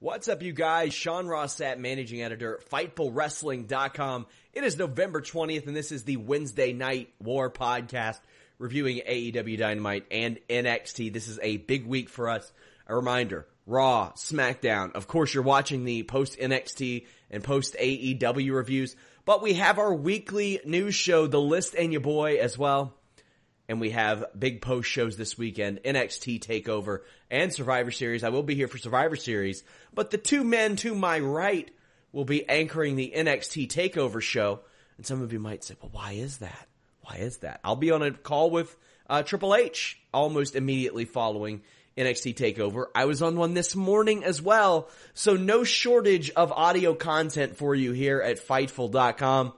What's 0.00 0.28
up, 0.28 0.42
you 0.42 0.52
guys? 0.52 0.94
Sean 0.94 1.26
Ross 1.26 1.56
Sapp, 1.56 1.78
managing 1.78 2.22
editor, 2.22 2.60
FightfulWrestling.com. 2.70 4.26
It 4.52 4.62
is 4.62 4.78
November 4.78 5.20
20th, 5.20 5.66
and 5.66 5.74
this 5.74 5.90
is 5.90 6.04
the 6.04 6.16
Wednesday 6.18 6.72
Night 6.72 7.12
War 7.18 7.50
podcast 7.50 8.20
reviewing 8.58 8.98
AEW 8.98 9.58
Dynamite 9.58 10.06
and 10.12 10.38
NXT. 10.48 11.12
This 11.12 11.26
is 11.26 11.40
a 11.42 11.56
big 11.56 11.84
week 11.84 12.10
for 12.10 12.28
us. 12.28 12.52
A 12.86 12.94
reminder, 12.94 13.48
Raw, 13.66 14.12
SmackDown. 14.12 14.92
Of 14.92 15.08
course, 15.08 15.34
you're 15.34 15.42
watching 15.42 15.84
the 15.84 16.04
post 16.04 16.38
NXT 16.38 17.06
and 17.32 17.42
post 17.42 17.74
AEW 17.74 18.54
reviews, 18.54 18.94
but 19.24 19.42
we 19.42 19.54
have 19.54 19.80
our 19.80 19.92
weekly 19.92 20.60
news 20.64 20.94
show, 20.94 21.26
The 21.26 21.40
List 21.40 21.74
and 21.74 21.90
Your 21.90 22.02
Boy 22.02 22.36
as 22.36 22.56
well. 22.56 22.94
And 23.70 23.82
we 23.82 23.90
have 23.90 24.24
big 24.38 24.62
post 24.62 24.88
shows 24.88 25.18
this 25.18 25.36
weekend, 25.36 25.80
NXT 25.84 26.40
TakeOver 26.40 27.00
and 27.30 27.52
Survivor 27.52 27.90
Series. 27.90 28.24
I 28.24 28.30
will 28.30 28.42
be 28.42 28.54
here 28.54 28.66
for 28.66 28.78
Survivor 28.78 29.16
Series, 29.16 29.62
but 29.98 30.12
the 30.12 30.16
two 30.16 30.44
men 30.44 30.76
to 30.76 30.94
my 30.94 31.18
right 31.18 31.68
will 32.12 32.24
be 32.24 32.48
anchoring 32.48 32.94
the 32.94 33.12
NXT 33.16 33.66
TakeOver 33.66 34.22
show. 34.22 34.60
And 34.96 35.04
some 35.04 35.22
of 35.22 35.32
you 35.32 35.40
might 35.40 35.64
say, 35.64 35.74
well, 35.82 35.90
why 35.90 36.12
is 36.12 36.38
that? 36.38 36.68
Why 37.00 37.16
is 37.16 37.38
that? 37.38 37.58
I'll 37.64 37.74
be 37.74 37.90
on 37.90 38.02
a 38.02 38.12
call 38.12 38.52
with 38.52 38.76
uh, 39.10 39.24
Triple 39.24 39.56
H 39.56 40.00
almost 40.14 40.54
immediately 40.54 41.04
following 41.04 41.62
NXT 41.96 42.36
TakeOver. 42.36 42.84
I 42.94 43.06
was 43.06 43.22
on 43.22 43.34
one 43.34 43.54
this 43.54 43.74
morning 43.74 44.22
as 44.22 44.40
well, 44.40 44.88
so 45.14 45.34
no 45.34 45.64
shortage 45.64 46.30
of 46.30 46.52
audio 46.52 46.94
content 46.94 47.56
for 47.56 47.74
you 47.74 47.90
here 47.90 48.20
at 48.20 48.38
Fightful.com. 48.38 49.52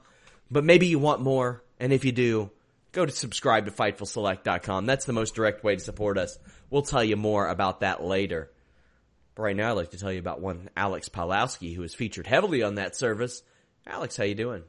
But 0.50 0.64
maybe 0.64 0.86
you 0.86 0.98
want 0.98 1.20
more, 1.20 1.62
and 1.78 1.92
if 1.92 2.06
you 2.06 2.12
do, 2.12 2.50
go 2.92 3.04
to 3.04 3.12
subscribe 3.12 3.66
to 3.66 3.72
FightfulSelect.com. 3.72 4.86
That's 4.86 5.04
the 5.04 5.12
most 5.12 5.34
direct 5.34 5.62
way 5.62 5.74
to 5.74 5.82
support 5.82 6.16
us. 6.16 6.38
We'll 6.70 6.80
tell 6.80 7.04
you 7.04 7.18
more 7.18 7.46
about 7.46 7.80
that 7.80 8.02
later. 8.02 8.50
But 9.34 9.42
right 9.42 9.56
now, 9.56 9.70
I'd 9.70 9.76
like 9.76 9.90
to 9.90 9.98
tell 9.98 10.12
you 10.12 10.18
about 10.18 10.40
one 10.40 10.70
Alex 10.76 11.08
Pawlowski, 11.08 11.74
who 11.74 11.82
is 11.82 11.94
featured 11.94 12.26
heavily 12.26 12.62
on 12.62 12.76
that 12.76 12.96
service. 12.96 13.42
Alex, 13.86 14.16
how 14.16 14.24
you 14.24 14.34
doing? 14.34 14.62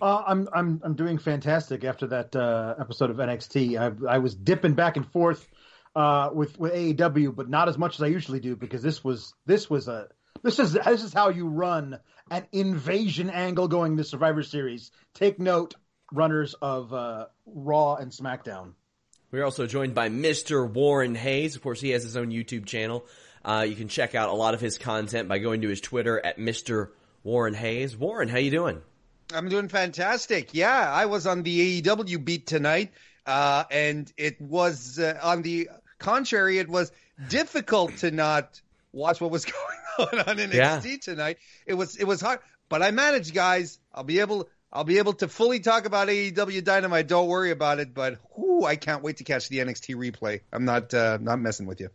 Uh, 0.00 0.22
I'm 0.26 0.48
I'm 0.52 0.80
I'm 0.84 0.94
doing 0.94 1.18
fantastic 1.18 1.84
after 1.84 2.06
that 2.08 2.36
uh, 2.36 2.74
episode 2.78 3.10
of 3.10 3.16
NXT. 3.16 3.78
I, 3.78 4.14
I 4.14 4.18
was 4.18 4.34
dipping 4.34 4.74
back 4.74 4.96
and 4.96 5.10
forth 5.10 5.46
uh, 5.96 6.30
with 6.32 6.58
with 6.58 6.72
AEW, 6.72 7.34
but 7.34 7.48
not 7.48 7.68
as 7.68 7.78
much 7.78 7.96
as 7.96 8.02
I 8.02 8.06
usually 8.06 8.40
do 8.40 8.54
because 8.54 8.82
this 8.82 9.02
was 9.02 9.34
this 9.46 9.68
was 9.68 9.88
a 9.88 10.08
this 10.42 10.58
is 10.58 10.72
this 10.72 11.02
is 11.02 11.12
how 11.12 11.30
you 11.30 11.48
run 11.48 11.98
an 12.30 12.46
invasion 12.52 13.30
angle 13.30 13.68
going 13.68 13.96
to 13.96 14.04
Survivor 14.04 14.42
Series. 14.42 14.90
Take 15.14 15.40
note, 15.40 15.74
runners 16.12 16.54
of 16.60 16.92
uh, 16.92 17.26
Raw 17.46 17.96
and 17.96 18.12
SmackDown. 18.12 18.74
We're 19.30 19.44
also 19.44 19.66
joined 19.66 19.94
by 19.94 20.08
Mr. 20.08 20.70
Warren 20.70 21.14
Hayes. 21.14 21.54
Of 21.54 21.62
course, 21.62 21.80
he 21.80 21.90
has 21.90 22.02
his 22.02 22.16
own 22.16 22.30
YouTube 22.30 22.64
channel. 22.66 23.04
Uh, 23.44 23.66
you 23.68 23.74
can 23.74 23.88
check 23.88 24.14
out 24.14 24.28
a 24.28 24.32
lot 24.32 24.54
of 24.54 24.60
his 24.60 24.78
content 24.78 25.28
by 25.28 25.38
going 25.38 25.62
to 25.62 25.68
his 25.68 25.80
Twitter 25.80 26.24
at 26.24 26.38
Mr. 26.38 26.90
Warren 27.22 27.54
Hayes. 27.54 27.96
Warren, 27.96 28.28
how 28.28 28.38
you 28.38 28.50
doing? 28.50 28.82
I'm 29.32 29.48
doing 29.48 29.68
fantastic. 29.68 30.54
Yeah, 30.54 30.90
I 30.90 31.06
was 31.06 31.26
on 31.26 31.42
the 31.42 31.82
AEW 31.82 32.24
beat 32.24 32.46
tonight, 32.46 32.92
uh, 33.26 33.64
and 33.70 34.10
it 34.16 34.40
was 34.40 34.98
uh, 34.98 35.18
on 35.22 35.42
the 35.42 35.68
contrary, 35.98 36.58
it 36.58 36.68
was 36.68 36.90
difficult 37.28 37.96
to 37.98 38.10
not 38.10 38.60
watch 38.92 39.20
what 39.20 39.30
was 39.30 39.44
going 39.98 40.10
on 40.10 40.20
on 40.20 40.36
NXT 40.36 40.54
yeah. 40.54 40.96
tonight. 41.02 41.38
It 41.66 41.74
was 41.74 41.96
it 41.96 42.04
was 42.04 42.20
hard, 42.20 42.40
but 42.68 42.82
I 42.82 42.90
managed, 42.90 43.34
guys. 43.34 43.78
I'll 43.92 44.04
be 44.04 44.20
able 44.20 44.48
I'll 44.72 44.84
be 44.84 44.98
able 44.98 45.14
to 45.14 45.28
fully 45.28 45.60
talk 45.60 45.86
about 45.86 46.08
AEW 46.08 46.62
Dynamite. 46.62 47.08
Don't 47.08 47.28
worry 47.28 47.50
about 47.50 47.80
it. 47.80 47.94
But 47.94 48.18
whew, 48.34 48.64
I 48.64 48.76
can't 48.76 49.02
wait 49.02 49.18
to 49.18 49.24
catch 49.24 49.48
the 49.48 49.58
NXT 49.58 49.96
replay. 49.96 50.40
I'm 50.52 50.64
not 50.64 50.92
uh, 50.94 51.18
not 51.20 51.38
messing 51.38 51.66
with 51.66 51.80
you. 51.80 51.90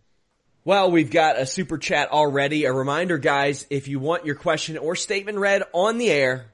Well, 0.66 0.92
we've 0.92 1.12
got 1.12 1.38
a 1.38 1.46
super 1.46 1.78
chat 1.78 2.14
already. 2.14 2.64
A 2.64 2.72
reminder, 2.72 3.18
guys, 3.18 3.68
if 3.70 3.90
you 3.90 4.00
want 4.00 4.26
your 4.26 4.36
question 4.36 4.78
or 4.78 4.96
statement 4.96 5.38
read 5.38 5.64
on 5.74 5.98
the 5.98 6.10
air, 6.10 6.46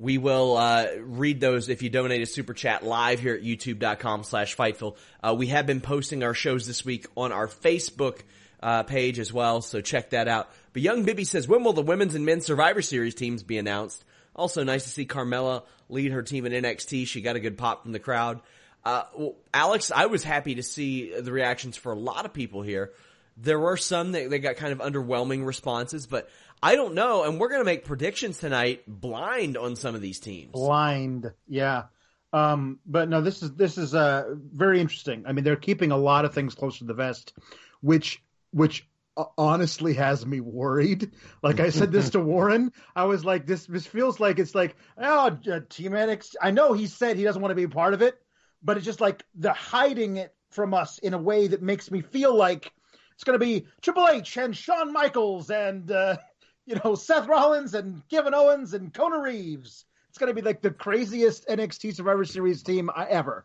we 0.00 0.18
will 0.18 0.56
uh, 0.56 0.88
read 0.98 1.38
those 1.38 1.68
if 1.68 1.80
you 1.80 1.88
donate 1.88 2.22
a 2.22 2.26
super 2.26 2.54
chat 2.54 2.84
live 2.84 3.20
here 3.20 3.36
at 3.36 3.42
youtube.com 3.42 4.24
slash 4.24 4.56
fightful. 4.56 4.96
Uh, 5.22 5.36
we 5.38 5.46
have 5.46 5.64
been 5.64 5.80
posting 5.80 6.24
our 6.24 6.34
shows 6.34 6.66
this 6.66 6.84
week 6.84 7.06
on 7.16 7.30
our 7.30 7.46
Facebook 7.46 8.22
uh, 8.60 8.82
page 8.82 9.20
as 9.20 9.32
well, 9.32 9.62
so 9.62 9.80
check 9.80 10.10
that 10.10 10.26
out. 10.26 10.50
But 10.72 10.82
Young 10.82 11.04
Bibby 11.04 11.22
says, 11.22 11.46
when 11.46 11.62
will 11.62 11.72
the 11.72 11.82
women's 11.82 12.16
and 12.16 12.26
men's 12.26 12.46
Survivor 12.46 12.82
Series 12.82 13.14
teams 13.14 13.44
be 13.44 13.58
announced? 13.58 14.04
Also 14.34 14.64
nice 14.64 14.82
to 14.82 14.90
see 14.90 15.06
Carmella 15.06 15.62
lead 15.88 16.10
her 16.10 16.24
team 16.24 16.46
in 16.46 16.64
NXT. 16.64 17.06
She 17.06 17.20
got 17.20 17.36
a 17.36 17.40
good 17.40 17.56
pop 17.56 17.84
from 17.84 17.92
the 17.92 18.00
crowd. 18.00 18.40
Uh, 18.84 19.04
well, 19.16 19.36
Alex, 19.54 19.92
I 19.94 20.06
was 20.06 20.24
happy 20.24 20.56
to 20.56 20.64
see 20.64 21.12
the 21.12 21.30
reactions 21.30 21.76
for 21.76 21.92
a 21.92 21.96
lot 21.96 22.24
of 22.24 22.32
people 22.32 22.62
here. 22.62 22.90
There 23.36 23.58
were 23.58 23.76
some 23.76 24.12
that 24.12 24.30
they 24.30 24.38
got 24.38 24.56
kind 24.56 24.72
of 24.72 24.78
underwhelming 24.78 25.44
responses, 25.44 26.06
but 26.06 26.28
I 26.62 26.74
don't 26.74 26.94
know, 26.94 27.24
and 27.24 27.38
we're 27.38 27.48
going 27.48 27.60
to 27.60 27.66
make 27.66 27.84
predictions 27.84 28.38
tonight 28.38 28.82
blind 28.86 29.56
on 29.56 29.76
some 29.76 29.94
of 29.94 30.00
these 30.00 30.20
teams. 30.20 30.52
Blind, 30.52 31.32
yeah. 31.46 31.84
Um, 32.32 32.80
but 32.86 33.08
no, 33.08 33.20
this 33.20 33.42
is 33.42 33.52
this 33.54 33.78
is 33.78 33.94
uh, 33.94 34.34
very 34.36 34.80
interesting. 34.80 35.24
I 35.26 35.32
mean, 35.32 35.44
they're 35.44 35.56
keeping 35.56 35.90
a 35.90 35.96
lot 35.96 36.24
of 36.24 36.34
things 36.34 36.54
close 36.54 36.78
to 36.78 36.84
the 36.84 36.94
vest, 36.94 37.34
which 37.80 38.22
which 38.52 38.88
uh, 39.16 39.24
honestly 39.38 39.94
has 39.94 40.24
me 40.24 40.40
worried. 40.40 41.12
Like 41.42 41.60
I 41.60 41.70
said 41.70 41.92
this 41.92 42.10
to 42.10 42.20
Warren, 42.32 42.72
I 42.96 43.04
was 43.04 43.24
like, 43.24 43.46
this 43.46 43.66
this 43.66 43.86
feels 43.86 44.18
like 44.18 44.38
it's 44.38 44.54
like 44.54 44.76
oh, 44.98 45.38
uh, 45.50 45.60
Team 45.68 45.92
NXT. 45.92 46.34
I 46.42 46.50
know 46.50 46.72
he 46.72 46.86
said 46.86 47.16
he 47.16 47.24
doesn't 47.24 47.40
want 47.40 47.52
to 47.52 47.56
be 47.56 47.62
a 47.62 47.68
part 47.68 47.94
of 47.94 48.02
it, 48.02 48.18
but 48.62 48.76
it's 48.76 48.86
just 48.86 49.00
like 49.00 49.22
they're 49.34 49.52
hiding 49.52 50.16
it 50.16 50.34
from 50.50 50.74
us 50.74 50.98
in 50.98 51.14
a 51.14 51.18
way 51.18 51.46
that 51.48 51.62
makes 51.62 51.90
me 51.90 52.00
feel 52.00 52.34
like 52.34 52.72
it's 53.16 53.24
going 53.24 53.38
to 53.38 53.44
be 53.44 53.66
Triple 53.80 54.08
H 54.08 54.36
and 54.36 54.56
Shawn 54.56 54.92
Michaels 54.92 55.50
and 55.50 55.90
uh, 55.90 56.18
you 56.66 56.78
know, 56.84 56.94
Seth 56.94 57.26
Rollins 57.26 57.74
and 57.74 58.06
Kevin 58.08 58.34
Owens 58.34 58.74
and 58.74 58.92
Kona 58.92 59.20
Reeves. 59.20 59.84
It's 60.10 60.18
going 60.18 60.34
to 60.34 60.40
be 60.40 60.46
like 60.46 60.62
the 60.62 60.70
craziest 60.70 61.46
NXT 61.48 61.94
Survivor 61.94 62.24
Series 62.24 62.62
team 62.62 62.90
ever. 62.96 63.44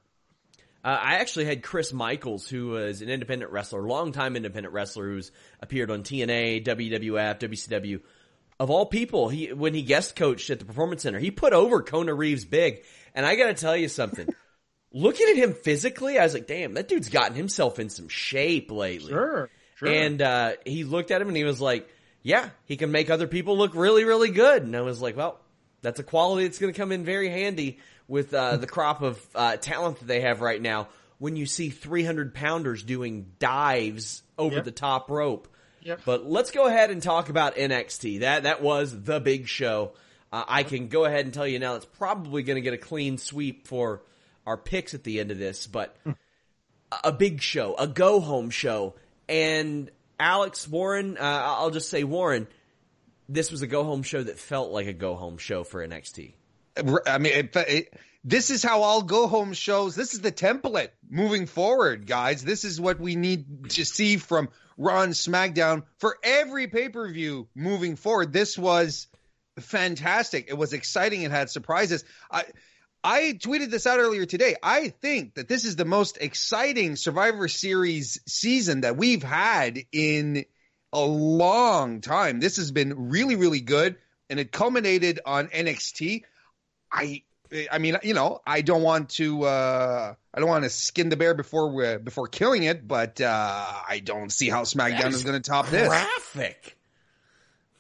Uh, 0.83 0.97
I 0.99 1.15
actually 1.15 1.45
had 1.45 1.61
Chris 1.63 1.93
Michaels, 1.93 2.47
who 2.47 2.69
was 2.69 3.01
an 3.01 3.09
independent 3.09 3.51
wrestler, 3.51 3.83
longtime 3.83 4.35
independent 4.35 4.73
wrestler, 4.73 5.07
who's 5.09 5.31
appeared 5.61 5.91
on 5.91 6.01
TNA, 6.01 6.65
WWF, 6.65 7.39
WCW. 7.39 8.01
Of 8.59 8.69
all 8.69 8.85
people, 8.87 9.29
he 9.29 9.53
when 9.53 9.73
he 9.73 9.83
guest 9.83 10.15
coached 10.15 10.49
at 10.49 10.59
the 10.59 10.65
Performance 10.65 11.03
Center, 11.03 11.19
he 11.19 11.31
put 11.31 11.53
over 11.53 11.81
Kona 11.81 12.13
Reeves 12.13 12.45
big. 12.45 12.83
And 13.13 13.25
I 13.25 13.35
got 13.35 13.47
to 13.47 13.53
tell 13.53 13.77
you 13.77 13.87
something. 13.87 14.27
Looking 14.93 15.27
at 15.29 15.37
him 15.37 15.53
physically, 15.53 16.19
I 16.19 16.23
was 16.23 16.33
like, 16.33 16.47
"Damn, 16.47 16.73
that 16.73 16.87
dude's 16.87 17.09
gotten 17.09 17.35
himself 17.35 17.79
in 17.79 17.89
some 17.89 18.07
shape 18.07 18.71
lately." 18.71 19.11
Sure, 19.11 19.49
sure. 19.81 19.89
And 19.93 20.21
uh, 20.21 20.53
he 20.65 20.83
looked 20.85 21.11
at 21.11 21.21
him 21.21 21.27
and 21.27 21.35
he 21.37 21.43
was 21.43 21.59
like, 21.59 21.89
"Yeah, 22.23 22.49
he 22.65 22.77
can 22.77 22.91
make 22.91 23.09
other 23.09 23.27
people 23.27 23.57
look 23.57 23.75
really, 23.75 24.05
really 24.05 24.31
good." 24.31 24.63
And 24.63 24.75
I 24.75 24.81
was 24.81 25.01
like, 25.01 25.17
"Well, 25.17 25.39
that's 25.81 25.99
a 25.99 26.03
quality 26.03 26.45
that's 26.47 26.59
going 26.59 26.73
to 26.73 26.77
come 26.79 26.91
in 26.93 27.03
very 27.03 27.29
handy 27.29 27.79
with 28.07 28.33
uh, 28.33 28.57
the 28.57 28.67
crop 28.67 29.01
of 29.01 29.19
uh, 29.35 29.57
talent 29.57 29.99
that 29.99 30.05
they 30.07 30.21
have 30.21 30.41
right 30.41 30.61
now. 30.61 30.87
When 31.17 31.35
you 31.35 31.45
see 31.45 31.69
300 31.69 32.33
pounders 32.33 32.81
doing 32.83 33.27
dives 33.37 34.23
over 34.39 34.55
Yep. 34.55 34.65
the 34.65 34.71
top 34.71 35.09
rope. 35.11 35.47
Yep. 35.83 36.01
But 36.05 36.25
let's 36.25 36.49
go 36.51 36.65
ahead 36.65 36.89
and 36.91 37.01
talk 37.01 37.29
about 37.29 37.55
NXT. 37.55 38.21
That 38.21 38.43
that 38.43 38.61
was 38.61 39.03
the 39.03 39.19
big 39.19 39.47
show. 39.47 39.93
Uh, 40.33 40.43
I 40.47 40.63
can 40.63 40.87
go 40.87 41.05
ahead 41.05 41.25
and 41.25 41.33
tell 41.33 41.45
you 41.47 41.59
now 41.59 41.75
it's 41.75 41.85
probably 41.85 42.41
going 42.43 42.55
to 42.55 42.61
get 42.61 42.73
a 42.73 42.77
clean 42.77 43.17
sweep 43.17 43.67
for 43.67 44.01
our 44.47 44.57
picks 44.57 44.93
at 44.93 45.03
the 45.03 45.19
end 45.19 45.29
of 45.31 45.37
this, 45.39 45.67
but 45.67 45.95
a- 46.05 46.15
a 47.05 47.11
big 47.11 47.41
show, 47.41 47.75
a 47.77 47.87
go 47.87 48.19
home 48.19 48.49
show. 48.49 48.95
And 49.31 49.89
Alex 50.19 50.67
Warren, 50.67 51.17
uh, 51.17 51.21
I'll 51.21 51.71
just 51.71 51.89
say 51.89 52.03
Warren, 52.03 52.47
this 53.29 53.49
was 53.49 53.61
a 53.61 53.67
go 53.67 53.85
home 53.85 54.03
show 54.03 54.21
that 54.21 54.37
felt 54.37 54.71
like 54.71 54.87
a 54.87 54.93
go 54.93 55.15
home 55.15 55.37
show 55.37 55.63
for 55.63 55.87
NXT. 55.87 56.33
I 57.07 57.17
mean, 57.17 57.33
it, 57.33 57.55
it, 57.55 57.93
this 58.25 58.49
is 58.49 58.61
how 58.61 58.81
all 58.81 59.03
go 59.03 59.27
home 59.27 59.53
shows. 59.53 59.95
This 59.95 60.13
is 60.13 60.19
the 60.19 60.33
template 60.33 60.89
moving 61.09 61.45
forward, 61.45 62.07
guys. 62.07 62.43
This 62.43 62.65
is 62.65 62.79
what 62.79 62.99
we 62.99 63.15
need 63.15 63.69
to 63.69 63.85
see 63.85 64.17
from 64.17 64.49
Raw 64.77 65.05
SmackDown 65.05 65.83
for 65.97 66.17
every 66.23 66.67
pay 66.67 66.89
per 66.89 67.09
view 67.09 67.47
moving 67.55 67.95
forward. 67.95 68.33
This 68.33 68.57
was 68.57 69.07
fantastic. 69.59 70.49
It 70.49 70.57
was 70.57 70.73
exciting. 70.73 71.21
It 71.21 71.31
had 71.31 71.49
surprises. 71.49 72.03
I 72.29 72.43
I 73.03 73.33
tweeted 73.33 73.71
this 73.71 73.87
out 73.87 73.99
earlier 73.99 74.25
today. 74.25 74.55
I 74.61 74.89
think 74.89 75.35
that 75.35 75.47
this 75.47 75.65
is 75.65 75.75
the 75.75 75.85
most 75.85 76.17
exciting 76.21 76.95
Survivor 76.95 77.47
Series 77.47 78.19
season 78.27 78.81
that 78.81 78.95
we've 78.95 79.23
had 79.23 79.79
in 79.91 80.45
a 80.93 81.01
long 81.01 82.01
time. 82.01 82.39
This 82.39 82.57
has 82.57 82.71
been 82.71 83.09
really, 83.09 83.35
really 83.35 83.61
good, 83.61 83.95
and 84.29 84.39
it 84.39 84.51
culminated 84.51 85.19
on 85.25 85.47
NXT. 85.47 86.23
I, 86.91 87.23
I 87.71 87.79
mean, 87.79 87.97
you 88.03 88.13
know, 88.13 88.39
I 88.45 88.61
don't 88.61 88.83
want 88.83 89.09
to, 89.11 89.43
uh, 89.45 90.13
I 90.33 90.39
don't 90.39 90.49
want 90.49 90.63
to 90.65 90.69
skin 90.69 91.09
the 91.09 91.17
bear 91.17 91.33
before 91.33 91.73
we 91.73 91.97
before 91.97 92.27
killing 92.27 92.63
it, 92.63 92.87
but 92.87 93.19
uh, 93.19 93.65
I 93.87 93.99
don't 94.03 94.31
see 94.31 94.49
how 94.49 94.61
SmackDown 94.61 95.13
is 95.13 95.23
going 95.23 95.41
to 95.41 95.49
top 95.49 95.69
this. 95.69 95.87
Graphic. 95.87 96.77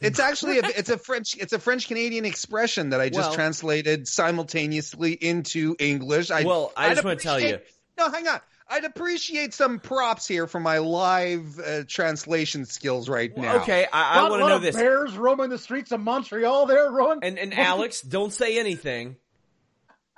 It's 0.01 0.19
actually 0.19 0.59
a, 0.59 0.63
it's 0.65 0.89
a 0.89 0.97
French 0.97 1.37
it's 1.37 1.53
a 1.53 1.59
French 1.59 1.87
Canadian 1.87 2.25
expression 2.25 2.89
that 2.89 2.99
I 3.01 3.09
just 3.09 3.19
Well- 3.29 3.33
translated 3.33 4.07
simultaneously 4.07 5.13
into 5.13 5.75
English. 5.79 6.31
I, 6.31 6.43
Well, 6.43 6.73
I 6.75 6.87
I'd 6.87 6.93
just 6.95 7.03
wanna 7.05 7.15
tell 7.17 7.39
you- 7.39 7.59
No, 7.97 8.09
hang 8.09 8.27
on. 8.27 8.39
I'd 8.67 8.85
appreciate 8.85 9.53
some 9.53 9.79
props 9.79 10.25
here 10.25 10.47
for 10.47 10.59
my 10.59 10.77
live 10.77 11.59
uh, 11.59 11.83
translation 11.85 12.65
skills 12.65 13.09
right 13.09 13.35
now. 13.35 13.57
Okay, 13.57 13.85
I, 13.91 14.19
I 14.25 14.29
want 14.29 14.41
to 14.43 14.47
know 14.47 14.55
of 14.55 14.61
this. 14.61 14.77
Bears 14.77 15.15
roaming 15.17 15.49
the 15.49 15.57
streets 15.57 15.91
of 15.91 15.99
Montreal 15.99 16.67
there, 16.67 16.89
Rowan. 16.89 17.19
And 17.21 17.37
and 17.37 17.53
Alex, 17.53 17.99
don't 18.01 18.31
say 18.31 18.57
anything. 18.59 19.17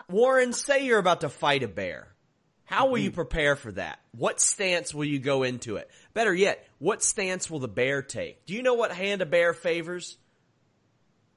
Warren, 0.07 0.53
say 0.53 0.85
you're 0.85 0.99
about 0.99 1.21
to 1.21 1.29
fight 1.29 1.63
a 1.63 1.67
bear. 1.67 2.09
How 2.65 2.87
will 2.87 2.97
you 2.99 3.11
prepare 3.11 3.55
for 3.55 3.71
that? 3.73 3.99
What 4.11 4.39
stance 4.39 4.93
will 4.93 5.05
you 5.05 5.19
go 5.19 5.43
into 5.43 5.75
it? 5.77 5.89
Better 6.13 6.33
yet, 6.33 6.65
what 6.83 7.01
stance 7.01 7.49
will 7.49 7.59
the 7.59 7.67
bear 7.69 8.01
take? 8.01 8.45
Do 8.45 8.53
you 8.53 8.61
know 8.61 8.73
what 8.73 8.91
hand 8.91 9.21
a 9.21 9.25
bear 9.25 9.53
favors? 9.53 10.17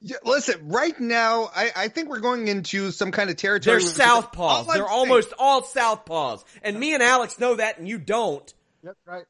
Yeah, 0.01 0.17
listen, 0.25 0.67
right 0.67 0.99
now, 0.99 1.49
I, 1.55 1.71
I 1.73 1.87
think 1.87 2.09
we're 2.09 2.19
going 2.19 2.49
into 2.49 2.91
some 2.91 3.11
kind 3.11 3.29
of 3.29 3.37
territory. 3.37 3.79
They're 3.79 3.89
southpaws. 3.89 4.65
They're 4.67 4.75
saying- 4.75 4.87
almost 4.89 5.33
all 5.39 5.61
southpaws. 5.61 6.43
And 6.61 6.77
me 6.77 6.93
and 6.93 7.01
Alex 7.01 7.39
know 7.39 7.55
that, 7.55 7.77
and 7.79 7.87
you 7.87 7.97
don't. 7.97 8.53
That's 8.83 8.99
right. 9.07 9.23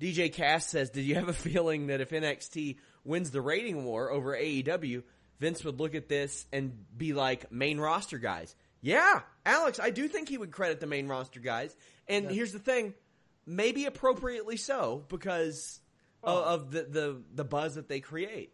DJ 0.00 0.32
Cass 0.32 0.66
says, 0.66 0.90
"Did 0.90 1.04
you 1.04 1.14
have 1.14 1.28
a 1.28 1.32
feeling 1.32 1.86
that 1.86 2.00
if 2.00 2.10
NXT 2.10 2.78
wins 3.04 3.30
the 3.30 3.40
rating 3.40 3.84
war 3.84 4.10
over 4.10 4.36
AEW, 4.36 5.04
Vince 5.38 5.64
would 5.64 5.78
look 5.78 5.94
at 5.94 6.08
this 6.08 6.44
and 6.52 6.72
be 6.98 7.12
like, 7.12 7.52
main 7.52 7.78
roster 7.78 8.18
guys? 8.18 8.56
Yeah, 8.82 9.20
Alex, 9.46 9.78
I 9.78 9.90
do 9.90 10.08
think 10.08 10.28
he 10.28 10.38
would 10.38 10.50
credit 10.50 10.80
the 10.80 10.86
main 10.86 11.06
roster 11.06 11.40
guys. 11.40 11.74
And 12.08 12.30
here's 12.30 12.52
the 12.52 12.58
thing, 12.58 12.94
maybe 13.46 13.86
appropriately 13.86 14.56
so 14.56 15.04
because 15.08 15.80
of, 16.22 16.38
of 16.38 16.70
the, 16.70 16.82
the, 16.82 17.22
the 17.34 17.44
buzz 17.44 17.76
that 17.76 17.88
they 17.88 18.00
create. 18.00 18.52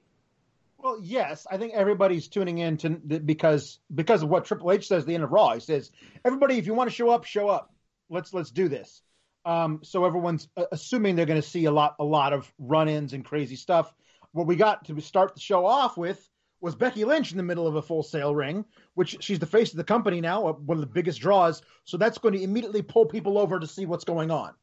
Well, 0.79 0.99
yes, 1.01 1.47
I 1.51 1.59
think 1.59 1.75
everybody's 1.75 2.27
tuning 2.29 2.59
in 2.59 2.77
to 2.79 2.91
because 2.91 3.79
because 3.95 4.25
of 4.25 4.29
what 4.29 4.45
Triple 4.45 4.73
H 4.73 4.89
says 4.89 5.05
at 5.05 5.07
the 5.07 5.15
end 5.15 5.23
of 5.23 5.31
Raw. 5.31 5.55
He 5.55 5.61
says, 5.61 5.93
"Everybody, 6.25 6.59
if 6.59 6.67
you 6.67 6.75
want 6.75 6.91
to 6.91 6.95
show 6.95 7.09
up, 7.11 7.25
show 7.25 7.49
up. 7.49 7.73
Let's 8.11 8.35
let's 8.35 8.51
do 8.51 8.69
this." 8.69 9.01
Um, 9.45 9.81
so 9.85 10.05
everyone's 10.05 10.49
uh, 10.57 10.65
assuming 10.73 11.15
they're 11.15 11.27
going 11.27 11.41
to 11.41 11.49
see 11.49 11.67
a 11.67 11.71
lot 11.71 11.95
a 12.01 12.05
lot 12.05 12.33
of 12.33 12.53
run-ins 12.59 13.13
and 13.13 13.25
crazy 13.25 13.55
stuff. 13.55 13.95
What 14.33 14.49
we 14.49 14.57
got 14.57 14.87
to 14.87 15.01
start 15.01 15.35
the 15.35 15.41
show 15.41 15.67
off 15.67 15.97
with 15.97 16.29
was 16.61 16.75
Becky 16.75 17.05
Lynch 17.05 17.31
in 17.31 17.37
the 17.37 17.43
middle 17.45 17.69
of 17.69 17.77
a 17.77 17.83
Full 17.83 18.03
Sail 18.03 18.35
ring, 18.35 18.65
which 18.95 19.19
she's 19.21 19.39
the 19.39 19.47
face 19.47 19.71
of 19.71 19.77
the 19.77 19.85
company 19.85 20.21
now, 20.21 20.49
uh, 20.49 20.53
one 20.53 20.79
of 20.79 20.81
the 20.81 20.93
biggest 20.93 21.21
draws. 21.21 21.63
So 21.85 21.97
that's 21.97 22.19
going 22.19 22.35
to 22.35 22.43
immediately 22.43 22.83
pull 22.83 23.07
people 23.07 23.39
over 23.39 23.61
to 23.61 23.67
see 23.69 23.87
what's 23.87 24.05
going 24.05 24.33
on. 24.33 24.55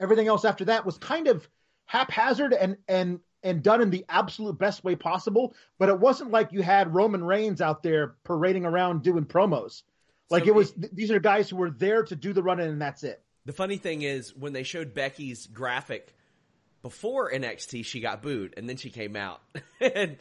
Everything 0.00 0.28
else 0.28 0.44
after 0.44 0.64
that 0.66 0.86
was 0.86 0.98
kind 0.98 1.28
of 1.28 1.48
haphazard 1.86 2.52
and 2.52 2.76
and 2.86 3.20
and 3.42 3.62
done 3.62 3.80
in 3.80 3.90
the 3.90 4.04
absolute 4.08 4.58
best 4.58 4.84
way 4.84 4.96
possible. 4.96 5.54
But 5.78 5.88
it 5.88 5.98
wasn't 5.98 6.30
like 6.30 6.52
you 6.52 6.62
had 6.62 6.94
Roman 6.94 7.22
Reigns 7.24 7.60
out 7.60 7.82
there 7.82 8.16
parading 8.24 8.64
around 8.64 9.02
doing 9.02 9.24
promos. 9.24 9.82
Like 10.30 10.44
So 10.44 10.48
it 10.50 10.54
was. 10.54 10.72
th- 10.72 10.92
these 10.92 11.10
are 11.10 11.20
guys 11.20 11.48
who 11.48 11.56
were 11.56 11.70
there 11.70 12.02
to 12.04 12.16
do 12.16 12.32
the 12.32 12.42
run 12.42 12.60
in, 12.60 12.68
and 12.68 12.82
that's 12.82 13.02
it. 13.04 13.22
The 13.46 13.52
funny 13.52 13.78
thing 13.78 14.02
is, 14.02 14.34
when 14.36 14.52
they 14.52 14.62
showed 14.62 14.92
Becky's 14.92 15.46
graphic 15.46 16.14
before 16.82 17.32
NXT, 17.32 17.84
she 17.84 18.00
got 18.00 18.22
booed, 18.22 18.54
and 18.56 18.68
then 18.68 18.76
she 18.76 18.90
came 18.90 19.16
out. 19.16 19.40
and 19.80 20.18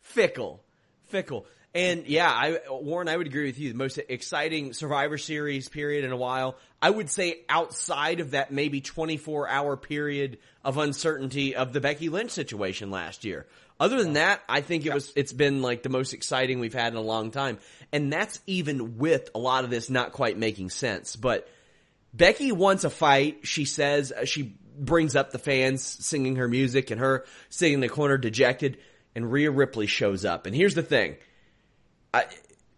fickle, 0.00 0.62
fickle. 1.06 1.46
And 1.74 2.06
yeah, 2.06 2.30
I, 2.30 2.58
Warren, 2.70 3.08
I 3.08 3.16
would 3.16 3.26
agree 3.26 3.46
with 3.46 3.58
you. 3.58 3.72
The 3.72 3.78
most 3.78 3.98
exciting 4.08 4.72
Survivor 4.72 5.18
Series 5.18 5.68
period 5.68 6.04
in 6.04 6.12
a 6.12 6.16
while. 6.16 6.56
I 6.80 6.88
would 6.88 7.10
say 7.10 7.40
outside 7.48 8.20
of 8.20 8.30
that 8.30 8.50
maybe 8.50 8.80
24 8.80 9.48
hour 9.48 9.76
period 9.76 10.38
of 10.64 10.78
uncertainty 10.78 11.54
of 11.54 11.72
the 11.72 11.80
Becky 11.80 12.08
Lynch 12.08 12.30
situation 12.30 12.90
last 12.90 13.24
year. 13.24 13.46
Other 13.80 14.02
than 14.02 14.14
that, 14.14 14.40
I 14.48 14.60
think 14.60 14.86
it 14.86 14.94
was, 14.94 15.12
it's 15.14 15.32
been 15.32 15.62
like 15.62 15.82
the 15.82 15.88
most 15.88 16.12
exciting 16.12 16.58
we've 16.58 16.74
had 16.74 16.92
in 16.92 16.98
a 16.98 17.02
long 17.02 17.30
time. 17.30 17.58
And 17.92 18.12
that's 18.12 18.40
even 18.46 18.98
with 18.98 19.30
a 19.34 19.38
lot 19.38 19.64
of 19.64 19.70
this 19.70 19.88
not 19.88 20.12
quite 20.12 20.36
making 20.36 20.70
sense. 20.70 21.16
But 21.16 21.48
Becky 22.12 22.50
wants 22.50 22.84
a 22.84 22.90
fight. 22.90 23.40
She 23.46 23.64
says 23.64 24.10
uh, 24.10 24.24
she 24.24 24.56
brings 24.76 25.14
up 25.14 25.30
the 25.30 25.38
fans 25.38 25.84
singing 25.84 26.36
her 26.36 26.48
music 26.48 26.90
and 26.90 27.00
her 27.00 27.24
sitting 27.50 27.74
in 27.74 27.80
the 27.80 27.88
corner 27.88 28.18
dejected. 28.18 28.78
And 29.14 29.30
Rhea 29.30 29.50
Ripley 29.50 29.86
shows 29.86 30.24
up. 30.24 30.46
And 30.46 30.54
here's 30.54 30.74
the 30.74 30.82
thing: 30.82 31.16
I, 32.12 32.26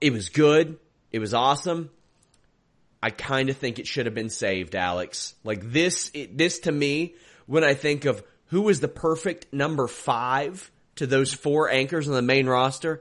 it 0.00 0.12
was 0.12 0.28
good. 0.28 0.78
It 1.12 1.18
was 1.18 1.34
awesome. 1.34 1.90
I 3.02 3.10
kind 3.10 3.48
of 3.48 3.56
think 3.56 3.78
it 3.78 3.86
should 3.86 4.06
have 4.06 4.14
been 4.14 4.30
saved, 4.30 4.74
Alex. 4.74 5.34
Like 5.44 5.72
this, 5.72 6.10
it, 6.12 6.36
this 6.36 6.60
to 6.60 6.72
me, 6.72 7.14
when 7.46 7.64
I 7.64 7.74
think 7.74 8.04
of 8.04 8.22
who 8.46 8.62
was 8.62 8.80
the 8.80 8.88
perfect 8.88 9.52
number 9.52 9.86
five 9.86 10.70
to 10.96 11.06
those 11.06 11.32
four 11.32 11.70
anchors 11.70 12.08
on 12.08 12.14
the 12.14 12.22
main 12.22 12.46
roster, 12.46 13.00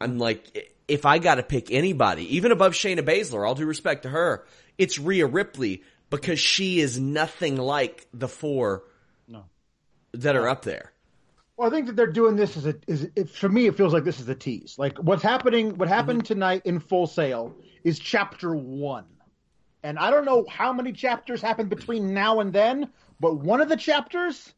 I'm 0.00 0.18
like, 0.18 0.74
if 0.88 1.06
I 1.06 1.18
got 1.18 1.36
to 1.36 1.42
pick 1.42 1.70
anybody, 1.70 2.36
even 2.36 2.52
above 2.52 2.72
Shayna 2.72 3.00
Baszler, 3.00 3.46
all 3.46 3.54
due 3.54 3.66
respect 3.66 4.02
to 4.02 4.08
her, 4.08 4.44
it's 4.78 4.98
Rhea 4.98 5.26
Ripley 5.26 5.82
because 6.10 6.38
she 6.40 6.80
is 6.80 6.98
nothing 6.98 7.56
like 7.56 8.06
the 8.12 8.28
four 8.28 8.84
No. 9.28 9.44
that 10.12 10.36
are 10.36 10.48
up 10.48 10.62
there. 10.62 10.92
Well, 11.56 11.68
I 11.68 11.70
think 11.70 11.86
that 11.86 11.96
they're 11.96 12.06
doing 12.06 12.36
this 12.36 12.56
as 12.56 12.66
a 12.66 12.74
is 12.86 13.08
it, 13.16 13.30
for 13.30 13.48
me. 13.48 13.66
It 13.66 13.76
feels 13.76 13.92
like 13.92 14.04
this 14.04 14.20
is 14.20 14.28
a 14.28 14.34
tease. 14.34 14.76
Like 14.78 14.98
what's 14.98 15.22
happening, 15.22 15.78
what 15.78 15.88
happened 15.88 16.26
tonight 16.26 16.62
in 16.64 16.80
Full 16.80 17.06
Sail 17.06 17.54
is 17.82 17.98
chapter 17.98 18.54
one, 18.54 19.06
and 19.82 19.98
I 19.98 20.10
don't 20.10 20.24
know 20.26 20.44
how 20.48 20.72
many 20.72 20.92
chapters 20.92 21.40
happen 21.40 21.68
between 21.68 22.12
now 22.12 22.40
and 22.40 22.52
then, 22.52 22.90
but 23.20 23.36
one 23.38 23.60
of 23.62 23.68
the 23.70 23.76
chapters 23.76 24.52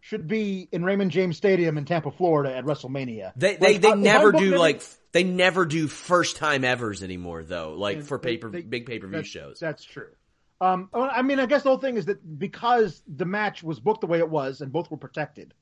should 0.00 0.28
be 0.28 0.68
in 0.70 0.84
Raymond 0.84 1.10
James 1.10 1.36
Stadium 1.36 1.78
in 1.78 1.84
Tampa, 1.84 2.12
Florida, 2.12 2.54
at 2.54 2.64
WrestleMania. 2.64 3.32
They 3.34 3.56
they, 3.56 3.72
Like, 3.72 3.80
they 3.80 3.90
I'm 3.90 4.02
never 4.02 4.30
do 4.30 4.56
like 4.56 4.82
they 5.10 5.24
never 5.24 5.66
do 5.66 5.88
first 5.88 6.36
time 6.36 6.62
evers 6.62 7.02
anymore 7.02 7.42
though. 7.42 7.74
Like 7.76 8.04
for 8.04 8.18
they- 8.18 8.36
paper 8.36 8.50
they- 8.50 8.62
big 8.62 8.86
pay 8.86 9.00
per 9.00 9.08
view 9.08 9.24
shows. 9.24 9.58
That's 9.58 9.82
true. 9.82 10.10
Um, 10.60 10.88
I 10.94 11.20
mean, 11.20 11.38
I 11.38 11.44
guess 11.46 11.64
the 11.64 11.68
whole 11.68 11.78
thing 11.78 11.96
is 11.96 12.06
that 12.06 12.38
because 12.38 13.02
the 13.06 13.26
match 13.26 13.62
was 13.62 13.78
booked 13.78 14.00
the 14.00 14.06
way 14.06 14.20
it 14.20 14.30
was 14.30 14.62
and 14.62 14.72
both 14.72 14.90
were 14.90 14.96
protected, 14.96 15.52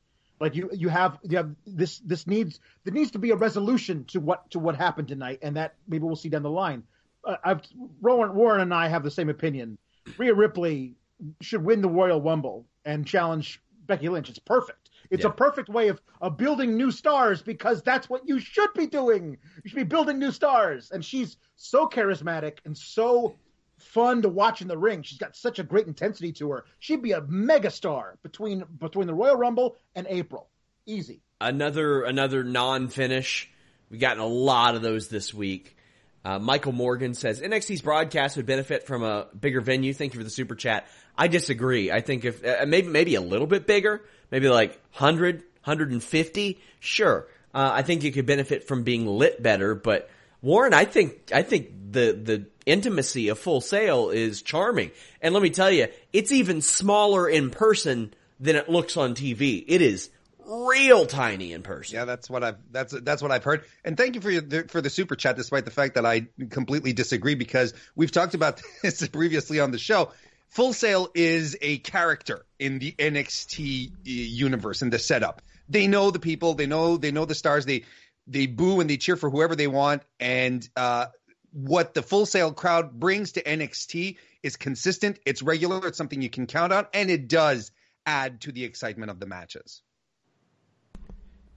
Like 0.40 0.54
you, 0.56 0.68
you 0.72 0.88
have, 0.88 1.18
you 1.22 1.36
have 1.36 1.54
this. 1.66 1.98
This 2.00 2.26
needs 2.26 2.58
there 2.84 2.92
needs 2.92 3.12
to 3.12 3.18
be 3.18 3.30
a 3.30 3.36
resolution 3.36 4.04
to 4.06 4.20
what 4.20 4.50
to 4.50 4.58
what 4.58 4.76
happened 4.76 5.08
tonight, 5.08 5.38
and 5.42 5.56
that 5.56 5.74
maybe 5.88 6.04
we'll 6.04 6.16
see 6.16 6.28
down 6.28 6.42
the 6.42 6.50
line. 6.50 6.82
Uh, 7.24 7.36
I've 7.44 7.62
Rowan 8.02 8.34
Warren 8.34 8.60
and 8.60 8.74
I 8.74 8.88
have 8.88 9.02
the 9.04 9.10
same 9.10 9.28
opinion. 9.28 9.78
Rhea 10.18 10.34
Ripley 10.34 10.94
should 11.40 11.64
win 11.64 11.80
the 11.80 11.88
Royal 11.88 12.20
Rumble 12.20 12.66
and 12.84 13.06
challenge 13.06 13.62
Becky 13.86 14.08
Lynch. 14.08 14.28
It's 14.28 14.38
perfect. 14.38 14.90
It's 15.10 15.22
Yeah. 15.24 15.30
a 15.30 15.32
perfect 15.32 15.68
way 15.68 15.88
of, 15.88 16.00
of 16.20 16.36
building 16.36 16.76
new 16.76 16.90
stars 16.90 17.40
because 17.42 17.82
that's 17.82 18.10
what 18.10 18.26
you 18.28 18.38
should 18.40 18.72
be 18.74 18.86
doing. 18.86 19.38
You 19.62 19.68
should 19.70 19.76
be 19.76 19.82
building 19.84 20.18
new 20.18 20.32
stars. 20.32 20.90
And 20.90 21.04
she's 21.04 21.36
so 21.56 21.86
charismatic 21.86 22.58
and 22.64 22.76
so 22.76 23.36
fun 23.78 24.22
to 24.22 24.28
watch 24.28 24.62
in 24.62 24.68
the 24.68 24.78
ring. 24.78 25.02
She's 25.02 25.18
got 25.18 25.36
such 25.36 25.58
a 25.58 25.62
great 25.62 25.86
intensity 25.86 26.32
to 26.32 26.50
her. 26.50 26.64
She'd 26.78 27.02
be 27.02 27.12
a 27.12 27.20
megastar 27.20 28.14
between 28.22 28.64
between 28.78 29.06
the 29.06 29.14
Royal 29.14 29.36
Rumble 29.36 29.76
and 29.94 30.06
April. 30.08 30.48
Easy. 30.86 31.22
another 31.40 32.02
another 32.02 32.44
non-finish. 32.44 33.50
We've 33.90 34.00
gotten 34.00 34.22
a 34.22 34.26
lot 34.26 34.74
of 34.74 34.82
those 34.82 35.08
this 35.08 35.32
week. 35.32 35.76
Uh, 36.24 36.38
Michael 36.38 36.72
Morgan 36.72 37.12
says 37.12 37.40
NXT's 37.40 37.82
broadcast 37.82 38.36
would 38.36 38.46
benefit 38.46 38.86
from 38.86 39.02
a 39.02 39.26
bigger 39.38 39.60
venue. 39.60 39.92
Thank 39.92 40.14
you 40.14 40.20
for 40.20 40.24
the 40.24 40.30
super 40.30 40.54
chat. 40.54 40.86
I 41.16 41.28
disagree. 41.28 41.90
I 41.92 42.00
think 42.00 42.24
if 42.24 42.44
uh, 42.44 42.64
maybe 42.66 42.88
maybe 42.88 43.14
a 43.14 43.20
little 43.20 43.46
bit 43.46 43.66
bigger, 43.66 44.02
maybe 44.30 44.48
like 44.48 44.70
100, 44.94 45.36
150, 45.64 46.60
sure. 46.80 47.26
Uh, 47.52 47.70
I 47.72 47.82
think 47.82 48.04
it 48.04 48.12
could 48.12 48.26
benefit 48.26 48.66
from 48.66 48.84
being 48.84 49.06
lit 49.06 49.42
better. 49.42 49.74
But 49.74 50.08
Warren, 50.44 50.74
I 50.74 50.84
think 50.84 51.32
I 51.32 51.42
think 51.42 51.70
the 51.92 52.12
the 52.12 52.46
intimacy 52.66 53.28
of 53.28 53.38
Full 53.38 53.62
Sail 53.62 54.10
is 54.10 54.42
charming. 54.42 54.90
And 55.22 55.32
let 55.32 55.42
me 55.42 55.48
tell 55.48 55.70
you, 55.70 55.88
it's 56.12 56.32
even 56.32 56.60
smaller 56.60 57.26
in 57.26 57.48
person 57.50 58.12
than 58.38 58.54
it 58.54 58.68
looks 58.68 58.98
on 58.98 59.14
TV. 59.14 59.64
It 59.66 59.80
is 59.80 60.10
real 60.46 61.06
tiny 61.06 61.54
in 61.54 61.62
person. 61.62 61.96
Yeah, 61.96 62.04
that's 62.04 62.28
what 62.28 62.44
I've 62.44 62.58
that's 62.70 62.92
that's 62.92 63.22
what 63.22 63.32
I've 63.32 63.42
heard. 63.42 63.64
And 63.86 63.96
thank 63.96 64.16
you 64.16 64.20
for 64.20 64.30
your, 64.30 64.68
for 64.68 64.82
the 64.82 64.90
super 64.90 65.16
chat, 65.16 65.36
despite 65.36 65.64
the 65.64 65.70
fact 65.70 65.94
that 65.94 66.04
I 66.04 66.26
completely 66.50 66.92
disagree 66.92 67.36
because 67.36 67.72
we've 67.96 68.12
talked 68.12 68.34
about 68.34 68.60
this 68.82 69.08
previously 69.08 69.60
on 69.60 69.70
the 69.70 69.78
show. 69.78 70.12
Full 70.50 70.74
Sail 70.74 71.08
is 71.14 71.56
a 71.62 71.78
character 71.78 72.44
in 72.58 72.78
the 72.78 72.92
NXT 72.92 73.88
uh, 73.88 73.92
universe 74.04 74.82
in 74.82 74.90
the 74.90 74.98
setup. 74.98 75.40
They 75.70 75.86
know 75.86 76.10
the 76.10 76.18
people, 76.18 76.52
they 76.52 76.66
know 76.66 76.98
they 76.98 77.12
know 77.12 77.24
the 77.24 77.34
stars. 77.34 77.64
They 77.64 77.84
they 78.26 78.46
boo 78.46 78.80
and 78.80 78.88
they 78.88 78.96
cheer 78.96 79.16
for 79.16 79.30
whoever 79.30 79.56
they 79.56 79.66
want. 79.66 80.02
And 80.18 80.68
uh, 80.76 81.06
what 81.52 81.94
the 81.94 82.02
Full 82.02 82.26
Sail 82.26 82.52
crowd 82.52 82.92
brings 82.92 83.32
to 83.32 83.42
NXT 83.42 84.16
is 84.42 84.56
consistent. 84.56 85.18
It's 85.24 85.42
regular. 85.42 85.86
It's 85.86 85.98
something 85.98 86.20
you 86.20 86.30
can 86.30 86.46
count 86.46 86.72
on, 86.72 86.86
and 86.92 87.10
it 87.10 87.28
does 87.28 87.70
add 88.06 88.42
to 88.42 88.52
the 88.52 88.64
excitement 88.64 89.10
of 89.10 89.20
the 89.20 89.26
matches. 89.26 89.82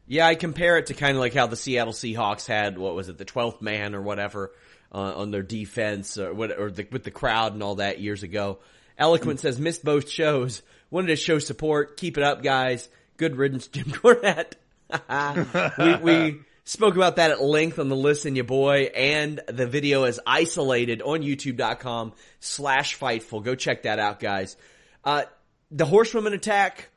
Yeah, 0.05 0.25
I 0.25 0.35
compare 0.35 0.77
it 0.77 0.85
to 0.87 0.93
kind 0.93 1.17
of 1.17 1.19
like 1.19 1.33
how 1.33 1.47
the 1.47 1.57
Seattle 1.57 1.93
Seahawks 1.93 2.47
had 2.47 2.77
what 2.77 2.95
was 2.95 3.09
it, 3.09 3.17
the 3.17 3.25
twelfth 3.25 3.61
man 3.61 3.93
or 3.93 4.01
whatever 4.01 4.51
uh, 4.93 5.15
on 5.15 5.31
their 5.31 5.43
defense 5.43 6.17
or 6.17 6.33
what, 6.33 6.57
or 6.57 6.71
the, 6.71 6.87
with 6.91 7.03
the 7.03 7.11
crowd 7.11 7.53
and 7.53 7.61
all 7.61 7.75
that 7.75 7.99
years 7.99 8.23
ago. 8.23 8.59
Eloquent 8.97 9.39
says 9.39 9.59
missed 9.59 9.83
both 9.83 10.09
shows. 10.09 10.61
Wanted 10.89 11.07
to 11.07 11.15
show 11.17 11.39
support. 11.39 11.97
Keep 11.97 12.17
it 12.17 12.23
up, 12.23 12.41
guys. 12.41 12.87
Good 13.17 13.35
riddance, 13.35 13.67
Jim 13.73 13.85
Cornette. 13.85 14.53
we, 15.77 15.95
we 15.97 16.39
spoke 16.67 16.95
about 16.95 17.15
that 17.17 17.31
at 17.31 17.41
length 17.41 17.79
on 17.79 17.89
the 17.89 17.95
Listen 17.95 18.35
Ya 18.35 18.43
Boy, 18.43 18.83
and 18.95 19.39
the 19.47 19.65
video 19.67 20.03
is 20.03 20.19
isolated 20.25 21.01
on 21.01 21.21
YouTube.com 21.21 22.13
slash 22.39 22.97
Fightful. 22.97 23.43
Go 23.43 23.55
check 23.55 23.83
that 23.83 23.99
out, 23.99 24.19
guys. 24.19 24.57
Uh, 25.03 25.23
the 25.71 25.85
Horsewoman 25.85 26.33
attack. 26.33 26.89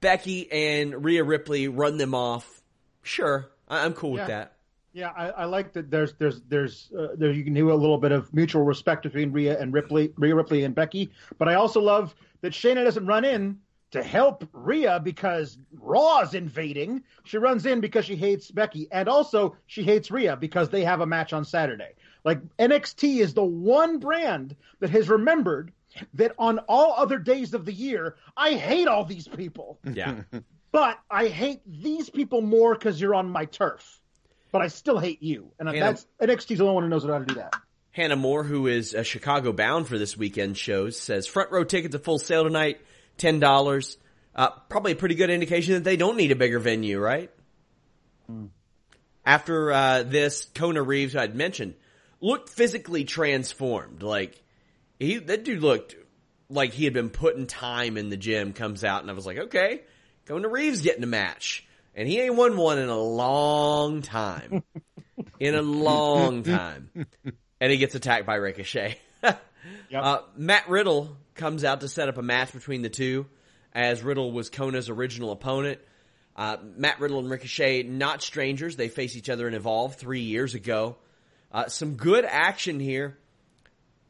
Becky 0.00 0.50
and 0.50 1.04
Rhea 1.04 1.22
Ripley 1.22 1.68
run 1.68 1.96
them 1.96 2.12
off. 2.12 2.60
Sure, 3.02 3.48
I- 3.68 3.84
I'm 3.84 3.92
cool 3.94 4.10
with 4.10 4.26
that. 4.26 4.56
Yeah, 4.92 5.10
I, 5.16 5.28
I 5.28 5.44
like 5.44 5.72
that. 5.74 5.90
There's 5.92 6.12
there's 6.14 6.40
there's 6.48 6.90
uh, 6.98 7.14
there 7.16 7.30
you 7.30 7.44
can 7.44 7.54
do 7.54 7.70
a 7.70 7.74
little 7.74 7.98
bit 7.98 8.10
of 8.12 8.34
mutual 8.34 8.62
respect 8.64 9.04
between 9.04 9.30
Rhea 9.32 9.58
and 9.58 9.72
Ripley, 9.72 10.12
Rhea 10.16 10.34
Ripley 10.34 10.64
and 10.64 10.74
Becky. 10.74 11.12
But 11.38 11.48
I 11.48 11.54
also 11.54 11.80
love 11.80 12.14
that 12.40 12.52
Shayna 12.52 12.84
doesn't 12.84 13.06
run 13.06 13.24
in 13.24 13.60
to 13.92 14.02
help 14.02 14.48
Rhea 14.52 15.00
because 15.00 15.56
Raw's 15.78 16.34
invading. 16.34 17.04
She 17.24 17.38
runs 17.38 17.64
in 17.66 17.80
because 17.80 18.04
she 18.04 18.16
hates 18.16 18.50
Becky, 18.50 18.88
and 18.90 19.08
also 19.08 19.56
she 19.66 19.84
hates 19.84 20.10
Rhea 20.10 20.36
because 20.36 20.70
they 20.70 20.84
have 20.84 21.00
a 21.00 21.06
match 21.06 21.32
on 21.32 21.44
Saturday. 21.44 21.92
Like 22.24 22.40
NXT 22.58 23.18
is 23.18 23.34
the 23.34 23.44
one 23.44 23.98
brand 23.98 24.56
that 24.80 24.90
has 24.90 25.08
remembered 25.08 25.72
that 26.14 26.32
on 26.38 26.58
all 26.60 26.94
other 26.96 27.18
days 27.18 27.54
of 27.54 27.64
the 27.64 27.72
year, 27.72 28.16
I 28.36 28.54
hate 28.54 28.88
all 28.88 29.04
these 29.04 29.28
people. 29.28 29.78
Yeah. 29.84 30.22
But 30.72 30.98
I 31.10 31.26
hate 31.26 31.60
these 31.66 32.08
people 32.08 32.40
more 32.40 32.72
because 32.72 32.98
you're 32.98 33.14
on 33.14 33.28
my 33.28 33.44
turf. 33.44 34.00
But 34.52 34.62
I 34.62 34.68
still 34.68 34.98
hate 34.98 35.22
you, 35.22 35.52
and 35.58 35.68
Hannah- 35.68 35.80
that's 35.80 36.06
NXT's 36.18 36.58
the 36.58 36.64
only 36.64 36.74
one 36.76 36.84
who 36.84 36.88
knows 36.88 37.04
how 37.04 37.18
to 37.18 37.26
do 37.26 37.34
that. 37.34 37.54
Hannah 37.90 38.16
Moore, 38.16 38.42
who 38.42 38.66
is 38.68 38.94
uh, 38.94 39.02
Chicago 39.02 39.52
bound 39.52 39.86
for 39.86 39.98
this 39.98 40.16
weekend 40.16 40.56
shows, 40.56 40.98
says 40.98 41.26
front 41.26 41.50
row 41.50 41.62
tickets 41.62 41.94
at 41.94 42.04
Full 42.04 42.18
Sail 42.18 42.44
tonight, 42.44 42.80
ten 43.16 43.40
dollars. 43.40 43.96
Uh, 44.34 44.50
probably 44.68 44.92
a 44.92 44.96
pretty 44.96 45.14
good 45.14 45.30
indication 45.30 45.74
that 45.74 45.84
they 45.84 45.96
don't 45.96 46.16
need 46.16 46.32
a 46.32 46.36
bigger 46.36 46.58
venue, 46.58 46.98
right? 46.98 47.30
After 49.26 49.72
uh, 49.72 50.02
this, 50.04 50.46
Kona 50.54 50.82
Reeves, 50.82 51.14
I'd 51.14 51.36
mentioned, 51.36 51.74
looked 52.20 52.48
physically 52.48 53.04
transformed. 53.04 54.02
Like 54.02 54.40
he, 54.98 55.18
that 55.18 55.44
dude 55.44 55.62
looked 55.62 55.94
like 56.48 56.72
he 56.72 56.84
had 56.84 56.94
been 56.94 57.10
putting 57.10 57.46
time 57.46 57.96
in 57.96 58.08
the 58.08 58.16
gym. 58.16 58.52
Comes 58.52 58.84
out, 58.84 59.02
and 59.02 59.10
I 59.10 59.14
was 59.14 59.26
like, 59.26 59.38
okay, 59.38 59.82
Kona 60.26 60.48
Reeves 60.48 60.80
getting 60.80 61.02
a 61.02 61.06
match, 61.06 61.66
and 61.94 62.08
he 62.08 62.20
ain't 62.20 62.36
won 62.36 62.56
one 62.56 62.78
in 62.78 62.88
a 62.88 62.98
long 62.98 64.02
time. 64.02 64.62
in 65.38 65.54
a 65.54 65.62
long 65.62 66.42
time 66.42 66.88
and 67.62 67.70
he 67.70 67.78
gets 67.78 67.94
attacked 67.94 68.26
by 68.26 68.34
Ricochet. 68.34 68.98
uh, 69.94 70.18
Matt 70.36 70.68
Riddle 70.68 71.16
comes 71.34 71.64
out 71.64 71.80
to 71.80 71.88
set 71.88 72.08
up 72.08 72.18
a 72.18 72.22
match 72.22 72.52
between 72.52 72.82
the 72.82 72.88
two, 72.90 73.26
as 73.72 74.02
Riddle 74.02 74.32
was 74.32 74.50
Kona's 74.50 74.88
original 74.88 75.32
opponent. 75.32 75.80
Uh, 76.34 76.56
Matt 76.76 77.00
Riddle 77.00 77.18
and 77.18 77.30
Ricochet, 77.30 77.82
not 77.84 78.22
strangers. 78.22 78.76
They 78.76 78.88
faced 78.88 79.16
each 79.16 79.28
other 79.28 79.46
in 79.46 79.54
Evolve 79.54 79.96
three 79.96 80.22
years 80.22 80.54
ago. 80.54 80.96
Uh, 81.50 81.66
some 81.68 81.94
good 81.96 82.24
action 82.24 82.80
here. 82.80 83.18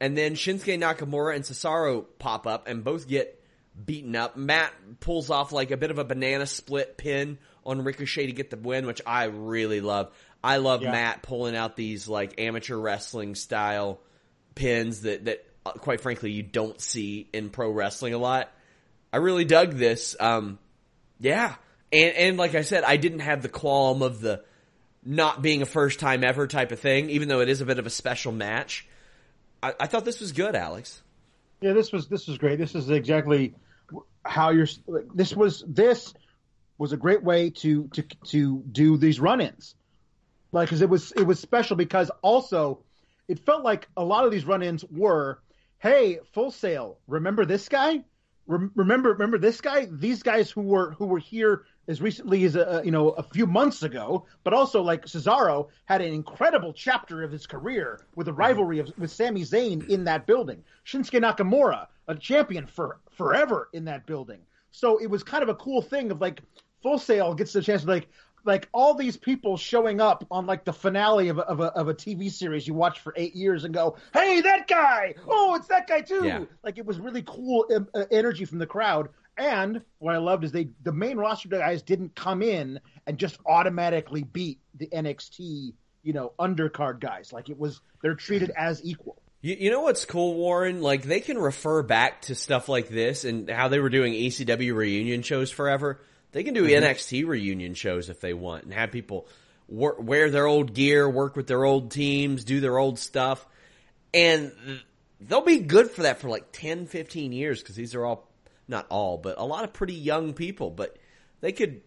And 0.01 0.17
then 0.17 0.35
Shinsuke 0.35 0.79
Nakamura 0.81 1.35
and 1.37 1.45
Cesaro 1.45 2.05
pop 2.19 2.47
up 2.47 2.67
and 2.69 2.83
both 2.85 3.09
get 3.09 3.41
beaten 3.85 4.15
up. 4.17 4.37
Matt 4.37 4.73
pulls 5.01 5.31
off 5.31 5.53
like 5.53 5.71
a 5.71 5.77
bit 5.77 5.91
of 5.91 5.99
a 5.99 6.05
banana 6.05 6.47
split 6.47 6.97
pin 6.97 7.39
on 7.65 7.85
Ricochet 7.85 8.27
to 8.27 8.33
get 8.33 8.51
the 8.51 8.57
win, 8.57 8.87
which 8.87 9.01
I 9.07 9.25
really 9.25 9.81
love. 9.81 10.11
I 10.43 10.57
love 10.57 10.83
Yeah. 10.83 10.91
Matt 10.91 11.23
pulling 11.23 11.57
out 11.57 11.77
these 11.77 12.09
like 12.09 12.41
amateur 12.41 12.77
wrestling 12.77 13.35
style 13.37 14.01
pins 14.55 15.03
that 15.03 15.25
that 15.27 15.45
quite 15.65 16.01
frankly 16.01 16.31
you 16.33 16.43
don't 16.43 16.81
see 16.81 17.29
in 17.33 17.51
pro 17.51 17.71
wrestling 17.71 18.15
a 18.15 18.19
lot. 18.19 18.53
I 19.13 19.19
really 19.19 19.45
dug 19.45 19.73
this. 19.73 20.17
Um, 20.19 20.59
yeah, 21.21 21.55
and 21.93 22.15
and 22.17 22.37
like 22.37 22.55
I 22.55 22.63
said, 22.63 22.85
I 22.85 22.97
didn't 22.97 23.21
have 23.21 23.43
the 23.43 23.49
qualm 23.49 24.03
of 24.03 24.21
the 24.21 24.43
not 25.05 25.43
being 25.43 25.63
a 25.63 25.67
first 25.67 26.01
time 26.01 26.25
ever 26.25 26.47
type 26.47 26.73
of 26.73 26.81
thing, 26.81 27.11
even 27.11 27.29
though 27.29 27.41
it 27.41 27.49
is 27.49 27.61
a 27.61 27.67
bit 27.67 27.79
of 27.79 27.87
a 27.87 27.91
special 27.91 28.33
match. 28.33 28.87
I, 29.63 29.75
I 29.81 29.87
thought 29.87 30.05
this 30.05 30.21
was 30.21 30.33
good, 30.33 30.55
Alex. 30.55 31.03
Yeah, 31.61 31.73
this 31.73 31.93
was 31.93 32.09
this 32.09 32.27
was 32.27 32.39
great. 32.39 32.59
This 32.59 32.75
is 32.75 32.91
exactly 32.91 33.55
how 34.25 34.51
you're. 34.51 34.69
This 35.15 35.35
was 35.35 35.65
this 35.67 36.13
was 36.79 36.93
a 36.93 36.97
great 36.97 37.23
way 37.23 37.51
to 37.51 37.89
to 37.89 38.03
to 38.27 38.63
do 38.73 38.97
these 38.97 39.21
run-ins, 39.21 39.75
like 40.51 40.69
because 40.69 40.83
it 40.83 40.89
was 40.89 41.13
it 41.13 41.23
was 41.23 41.39
special 41.39 41.77
because 41.77 42.11
also 42.23 42.81
it 43.29 43.39
felt 43.47 43.63
like 43.63 43.89
a 43.97 44.05
lot 44.05 44.25
of 44.25 44.33
these 44.33 44.45
run-ins 44.45 44.85
were, 44.91 45.39
hey, 45.83 46.21
Full 46.33 46.53
Sail, 46.53 46.99
remember 47.09 47.45
this 47.45 47.69
guy? 47.69 48.05
Rem- 48.47 48.71
Remember 48.75 49.11
remember 49.11 49.39
this 49.39 49.61
guy? 49.61 49.87
These 49.91 50.23
guys 50.23 50.51
who 50.51 50.63
were 50.63 50.93
who 50.93 51.07
were 51.07 51.19
here 51.19 51.65
as 51.89 52.01
recently 52.01 52.45
as 52.45 52.55
a, 52.57 52.83
you 52.85 52.91
know 52.91 53.11
a 53.11 53.23
few 53.23 53.47
months 53.47 53.83
ago, 53.83 54.27
but 54.45 54.53
also 54.53 54.83
like 54.83 55.07
Cesaro 55.07 55.69
had 55.85 56.01
an 56.01 56.13
incredible 56.13 56.73
chapter 56.73 57.23
of 57.23 57.31
his 57.31 57.47
career 57.47 58.01
with 58.15 58.29
a 58.29 58.33
rivalry 58.33 58.79
of, 58.79 58.93
with 58.99 59.11
Sami 59.11 59.43
Zayn 59.43 59.89
in 59.89 60.05
that 60.05 60.27
building. 60.27 60.63
Shinsuke 60.87 61.21
Nakamura, 61.21 61.87
a 62.09 62.15
champion 62.17 62.67
for 62.67 63.01
forever 63.11 63.69
in 63.73 63.85
that 63.85 64.07
building. 64.07 64.41
So 64.71 64.99
it 64.99 65.09
was 65.09 65.23
kind 65.23 65.43
of 65.43 65.49
a 65.49 65.55
cool 65.55 65.83
thing 65.83 66.11
of 66.11 66.21
like 66.21 66.43
Full 66.83 66.99
Sail 66.99 67.35
gets 67.35 67.53
the 67.53 67.63
chance 67.63 67.83
to 67.83 67.89
like 67.89 68.09
like 68.45 68.69
all 68.73 68.95
these 68.95 69.17
people 69.17 69.57
showing 69.57 70.01
up 70.01 70.27
on 70.31 70.47
like 70.47 70.65
the 70.65 70.73
finale 70.73 71.29
of 71.29 71.39
a, 71.39 71.43
of 71.43 71.61
a 71.61 71.65
of 71.65 71.89
a 71.89 71.95
TV 71.95 72.31
series 72.31 72.67
you 72.67 72.75
watch 72.75 73.01
for 73.01 73.13
eight 73.17 73.35
years 73.35 73.65
and 73.65 73.75
go, 73.75 73.97
hey, 74.13 74.41
that 74.41 74.67
guy! 74.69 75.15
Oh, 75.27 75.55
it's 75.55 75.69
that 75.69 75.87
guy 75.87 76.01
too! 76.01 76.25
Yeah. 76.25 76.45
Like 76.63 76.79
it 76.79 76.87
was 76.87 76.99
really 76.99 77.23
cool 77.23 77.67
energy 78.11 78.45
from 78.45 78.59
the 78.59 78.67
crowd. 78.67 79.09
And 79.39 79.83
what 79.99 80.15
I 80.15 80.19
loved 80.19 80.45
is 80.45 80.53
they 80.53 80.69
the 80.83 80.93
main 80.93 81.17
roster 81.17 81.49
guys 81.49 81.83
didn't 81.83 82.15
come 82.15 82.43
in 82.43 82.81
and 83.07 83.19
just 83.19 83.39
automatically 83.47 84.23
beat 84.23 84.61
the 84.75 84.87
NXT 84.89 85.73
you 86.03 86.13
know 86.13 86.33
undercard 86.39 87.01
guys. 87.01 87.33
Like 87.33 87.49
it 87.49 87.59
was 87.59 87.81
they're 88.03 88.15
treated 88.15 88.51
as 88.57 88.85
equal. 88.85 89.23
You, 89.41 89.57
you 89.59 89.71
know 89.71 89.81
what's 89.81 90.05
cool, 90.05 90.35
Warren? 90.35 90.83
Like 90.83 91.03
they 91.03 91.21
can 91.21 91.39
refer 91.39 91.83
back 91.83 92.23
to 92.23 92.35
stuff 92.35 92.69
like 92.69 92.89
this 92.89 93.25
and 93.25 93.51
how 93.51 93.69
they 93.69 93.81
were 93.81 93.91
doing 93.91 94.13
ECW 94.13 94.75
reunion 94.75 95.23
shows 95.23 95.51
forever. 95.51 96.01
They 96.33 96.45
can 96.45 96.55
do 96.55 96.67
mm-hmm. 96.67 96.85
NXT 96.85 97.27
reunion 97.27 97.75
shows 97.75 98.09
if 98.09 98.21
they 98.21 98.35
want 98.35 98.65
and 98.65 98.75
have 98.75 98.91
people 98.91 99.29
wor- 99.69 100.01
wear 100.01 100.31
their 100.31 100.47
old 100.47 100.75
gear, 100.75 101.09
work 101.09 101.37
with 101.37 101.47
their 101.47 101.65
old 101.65 101.91
teams, 101.91 102.45
do 102.45 102.61
their 102.61 102.79
old 102.79 102.99
stuff. 102.99 103.47
And 104.15 104.53
they'll 105.21 105.43
be 105.43 105.61
good 105.61 105.91
for 105.91 106.03
that 106.03 106.21
for 106.21 106.29
like 106.29 106.53
10, 106.53 106.87
15 106.87 107.33
years 107.33 107.61
because 107.61 107.77
these 107.77 107.95
are 107.95 108.05
all, 108.05 108.29
not 108.67 108.87
all, 108.89 109.19
but 109.19 109.39
a 109.39 109.45
lot 109.45 109.65
of 109.65 109.73
pretty 109.73 109.95
young 109.95 110.35
people. 110.35 110.71
But 110.71 110.97
they 111.41 111.53
could 111.53 111.83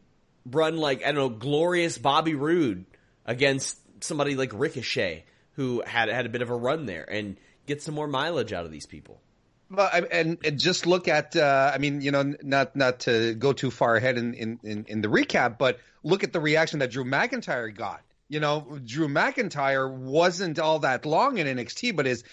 run 0.45 0.77
like, 0.77 1.01
I 1.03 1.07
don't 1.07 1.15
know, 1.15 1.29
glorious 1.29 1.97
Bobby 1.97 2.35
Roode 2.35 2.85
against 3.25 3.77
somebody 4.03 4.35
like 4.35 4.51
Ricochet 4.53 5.25
who 5.53 5.81
had 5.85 6.09
had 6.09 6.25
a 6.25 6.29
bit 6.29 6.41
of 6.41 6.49
a 6.49 6.55
run 6.55 6.85
there 6.85 7.09
and 7.09 7.37
get 7.65 7.81
some 7.81 7.95
more 7.95 8.07
mileage 8.07 8.53
out 8.53 8.65
of 8.65 8.71
these 8.71 8.85
people. 8.85 9.21
Well, 9.69 9.89
and, 10.11 10.37
and 10.43 10.59
just 10.59 10.85
look 10.85 11.07
at, 11.07 11.35
uh, 11.35 11.71
I 11.73 11.79
mean, 11.79 12.01
you 12.01 12.11
know, 12.11 12.35
not 12.43 12.75
not 12.75 12.99
to 13.01 13.33
go 13.33 13.51
too 13.51 13.71
far 13.71 13.95
ahead 13.95 14.17
in, 14.17 14.33
in, 14.35 14.85
in 14.87 15.01
the 15.01 15.07
recap, 15.07 15.57
but 15.57 15.79
look 16.03 16.23
at 16.23 16.33
the 16.33 16.39
reaction 16.39 16.79
that 16.79 16.91
Drew 16.91 17.03
McIntyre 17.03 17.75
got. 17.75 18.01
You 18.27 18.39
know, 18.39 18.79
Drew 18.83 19.07
McIntyre 19.07 19.91
wasn't 19.91 20.59
all 20.59 20.79
that 20.79 21.05
long 21.05 21.37
in 21.37 21.47
NXT, 21.47 21.95
but 21.95 22.05
his 22.05 22.23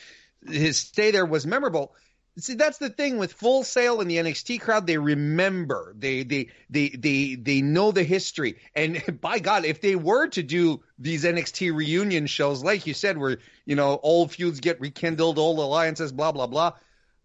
his 0.47 0.79
stay 0.79 1.11
there 1.11 1.27
was 1.27 1.47
memorable. 1.47 1.95
See, 2.39 2.55
that's 2.55 2.79
the 2.79 2.89
thing 2.89 3.19
with 3.19 3.35
Full 3.35 3.63
Sail 3.63 4.01
and 4.01 4.11
the 4.11 4.17
NXT 4.17 4.61
crowd. 4.63 4.87
They 4.87 4.97
remember. 4.97 5.95
They 5.97 6.23
they 6.23 6.49
they 6.71 6.89
they 6.89 7.35
they 7.35 7.61
know 7.61 7.93
the 7.93 8.05
history. 8.05 8.57
And 8.75 9.03
by 9.21 9.39
God, 9.39 9.67
if 9.67 9.83
they 9.83 9.97
were 9.97 10.29
to 10.29 10.43
do 10.43 10.83
these 10.99 11.25
NXT 11.25 11.75
reunion 11.75 12.27
shows, 12.27 12.65
like 12.65 12.87
you 12.87 12.95
said, 12.95 13.19
where 13.19 13.39
you 13.67 13.77
know 13.77 14.01
old 14.03 14.33
feuds 14.33 14.61
get 14.61 14.81
rekindled, 14.81 15.39
old 15.39 15.59
alliances, 15.59 16.11
blah 16.11 16.33
blah 16.33 16.47
blah, 16.47 16.73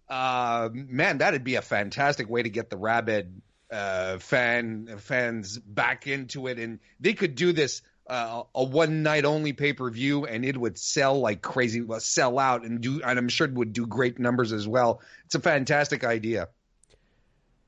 uh, 0.10 0.70
man, 0.74 1.20
that'd 1.20 1.44
be 1.44 1.56
a 1.56 1.62
fantastic 1.62 2.30
way 2.30 2.44
to 2.44 2.50
get 2.50 2.70
the 2.70 2.78
rabid 2.78 3.42
uh, 3.72 4.18
fan 4.20 4.98
fans 5.00 5.58
back 5.58 6.08
into 6.08 6.48
it, 6.48 6.60
and 6.60 6.80
they 7.00 7.14
could 7.14 7.36
do 7.36 7.52
this 7.52 7.82
uh, 8.10 8.44
a 8.56 8.64
one 8.64 9.04
night 9.04 9.26
only 9.26 9.54
pay 9.54 9.74
per 9.74 9.90
view, 9.90 10.26
and 10.26 10.46
it 10.46 10.58
would 10.58 10.78
sell 10.78 11.20
like 11.20 11.42
crazy, 11.42 11.86
sell 12.00 12.40
out, 12.40 12.64
and 12.64 12.82
do, 12.82 13.02
and 13.04 13.20
I'm 13.20 13.30
sure 13.30 13.48
it 13.48 13.54
would 13.54 13.74
do 13.74 13.86
great 13.86 14.20
numbers 14.20 14.54
as 14.54 14.68
well. 14.68 15.02
It's 15.26 15.36
a 15.36 15.42
fantastic 15.42 16.04
idea. 16.04 16.50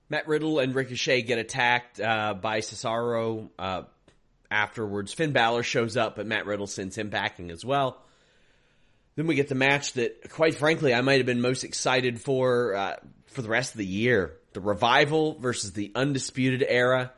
Matt 0.09 0.27
Riddle 0.27 0.59
and 0.59 0.73
Ricochet 0.73 1.21
get 1.23 1.37
attacked 1.37 1.99
uh, 1.99 2.33
by 2.33 2.61
Cesaro 2.61 3.49
uh, 3.59 3.83
afterwards. 4.49 5.13
Finn 5.13 5.33
Balor 5.33 5.63
shows 5.63 5.97
up, 5.97 6.15
but 6.15 6.25
Matt 6.25 6.45
Riddle 6.45 6.67
sends 6.67 6.97
him 6.97 7.11
packing 7.11 7.51
as 7.51 7.63
well. 7.63 8.01
Then 9.19 9.27
we 9.27 9.35
get 9.35 9.49
the 9.49 9.55
match 9.55 9.91
that, 9.93 10.29
quite 10.29 10.55
frankly, 10.55 10.93
I 10.93 11.01
might 11.01 11.17
have 11.17 11.25
been 11.25 11.41
most 11.41 11.65
excited 11.65 12.21
for 12.21 12.73
uh, 12.73 12.95
for 13.25 13.41
the 13.41 13.49
rest 13.49 13.73
of 13.73 13.79
the 13.79 13.85
year: 13.85 14.37
the 14.53 14.61
Revival 14.61 15.37
versus 15.39 15.73
the 15.73 15.91
Undisputed 15.93 16.63
Era 16.65 17.11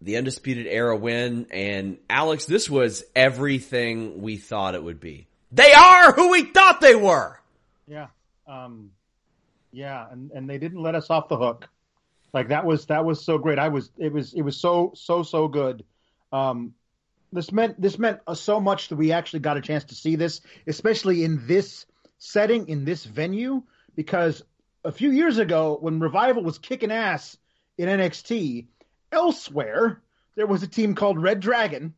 the 0.00 0.18
Undisputed 0.18 0.66
Era 0.66 0.94
win. 0.94 1.46
And 1.50 1.96
Alex, 2.08 2.44
this 2.44 2.68
was 2.68 3.02
everything 3.16 4.20
we 4.20 4.36
thought 4.36 4.74
it 4.74 4.82
would 4.82 5.00
be. 5.00 5.26
They 5.52 5.72
are 5.72 6.12
who 6.12 6.30
we 6.30 6.44
thought 6.44 6.82
they 6.82 6.94
were. 6.94 7.40
Yeah. 7.86 8.08
Um, 8.46 8.90
yeah. 9.72 10.06
And, 10.10 10.30
and 10.32 10.50
they 10.50 10.58
didn't 10.58 10.82
let 10.82 10.94
us 10.94 11.08
off 11.10 11.28
the 11.28 11.38
hook. 11.38 11.68
Like 12.34 12.48
that 12.48 12.66
was, 12.66 12.84
that 12.86 13.06
was 13.06 13.24
so 13.24 13.38
great. 13.38 13.58
I 13.58 13.68
was, 13.68 13.90
it 13.96 14.12
was, 14.12 14.34
it 14.34 14.42
was 14.42 14.60
so, 14.60 14.92
so, 14.94 15.22
so 15.22 15.48
good. 15.48 15.82
Um, 16.30 16.74
this 17.32 17.52
meant, 17.52 17.80
this 17.80 17.98
meant 17.98 18.20
uh, 18.26 18.34
so 18.34 18.60
much 18.60 18.88
that 18.88 18.96
we 18.96 19.12
actually 19.12 19.40
got 19.40 19.56
a 19.56 19.60
chance 19.60 19.84
to 19.84 19.94
see 19.94 20.16
this, 20.16 20.40
especially 20.66 21.24
in 21.24 21.46
this 21.46 21.86
setting, 22.18 22.68
in 22.68 22.84
this 22.84 23.04
venue, 23.04 23.62
because 23.94 24.42
a 24.84 24.92
few 24.92 25.10
years 25.10 25.38
ago 25.38 25.78
when 25.80 26.00
Revival 26.00 26.42
was 26.42 26.58
kicking 26.58 26.90
ass 26.90 27.36
in 27.76 27.88
NXT, 27.88 28.66
Elsewhere, 29.10 30.02
there 30.34 30.46
was 30.46 30.62
a 30.62 30.68
team 30.68 30.94
called 30.94 31.20
Red 31.20 31.40
Dragon 31.40 31.94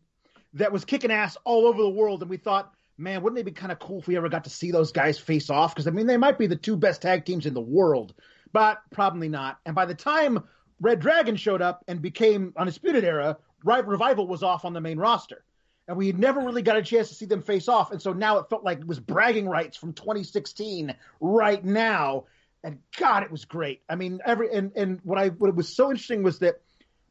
that 0.54 0.72
was 0.72 0.84
kicking 0.84 1.10
ass 1.10 1.37
all 1.44 1.66
over 1.66 1.82
the 1.82 1.88
world, 1.88 2.22
and 2.22 2.30
we 2.30 2.37
thought, 2.37 2.72
man, 2.96 3.22
wouldn't 3.22 3.40
it 3.40 3.45
be 3.45 3.50
kind 3.50 3.73
of 3.73 3.80
cool 3.80 3.99
if 3.99 4.06
we 4.06 4.16
ever 4.16 4.28
got 4.28 4.45
to 4.45 4.50
see 4.50 4.71
those 4.71 4.93
guys 4.93 5.19
face 5.19 5.50
off? 5.50 5.75
Because 5.75 5.88
I 5.88 5.90
mean, 5.90 6.06
they 6.06 6.16
might 6.16 6.38
be 6.38 6.47
the 6.47 6.56
two 6.56 6.76
best 6.76 7.02
tag 7.02 7.25
teams 7.25 7.47
in 7.47 7.54
the 7.54 7.60
world, 7.60 8.14
but 8.52 8.78
probably 8.93 9.28
not. 9.28 9.58
And 9.66 9.75
by 9.75 9.86
the 9.86 9.95
time 9.95 10.45
Red 10.80 11.00
Dragon 11.00 11.34
showed 11.34 11.62
up 11.62 11.84
and 11.88 12.00
became 12.00 12.52
Undisputed 12.56 13.04
Era, 13.04 13.36
Revival 13.64 14.26
was 14.26 14.42
off 14.42 14.64
on 14.64 14.73
the 14.73 14.80
main 14.80 14.99
roster. 14.99 15.42
And 15.88 15.96
we 15.96 16.12
never 16.12 16.40
really 16.40 16.62
got 16.62 16.76
a 16.76 16.82
chance 16.82 17.08
to 17.08 17.14
see 17.14 17.26
them 17.26 17.42
face 17.42 17.66
off. 17.66 17.90
And 17.90 18.00
so 18.00 18.12
now 18.12 18.38
it 18.38 18.49
felt 18.49 18.62
like 18.62 18.78
it 18.78 18.86
was 18.86 19.00
bragging 19.00 19.49
rights 19.49 19.76
from 19.76 19.92
2016 19.92 20.94
right 21.20 21.64
now. 21.64 22.26
And 22.62 22.78
God, 22.96 23.25
it 23.25 23.30
was 23.30 23.44
great. 23.44 23.82
I 23.88 23.96
mean, 23.96 24.20
every 24.25 24.52
and, 24.52 24.70
and 24.76 25.00
what 25.02 25.18
I 25.18 25.28
what 25.30 25.54
was 25.56 25.68
so 25.68 25.90
interesting 25.90 26.23
was 26.23 26.38
that 26.40 26.60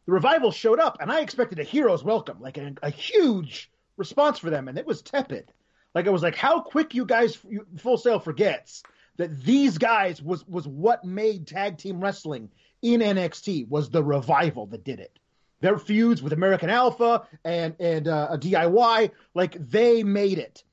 the 0.05 0.13
revival 0.13 0.51
showed 0.51 0.79
up, 0.79 0.97
and 1.01 1.11
I 1.11 1.21
expected 1.21 1.59
a 1.59 1.63
hero's 1.63 2.03
welcome, 2.03 2.39
like 2.39 2.57
a, 2.57 2.73
a 2.81 2.89
huge 2.89 3.69
response 3.97 4.39
for 4.39 4.49
them, 4.49 4.67
and 4.67 4.77
it 4.77 4.87
was 4.87 5.01
tepid. 5.01 5.51
Like 5.93 6.05
it 6.05 6.11
was 6.11 6.23
like, 6.23 6.35
how 6.35 6.61
quick 6.61 6.93
you 6.95 7.05
guys 7.05 7.37
you, 7.47 7.65
Full 7.77 7.97
Sail 7.97 8.19
forgets 8.19 8.83
that 9.17 9.43
these 9.43 9.77
guys 9.77 10.21
was 10.21 10.47
was 10.47 10.65
what 10.67 11.03
made 11.03 11.47
tag 11.47 11.77
team 11.77 11.99
wrestling 11.99 12.49
in 12.81 13.01
NXT 13.01 13.67
was 13.67 13.89
the 13.89 14.03
revival 14.03 14.67
that 14.67 14.85
did 14.85 14.99
it. 14.99 15.18
Their 15.61 15.77
feuds 15.77 16.21
with 16.21 16.33
American 16.33 16.69
Alpha 16.69 17.27
and 17.43 17.75
and 17.79 18.07
uh, 18.07 18.29
a 18.31 18.37
DIY, 18.37 19.11
like 19.33 19.55
they 19.69 20.03
made 20.03 20.37
it, 20.39 20.63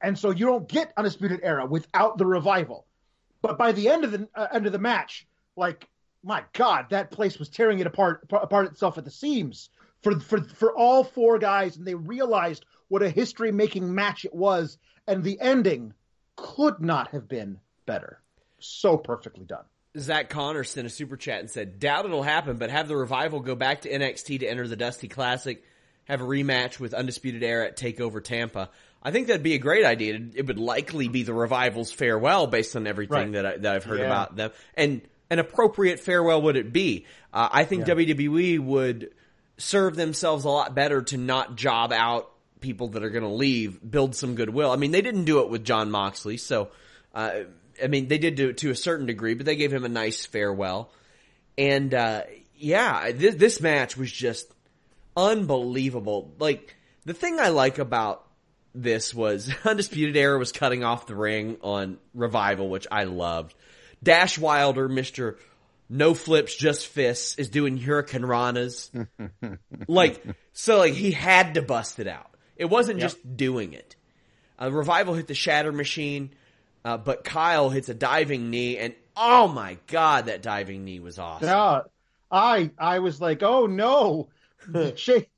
and 0.00 0.18
so 0.18 0.30
you 0.30 0.46
don't 0.46 0.68
get 0.68 0.92
Undisputed 0.96 1.40
Era 1.42 1.66
without 1.66 2.18
the 2.18 2.26
revival. 2.26 2.86
But 3.42 3.58
by 3.58 3.72
the 3.72 3.88
end 3.88 4.04
of 4.04 4.12
the 4.12 4.28
uh, 4.34 4.46
end 4.52 4.66
of 4.66 4.72
the 4.72 4.78
match, 4.78 5.26
like 5.56 5.88
my 6.22 6.44
God, 6.52 6.86
that 6.90 7.10
place 7.10 7.38
was 7.38 7.48
tearing 7.48 7.80
it 7.80 7.86
apart 7.86 8.26
apart 8.30 8.66
itself 8.66 8.98
at 8.98 9.04
the 9.04 9.10
seams 9.10 9.70
for 10.02 10.18
for 10.20 10.42
for 10.42 10.76
all 10.76 11.04
four 11.04 11.38
guys, 11.38 11.76
and 11.76 11.86
they 11.86 11.94
realized 11.94 12.64
what 12.88 13.02
a 13.02 13.10
history 13.10 13.52
making 13.52 13.94
match 13.94 14.24
it 14.24 14.34
was, 14.34 14.78
and 15.06 15.22
the 15.22 15.40
ending 15.40 15.92
could 16.36 16.80
not 16.80 17.08
have 17.08 17.28
been 17.28 17.58
better. 17.86 18.20
So 18.58 18.96
perfectly 18.96 19.44
done. 19.44 19.64
Zach 19.98 20.28
Connor 20.30 20.64
sent 20.64 20.86
a 20.86 20.90
super 20.90 21.16
chat 21.16 21.40
and 21.40 21.50
said, 21.50 21.80
"Doubt 21.80 22.04
it'll 22.04 22.22
happen, 22.22 22.56
but 22.56 22.70
have 22.70 22.88
the 22.88 22.96
revival 22.96 23.40
go 23.40 23.54
back 23.54 23.82
to 23.82 23.90
NXT 23.90 24.40
to 24.40 24.46
enter 24.46 24.68
the 24.68 24.76
Dusty 24.76 25.08
Classic, 25.08 25.62
have 26.04 26.20
a 26.20 26.24
rematch 26.24 26.78
with 26.78 26.94
Undisputed 26.94 27.42
Era 27.42 27.66
at 27.66 27.76
Takeover 27.76 28.22
Tampa." 28.22 28.70
I 29.02 29.10
think 29.10 29.28
that'd 29.28 29.42
be 29.42 29.54
a 29.54 29.58
great 29.58 29.84
idea. 29.84 30.20
It 30.34 30.46
would 30.46 30.58
likely 30.58 31.08
be 31.08 31.22
the 31.22 31.32
revival's 31.32 31.90
farewell 31.90 32.46
based 32.46 32.76
on 32.76 32.86
everything 32.86 33.32
right. 33.32 33.32
that 33.32 33.46
I, 33.46 33.56
that 33.56 33.76
I've 33.76 33.84
heard 33.84 34.00
yeah. 34.00 34.06
about 34.06 34.36
them, 34.36 34.52
and 34.74 35.02
an 35.30 35.38
appropriate 35.38 36.00
farewell 36.00 36.42
would 36.42 36.56
it 36.56 36.72
be? 36.72 37.06
Uh, 37.32 37.48
I 37.50 37.64
think 37.64 37.86
yeah. 37.86 37.94
WWE 37.94 38.60
would 38.60 39.12
serve 39.56 39.96
themselves 39.96 40.44
a 40.44 40.48
lot 40.48 40.74
better 40.74 41.02
to 41.02 41.16
not 41.16 41.56
job 41.56 41.92
out 41.92 42.30
people 42.60 42.88
that 42.88 43.02
are 43.02 43.10
going 43.10 43.24
to 43.24 43.30
leave, 43.30 43.78
build 43.88 44.14
some 44.14 44.34
goodwill. 44.34 44.70
I 44.70 44.76
mean, 44.76 44.90
they 44.90 45.02
didn't 45.02 45.24
do 45.24 45.40
it 45.40 45.48
with 45.48 45.64
Jon 45.64 45.90
Moxley, 45.90 46.36
so 46.36 46.70
uh, 47.14 47.40
I 47.82 47.86
mean, 47.86 48.08
they 48.08 48.18
did 48.18 48.34
do 48.34 48.48
it 48.48 48.58
to 48.58 48.70
a 48.70 48.76
certain 48.76 49.06
degree, 49.06 49.34
but 49.34 49.46
they 49.46 49.56
gave 49.56 49.72
him 49.72 49.84
a 49.84 49.88
nice 49.88 50.26
farewell. 50.26 50.90
And 51.56 51.92
uh, 51.94 52.22
yeah, 52.56 53.12
this, 53.12 53.34
this 53.34 53.60
match 53.60 53.96
was 53.96 54.10
just 54.10 54.52
unbelievable. 55.16 56.34
Like 56.38 56.76
the 57.04 57.14
thing 57.14 57.38
I 57.38 57.48
like 57.48 57.78
about 57.78 58.26
this 58.74 59.14
was 59.14 59.52
Undisputed 59.64 60.16
Era 60.16 60.38
was 60.38 60.52
cutting 60.52 60.84
off 60.84 61.06
the 61.06 61.16
ring 61.16 61.56
on 61.62 61.98
Revival, 62.14 62.68
which 62.68 62.86
I 62.90 63.04
loved. 63.04 63.54
Dash 64.02 64.38
Wilder, 64.38 64.88
Mr. 64.88 65.36
No 65.88 66.14
flips, 66.14 66.54
just 66.54 66.86
fists, 66.86 67.36
is 67.36 67.48
doing 67.48 67.76
Hurricane 67.76 68.22
Ranas. 68.22 69.06
like, 69.88 70.22
so 70.52 70.78
like 70.78 70.94
he 70.94 71.10
had 71.10 71.54
to 71.54 71.62
bust 71.62 71.98
it 71.98 72.06
out. 72.06 72.30
It 72.56 72.66
wasn't 72.66 73.00
yep. 73.00 73.10
just 73.10 73.36
doing 73.36 73.72
it. 73.72 73.96
Uh, 74.60 74.70
Revival 74.70 75.14
hit 75.14 75.26
the 75.26 75.34
shatter 75.34 75.72
machine, 75.72 76.30
uh, 76.84 76.96
but 76.96 77.24
Kyle 77.24 77.70
hits 77.70 77.88
a 77.88 77.94
diving 77.94 78.50
knee 78.50 78.78
and 78.78 78.94
oh 79.16 79.48
my 79.48 79.78
god, 79.86 80.26
that 80.26 80.42
diving 80.42 80.84
knee 80.84 81.00
was 81.00 81.18
awesome. 81.18 81.48
Yeah. 81.48 81.82
I, 82.30 82.70
I 82.78 83.00
was 83.00 83.20
like, 83.20 83.42
oh 83.42 83.66
no. 83.66 84.28
Shay, 84.96 85.28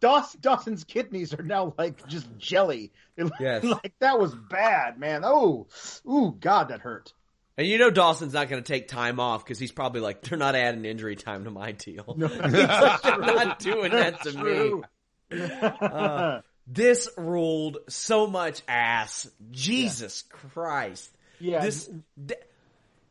Dawson, 0.00 0.40
Dawson's 0.40 0.84
kidneys 0.84 1.34
are 1.34 1.42
now 1.42 1.74
like 1.78 2.06
just 2.06 2.26
jelly. 2.38 2.92
Yes. 3.40 3.64
like 3.64 3.94
that 4.00 4.18
was 4.18 4.34
bad, 4.34 4.98
man. 4.98 5.22
Oh, 5.24 5.66
ooh, 6.08 6.36
God, 6.38 6.68
that 6.68 6.80
hurt. 6.80 7.12
And 7.56 7.66
you 7.66 7.78
know 7.78 7.90
Dawson's 7.90 8.32
not 8.32 8.48
going 8.48 8.62
to 8.62 8.66
take 8.66 8.88
time 8.88 9.20
off 9.20 9.44
because 9.44 9.58
he's 9.58 9.72
probably 9.72 10.00
like, 10.00 10.22
they're 10.22 10.38
not 10.38 10.54
adding 10.54 10.84
injury 10.84 11.16
time 11.16 11.44
to 11.44 11.50
my 11.50 11.72
deal. 11.72 12.14
No. 12.16 12.26
like, 12.26 13.02
they're 13.02 13.18
not 13.18 13.58
doing 13.58 13.92
that 13.92 14.22
to 14.22 14.82
me. 15.30 15.38
Uh, 15.38 16.40
this 16.66 17.08
ruled 17.16 17.78
so 17.88 18.26
much 18.26 18.62
ass. 18.68 19.28
Jesus 19.50 20.24
yeah. 20.26 20.38
Christ. 20.50 21.10
Yeah. 21.40 21.60
This 21.60 21.90
d- 22.24 22.34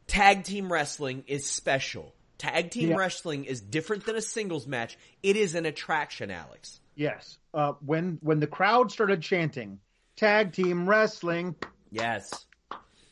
tag 0.08 0.44
team 0.44 0.72
wrestling 0.72 1.24
is 1.28 1.50
special. 1.50 2.14
Tag 2.38 2.72
team 2.72 2.90
yeah. 2.90 2.96
wrestling 2.96 3.46
is 3.46 3.62
different 3.62 4.06
than 4.06 4.16
a 4.16 4.22
singles 4.22 4.66
match. 4.66 4.98
It 5.22 5.36
is 5.36 5.56
an 5.56 5.66
attraction, 5.66 6.32
Alex. 6.32 6.80
Yes. 6.96 7.38
Uh, 7.54 7.74
when 7.86 8.20
when 8.22 8.40
the 8.40 8.48
crowd 8.48 8.92
started 8.92 9.22
chanting 9.22 9.80
tag 10.16 10.54
team 10.54 10.88
wrestling, 10.88 11.56
yes, 11.92 12.46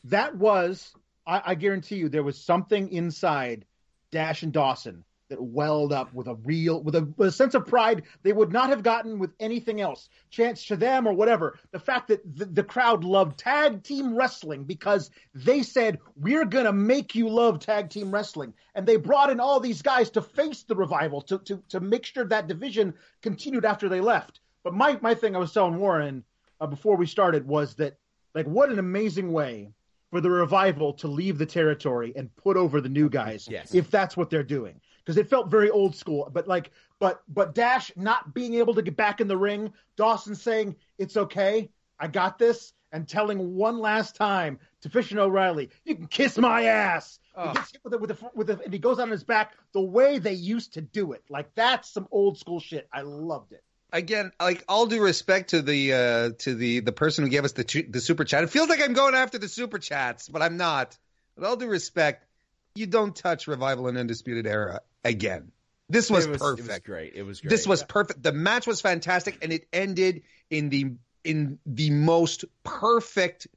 that 0.05 0.35
was 0.35 0.93
I, 1.27 1.41
I 1.47 1.55
guarantee 1.55 1.97
you 1.97 2.09
there 2.09 2.23
was 2.23 2.37
something 2.37 2.91
inside 2.91 3.65
Dash 4.11 4.43
and 4.43 4.51
Dawson 4.51 5.03
that 5.29 5.41
welled 5.41 5.93
up 5.93 6.13
with 6.13 6.27
a 6.27 6.35
real 6.35 6.81
with 6.81 6.95
a, 6.95 7.07
with 7.17 7.29
a 7.29 7.31
sense 7.31 7.53
of 7.53 7.65
pride 7.65 8.03
they 8.23 8.33
would 8.33 8.51
not 8.51 8.69
have 8.69 8.83
gotten 8.83 9.19
with 9.19 9.31
anything 9.39 9.79
else. 9.79 10.09
Chance 10.29 10.65
to 10.65 10.75
them 10.75 11.07
or 11.07 11.13
whatever. 11.13 11.57
The 11.71 11.79
fact 11.79 12.07
that 12.09 12.35
the, 12.35 12.45
the 12.45 12.63
crowd 12.63 13.03
loved 13.03 13.37
tag 13.37 13.83
team 13.83 14.15
wrestling 14.15 14.63
because 14.63 15.11
they 15.33 15.61
said 15.63 15.99
we're 16.15 16.45
going 16.45 16.65
to 16.65 16.73
make 16.73 17.15
you 17.15 17.29
love 17.29 17.59
tag 17.59 17.89
team 17.89 18.11
wrestling. 18.11 18.53
And 18.75 18.85
they 18.85 18.97
brought 18.97 19.29
in 19.29 19.39
all 19.39 19.59
these 19.59 19.81
guys 19.81 20.09
to 20.11 20.21
face 20.21 20.63
the 20.63 20.75
revival 20.75 21.21
to 21.23 21.39
to 21.39 21.63
to 21.69 21.79
make 21.79 22.05
sure 22.05 22.25
that 22.25 22.47
division 22.47 22.93
continued 23.21 23.65
after 23.65 23.87
they 23.87 24.01
left. 24.01 24.41
But 24.63 24.73
my 24.73 24.97
my 25.01 25.13
thing 25.13 25.35
i 25.35 25.39
was 25.39 25.53
telling 25.53 25.79
warren 25.79 26.23
uh, 26.59 26.67
before 26.67 26.97
we 26.97 27.05
started 27.05 27.47
was 27.47 27.75
that 27.75 27.97
like 28.35 28.45
what 28.45 28.69
an 28.69 28.79
amazing 28.79 29.31
way 29.31 29.71
for 30.11 30.21
the 30.21 30.29
revival 30.29 30.91
to 30.93 31.07
leave 31.07 31.37
the 31.37 31.45
territory 31.45 32.11
and 32.15 32.35
put 32.35 32.57
over 32.57 32.81
the 32.81 32.89
new 32.89 33.09
guys 33.09 33.47
Yes. 33.49 33.73
if 33.75 33.89
that's 33.91 34.17
what 34.17 34.29
they're 34.29 34.43
doing 34.43 34.81
because 35.09 35.17
it 35.17 35.27
felt 35.27 35.49
very 35.49 35.71
old 35.71 35.95
school 35.95 36.29
but 36.31 36.47
like 36.47 36.69
but 36.99 37.23
but 37.27 37.55
dash 37.55 37.91
not 37.95 38.31
being 38.31 38.53
able 38.53 38.75
to 38.75 38.83
get 38.83 38.95
back 38.95 39.19
in 39.19 39.27
the 39.27 39.35
ring 39.35 39.73
dawson 39.95 40.35
saying 40.35 40.75
it's 40.99 41.17
okay 41.17 41.67
i 41.99 42.07
got 42.07 42.37
this 42.37 42.73
and 42.91 43.07
telling 43.07 43.55
one 43.55 43.79
last 43.79 44.15
time 44.15 44.59
to 44.81 44.89
fish 44.89 45.09
and 45.09 45.19
o'reilly 45.19 45.71
you 45.83 45.95
can 45.95 46.05
kiss 46.05 46.37
my 46.37 46.65
ass 46.65 47.19
Oh. 47.35 47.47
he 47.47 47.53
gets 47.53 47.71
hit 47.71 47.81
with 47.83 47.93
it 47.93 48.01
with 48.01 48.09
the, 48.09 48.29
with 48.35 48.47
the, 48.47 48.59
and 48.63 48.73
he 48.73 48.79
goes 48.79 48.99
on 48.99 49.09
his 49.09 49.23
back 49.23 49.53
the 49.71 49.81
way 49.81 50.19
they 50.19 50.33
used 50.33 50.73
to 50.73 50.81
do 50.81 51.13
it 51.13 51.23
like 51.27 51.55
that's 51.55 51.89
some 51.89 52.07
old 52.11 52.37
school 52.37 52.59
shit 52.59 52.87
i 52.93 53.01
loved 53.01 53.51
it 53.51 53.63
again, 53.91 54.31
like 54.39 54.63
all 54.67 54.85
due 54.85 55.01
respect 55.01 55.49
to 55.51 55.63
the 55.63 55.93
uh, 55.93 56.29
to 56.39 56.53
the 56.53 56.81
the 56.81 56.91
person 56.91 57.23
who 57.23 57.29
gave 57.31 57.43
us 57.45 57.53
the 57.53 57.85
the 57.89 57.99
super 58.01 58.23
chat. 58.23 58.43
It 58.43 58.51
feels 58.51 58.69
like 58.69 58.81
I'm 58.81 58.93
going 58.93 59.15
after 59.15 59.39
the 59.39 59.47
super 59.47 59.79
chats, 59.79 60.29
but 60.29 60.43
I'm 60.43 60.57
not. 60.57 60.95
With 61.35 61.45
all 61.45 61.55
due 61.55 61.67
respect, 61.67 62.27
you 62.75 62.85
don't 62.85 63.15
touch 63.15 63.47
revival 63.47 63.87
and 63.87 63.97
undisputed 63.97 64.45
era 64.45 64.81
again. 65.03 65.51
This 65.89 66.09
was, 66.09 66.27
was, 66.27 66.37
perfect. 66.37 66.67
It 66.67 66.71
was 66.71 66.79
great. 66.79 67.13
It 67.15 67.23
was 67.23 67.41
great. 67.41 67.49
This 67.49 67.67
was 67.67 67.83
perfect. 67.83 68.21
The 68.21 68.31
match 68.31 68.67
was 68.67 68.79
fantastic, 68.79 69.39
and 69.41 69.51
it 69.51 69.67
ended 69.73 70.23
in 70.49 70.69
the 70.69 70.93
in 71.23 71.59
the 71.65 71.89
most 71.89 72.45
perfect 72.63 73.47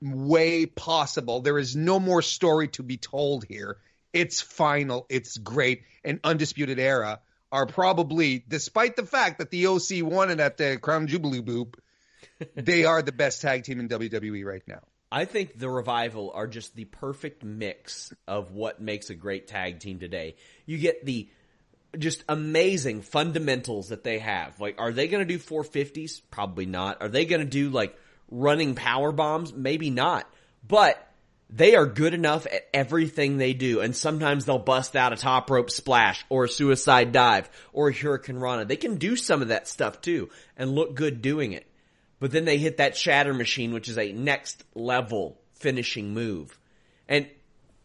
way 0.00 0.66
possible. 0.66 1.40
There 1.40 1.58
is 1.58 1.76
no 1.76 2.00
more 2.00 2.22
story 2.22 2.68
to 2.68 2.82
be 2.82 2.96
told 2.96 3.44
here. 3.44 3.78
It's 4.12 4.40
final. 4.40 5.06
It's 5.08 5.36
great. 5.36 5.82
And 6.04 6.20
undisputed 6.24 6.78
era 6.78 7.20
are 7.52 7.66
probably, 7.66 8.44
despite 8.48 8.96
the 8.96 9.06
fact 9.06 9.38
that 9.38 9.50
the 9.50 9.66
OC 9.66 10.02
won 10.02 10.30
it 10.30 10.40
at 10.40 10.56
the 10.56 10.78
Crown 10.78 11.06
Jubilee 11.06 11.42
Boop, 11.42 11.74
they 12.54 12.84
are 12.84 13.02
the 13.02 13.12
best 13.12 13.42
tag 13.42 13.64
team 13.64 13.80
in 13.80 13.88
WWE 13.88 14.44
right 14.44 14.62
now. 14.66 14.82
I 15.10 15.24
think 15.24 15.58
the 15.58 15.70
revival 15.70 16.32
are 16.34 16.46
just 16.46 16.74
the 16.74 16.84
perfect 16.84 17.44
mix 17.44 18.12
of 18.26 18.52
what 18.52 18.80
makes 18.80 19.10
a 19.10 19.14
great 19.14 19.46
tag 19.46 19.78
team 19.78 19.98
today. 19.98 20.36
You 20.66 20.78
get 20.78 21.04
the 21.04 21.28
just 21.96 22.24
amazing 22.28 23.02
fundamentals 23.02 23.90
that 23.90 24.04
they 24.04 24.18
have. 24.18 24.60
Like, 24.60 24.76
are 24.78 24.92
they 24.92 25.08
going 25.08 25.26
to 25.26 25.32
do 25.32 25.42
450s? 25.42 26.20
Probably 26.30 26.66
not. 26.66 27.00
Are 27.00 27.08
they 27.08 27.24
going 27.24 27.40
to 27.40 27.46
do 27.46 27.70
like 27.70 27.96
running 28.30 28.74
power 28.74 29.12
bombs? 29.12 29.52
Maybe 29.52 29.90
not. 29.90 30.28
But 30.66 31.00
they 31.48 31.76
are 31.76 31.86
good 31.86 32.12
enough 32.12 32.46
at 32.46 32.68
everything 32.74 33.36
they 33.36 33.52
do, 33.52 33.80
and 33.80 33.94
sometimes 33.94 34.44
they'll 34.44 34.58
bust 34.58 34.96
out 34.96 35.12
a 35.12 35.16
top 35.16 35.48
rope 35.48 35.70
splash 35.70 36.24
or 36.28 36.44
a 36.44 36.48
suicide 36.48 37.12
dive 37.12 37.48
or 37.72 37.88
a 37.88 37.94
hurricane 37.94 38.38
rana. 38.38 38.64
They 38.64 38.76
can 38.76 38.96
do 38.96 39.14
some 39.14 39.42
of 39.42 39.48
that 39.48 39.68
stuff 39.68 40.00
too 40.00 40.28
and 40.56 40.74
look 40.74 40.94
good 40.94 41.22
doing 41.22 41.52
it. 41.52 41.66
But 42.18 42.30
then 42.30 42.44
they 42.44 42.58
hit 42.58 42.78
that 42.78 42.96
shatter 42.96 43.34
machine, 43.34 43.72
which 43.72 43.88
is 43.88 43.98
a 43.98 44.12
next 44.12 44.64
level 44.74 45.38
finishing 45.54 46.14
move. 46.14 46.58
And 47.08 47.28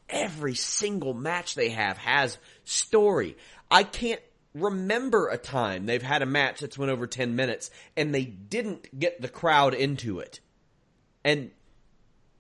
every 0.10 0.56
single 0.56 1.14
match 1.14 1.56
they 1.56 1.70
have 1.70 1.98
has 1.98 2.38
story. 2.64 3.38
I 3.70 3.84
can't 3.84 4.22
remember 4.54 5.30
a 5.30 5.38
time 5.38 5.86
they've 5.86 6.02
had 6.02 6.22
a 6.22 6.26
match 6.26 6.60
that's 6.60 6.78
went 6.78 6.92
over 6.92 7.08
10 7.08 7.36
minutes 7.36 7.72
and 7.96 8.14
they 8.14 8.26
didn't 8.26 9.00
get 9.00 9.22
the 9.22 9.30
crowd 9.30 9.74
into 9.74 10.20
it. 10.20 10.42
And 11.24 11.52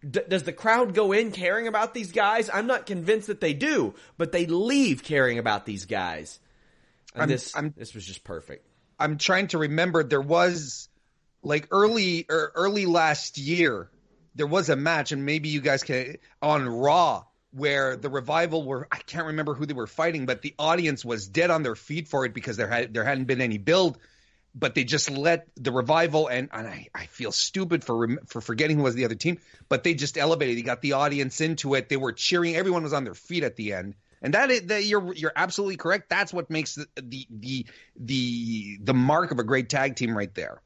D- 0.09 0.21
does 0.27 0.43
the 0.43 0.53
crowd 0.53 0.95
go 0.95 1.11
in 1.11 1.31
caring 1.31 1.67
about 1.67 1.93
these 1.93 2.11
guys? 2.11 2.49
I'm 2.51 2.65
not 2.65 2.87
convinced 2.87 3.27
that 3.27 3.39
they 3.39 3.53
do, 3.53 3.93
but 4.17 4.31
they 4.31 4.47
leave 4.47 5.03
caring 5.03 5.37
about 5.37 5.65
these 5.65 5.85
guys. 5.85 6.39
And 7.13 7.21
I'm- 7.21 7.29
this 7.29 7.55
I'm- 7.55 7.73
this 7.77 7.93
was 7.93 8.05
just 8.05 8.23
perfect. 8.23 8.65
I'm 8.99 9.17
trying 9.17 9.47
to 9.49 9.59
remember 9.59 10.03
there 10.03 10.19
was 10.19 10.89
like 11.43 11.67
early 11.71 12.25
or 12.29 12.51
early 12.55 12.85
last 12.85 13.37
year 13.37 13.89
there 14.35 14.47
was 14.47 14.69
a 14.69 14.75
match 14.75 15.11
and 15.11 15.25
maybe 15.25 15.49
you 15.49 15.61
guys 15.61 15.83
can 15.83 16.17
on 16.41 16.67
Raw 16.67 17.23
where 17.51 17.97
the 17.97 18.09
revival 18.09 18.63
were 18.63 18.87
I 18.91 18.97
can't 18.97 19.27
remember 19.27 19.53
who 19.53 19.65
they 19.65 19.73
were 19.73 19.87
fighting 19.87 20.25
but 20.25 20.41
the 20.41 20.53
audience 20.57 21.03
was 21.03 21.27
dead 21.27 21.51
on 21.51 21.63
their 21.63 21.75
feet 21.75 22.07
for 22.07 22.25
it 22.25 22.33
because 22.33 22.57
there 22.57 22.67
had 22.67 22.93
there 22.93 23.03
hadn't 23.03 23.25
been 23.25 23.41
any 23.41 23.57
build 23.57 23.97
but 24.53 24.75
they 24.75 24.83
just 24.83 25.09
let 25.09 25.47
the 25.55 25.71
revival 25.71 26.27
and, 26.27 26.49
and 26.51 26.67
I, 26.67 26.87
I 26.93 27.05
feel 27.07 27.31
stupid 27.31 27.83
for 27.83 28.17
for 28.27 28.41
forgetting 28.41 28.77
who 28.77 28.83
was 28.83 28.95
the 28.95 29.05
other 29.05 29.15
team 29.15 29.39
but 29.69 29.83
they 29.83 29.93
just 29.93 30.17
elevated. 30.17 30.57
They 30.57 30.63
got 30.63 30.81
the 30.81 30.93
audience 30.93 31.39
into 31.39 31.75
it. 31.75 31.87
They 31.87 31.97
were 31.97 32.11
cheering. 32.11 32.55
Everyone 32.55 32.83
was 32.83 32.93
on 32.93 33.05
their 33.05 33.13
feet 33.13 33.43
at 33.43 33.55
the 33.55 33.73
end. 33.73 33.95
And 34.21 34.33
that 34.33 34.51
is 34.51 34.63
that 34.63 34.83
you're 34.83 35.13
you're 35.13 35.31
absolutely 35.35 35.77
correct. 35.77 36.09
That's 36.09 36.33
what 36.33 36.49
makes 36.49 36.75
the 36.75 36.87
the 37.01 37.27
the 37.29 37.65
the, 37.95 38.77
the 38.83 38.93
mark 38.93 39.31
of 39.31 39.39
a 39.39 39.43
great 39.43 39.69
tag 39.69 39.95
team 39.95 40.15
right 40.15 40.33
there 40.35 40.61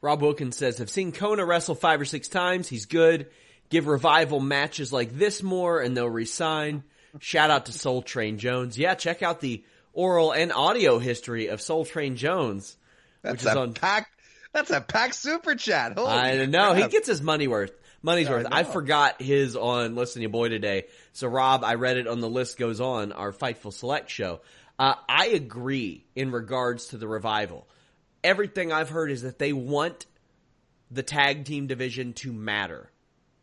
Rob 0.00 0.22
Wilkins 0.22 0.56
says, 0.56 0.80
I've 0.80 0.90
seen 0.90 1.12
Kona 1.12 1.44
wrestle 1.44 1.74
five 1.74 2.00
or 2.00 2.04
six 2.04 2.28
times. 2.28 2.68
He's 2.68 2.86
good. 2.86 3.28
Give 3.68 3.86
revival 3.86 4.40
matches 4.40 4.92
like 4.92 5.12
this 5.12 5.42
more 5.42 5.80
and 5.80 5.96
they'll 5.96 6.08
resign. 6.08 6.84
Shout 7.18 7.50
out 7.50 7.66
to 7.66 7.72
Soul 7.72 8.02
Train 8.02 8.38
Jones. 8.38 8.78
Yeah, 8.78 8.94
check 8.94 9.22
out 9.22 9.40
the 9.40 9.64
oral 9.92 10.32
and 10.32 10.52
audio 10.52 10.98
history 10.98 11.48
of 11.48 11.60
Soul 11.60 11.84
Train 11.84 12.16
Jones, 12.16 12.76
that's 13.22 13.44
which 13.44 13.50
is 13.50 13.56
a 13.56 13.60
on 13.60 13.74
pack 13.74 14.10
that's 14.52 14.70
a 14.70 14.80
pack 14.80 15.14
super 15.14 15.54
chat 15.54 15.96
Holy 15.96 16.10
I 16.10 16.46
know 16.46 16.74
he 16.74 16.88
gets 16.88 17.06
his 17.06 17.22
money 17.22 17.48
worth. 17.48 17.72
Money's 18.02 18.28
I 18.28 18.32
worth. 18.32 18.46
I, 18.50 18.62
forgot 18.64 19.20
his 19.20 19.56
on 19.56 19.94
Listen 19.94 20.20
to 20.20 20.22
Your 20.22 20.30
Boy 20.30 20.48
today. 20.48 20.84
So 21.12 21.28
Rob, 21.28 21.62
I 21.64 21.74
read 21.74 21.98
it 21.98 22.08
on 22.08 22.20
the 22.20 22.30
list 22.30 22.56
goes 22.56 22.80
on 22.80 23.12
our 23.12 23.32
Fightful 23.32 23.72
Select 23.72 24.08
show. 24.08 24.40
Uh, 24.78 24.94
I 25.06 25.26
agree 25.26 26.06
in 26.14 26.30
regards 26.30 26.86
to 26.88 26.96
the 26.96 27.06
revival. 27.06 27.68
Everything 28.22 28.72
I've 28.72 28.90
heard 28.90 29.10
is 29.10 29.22
that 29.22 29.38
they 29.38 29.52
want 29.52 30.06
the 30.90 31.02
tag 31.02 31.44
team 31.44 31.66
division 31.66 32.12
to 32.14 32.32
matter. 32.32 32.90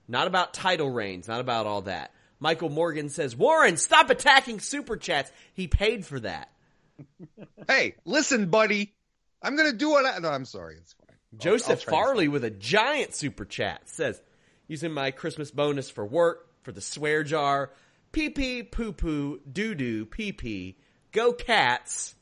Not 0.07 0.27
about 0.27 0.53
title 0.53 0.89
reigns, 0.89 1.27
not 1.27 1.39
about 1.41 1.65
all 1.65 1.81
that. 1.83 2.13
Michael 2.39 2.69
Morgan 2.69 3.09
says, 3.09 3.35
Warren, 3.35 3.77
stop 3.77 4.09
attacking 4.09 4.59
super 4.59 4.95
chats. 4.97 5.31
He 5.53 5.67
paid 5.67 6.05
for 6.05 6.19
that. 6.21 6.49
hey 7.67 7.93
listen 8.05 8.49
buddy 8.49 8.91
I'm 9.43 9.55
gonna 9.55 9.71
do 9.71 9.91
what 9.91 10.05
I 10.05 10.17
no 10.17 10.29
I'm 10.29 10.45
sorry 10.45 10.77
it's 10.77 10.93
fine 10.93 11.05
I'll- 11.11 11.15
I'll 11.33 11.39
Joseph 11.39 11.83
Farley 11.83 12.27
with 12.27 12.43
a 12.43 12.49
giant 12.49 13.13
super 13.13 13.45
chat 13.45 13.81
says, 13.87 14.19
using 14.67 14.91
my 14.91 15.11
Christmas 15.11 15.51
bonus 15.51 15.91
for 15.91 16.03
work, 16.05 16.47
for 16.63 16.71
the 16.71 16.81
swear 16.81 17.23
jar, 17.23 17.71
pee 18.11 18.29
pee, 18.31 18.63
poo 18.63 18.93
poo, 18.93 19.39
doo 19.51 19.75
doo, 19.75 20.05
pee 20.07 20.31
pee, 20.31 20.77
go 21.11 21.33
cats. 21.33 22.15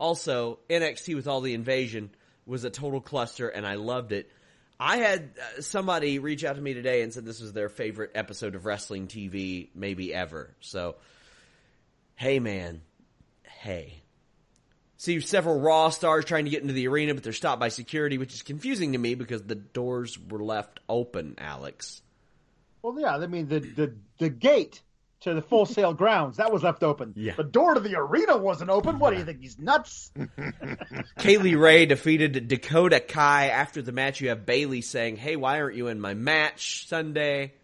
Also, 0.00 0.58
NXT 0.70 1.14
with 1.14 1.28
all 1.28 1.42
the 1.42 1.54
invasion 1.54 2.10
was 2.46 2.64
a 2.64 2.70
total 2.70 3.02
cluster 3.02 3.48
and 3.48 3.66
I 3.66 3.74
loved 3.74 4.12
it. 4.12 4.32
I 4.80 4.96
had 4.96 5.32
uh, 5.38 5.60
somebody 5.60 6.18
reach 6.18 6.42
out 6.42 6.56
to 6.56 6.62
me 6.62 6.72
today 6.72 7.02
and 7.02 7.12
said 7.12 7.26
this 7.26 7.42
was 7.42 7.52
their 7.52 7.68
favorite 7.68 8.12
episode 8.14 8.54
of 8.54 8.64
wrestling 8.64 9.08
TV 9.08 9.68
maybe 9.74 10.14
ever. 10.14 10.56
So, 10.60 10.96
hey 12.16 12.40
man, 12.40 12.80
hey. 13.42 14.00
See 14.96 15.20
several 15.20 15.60
Raw 15.60 15.90
stars 15.90 16.24
trying 16.24 16.44
to 16.44 16.50
get 16.50 16.62
into 16.62 16.74
the 16.74 16.88
arena, 16.88 17.14
but 17.14 17.22
they're 17.22 17.32
stopped 17.34 17.60
by 17.60 17.68
security, 17.68 18.16
which 18.16 18.34
is 18.34 18.42
confusing 18.42 18.92
to 18.92 18.98
me 18.98 19.14
because 19.14 19.42
the 19.42 19.54
doors 19.54 20.18
were 20.18 20.42
left 20.42 20.80
open, 20.88 21.34
Alex. 21.38 22.00
Well, 22.82 22.98
yeah, 22.98 23.16
I 23.16 23.26
mean 23.26 23.48
the 23.48 23.60
the 23.60 23.94
the 24.18 24.28
gate 24.30 24.80
to 25.20 25.34
the 25.34 25.42
Full 25.42 25.66
Sail 25.66 25.92
grounds 25.92 26.38
that 26.38 26.52
was 26.52 26.62
left 26.62 26.82
open. 26.82 27.12
Yeah. 27.16 27.34
The 27.36 27.44
door 27.44 27.74
to 27.74 27.80
the 27.80 27.96
arena 27.96 28.36
wasn't 28.36 28.70
open. 28.70 28.98
What 28.98 29.10
do 29.10 29.18
you 29.18 29.24
think? 29.24 29.40
He's 29.40 29.58
nuts. 29.58 30.10
Kay 31.18 31.36
Lee 31.38 31.54
Ray 31.54 31.86
defeated 31.86 32.48
Dakota 32.48 33.00
Kai 33.00 33.48
after 33.48 33.82
the 33.82 33.92
match. 33.92 34.20
You 34.20 34.30
have 34.30 34.46
Bayley 34.46 34.80
saying, 34.80 35.16
"Hey, 35.16 35.36
why 35.36 35.60
aren't 35.60 35.76
you 35.76 35.88
in 35.88 36.00
my 36.00 36.14
match 36.14 36.86
Sunday?" 36.88 37.54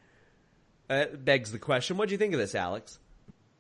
Uh, 0.89 1.07
begs 1.07 1.51
the 1.51 1.59
question. 1.59 1.97
What 1.97 2.09
do 2.09 2.13
you 2.13 2.19
think 2.19 2.35
of 2.35 2.41
this, 2.41 2.55
Alex? 2.55 2.99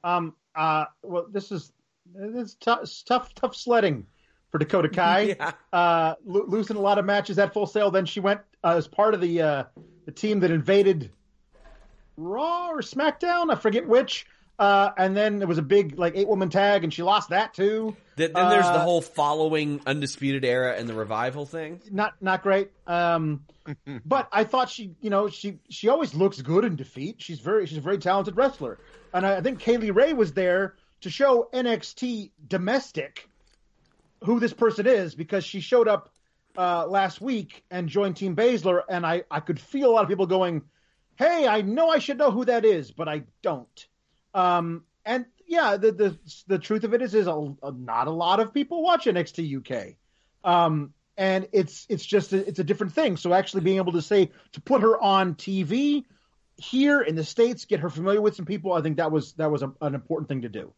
Um. 0.04 0.34
Uh. 0.54 0.84
Well, 1.02 1.26
this 1.30 1.50
is 1.50 1.72
it's 2.14 2.54
tough, 2.54 2.88
tough, 3.06 3.34
tough 3.34 3.56
sledding 3.56 4.06
for 4.50 4.58
Dakota 4.58 4.88
Kai. 4.88 5.20
Yeah. 5.38 5.52
Uh, 5.72 6.14
lo- 6.24 6.44
losing 6.46 6.76
a 6.76 6.80
lot 6.80 6.98
of 6.98 7.04
matches 7.04 7.38
at 7.38 7.52
Full 7.52 7.66
Sail. 7.66 7.90
Then 7.90 8.06
she 8.06 8.20
went 8.20 8.40
uh, 8.62 8.74
as 8.76 8.86
part 8.86 9.14
of 9.14 9.20
the 9.20 9.42
uh, 9.42 9.64
the 10.04 10.12
team 10.12 10.40
that 10.40 10.50
invaded 10.50 11.10
Raw 12.16 12.68
or 12.70 12.80
SmackDown. 12.82 13.50
I 13.52 13.56
forget 13.56 13.86
which. 13.86 14.26
Uh, 14.58 14.90
and 14.96 15.14
then 15.14 15.38
there 15.38 15.46
was 15.46 15.58
a 15.58 15.62
big 15.62 15.98
like 15.98 16.16
eight 16.16 16.26
woman 16.28 16.48
tag, 16.48 16.82
and 16.82 16.92
she 16.92 17.02
lost 17.02 17.28
that 17.28 17.52
too. 17.52 17.94
Th- 18.16 18.32
then 18.32 18.48
there's 18.48 18.64
the 18.64 18.72
Uh, 18.72 18.84
whole 18.84 19.02
following 19.02 19.82
Undisputed 19.86 20.46
Era 20.46 20.74
and 20.78 20.88
the 20.88 20.94
Revival 20.94 21.44
thing. 21.44 21.82
not 21.90 22.14
not 22.22 22.42
great. 22.42 22.70
Um, 22.86 23.44
but 24.06 24.28
I 24.32 24.44
thought 24.44 24.70
she, 24.70 24.94
you 25.02 25.10
know, 25.10 25.28
she 25.28 25.58
she 25.68 25.88
always 25.90 26.14
looks 26.14 26.40
good 26.40 26.64
in 26.64 26.74
defeat. 26.74 27.16
She's 27.18 27.38
very 27.40 27.66
she's 27.66 27.76
a 27.76 27.82
very 27.82 27.98
talented 27.98 28.34
wrestler, 28.36 28.78
and 29.12 29.26
I, 29.26 29.36
I 29.36 29.40
think 29.42 29.58
Kay 29.58 29.76
Lee 29.76 29.90
Ray 29.90 30.14
was 30.14 30.32
there 30.32 30.76
to 31.02 31.10
show 31.10 31.50
NXT 31.52 32.30
domestic 32.48 33.28
who 34.24 34.40
this 34.40 34.54
person 34.54 34.86
is 34.86 35.14
because 35.14 35.44
she 35.44 35.60
showed 35.60 35.86
up 35.86 36.08
uh, 36.56 36.86
last 36.86 37.20
week 37.20 37.62
and 37.70 37.90
joined 37.90 38.16
Team 38.16 38.34
Baszler, 38.34 38.80
and 38.88 39.04
I, 39.04 39.24
I 39.30 39.40
could 39.40 39.60
feel 39.60 39.90
a 39.90 39.92
lot 39.92 40.02
of 40.04 40.08
people 40.08 40.26
going, 40.26 40.62
"Hey, 41.16 41.46
I 41.46 41.62
know 41.62 41.88
I 41.88 41.98
should 41.98 42.18
know 42.18 42.30
who 42.30 42.44
that 42.44 42.64
is, 42.64 42.90
but 42.90 43.08
I 43.08 43.24
don't." 43.42 43.86
Um, 44.34 44.84
and 45.04 45.26
yeah, 45.46 45.76
the 45.76 45.92
the 45.92 46.18
the 46.46 46.58
truth 46.58 46.84
of 46.84 46.94
it 46.94 47.02
is, 47.02 47.14
is 47.14 47.26
a, 47.26 47.54
a, 47.62 47.72
not 47.72 48.06
a 48.06 48.10
lot 48.10 48.40
of 48.40 48.52
people 48.52 48.82
watch 48.82 49.06
NXT 49.06 49.58
UK, 49.58 49.94
um, 50.44 50.92
and 51.16 51.48
it's 51.52 51.86
it's 51.88 52.04
just 52.04 52.32
a, 52.32 52.46
it's 52.46 52.58
a 52.58 52.64
different 52.64 52.92
thing. 52.92 53.16
So 53.16 53.32
actually 53.32 53.62
being 53.62 53.76
able 53.78 53.92
to 53.92 54.02
say 54.02 54.30
to 54.52 54.60
put 54.60 54.82
her 54.82 55.00
on 55.00 55.34
TV 55.34 56.04
here 56.56 57.00
in 57.02 57.14
the 57.14 57.24
states, 57.24 57.64
get 57.64 57.80
her 57.80 57.90
familiar 57.90 58.20
with 58.20 58.34
some 58.34 58.46
people, 58.46 58.72
I 58.72 58.82
think 58.82 58.96
that 58.96 59.12
was 59.12 59.32
that 59.34 59.50
was 59.50 59.62
a, 59.62 59.72
an 59.80 59.94
important 59.94 60.28
thing 60.28 60.42
to 60.42 60.48
do. 60.48 60.72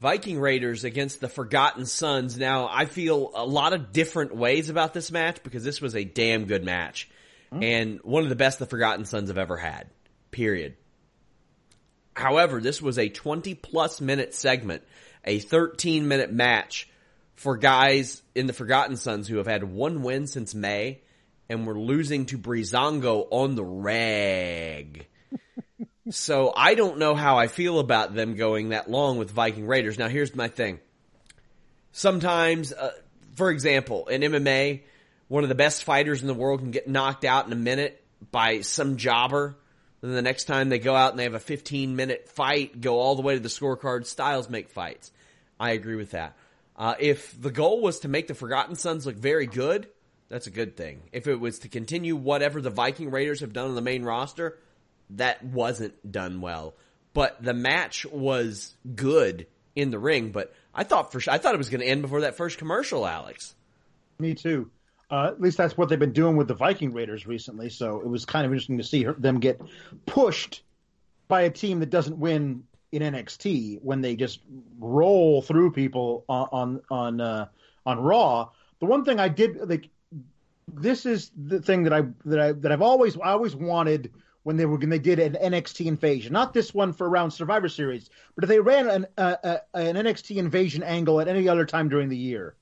Viking 0.00 0.38
Raiders 0.38 0.84
against 0.84 1.20
the 1.20 1.28
Forgotten 1.28 1.86
Sons. 1.86 2.36
Now, 2.36 2.68
I 2.70 2.84
feel 2.84 3.30
a 3.34 3.46
lot 3.46 3.72
of 3.72 3.92
different 3.92 4.36
ways 4.36 4.68
about 4.68 4.92
this 4.92 5.10
match 5.10 5.42
because 5.42 5.64
this 5.64 5.80
was 5.80 5.96
a 5.96 6.04
damn 6.04 6.44
good 6.44 6.64
match. 6.64 7.08
Mm. 7.52 7.64
And 7.64 8.00
one 8.02 8.22
of 8.22 8.28
the 8.28 8.36
best 8.36 8.58
the 8.58 8.66
Forgotten 8.66 9.04
Sons 9.04 9.28
have 9.28 9.38
ever 9.38 9.56
had. 9.56 9.88
Period. 10.30 10.76
However, 12.14 12.60
this 12.60 12.80
was 12.80 12.98
a 12.98 13.08
20 13.08 13.54
plus 13.54 14.00
minute 14.00 14.34
segment, 14.34 14.82
a 15.24 15.38
13 15.38 16.08
minute 16.08 16.32
match 16.32 16.88
for 17.34 17.56
guys 17.56 18.22
in 18.34 18.46
the 18.46 18.52
Forgotten 18.52 18.96
Sons 18.96 19.28
who 19.28 19.36
have 19.36 19.46
had 19.46 19.64
one 19.64 20.02
win 20.02 20.26
since 20.26 20.54
May 20.54 21.02
and 21.48 21.66
were 21.66 21.78
losing 21.78 22.26
to 22.26 22.38
Breezango 22.38 23.26
on 23.30 23.54
the 23.54 23.64
rag 23.64 25.06
so 26.10 26.52
I 26.54 26.74
don't 26.74 26.98
know 26.98 27.14
how 27.14 27.38
I 27.38 27.48
feel 27.48 27.78
about 27.78 28.14
them 28.14 28.34
going 28.34 28.70
that 28.70 28.90
long 28.90 29.18
with 29.18 29.30
Viking 29.30 29.66
Raiders. 29.66 29.98
Now 29.98 30.08
here's 30.08 30.34
my 30.34 30.48
thing. 30.48 30.80
Sometimes, 31.92 32.72
uh, 32.72 32.92
for 33.34 33.50
example, 33.50 34.06
in 34.08 34.20
MMA, 34.20 34.82
one 35.28 35.42
of 35.42 35.48
the 35.48 35.54
best 35.54 35.84
fighters 35.84 36.20
in 36.20 36.26
the 36.26 36.34
world 36.34 36.60
can 36.60 36.70
get 36.70 36.88
knocked 36.88 37.24
out 37.24 37.46
in 37.46 37.52
a 37.52 37.56
minute 37.56 38.02
by 38.30 38.60
some 38.60 38.96
jobber. 38.96 39.56
Then 40.00 40.12
the 40.12 40.22
next 40.22 40.44
time 40.44 40.68
they 40.68 40.78
go 40.78 40.94
out 40.94 41.10
and 41.10 41.18
they 41.18 41.24
have 41.24 41.34
a 41.34 41.40
15 41.40 41.96
minute 41.96 42.28
fight, 42.28 42.80
go 42.80 42.98
all 42.98 43.16
the 43.16 43.22
way 43.22 43.34
to 43.34 43.40
the 43.40 43.48
scorecard. 43.48 44.06
Styles 44.06 44.48
make 44.48 44.70
fights. 44.70 45.10
I 45.58 45.70
agree 45.70 45.96
with 45.96 46.12
that. 46.12 46.36
Uh, 46.76 46.94
if 46.98 47.40
the 47.40 47.50
goal 47.50 47.80
was 47.80 48.00
to 48.00 48.08
make 48.08 48.28
the 48.28 48.34
Forgotten 48.34 48.76
Sons 48.76 49.06
look 49.06 49.16
very 49.16 49.46
good, 49.46 49.88
that's 50.28 50.46
a 50.46 50.50
good 50.50 50.76
thing. 50.76 51.02
If 51.12 51.26
it 51.26 51.40
was 51.40 51.60
to 51.60 51.68
continue 51.68 52.14
whatever 52.14 52.60
the 52.60 52.70
Viking 52.70 53.10
Raiders 53.10 53.40
have 53.40 53.52
done 53.52 53.68
on 53.68 53.74
the 53.74 53.80
main 53.80 54.02
roster, 54.02 54.58
that 55.10 55.42
wasn't 55.42 56.10
done 56.10 56.40
well. 56.40 56.74
But 57.14 57.42
the 57.42 57.54
match 57.54 58.04
was 58.04 58.74
good 58.94 59.46
in 59.74 59.90
the 59.90 59.98
ring. 59.98 60.32
But 60.32 60.52
I 60.74 60.84
thought 60.84 61.12
for 61.12 61.30
I 61.30 61.38
thought 61.38 61.54
it 61.54 61.58
was 61.58 61.70
going 61.70 61.80
to 61.80 61.86
end 61.86 62.02
before 62.02 62.22
that 62.22 62.36
first 62.36 62.58
commercial, 62.58 63.06
Alex. 63.06 63.54
Me 64.18 64.34
too. 64.34 64.70
Uh, 65.10 65.28
at 65.28 65.40
least 65.40 65.56
that's 65.56 65.76
what 65.76 65.88
they've 65.88 65.98
been 65.98 66.12
doing 66.12 66.36
with 66.36 66.48
the 66.48 66.54
Viking 66.54 66.92
Raiders 66.92 67.26
recently. 67.26 67.70
So 67.70 68.00
it 68.00 68.08
was 68.08 68.24
kind 68.24 68.44
of 68.44 68.52
interesting 68.52 68.78
to 68.78 68.84
see 68.84 69.04
her, 69.04 69.12
them 69.12 69.38
get 69.38 69.60
pushed 70.04 70.62
by 71.28 71.42
a 71.42 71.50
team 71.50 71.80
that 71.80 71.90
doesn't 71.90 72.18
win 72.18 72.64
in 72.92 73.02
NXT 73.02 73.80
when 73.82 74.00
they 74.00 74.16
just 74.16 74.40
roll 74.78 75.42
through 75.42 75.72
people 75.72 76.24
on 76.28 76.48
on 76.52 76.82
on, 76.90 77.20
uh, 77.20 77.46
on 77.84 78.00
Raw. 78.00 78.50
The 78.80 78.86
one 78.86 79.04
thing 79.04 79.20
I 79.20 79.28
did 79.28 79.68
like 79.68 79.88
this 80.68 81.06
is 81.06 81.30
the 81.36 81.60
thing 81.60 81.84
that 81.84 81.92
I 81.92 82.02
that 82.24 82.40
I 82.40 82.52
that 82.52 82.72
I've 82.72 82.82
always 82.82 83.16
I 83.16 83.30
always 83.30 83.54
wanted 83.54 84.12
when 84.42 84.56
they 84.56 84.66
were 84.66 84.76
when 84.76 84.88
they 84.88 84.98
did 84.98 85.18
an 85.18 85.36
NXT 85.52 85.86
invasion, 85.86 86.32
not 86.32 86.52
this 86.52 86.74
one 86.74 86.92
for 86.92 87.08
around 87.08 87.30
Survivor 87.30 87.68
Series, 87.68 88.10
but 88.34 88.44
if 88.44 88.48
they 88.48 88.60
ran 88.60 88.88
an 88.88 89.06
uh, 89.18 89.58
an 89.74 89.96
NXT 89.96 90.36
invasion 90.36 90.82
angle 90.82 91.20
at 91.20 91.28
any 91.28 91.48
other 91.48 91.64
time 91.66 91.88
during 91.88 92.08
the 92.08 92.16
year, 92.16 92.54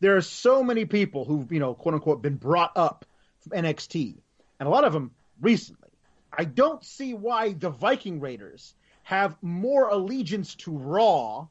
there 0.00 0.16
are 0.16 0.22
so 0.22 0.62
many 0.64 0.84
people 0.84 1.24
who've 1.24 1.50
you 1.52 1.60
know 1.60 1.74
quote 1.74 1.94
unquote 1.94 2.22
been 2.22 2.36
brought 2.36 2.72
up 2.76 3.04
from 3.40 3.52
NXT, 3.52 4.16
and 4.58 4.66
a 4.66 4.70
lot 4.70 4.84
of 4.84 4.92
them 4.92 5.12
recently. 5.40 5.88
I 6.32 6.44
don't 6.44 6.84
see 6.84 7.14
why 7.14 7.52
the 7.52 7.70
Viking 7.70 8.20
Raiders 8.20 8.74
have 9.02 9.36
more 9.42 9.88
allegiance 9.88 10.54
to 10.56 10.70
Raw 10.70 11.48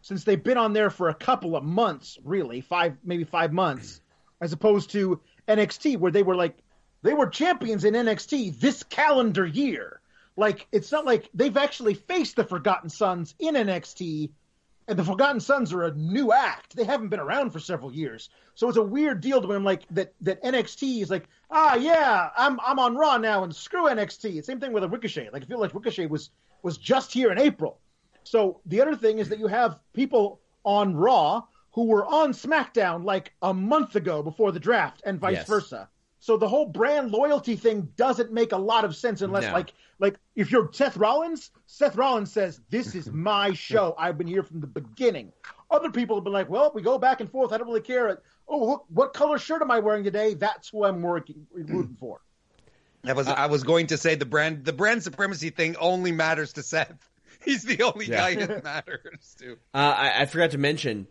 since 0.00 0.24
they've 0.24 0.42
been 0.42 0.58
on 0.58 0.72
there 0.72 0.90
for 0.90 1.08
a 1.08 1.14
couple 1.14 1.56
of 1.56 1.64
months, 1.64 2.18
really 2.24 2.60
five 2.60 2.96
maybe 3.04 3.24
five 3.24 3.52
months, 3.52 4.00
as 4.40 4.52
opposed 4.52 4.90
to 4.90 5.20
NXT 5.48 5.98
where 5.98 6.12
they 6.12 6.22
were 6.22 6.36
like 6.36 6.56
they 7.02 7.14
were 7.14 7.26
champions 7.26 7.84
in 7.84 7.94
NXT 7.94 8.58
this 8.60 8.82
calendar 8.82 9.46
year. 9.46 10.00
Like 10.36 10.66
it's 10.72 10.90
not 10.90 11.04
like 11.04 11.28
they've 11.34 11.56
actually 11.56 11.94
faced 11.94 12.36
the 12.36 12.44
Forgotten 12.44 12.90
Sons 12.90 13.34
in 13.38 13.54
NXT, 13.54 14.30
and 14.92 14.98
the 14.98 15.04
Forgotten 15.04 15.40
Sons 15.40 15.72
are 15.72 15.84
a 15.84 15.94
new 15.94 16.34
act. 16.34 16.76
They 16.76 16.84
haven't 16.84 17.08
been 17.08 17.18
around 17.18 17.50
for 17.50 17.58
several 17.58 17.94
years, 17.94 18.28
so 18.54 18.68
it's 18.68 18.76
a 18.76 18.82
weird 18.82 19.22
deal 19.22 19.40
to 19.40 19.46
them. 19.48 19.64
Like 19.64 19.88
that 19.92 20.12
that 20.20 20.42
NXT 20.42 21.00
is 21.00 21.08
like, 21.08 21.30
ah, 21.50 21.76
yeah, 21.76 22.28
I'm 22.36 22.60
I'm 22.60 22.78
on 22.78 22.94
Raw 22.94 23.16
now, 23.16 23.42
and 23.42 23.56
screw 23.56 23.84
NXT. 23.84 24.44
Same 24.44 24.60
thing 24.60 24.70
with 24.70 24.84
a 24.84 24.88
Ricochet. 24.88 25.30
Like 25.32 25.44
I 25.44 25.46
feel 25.46 25.58
like 25.58 25.72
Ricochet 25.72 26.08
was 26.08 26.28
was 26.62 26.76
just 26.76 27.10
here 27.10 27.32
in 27.32 27.38
April. 27.38 27.80
So 28.24 28.60
the 28.66 28.82
other 28.82 28.94
thing 28.94 29.18
is 29.18 29.30
that 29.30 29.38
you 29.38 29.46
have 29.46 29.78
people 29.94 30.42
on 30.62 30.94
Raw 30.94 31.44
who 31.70 31.86
were 31.86 32.04
on 32.04 32.34
SmackDown 32.34 33.02
like 33.02 33.32
a 33.40 33.54
month 33.54 33.96
ago 33.96 34.22
before 34.22 34.52
the 34.52 34.60
draft, 34.60 35.00
and 35.06 35.18
vice 35.18 35.36
yes. 35.36 35.48
versa. 35.48 35.88
So 36.22 36.36
the 36.36 36.46
whole 36.46 36.66
brand 36.66 37.10
loyalty 37.10 37.56
thing 37.56 37.88
doesn't 37.96 38.30
make 38.30 38.52
a 38.52 38.56
lot 38.56 38.84
of 38.84 38.94
sense 38.94 39.22
unless 39.22 39.42
no. 39.42 39.52
like 39.54 39.72
like 39.98 40.14
if 40.36 40.52
you're 40.52 40.70
Seth 40.72 40.96
Rollins, 40.96 41.50
Seth 41.66 41.96
Rollins 41.96 42.30
says, 42.30 42.60
This 42.70 42.94
is 42.94 43.10
my 43.12 43.54
show. 43.54 43.96
I've 43.98 44.18
been 44.18 44.28
here 44.28 44.44
from 44.44 44.60
the 44.60 44.68
beginning. 44.68 45.32
Other 45.68 45.90
people 45.90 46.14
have 46.16 46.22
been 46.22 46.32
like, 46.32 46.48
Well, 46.48 46.70
we 46.76 46.80
go 46.80 46.96
back 46.96 47.20
and 47.20 47.28
forth, 47.28 47.52
I 47.52 47.58
don't 47.58 47.66
really 47.66 47.80
care. 47.80 48.22
Oh, 48.46 48.64
look, 48.64 48.84
what 48.88 49.14
color 49.14 49.36
shirt 49.36 49.62
am 49.62 49.72
I 49.72 49.80
wearing 49.80 50.04
today? 50.04 50.34
That's 50.34 50.68
who 50.68 50.84
I'm 50.84 51.02
working 51.02 51.44
rooting 51.52 51.96
for. 51.98 52.20
I 53.04 53.14
was 53.14 53.26
uh, 53.26 53.32
I 53.32 53.46
was 53.46 53.64
going 53.64 53.88
to 53.88 53.96
say 53.96 54.14
the 54.14 54.24
brand 54.24 54.64
the 54.64 54.72
brand 54.72 55.02
supremacy 55.02 55.50
thing 55.50 55.74
only 55.80 56.12
matters 56.12 56.52
to 56.52 56.62
Seth. 56.62 57.10
He's 57.44 57.64
the 57.64 57.82
only 57.82 58.06
yeah. 58.06 58.16
guy 58.16 58.40
it 58.40 58.62
matters 58.64 59.34
to. 59.40 59.54
Uh, 59.74 59.94
I, 59.98 60.20
I 60.20 60.26
forgot 60.26 60.52
to 60.52 60.58
mention 60.58 61.08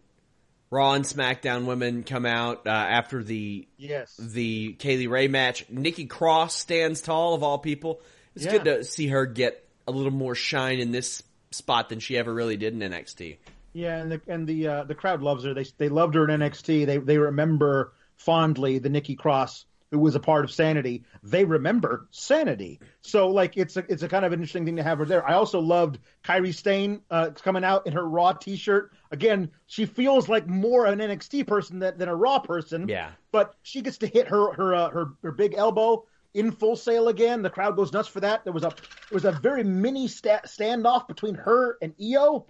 Raw 0.72 0.94
and 0.94 1.04
SmackDown 1.04 1.66
women 1.66 2.04
come 2.04 2.26
out 2.26 2.66
uh, 2.66 2.70
after 2.70 3.22
the 3.22 3.68
yes 3.78 4.16
the 4.18 4.74
Kay 4.74 4.98
Lee 4.98 5.08
Ray 5.08 5.28
match. 5.28 5.70
Nikki 5.70 6.06
Cross 6.06 6.56
stands 6.56 7.02
tall 7.02 7.36
of 7.36 7.44
all 7.44 7.60
people. 7.60 8.02
It's 8.36 8.46
yeah. 8.46 8.52
good 8.52 8.64
to 8.64 8.84
see 8.86 9.08
her 9.08 9.26
get 9.26 9.68
a 9.86 9.92
little 9.92 10.14
more 10.14 10.34
shine 10.34 10.80
in 10.80 10.92
this 10.92 11.22
spot 11.52 11.90
than 11.90 12.00
she 12.00 12.18
ever 12.18 12.34
really 12.34 12.56
did 12.56 12.74
in 12.74 12.80
NXT. 12.80 13.38
Yeah, 13.74 13.98
and 13.98 14.12
the 14.14 14.22
and 14.28 14.48
the 14.48 14.68
uh, 14.68 14.84
the 14.86 14.96
crowd 14.96 15.22
loves 15.22 15.44
her. 15.44 15.54
They 15.54 15.66
they 15.78 15.90
loved 15.90 16.16
her 16.16 16.28
in 16.28 16.40
NXT. 16.40 16.86
They 16.86 16.98
they 16.98 17.18
remember 17.18 17.92
fondly 18.16 18.80
the 18.80 18.90
Nikki 18.90 19.16
Cross 19.16 19.66
who 19.92 20.00
was 20.00 20.16
a 20.16 20.20
part 20.20 20.46
of 20.46 20.52
Sanity, 20.52 21.04
they 21.22 21.44
remember 21.44 22.08
Sanity. 22.12 22.80
So 23.02 23.30
like 23.30 23.58
it's 23.58 23.76
a 23.76 23.86
it's 23.92 24.04
a 24.04 24.08
kind 24.08 24.26
of 24.26 24.32
interesting 24.32 24.66
thing 24.66 24.78
to 24.78 24.84
have 24.84 24.98
her 24.98 25.06
there. 25.06 25.28
I 25.28 25.34
also 25.34 25.60
loved 25.60 26.00
Kairi 26.24 26.56
Sane 26.56 27.02
uh, 27.12 27.32
coming 27.36 27.66
out 27.66 27.86
in 27.86 27.94
her 27.94 28.08
Raw 28.08 28.32
T-shirt. 28.32 28.94
Again, 29.12 29.52
she 29.68 29.86
feels 29.86 30.30
like 30.30 30.48
more 30.48 30.86
an 30.86 31.00
NXT 31.00 31.46
person 31.46 31.80
than, 31.80 31.98
than 31.98 32.08
a 32.08 32.16
Raw 32.16 32.40
person. 32.40 32.88
Yeah, 32.88 33.12
but 33.32 33.56
she 33.64 33.82
gets 33.82 33.98
to 34.00 34.08
hit 34.08 34.30
her 34.30 34.54
her 34.54 34.74
uh, 34.74 34.90
her 34.90 35.10
her 35.22 35.32
big 35.34 35.54
elbow 35.56 36.06
in 36.34 36.52
Full 36.52 36.78
Sail 36.78 37.10
again. 37.10 37.42
The 37.42 37.50
crowd 37.50 37.76
goes 37.76 37.92
nuts 37.92 38.08
for 38.08 38.22
that. 38.22 38.46
There 38.46 38.54
was 38.54 38.64
a 38.64 38.70
there 38.70 39.16
was 39.16 39.26
a 39.26 39.34
very 39.34 39.66
mini 39.66 40.08
sta- 40.08 40.46
standoff 40.46 41.08
between 41.10 41.36
her 41.36 41.78
and 41.82 41.94
Io 42.02 42.46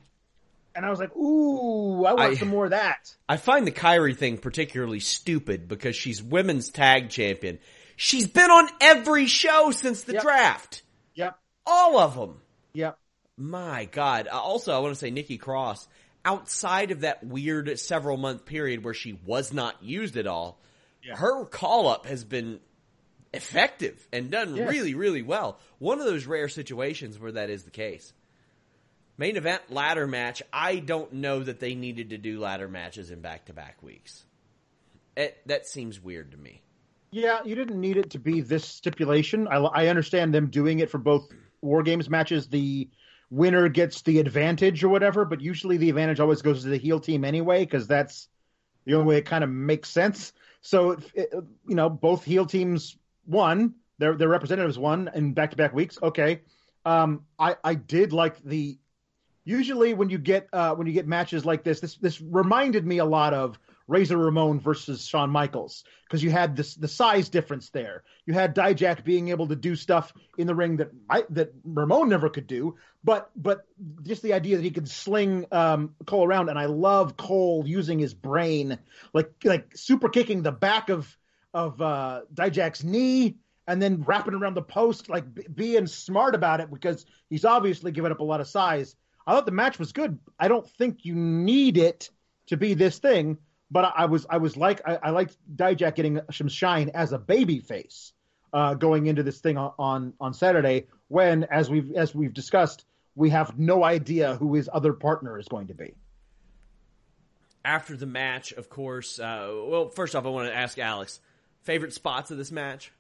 and 0.76 0.86
I 0.86 0.90
was 0.90 1.00
like, 1.00 1.16
"Ooh, 1.16 2.06
I 2.06 2.14
want 2.14 2.34
I, 2.34 2.36
some 2.36 2.50
more 2.50 2.66
of 2.66 2.72
that." 2.72 3.16
I 3.28 3.38
find 3.38 3.66
the 3.66 3.72
Kairi 3.72 4.16
thing 4.16 4.38
particularly 4.38 5.00
stupid 5.00 5.68
because 5.68 5.96
she's 5.96 6.22
women's 6.22 6.70
tag 6.70 7.10
champion. 7.10 7.60
She's 7.96 8.28
been 8.28 8.50
on 8.50 8.70
every 8.80 9.28
show 9.28 9.72
since 9.72 10.04
the 10.04 10.14
yep. 10.14 10.24
draft. 10.24 10.84
Yep, 11.16 11.38
all 11.66 12.00
of 12.00 12.16
them. 12.16 12.42
Yep. 12.74 12.98
My 13.38 13.86
God. 13.86 14.28
Uh, 14.32 14.40
also, 14.40 14.76
I 14.76 14.80
want 14.80 14.94
to 14.94 15.00
say 15.00 15.10
Nikki 15.10 15.38
Cross. 15.38 15.88
Outside 16.24 16.92
of 16.92 17.02
that 17.02 17.24
weird 17.24 17.80
several 17.80 18.16
month 18.16 18.46
period 18.46 18.84
where 18.84 18.94
she 18.94 19.20
was 19.26 19.52
not 19.52 19.84
used 19.84 20.18
at 20.18 20.28
all, 20.28 20.62
yeah. 21.04 21.16
her 21.16 21.46
call 21.46 21.88
up 21.88 22.06
has 22.06 22.24
been 22.24 22.60
effective 23.34 24.08
and 24.12 24.30
done 24.30 24.56
yes. 24.56 24.70
really, 24.70 24.94
really 24.94 25.24
well. 25.24 25.58
One 25.80 26.00
of 26.00 26.06
those 26.06 26.28
rare 26.28 26.50
situations 26.50 27.18
where 27.18 27.32
that 27.32 27.50
is 27.50 27.64
the 27.64 27.72
case. 27.72 28.14
Main 29.22 29.38
event 29.38 29.62
ladder 29.70 30.08
match. 30.08 30.42
I 30.52 30.78
don't 30.78 31.14
know 31.14 31.44
that 31.44 31.60
they 31.60 31.76
needed 31.76 32.10
to 32.10 32.18
do 32.18 32.40
ladder 32.40 32.68
matches 32.68 33.12
in 33.12 33.22
back 33.22 33.46
to 33.46 33.54
back 33.54 33.84
weeks. 33.84 34.26
It, 35.16 35.38
that 35.46 35.68
seems 35.68 36.02
weird 36.02 36.32
to 36.32 36.38
me. 36.38 36.64
Yeah, 37.12 37.42
you 37.46 37.54
didn't 37.54 37.80
need 37.80 37.98
it 37.98 38.10
to 38.10 38.18
be 38.18 38.42
this 38.42 38.66
stipulation. 38.66 39.48
I, 39.48 39.58
I 39.58 39.88
understand 39.90 40.34
them 40.34 40.48
doing 40.48 40.80
it 40.80 40.90
for 40.90 40.98
both 40.98 41.30
War 41.62 41.84
Games 41.84 42.10
matches. 42.10 42.48
The 42.48 42.90
winner 43.30 43.70
gets 43.70 44.02
the 44.02 44.18
advantage 44.18 44.84
or 44.84 44.90
whatever, 44.90 45.24
but 45.24 45.40
usually 45.40 45.78
the 45.78 45.90
advantage 45.90 46.20
always 46.20 46.42
goes 46.42 46.64
to 46.64 46.70
the 46.70 46.78
heel 46.78 47.00
team 47.00 47.24
anyway, 47.24 47.64
because 47.64 47.86
that's 47.86 48.28
the 48.86 48.96
only 48.96 49.06
way 49.06 49.18
it 49.18 49.28
kind 49.28 49.44
of 49.44 49.52
makes 49.52 49.90
sense. 49.90 50.34
So, 50.62 50.98
it, 51.14 51.32
you 51.68 51.76
know, 51.76 51.92
both 51.92 52.24
heel 52.24 52.48
teams 52.48 52.98
won, 53.28 53.76
their 54.00 54.18
their 54.18 54.30
representatives 54.30 54.80
won 54.80 55.12
in 55.14 55.34
back 55.34 55.52
to 55.52 55.58
back 55.58 55.76
weeks. 55.76 56.00
Okay. 56.02 56.42
Um, 56.86 57.26
I, 57.38 57.58
I 57.64 57.76
did 57.76 58.14
like 58.14 58.44
the 58.44 58.80
Usually, 59.44 59.94
when 59.94 60.10
you 60.10 60.18
get 60.18 60.48
uh, 60.54 60.76
when 60.76 60.88
you 60.88 60.94
get 60.94 61.08
matches 61.08 61.46
like 61.46 61.64
this, 61.64 61.80
this 61.80 61.96
this 61.96 62.22
reminded 62.22 62.86
me 62.86 63.00
a 63.00 63.06
lot 63.06 63.34
of 63.34 63.58
Razor 63.88 64.18
Ramon 64.18 64.60
versus 64.60 65.06
Shawn 65.06 65.30
Michaels 65.30 65.84
because 66.06 66.24
you 66.24 66.30
had 66.30 66.56
this 66.56 66.76
the 66.76 66.88
size 66.88 67.28
difference 67.28 67.70
there. 67.70 68.04
You 68.26 68.34
had 68.34 68.56
Dijak 68.56 69.04
being 69.04 69.30
able 69.30 69.48
to 69.48 69.56
do 69.56 69.76
stuff 69.76 70.14
in 70.38 70.48
the 70.48 70.56
ring 70.56 70.78
that 70.78 70.92
that 71.32 71.54
Ramon 71.64 72.10
never 72.10 72.30
could 72.30 72.48
do, 72.48 72.76
but 73.04 73.32
but 73.36 73.66
just 74.04 74.22
the 74.22 74.34
idea 74.34 74.58
that 74.58 74.64
he 74.64 74.72
could 74.72 74.88
sling 74.88 75.46
um, 75.52 75.96
Cole 76.06 76.26
around, 76.26 76.50
and 76.50 76.60
I 76.60 76.66
love 76.66 77.18
Cole 77.18 77.64
using 77.66 78.00
his 78.00 78.14
brain, 78.14 78.78
like 79.14 79.32
like 79.44 79.76
super 79.76 80.10
kicking 80.10 80.44
the 80.44 80.52
back 80.52 80.90
of 80.90 81.18
of 81.54 81.82
uh, 81.82 82.22
Dijak's 82.34 82.84
knee 82.84 83.38
and 83.68 83.82
then 83.82 84.04
wrapping 84.04 84.34
around 84.34 84.56
the 84.56 84.62
post, 84.62 85.10
like 85.10 85.34
b- 85.34 85.46
being 85.54 85.88
smart 85.88 86.36
about 86.36 86.60
it 86.60 86.72
because 86.72 87.06
he's 87.30 87.46
obviously 87.46 87.92
given 87.92 88.12
up 88.12 88.20
a 88.20 88.24
lot 88.24 88.42
of 88.42 88.48
size. 88.48 88.96
I 89.26 89.34
thought 89.34 89.46
the 89.46 89.52
match 89.52 89.80
was 89.80 89.92
good. 89.92 90.20
I 90.40 90.48
don't 90.48 90.68
think 90.68 91.06
you 91.06 91.16
need 91.16 91.78
it 91.78 92.10
to 92.48 92.58
be 92.58 92.74
this 92.74 93.00
thing, 93.00 93.38
but 93.70 93.86
I, 93.86 93.92
I 93.98 94.06
was 94.06 94.26
I 94.30 94.38
was 94.38 94.58
like 94.58 94.82
I, 94.86 95.00
I 95.04 95.10
liked 95.12 95.38
Dijak 95.56 95.96
getting 95.96 96.20
some 96.32 96.48
shine 96.48 96.90
as 96.94 97.14
a 97.14 97.20
baby 97.20 97.60
face 97.60 98.14
uh, 98.54 98.74
going 98.74 99.08
into 99.08 99.24
this 99.24 99.40
thing 99.40 99.58
on, 99.58 99.74
on 99.78 100.14
on 100.20 100.34
Saturday. 100.34 100.88
When 101.08 101.44
as 101.46 101.70
we've 101.70 101.92
as 101.94 102.14
we've 102.16 102.34
discussed, 102.34 102.86
we 103.16 103.30
have 103.30 103.58
no 103.58 103.84
idea 103.84 104.36
who 104.36 104.54
his 104.56 104.70
other 104.72 104.94
partner 104.94 105.38
is 105.40 105.48
going 105.48 105.68
to 105.68 105.74
be. 105.74 105.94
After 107.64 107.96
the 107.96 108.08
match, 108.08 108.54
of 108.54 108.70
course. 108.70 109.20
Uh, 109.20 109.54
well, 109.66 109.90
first 109.90 110.16
off, 110.16 110.26
I 110.26 110.30
want 110.30 110.50
to 110.50 110.56
ask 110.56 110.80
Alex 110.80 111.20
favorite 111.62 111.94
spots 111.94 112.32
of 112.32 112.38
this 112.38 112.52
match. 112.52 112.92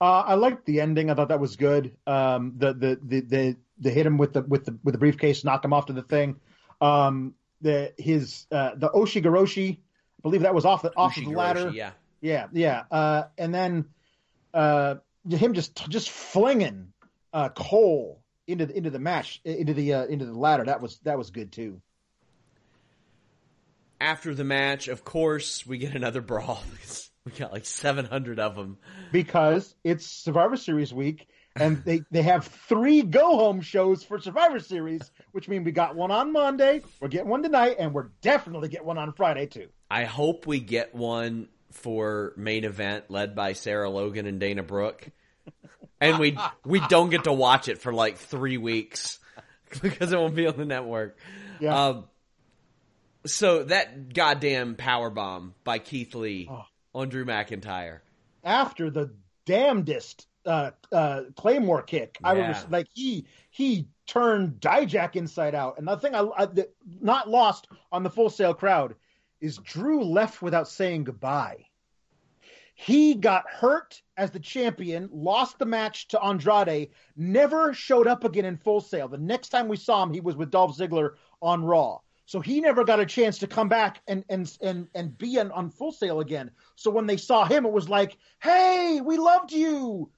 Uh, 0.00 0.20
I 0.20 0.34
liked 0.34 0.66
the 0.66 0.80
ending. 0.80 1.10
I 1.10 1.14
thought 1.14 1.28
that 1.28 1.40
was 1.40 1.56
good. 1.56 1.96
Um, 2.06 2.54
the, 2.58 2.74
the 2.74 3.00
the 3.02 3.20
the 3.20 3.56
the 3.78 3.90
hit 3.90 4.06
him 4.06 4.18
with 4.18 4.32
the 4.32 4.42
with 4.42 4.64
the 4.64 4.78
with 4.82 4.92
the 4.92 4.98
briefcase, 4.98 5.44
knock 5.44 5.64
him 5.64 5.72
off 5.72 5.86
to 5.86 5.92
the 5.92 6.02
thing. 6.02 6.36
Um, 6.80 7.34
the 7.60 7.92
his 7.98 8.46
uh, 8.50 8.72
the 8.76 8.88
Ushigoroshi, 8.90 9.78
I 9.78 10.22
believe 10.22 10.42
that 10.42 10.54
was 10.54 10.64
off 10.64 10.82
the 10.82 10.92
off 10.96 11.16
of 11.16 11.24
the 11.24 11.30
ladder. 11.30 11.70
Yeah, 11.70 11.90
yeah, 12.20 12.46
yeah. 12.52 12.84
Uh, 12.90 13.24
and 13.38 13.54
then 13.54 13.86
uh, 14.52 14.96
him 15.28 15.54
just 15.54 15.88
just 15.88 16.10
flinging 16.10 16.92
uh, 17.32 17.48
Cole 17.50 18.22
into 18.46 18.66
the, 18.66 18.76
into 18.76 18.90
the 18.90 18.98
match 18.98 19.40
into 19.44 19.74
the 19.74 19.94
uh, 19.94 20.04
into 20.06 20.26
the 20.26 20.38
ladder. 20.38 20.64
That 20.64 20.80
was 20.80 20.98
that 21.04 21.18
was 21.18 21.30
good 21.30 21.52
too. 21.52 21.80
After 24.00 24.34
the 24.34 24.44
match, 24.44 24.88
of 24.88 25.04
course, 25.04 25.66
we 25.66 25.78
get 25.78 25.94
another 25.94 26.20
brawl. 26.20 26.62
we 27.24 27.32
got 27.32 27.52
like 27.52 27.66
seven 27.66 28.04
hundred 28.04 28.38
of 28.38 28.54
them 28.54 28.78
because 29.12 29.74
it's 29.84 30.06
Survivor 30.06 30.56
Series 30.56 30.92
week, 30.92 31.28
and 31.56 31.82
they 31.84 32.02
they 32.10 32.22
have 32.22 32.46
three 32.46 33.02
go 33.02 33.36
home 33.36 33.60
shows 33.60 34.04
for 34.04 34.18
Survivor 34.20 34.60
Series, 34.60 35.10
which 35.32 35.48
means 35.48 35.64
we 35.64 35.72
got 35.72 35.96
one 35.96 36.10
on 36.10 36.32
Monday, 36.32 36.82
we're 37.00 37.08
getting 37.08 37.28
one 37.28 37.42
tonight, 37.42 37.76
and 37.78 37.92
we're 37.92 38.10
definitely 38.20 38.68
get 38.68 38.84
one 38.84 38.98
on 38.98 39.12
Friday 39.12 39.46
too. 39.46 39.68
I 39.90 40.04
hope 40.04 40.46
we 40.46 40.60
get 40.60 40.94
one 40.94 41.48
for 41.72 42.32
main 42.36 42.64
event 42.64 43.10
led 43.10 43.34
by 43.34 43.52
Sarah 43.54 43.90
Logan 43.90 44.26
and 44.26 44.38
Dana 44.38 44.62
Brooke, 44.62 45.08
and 46.00 46.18
we 46.18 46.38
we 46.64 46.80
don't 46.88 47.10
get 47.10 47.24
to 47.24 47.32
watch 47.32 47.68
it 47.68 47.78
for 47.78 47.92
like 47.92 48.18
three 48.18 48.58
weeks 48.58 49.18
because 49.82 50.12
it 50.12 50.18
won't 50.18 50.34
be 50.34 50.46
on 50.46 50.56
the 50.56 50.64
network. 50.64 51.18
Yeah. 51.60 51.86
Um, 51.88 52.04
so 53.24 53.64
that 53.64 54.12
goddamn 54.14 54.76
power 54.76 55.10
bomb 55.10 55.54
by 55.64 55.78
Keith 55.78 56.14
Lee 56.14 56.48
Oh. 56.50 56.64
on 56.94 57.08
Drew 57.08 57.24
McIntyre. 57.24 58.00
After 58.44 58.88
the 58.90 59.12
damnedest 59.46 60.26
uh, 60.46 60.70
uh, 60.92 61.22
Claymore 61.36 61.82
kick, 61.82 62.18
I 62.24 62.34
Yeah. 62.34 62.48
was 62.48 62.66
like 62.70 62.86
he 62.94 63.26
he 63.50 63.88
turned 64.06 64.60
Dijak 64.60 65.16
inside 65.16 65.54
out, 65.54 65.78
and 65.78 65.86
the 65.86 65.96
thing 65.96 66.14
I, 66.14 66.28
I 66.36 66.46
that 66.46 66.74
not 67.00 67.28
lost 67.28 67.66
on 67.92 68.02
the 68.02 68.10
Full 68.10 68.30
Sail 68.30 68.54
crowd 68.54 68.94
is 69.40 69.58
Drew 69.58 70.04
left 70.04 70.42
without 70.42 70.68
saying 70.68 71.04
goodbye. 71.04 71.66
He 72.74 73.14
got 73.14 73.48
hurt 73.48 74.02
as 74.18 74.30
the 74.30 74.40
champion, 74.40 75.08
lost 75.10 75.58
the 75.58 75.64
match 75.64 76.08
to 76.08 76.22
Andrade, 76.22 76.90
never 77.16 77.72
showed 77.72 78.06
up 78.06 78.22
again 78.24 78.44
in 78.44 78.58
Full 78.58 78.82
Sail. 78.82 79.08
The 79.08 79.16
next 79.16 79.48
time 79.48 79.66
we 79.66 79.78
saw 79.78 80.02
him, 80.02 80.12
he 80.12 80.20
was 80.20 80.36
with 80.36 80.50
Dolph 80.50 80.76
Ziggler 80.76 81.14
on 81.40 81.64
Raw. 81.64 82.00
So 82.26 82.40
he 82.40 82.60
never 82.60 82.84
got 82.84 83.00
a 83.00 83.06
chance 83.06 83.38
to 83.38 83.46
come 83.46 83.68
back 83.68 84.02
and 84.08 84.24
and 84.28 84.52
and 84.60 84.88
and 84.94 85.16
be 85.16 85.38
on, 85.38 85.52
on 85.52 85.70
Full 85.70 85.92
Sail 85.92 86.20
again. 86.20 86.50
So 86.74 86.90
when 86.90 87.06
they 87.06 87.16
saw 87.16 87.44
him, 87.44 87.64
it 87.64 87.72
was 87.72 87.88
like, 87.88 88.18
"Hey, 88.42 89.00
we 89.00 89.16
loved 89.16 89.52
you. 89.52 90.10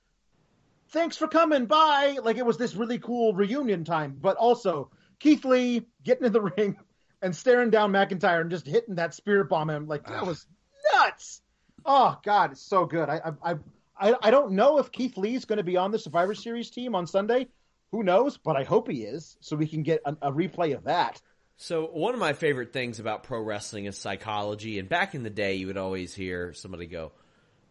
Thanks 0.90 1.16
for 1.16 1.28
coming. 1.28 1.66
Bye." 1.66 2.18
Like 2.22 2.36
it 2.36 2.46
was 2.46 2.58
this 2.58 2.74
really 2.74 2.98
cool 2.98 3.32
reunion 3.34 3.84
time. 3.84 4.16
But 4.20 4.36
also 4.36 4.90
Keith 5.18 5.44
Lee 5.44 5.86
getting 6.02 6.26
in 6.26 6.32
the 6.32 6.40
ring 6.56 6.76
and 7.22 7.34
staring 7.34 7.70
down 7.70 7.92
McIntyre 7.92 8.40
and 8.40 8.50
just 8.50 8.66
hitting 8.66 8.96
that 8.96 9.14
spirit 9.14 9.48
bomb 9.48 9.70
him 9.70 9.86
like 9.86 10.06
that 10.06 10.26
was 10.26 10.46
nuts. 10.92 11.40
Oh 11.84 12.18
God, 12.24 12.52
it's 12.52 12.62
so 12.62 12.84
good. 12.86 13.08
I 13.08 13.32
I 13.42 13.54
I, 14.00 14.14
I 14.22 14.30
don't 14.30 14.52
know 14.52 14.78
if 14.78 14.92
Keith 14.92 15.16
Lee's 15.16 15.44
going 15.44 15.56
to 15.56 15.64
be 15.64 15.76
on 15.76 15.90
the 15.90 15.98
Survivor 15.98 16.34
Series 16.34 16.70
team 16.70 16.94
on 16.94 17.06
Sunday. 17.06 17.48
Who 17.90 18.02
knows? 18.02 18.36
But 18.36 18.56
I 18.56 18.62
hope 18.62 18.88
he 18.88 19.02
is, 19.02 19.36
so 19.40 19.56
we 19.56 19.66
can 19.66 19.82
get 19.82 20.00
a, 20.04 20.16
a 20.22 20.32
replay 20.32 20.76
of 20.76 20.84
that. 20.84 21.20
So 21.56 21.86
one 21.86 22.14
of 22.14 22.20
my 22.20 22.34
favorite 22.34 22.72
things 22.72 23.00
about 23.00 23.24
pro 23.24 23.42
wrestling 23.42 23.86
is 23.86 23.98
psychology. 23.98 24.78
And 24.78 24.88
back 24.88 25.14
in 25.14 25.24
the 25.24 25.30
day, 25.30 25.54
you 25.56 25.66
would 25.66 25.76
always 25.76 26.14
hear 26.14 26.52
somebody 26.52 26.86
go, 26.86 27.12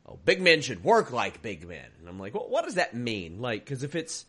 "Oh, 0.08 0.20
big 0.24 0.42
men 0.42 0.62
should 0.62 0.84
work 0.84 1.12
like 1.12 1.42
big 1.42 1.68
men," 1.68 1.86
and 2.00 2.08
I'm 2.08 2.20
like, 2.20 2.34
"Well, 2.34 2.50
what 2.50 2.66
does 2.66 2.76
that 2.76 2.96
mean?" 2.96 3.42
Like, 3.42 3.66
because 3.66 3.84
if 3.84 3.96
it's 3.96 4.26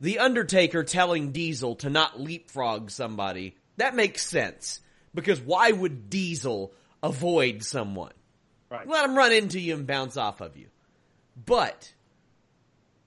the 0.00 0.18
Undertaker 0.18 0.82
telling 0.82 1.32
Diesel 1.32 1.76
to 1.76 1.90
not 1.90 2.20
leapfrog 2.20 2.90
somebody, 2.90 3.56
that 3.76 3.94
makes 3.94 4.26
sense. 4.26 4.80
Because 5.14 5.40
why 5.40 5.70
would 5.72 6.08
Diesel 6.08 6.72
avoid 7.02 7.62
someone? 7.64 8.12
Right. 8.70 8.86
Let 8.86 9.04
him 9.04 9.16
run 9.16 9.32
into 9.32 9.58
you 9.58 9.74
and 9.74 9.86
bounce 9.86 10.16
off 10.16 10.40
of 10.40 10.56
you. 10.56 10.68
But 11.44 11.92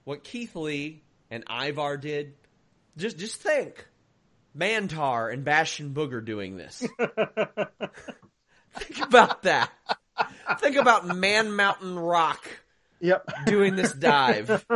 what 0.04 0.22
Keith 0.24 0.54
Lee 0.54 1.02
and 1.30 1.44
Ivar 1.50 1.96
did, 1.96 2.34
just 2.96 3.18
just 3.18 3.40
think. 3.40 3.86
Mantaur 4.56 5.32
and 5.32 5.44
Bastion 5.44 5.94
Booger 5.94 6.24
doing 6.24 6.56
this. 6.56 6.78
think 8.74 9.00
about 9.02 9.42
that. 9.42 9.72
Think 10.60 10.76
about 10.76 11.06
Man 11.06 11.54
Mountain 11.56 11.98
Rock 11.98 12.46
Yep. 13.00 13.28
doing 13.46 13.76
this 13.76 13.92
dive. 13.92 14.64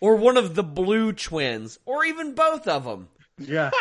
or 0.00 0.16
one 0.16 0.36
of 0.36 0.54
the 0.54 0.62
Blue 0.62 1.12
Twins, 1.12 1.78
or 1.84 2.04
even 2.04 2.34
both 2.34 2.66
of 2.68 2.84
them. 2.84 3.08
Yeah. 3.38 3.70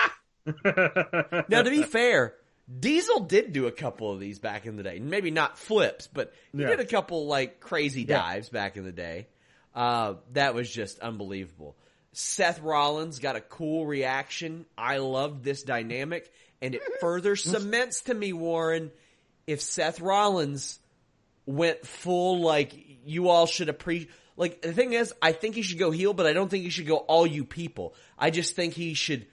Now, 0.66 1.62
to 1.62 1.70
be 1.70 1.84
fair, 1.84 2.34
Diesel 2.80 3.20
did 3.22 3.54
do 3.54 3.68
a 3.68 3.72
couple 3.72 4.12
of 4.12 4.20
these 4.20 4.40
back 4.40 4.66
in 4.66 4.78
the 4.78 4.84
day. 4.84 4.98
Maybe 5.00 5.30
not 5.30 5.60
flips, 5.60 6.08
but 6.08 6.34
he 6.52 6.62
Yeah. 6.62 6.70
did 6.70 6.80
a 6.80 6.86
couple 6.86 7.28
like 7.28 7.60
crazy 7.60 8.02
Yeah. 8.02 8.18
dives 8.18 8.50
back 8.50 8.76
in 8.78 8.84
the 8.84 8.92
day. 8.92 9.28
Uh, 9.76 10.16
that 10.34 10.56
was 10.56 10.72
just 10.72 11.00
unbelievable. 11.00 11.76
Seth 12.14 12.62
Rollins 12.62 13.20
got 13.20 13.36
a 13.36 13.42
cool 13.42 13.86
reaction. 13.86 14.66
I 14.76 14.98
loved 14.98 15.44
this 15.44 15.62
dynamic, 15.62 16.32
and 16.62 16.74
it 16.74 16.82
further 17.00 17.36
cements 17.36 18.02
to 18.04 18.14
me, 18.16 18.34
Warren, 18.34 18.92
if 19.50 19.62
Seth 19.62 20.00
Rollins 20.00 20.80
went 21.46 21.86
full 21.86 22.42
like 22.42 22.74
you 23.04 23.30
all 23.30 23.48
should 23.48 23.70
appreciate. 23.70 24.12
Like 24.38 24.62
the 24.62 24.72
thing 24.72 24.94
is, 24.94 25.12
I 25.22 25.32
think 25.32 25.56
he 25.56 25.64
should 25.64 25.80
go 25.80 25.92
heel, 25.92 26.14
but 26.14 26.28
I 26.28 26.34
don't 26.34 26.50
think 26.50 26.64
he 26.64 26.70
should 26.70 26.88
go 26.88 26.98
all 26.98 27.26
you 27.26 27.44
people. 27.44 27.96
I 28.18 28.30
just 28.30 28.56
think 28.56 28.74
he 28.74 28.94
should 28.94 29.26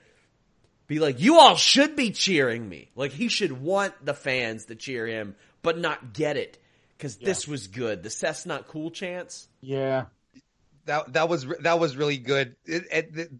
be 0.87 0.99
like, 0.99 1.21
you 1.21 1.37
all 1.37 1.55
should 1.55 1.95
be 1.95 2.11
cheering 2.11 2.67
me. 2.67 2.89
Like 2.95 3.11
he 3.11 3.27
should 3.27 3.51
want 3.51 3.93
the 4.03 4.15
fans 4.15 4.65
to 4.65 4.75
cheer 4.75 5.05
him, 5.05 5.35
but 5.61 5.77
not 5.77 6.13
get 6.13 6.35
it 6.35 6.57
because 6.97 7.17
this 7.17 7.47
was 7.47 7.67
good. 7.67 8.01
The 8.01 8.09
Seth's 8.09 8.45
not 8.45 8.67
cool 8.67 8.89
chance. 8.89 9.47
yeah. 9.61 10.05
that 10.85 11.13
that 11.13 11.29
was 11.29 11.45
that 11.61 11.79
was 11.79 11.95
really 11.95 12.17
good. 12.17 12.55
It, 12.65 12.83
it, 12.91 13.31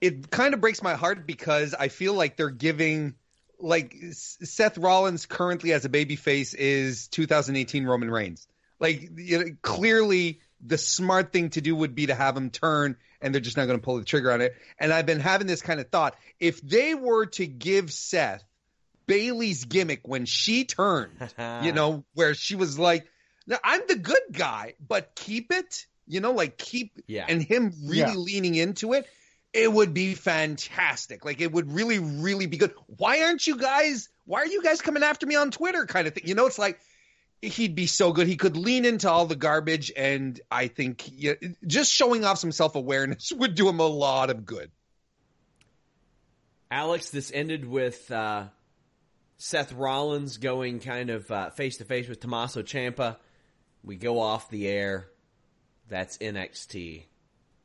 it 0.00 0.30
kind 0.30 0.54
of 0.54 0.60
breaks 0.62 0.82
my 0.82 0.94
heart 0.94 1.26
because 1.26 1.74
I 1.74 1.88
feel 1.88 2.14
like 2.14 2.36
they're 2.36 2.48
giving 2.48 3.14
like 3.60 3.94
Seth 4.12 4.78
Rollins 4.78 5.26
currently 5.26 5.72
as 5.72 5.84
a 5.84 5.88
babyface 5.88 6.54
is 6.54 7.08
2018 7.08 7.84
Roman 7.86 8.10
Reigns. 8.10 8.46
Like 8.78 9.10
you 9.16 9.38
know, 9.38 9.44
clearly 9.62 10.40
the 10.64 10.78
smart 10.78 11.32
thing 11.32 11.50
to 11.50 11.60
do 11.60 11.74
would 11.76 11.94
be 11.94 12.06
to 12.06 12.14
have 12.14 12.36
him 12.36 12.50
turn 12.50 12.96
and 13.20 13.34
they're 13.34 13.40
just 13.40 13.56
not 13.56 13.66
going 13.66 13.78
to 13.78 13.84
pull 13.84 13.98
the 13.98 14.04
trigger 14.04 14.30
on 14.32 14.40
it. 14.40 14.54
And 14.78 14.92
I've 14.92 15.06
been 15.06 15.20
having 15.20 15.46
this 15.46 15.60
kind 15.62 15.80
of 15.80 15.88
thought. 15.90 16.16
If 16.38 16.60
they 16.62 16.94
were 16.94 17.26
to 17.26 17.46
give 17.46 17.92
Seth 17.92 18.42
Bayley's 19.06 19.64
gimmick 19.64 20.06
when 20.06 20.24
she 20.24 20.64
turned, 20.64 21.12
you 21.62 21.72
know, 21.72 22.04
where 22.14 22.34
she 22.34 22.56
was 22.56 22.78
like, 22.78 23.06
"No, 23.46 23.56
I'm 23.62 23.82
the 23.88 23.96
good 23.96 24.22
guy, 24.32 24.74
but 24.86 25.14
keep 25.14 25.52
it." 25.52 25.86
You 26.06 26.20
know, 26.20 26.32
like 26.32 26.58
keep 26.58 26.92
Yeah. 27.06 27.26
and 27.28 27.40
him 27.42 27.72
really 27.84 27.98
Yeah. 28.12 28.14
leaning 28.16 28.54
into 28.56 28.94
it, 28.94 29.06
it 29.52 29.72
would 29.72 29.94
be 29.94 30.14
fantastic. 30.14 31.24
Like 31.24 31.40
it 31.40 31.52
would 31.52 31.72
really, 31.72 31.98
really 31.98 32.46
be 32.46 32.56
good. 32.56 32.72
Why 32.86 33.22
aren't 33.22 33.46
you 33.46 33.56
guys? 33.56 34.08
Why 34.24 34.40
are 34.40 34.46
you 34.46 34.62
guys 34.62 34.80
coming 34.80 35.02
after 35.02 35.26
me 35.26 35.34
on 35.34 35.50
Twitter? 35.50 35.86
Kind 35.86 36.06
of 36.06 36.14
thing. 36.14 36.24
You 36.26 36.34
know, 36.34 36.46
it's 36.46 36.58
like 36.58 36.78
he'd 37.42 37.74
be 37.74 37.86
so 37.86 38.12
good. 38.12 38.26
He 38.26 38.36
could 38.36 38.56
lean 38.56 38.84
into 38.84 39.10
all 39.10 39.26
the 39.26 39.36
garbage, 39.36 39.90
and 39.96 40.40
I 40.50 40.68
think 40.68 41.10
yeah, 41.12 41.34
just 41.66 41.92
showing 41.92 42.24
off 42.24 42.38
some 42.38 42.52
self 42.52 42.76
awareness 42.76 43.32
would 43.36 43.54
do 43.54 43.68
him 43.68 43.80
a 43.80 43.86
lot 43.86 44.30
of 44.30 44.44
good. 44.44 44.70
Alex, 46.70 47.10
this 47.10 47.32
ended 47.34 47.64
with 47.64 48.10
uh, 48.12 48.44
Seth 49.38 49.72
Rollins 49.72 50.36
going 50.36 50.78
kind 50.78 51.10
of 51.10 51.54
face 51.54 51.78
to 51.78 51.84
face 51.84 52.08
with 52.08 52.20
Tommaso 52.20 52.62
Ciampa. 52.62 53.16
We 53.82 53.96
go 53.96 54.20
off 54.20 54.48
the 54.50 54.68
air. 54.68 55.08
That's 55.88 56.18
NXT. 56.18 57.02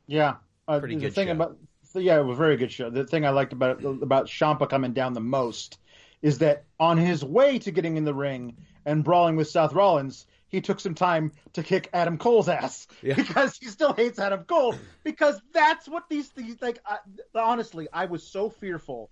Yeah, 0.08 0.36
uh, 0.66 0.80
pretty 0.80 0.96
the 0.96 1.02
good 1.02 1.14
thing 1.14 1.28
show. 1.28 1.32
about 1.32 1.58
yeah, 1.94 2.18
it 2.18 2.24
was 2.24 2.36
a 2.36 2.38
very 2.38 2.56
good 2.56 2.72
show. 2.72 2.90
The 2.90 3.04
thing 3.04 3.24
I 3.24 3.30
liked 3.30 3.52
about 3.52 3.84
about 3.84 4.26
Ciampa 4.26 4.68
coming 4.68 4.92
down 4.92 5.12
the 5.12 5.20
most 5.20 5.78
is 6.22 6.38
that 6.38 6.64
on 6.80 6.98
his 6.98 7.24
way 7.24 7.58
to 7.58 7.70
getting 7.70 7.96
in 7.96 8.04
the 8.04 8.14
ring 8.14 8.56
and 8.84 9.04
brawling 9.04 9.36
with 9.36 9.48
Seth 9.48 9.72
Rollins, 9.72 10.26
he 10.48 10.60
took 10.60 10.80
some 10.80 10.94
time 10.94 11.32
to 11.52 11.62
kick 11.62 11.90
Adam 11.92 12.18
Cole's 12.18 12.48
ass 12.48 12.86
Yeah. 13.02 13.14
because 13.16 13.56
he 13.58 13.66
still 13.66 13.92
hates 13.92 14.18
Adam 14.18 14.44
Cole 14.44 14.74
because 15.04 15.40
that's 15.52 15.88
what 15.88 16.08
these 16.08 16.28
things 16.28 16.56
like. 16.60 16.78
I, 16.86 16.98
honestly, 17.34 17.88
I 17.92 18.06
was 18.06 18.22
so 18.22 18.48
fearful 18.48 19.10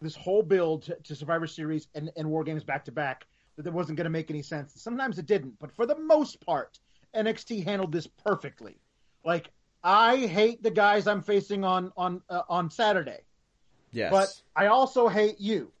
this 0.00 0.16
whole 0.16 0.42
build 0.42 0.82
to, 0.84 0.96
to 1.04 1.14
Survivor 1.14 1.46
Series 1.46 1.88
and, 1.94 2.10
and 2.16 2.28
War 2.28 2.44
Games 2.44 2.64
back 2.64 2.84
to 2.86 2.92
back 2.92 3.26
that 3.56 3.66
it 3.66 3.72
wasn't 3.72 3.96
going 3.96 4.04
to 4.04 4.10
make 4.10 4.30
any 4.30 4.42
sense. 4.42 4.72
Sometimes 4.76 5.18
it 5.18 5.26
didn't, 5.26 5.58
but 5.58 5.70
for 5.72 5.86
the 5.86 5.98
most 5.98 6.44
part, 6.44 6.78
NXT 7.14 7.64
handled 7.64 7.92
this 7.92 8.06
perfectly. 8.06 8.78
Like 9.24 9.50
I 9.84 10.16
hate 10.26 10.62
the 10.62 10.70
guys 10.70 11.06
I'm 11.06 11.22
facing 11.22 11.64
on 11.64 11.92
on 11.96 12.22
uh, 12.28 12.42
on 12.48 12.70
Saturday, 12.70 13.20
Yes. 13.92 14.10
but 14.12 14.28
I 14.54 14.66
also 14.68 15.08
hate 15.08 15.40
you 15.40 15.72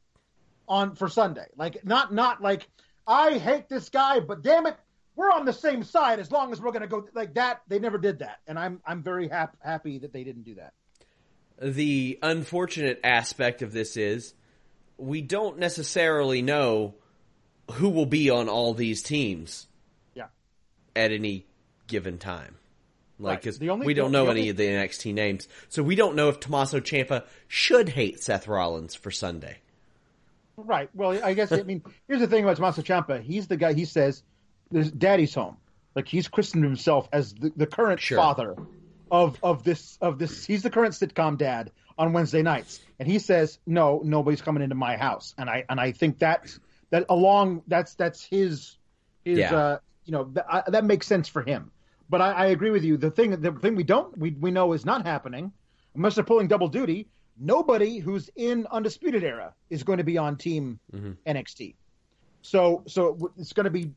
on 0.68 0.94
for 0.96 1.08
Sunday. 1.08 1.46
Like 1.56 1.84
not 1.84 2.12
not 2.12 2.40
like 2.42 2.68
I 3.06 3.38
hate 3.38 3.68
this 3.68 3.88
guy, 3.88 4.20
but 4.20 4.42
damn 4.42 4.66
it, 4.66 4.76
we're 5.16 5.30
on 5.30 5.44
the 5.44 5.52
same 5.52 5.82
side 5.84 6.18
as 6.20 6.30
long 6.32 6.52
as 6.52 6.60
we're 6.60 6.72
going 6.72 6.82
to 6.82 6.88
go 6.88 7.06
like 7.14 7.34
that. 7.34 7.62
They 7.68 7.78
never 7.78 7.98
did 7.98 8.20
that, 8.20 8.38
and 8.46 8.58
I'm 8.58 8.80
I'm 8.86 9.02
very 9.02 9.28
hap- 9.28 9.56
happy 9.62 9.98
that 9.98 10.12
they 10.12 10.24
didn't 10.24 10.44
do 10.44 10.54
that. 10.56 10.72
the 11.60 12.18
unfortunate 12.22 12.98
aspect 13.04 13.62
of 13.62 13.72
this 13.72 13.96
is 13.96 14.34
we 14.96 15.20
don't 15.20 15.58
necessarily 15.58 16.42
know 16.42 16.94
who 17.72 17.88
will 17.88 18.06
be 18.06 18.30
on 18.30 18.48
all 18.48 18.74
these 18.74 19.02
teams 19.02 19.68
Yeah. 20.14 20.26
at 20.96 21.12
any 21.12 21.46
given 21.86 22.18
time. 22.18 22.56
Like, 23.18 23.34
Right. 23.36 23.42
'cause 23.44 23.58
The 23.58 23.70
only- 23.70 23.86
we 23.86 23.94
don't 23.94 24.10
know 24.12 24.28
only- 24.28 24.40
any 24.42 24.48
of 24.50 24.56
the 24.56 24.66
NXT 24.66 25.12
names, 25.12 25.46
so 25.68 25.82
we 25.82 25.94
don't 25.94 26.16
know 26.16 26.28
if 26.28 26.40
Tommaso 26.40 26.80
Ciampa 26.80 27.24
should 27.46 27.90
hate 27.90 28.22
Seth 28.22 28.48
Rollins 28.48 28.94
for 28.94 29.10
Sunday. 29.10 29.58
Right. 30.56 30.90
Well, 30.94 31.18
I 31.24 31.34
guess 31.34 31.50
I 31.50 31.62
mean 31.62 31.82
here's 32.08 32.20
the 32.20 32.26
thing 32.26 32.44
about 32.44 32.56
Tommaso 32.56 32.82
Ciampa. 32.82 33.22
He's 33.22 33.46
the 33.46 33.56
guy. 33.56 33.72
He 33.72 33.84
says, 33.86 34.22
"There's 34.70 34.90
Daddy's 34.90 35.34
home." 35.34 35.56
Like 35.94 36.06
he's 36.08 36.28
christened 36.28 36.64
himself 36.64 37.08
as 37.12 37.32
the, 37.34 37.52
the 37.56 37.66
current 37.66 38.00
Sure. 38.00 38.18
father 38.18 38.56
of 39.10 39.38
of 39.42 39.64
this 39.64 39.96
of 40.00 40.18
this. 40.18 40.44
He's 40.44 40.62
the 40.62 40.70
current 40.70 40.92
sitcom 40.94 41.38
dad 41.38 41.70
on 41.98 42.12
Wednesday 42.12 42.42
nights, 42.42 42.80
and 42.98 43.08
he 43.08 43.18
says, 43.18 43.58
"No, 43.66 44.00
nobody's 44.04 44.42
coming 44.42 44.62
into 44.62 44.74
my 44.74 44.96
house." 44.96 45.34
And 45.38 45.48
I 45.50 45.64
and 45.68 45.80
I 45.80 45.92
think 45.92 46.18
that 46.18 46.46
that 46.90 47.06
along 47.08 47.62
that's 47.66 47.94
that's 47.94 48.22
his 48.24 48.76
his 49.24 49.38
Yeah. 49.38 49.54
uh 49.56 49.78
you 50.04 50.12
know 50.12 50.24
that, 50.32 50.46
I, 50.48 50.62
that 50.70 50.84
makes 50.84 51.06
sense 51.06 51.28
for 51.28 51.42
him. 51.42 51.70
But 52.12 52.20
I, 52.20 52.32
I 52.32 52.46
agree 52.56 52.70
with 52.70 52.84
you. 52.84 52.98
The 52.98 53.10
thing 53.10 53.30
the 53.40 53.52
thing 53.52 53.74
we 53.74 53.84
don't 53.84 54.16
we 54.18 54.32
we 54.32 54.50
know 54.50 54.74
is 54.74 54.84
not 54.84 55.06
happening 55.06 55.50
unless 55.96 56.14
they're 56.14 56.24
pulling 56.32 56.46
double 56.46 56.68
duty. 56.68 57.08
Nobody 57.40 57.98
who's 57.98 58.28
in 58.36 58.66
undisputed 58.70 59.24
era 59.24 59.54
is 59.70 59.82
going 59.82 59.96
to 59.96 60.04
be 60.04 60.18
on 60.18 60.36
team 60.36 60.78
Mm-hmm. 60.94 61.12
NXT. 61.26 61.74
So 62.42 62.82
so 62.86 63.32
it's 63.38 63.54
going 63.54 63.64
to 63.64 63.70
be 63.70 63.92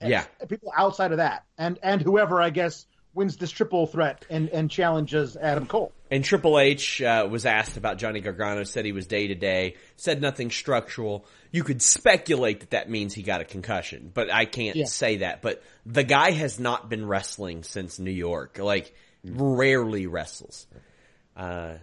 Yeah. 0.00 0.24
people 0.48 0.72
outside 0.76 1.10
of 1.10 1.18
that, 1.18 1.44
and 1.58 1.80
and 1.82 2.00
whoever 2.00 2.40
I 2.40 2.50
guess 2.50 2.86
wins 3.14 3.36
this 3.36 3.50
triple 3.50 3.86
threat 3.86 4.24
and 4.30 4.48
and 4.50 4.70
challenges 4.70 5.36
Adam 5.36 5.66
Cole. 5.66 5.92
And 6.10 6.22
Triple 6.24 6.58
H 6.58 7.00
uh, 7.00 7.26
was 7.30 7.46
asked 7.46 7.76
about 7.78 7.96
Johnny 7.98 8.20
Gargano, 8.20 8.64
said 8.64 8.84
he 8.84 8.92
was 8.92 9.06
day 9.06 9.28
to 9.28 9.34
day, 9.34 9.76
said 9.96 10.20
nothing 10.20 10.50
structural. 10.50 11.24
You 11.50 11.64
could 11.64 11.80
speculate 11.80 12.60
that 12.60 12.70
that 12.72 12.90
means 12.90 13.14
he 13.14 13.22
got 13.22 13.40
a 13.40 13.44
concussion, 13.44 14.10
but 14.12 14.30
I 14.30 14.44
can't 14.44 14.76
Yeah. 14.76 14.84
say 14.84 15.18
that. 15.18 15.40
But 15.40 15.62
the 15.86 16.02
guy 16.04 16.32
has 16.32 16.60
not 16.60 16.90
been 16.90 17.06
wrestling 17.06 17.62
since 17.62 17.98
New 17.98 18.10
York. 18.10 18.58
Like, 18.58 18.94
rarely 19.24 20.06
wrestles. 20.06 20.66
Uh, 21.34 21.74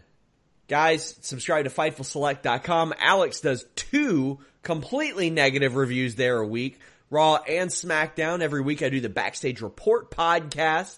guys, 0.68 1.16
subscribe 1.22 1.66
to 1.66 1.72
FightfulSelect.com. 1.72 2.94
Alex 3.00 3.42
does 3.42 3.66
two 3.76 4.40
completely 4.62 5.30
negative 5.32 5.76
reviews 5.76 6.16
there 6.16 6.38
a 6.38 6.48
week. 6.48 6.80
Raw 7.10 7.38
and 7.38 7.72
SmackDown. 7.72 8.42
Every 8.42 8.62
week 8.62 8.84
I 8.84 8.90
do 8.90 9.00
the 9.02 9.10
Backstage 9.10 9.62
Report 9.62 10.12
podcast. 10.12 10.96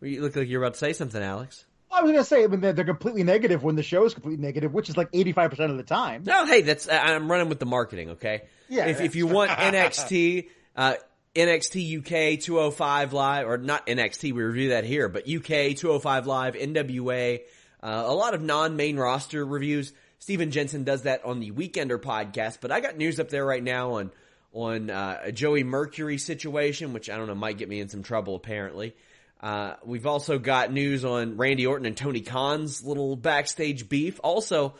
You 0.00 0.22
look 0.22 0.36
like 0.36 0.48
you're 0.48 0.62
about 0.62 0.74
to 0.74 0.78
say 0.78 0.92
something, 0.92 1.22
Alex. 1.22 1.64
I 1.92 2.02
was 2.02 2.12
going 2.12 2.22
to 2.22 2.28
say, 2.28 2.44
I 2.44 2.46
mean, 2.46 2.60
they're, 2.60 2.72
they're 2.72 2.84
completely 2.84 3.24
negative 3.24 3.62
when 3.62 3.74
the 3.74 3.82
show 3.82 4.04
is 4.04 4.14
completely 4.14 4.42
negative, 4.44 4.72
which 4.72 4.88
is 4.88 4.96
like 4.96 5.08
eighty 5.12 5.32
five 5.32 5.50
percent 5.50 5.70
of 5.72 5.76
the 5.76 5.82
time. 5.82 6.22
No, 6.24 6.46
hey, 6.46 6.62
that's 6.62 6.88
I'm 6.88 7.30
running 7.30 7.48
with 7.48 7.58
the 7.58 7.66
marketing. 7.66 8.10
Okay. 8.10 8.42
Yeah, 8.68 8.86
If 8.86 9.00
if 9.00 9.16
you 9.16 9.26
want 9.26 9.50
NXT, 9.50 10.48
uh, 10.76 10.94
NXT 11.34 11.98
UK 11.98 12.40
205 12.40 13.12
live 13.12 13.48
or 13.48 13.58
not 13.58 13.86
NXT, 13.86 14.32
we 14.32 14.42
review 14.42 14.70
that 14.70 14.84
here, 14.84 15.08
but 15.08 15.28
UK 15.28 15.76
205 15.76 16.26
live, 16.26 16.54
NWA, 16.54 17.40
uh, 17.82 18.04
a 18.06 18.14
lot 18.14 18.34
of 18.34 18.42
non-main 18.42 18.96
roster 18.96 19.44
reviews. 19.44 19.92
Steven 20.18 20.50
Jensen 20.50 20.84
does 20.84 21.02
that 21.02 21.24
on 21.24 21.40
the 21.40 21.50
Weekender 21.50 21.98
podcast, 21.98 22.58
but 22.60 22.70
I 22.70 22.80
got 22.80 22.96
news 22.96 23.18
up 23.18 23.30
there 23.30 23.44
right 23.44 23.62
now 23.62 23.94
on 23.94 24.10
on 24.52 24.90
uh, 24.90 25.20
a 25.24 25.32
Joey 25.32 25.64
Mercury 25.64 26.18
situation, 26.18 26.92
which 26.92 27.08
I 27.08 27.16
don't 27.16 27.26
know 27.26 27.34
might 27.34 27.58
get 27.58 27.68
me 27.68 27.80
in 27.80 27.88
some 27.88 28.02
trouble 28.02 28.34
apparently. 28.34 28.94
Uh, 29.40 29.74
we've 29.84 30.06
also 30.06 30.38
got 30.38 30.72
news 30.72 31.04
on 31.04 31.36
Randy 31.36 31.66
Orton 31.66 31.86
and 31.86 31.96
Tony 31.96 32.20
Khan's 32.20 32.84
little 32.84 33.16
backstage 33.16 33.88
beef. 33.88 34.20
Also, 34.22 34.74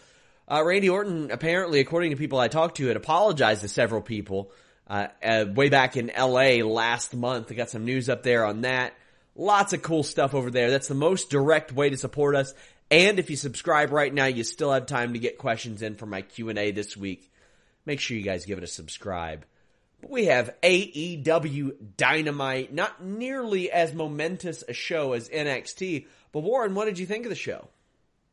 uh, 0.50 0.62
Randy 0.62 0.90
Orton, 0.90 1.30
apparently, 1.30 1.80
according 1.80 2.10
to 2.10 2.16
people 2.16 2.38
I 2.38 2.48
talked 2.48 2.76
to, 2.76 2.86
had 2.86 2.96
apologized 2.96 3.62
to 3.62 3.68
several 3.68 4.02
people 4.02 4.52
uh, 4.86 5.06
uh, 5.22 5.46
way 5.54 5.70
back 5.70 5.96
in 5.96 6.10
L.A. 6.10 6.62
last 6.62 7.14
month. 7.14 7.50
I 7.50 7.54
got 7.54 7.70
some 7.70 7.84
news 7.84 8.08
up 8.08 8.22
there 8.22 8.44
on 8.44 8.62
that. 8.62 8.92
Lots 9.34 9.72
of 9.72 9.80
cool 9.80 10.02
stuff 10.02 10.34
over 10.34 10.50
there. 10.50 10.70
That's 10.70 10.88
the 10.88 10.94
most 10.94 11.30
direct 11.30 11.72
way 11.72 11.88
to 11.88 11.96
support 11.96 12.36
us. 12.36 12.52
And 12.90 13.18
if 13.18 13.30
you 13.30 13.36
subscribe 13.36 13.92
right 13.92 14.12
now, 14.12 14.26
you 14.26 14.42
still 14.42 14.72
have 14.72 14.86
time 14.86 15.12
to 15.12 15.20
get 15.20 15.38
questions 15.38 15.80
in 15.80 15.94
for 15.94 16.06
my 16.06 16.22
Q&A 16.22 16.72
this 16.72 16.96
week. 16.96 17.32
Make 17.86 18.00
sure 18.00 18.16
you 18.16 18.24
guys 18.24 18.44
give 18.44 18.58
it 18.58 18.64
a 18.64 18.66
subscribe. 18.66 19.46
But 20.00 20.10
we 20.10 20.26
have 20.26 20.54
AEW 20.62 21.72
Dynamite, 21.96 22.72
not 22.72 23.04
nearly 23.04 23.70
as 23.70 23.92
momentous 23.94 24.64
a 24.68 24.72
show 24.72 25.12
as 25.12 25.28
NXT. 25.28 26.06
But 26.32 26.40
Warren, 26.40 26.74
what 26.74 26.86
did 26.86 26.98
you 26.98 27.06
think 27.06 27.24
of 27.26 27.30
the 27.30 27.36
show? 27.36 27.68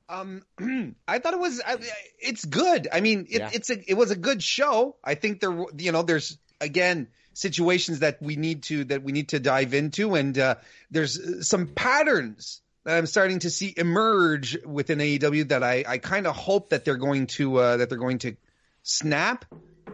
Um, 0.10 0.44
I 1.08 1.20
thought 1.20 1.34
it 1.34 1.40
was. 1.40 1.62
I- 1.66 1.78
It's 2.20 2.46
good. 2.46 2.88
I 2.92 3.02
mean, 3.02 3.28
it, 3.30 3.40
Yeah. 3.40 3.50
it's 3.54 3.70
a. 3.70 3.90
It 3.90 3.96
was 3.96 4.12
a 4.12 4.16
good 4.16 4.42
show. 4.42 4.96
I 5.04 5.16
think 5.16 5.42
there. 5.42 5.52
You 5.78 5.92
know, 5.92 6.04
there's 6.04 6.38
again 6.62 7.08
situations 7.34 8.00
that 8.00 8.22
we 8.22 8.36
need 8.36 8.64
to 8.64 8.86
that 8.86 9.04
we 9.04 9.12
need 9.12 9.30
to 9.30 9.40
dive 9.40 9.74
into, 9.74 10.16
and 10.16 10.38
uh, 10.40 10.56
there's 10.92 11.46
some 11.48 11.68
patterns 11.68 12.62
that 12.86 12.98
I'm 12.98 13.06
starting 13.06 13.40
to 13.40 13.50
see 13.50 13.74
emerge 13.76 14.58
within 14.66 15.00
AEW 15.00 15.50
that 15.50 15.62
I 15.64 15.84
I 15.86 15.98
kind 15.98 16.26
of 16.26 16.36
hope 16.38 16.70
that 16.70 16.86
they're 16.86 16.96
going 16.96 17.28
to 17.28 17.58
uh, 17.58 17.78
that 17.78 17.90
they're 17.90 17.98
going 17.98 18.20
to 18.20 18.38
snap, 18.84 19.44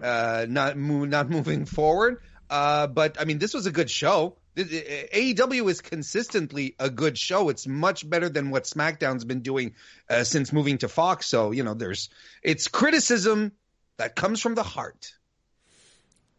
uh, 0.01 0.45
not 0.49 0.77
not 0.77 1.29
moving 1.29 1.65
forward. 1.65 2.21
Uh, 2.49 2.87
but 2.87 3.19
I 3.19 3.25
mean, 3.25 3.39
this 3.39 3.53
was 3.53 3.65
a 3.65 3.71
good 3.71 3.89
show. 3.89 4.37
AEW 4.55 5.67
is 5.69 5.81
consistently 5.81 6.75
a 6.79 6.89
good 6.89 7.17
show. 7.17 7.49
It's 7.49 7.65
much 7.65 8.07
better 8.07 8.29
than 8.29 8.51
what 8.51 8.65
SmackDown's 8.65 9.25
been 9.25 9.41
doing 9.41 9.73
uh, 10.09 10.23
since 10.23 10.53
moving 10.53 10.77
to 10.79 10.87
Fox. 10.87 11.25
So 11.25 11.51
you 11.51 11.63
know, 11.63 11.73
there's 11.73 12.09
it's 12.43 12.67
criticism 12.67 13.53
that 13.97 14.15
comes 14.15 14.41
from 14.41 14.55
the 14.55 14.63
heart. 14.63 15.13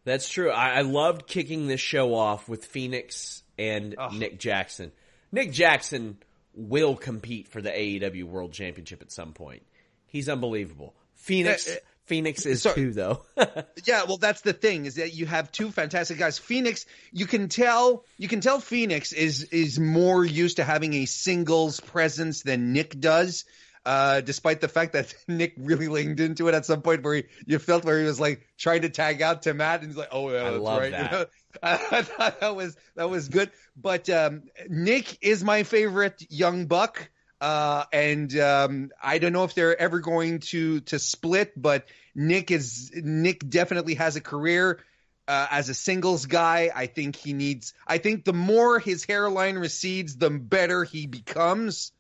That's 0.05 0.29
true. 0.29 0.51
I, 0.51 0.79
I 0.79 0.81
loved 0.83 1.27
kicking 1.27 1.67
this 1.67 1.81
show 1.81 2.15
off 2.15 2.49
with 2.49 2.65
Fenix 2.67 3.43
and. 3.59 3.97
Nick 4.13 4.39
Jackson. 4.39 4.93
Nick 5.33 5.51
Jackson 5.51 6.19
will 6.55 6.95
compete 6.95 7.49
for 7.49 7.61
the 7.61 7.71
AEW 7.71 8.25
World 8.25 8.53
Championship 8.53 9.03
at 9.03 9.11
some 9.11 9.33
point. 9.33 9.63
He's 10.07 10.29
unbelievable. 10.29 10.95
Fenix, 11.15 11.69
Uh, 11.69 11.73
uh, 11.73 11.77
Fenix 12.07 12.45
is 12.47 12.63
sorry. 12.63 12.75
too 12.75 12.93
though. 12.93 13.23
Yeah, 13.87 14.05
well, 14.05 14.17
that's 14.17 14.41
the 14.41 14.55
thing 14.55 14.87
is 14.87 14.95
that 14.95 15.13
you 15.15 15.27
have 15.27 15.53
two 15.53 15.71
fantastic 15.71 16.19
guys. 16.19 16.39
Fenix, 16.39 16.87
you 17.13 17.27
can 17.27 17.49
tell, 17.49 18.05
you 18.17 18.29
can 18.29 18.41
tell 18.41 18.59
Fenix 18.61 19.13
is 19.13 19.45
is 19.45 19.79
more 19.79 20.25
used 20.25 20.57
to 20.57 20.65
having 20.65 20.95
a 20.95 21.05
singles 21.05 21.81
presence 21.81 22.43
than 22.43 22.73
Nick 22.73 22.99
does. 22.99 23.45
Uh, 23.85 24.23
despite 24.23 24.63
the 24.63 24.69
fact 24.69 24.95
that 24.95 25.15
Nick 25.29 25.53
really 25.59 25.89
leaned 25.89 26.19
into 26.19 26.49
it 26.49 26.55
at 26.55 26.65
some 26.65 26.81
point 26.81 27.03
where 27.03 27.17
he, 27.17 27.25
you 27.45 27.59
felt 27.59 27.85
where 27.85 27.99
he 27.99 28.07
was 28.07 28.19
like 28.19 28.47
trying 28.57 28.81
to 28.83 28.89
tag 28.89 29.21
out 29.21 29.43
to 29.43 29.53
Matt 29.53 29.81
and 29.81 29.91
he's 29.91 29.99
like, 29.99 30.09
oh 30.11 30.31
yeah, 30.31 30.47
I 30.47 30.51
that's 30.53 30.63
love 30.63 30.81
right. 30.81 30.93
that. 30.93 31.13
You 31.13 31.19
know? 31.19 31.27
I 31.63 32.03
thought 32.03 32.41
that 32.41 32.57
was 32.57 32.77
that 32.97 33.11
was 33.11 33.29
good. 33.29 33.51
But 33.77 34.09
um, 34.09 34.45
Nick 34.69 35.19
is 35.21 35.45
my 35.45 35.65
favorite 35.65 36.25
young 36.31 36.67
buck. 36.67 37.11
Uh, 37.41 37.85
and 37.93 38.39
um, 38.39 38.91
I 39.03 39.18
don't 39.18 39.32
know 39.32 39.45
if 39.45 39.55
they're 39.55 39.78
ever 39.78 40.01
going 40.01 40.41
to 40.41 40.80
to 40.80 40.99
split, 40.99 41.61
but 41.61 41.87
Nick 42.14 42.51
is 42.51 42.91
Nick 42.95 43.49
definitely 43.49 43.95
has 43.95 44.16
a 44.16 44.20
career 44.20 44.80
uh, 45.26 45.47
as 45.51 45.68
a 45.68 45.74
singles 45.74 46.26
guy. 46.26 46.70
I 46.74 46.87
think 46.87 47.16
he 47.16 47.32
needs. 47.32 47.74
I 47.87 47.99
think 47.99 48.24
the 48.24 48.32
more 48.32 48.78
his 48.78 49.05
hairline 49.05 49.57
recedes, 49.57 50.16
the 50.16 50.30
better 50.30 50.85
he 50.85 51.07
becomes. 51.07 51.93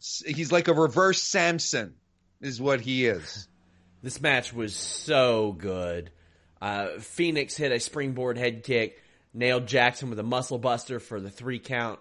He's 0.00 0.50
like 0.50 0.68
a 0.68 0.74
reverse 0.74 1.22
Samson, 1.22 1.94
is 2.40 2.60
what 2.60 2.80
he 2.80 3.06
is. 3.06 3.48
This 4.02 4.20
match 4.20 4.52
was 4.52 4.74
so 4.74 5.52
good. 5.52 6.10
Uh, 6.60 6.98
Fenix 6.98 7.56
hit 7.56 7.70
a 7.72 7.80
springboard 7.80 8.38
head 8.38 8.64
kick, 8.64 9.02
nailed 9.34 9.66
Jackson 9.66 10.10
with 10.10 10.18
a 10.18 10.24
muscle 10.24 10.58
buster 10.58 11.00
for 11.00 11.20
the 11.20 11.30
three 11.30 11.58
count. 11.58 12.00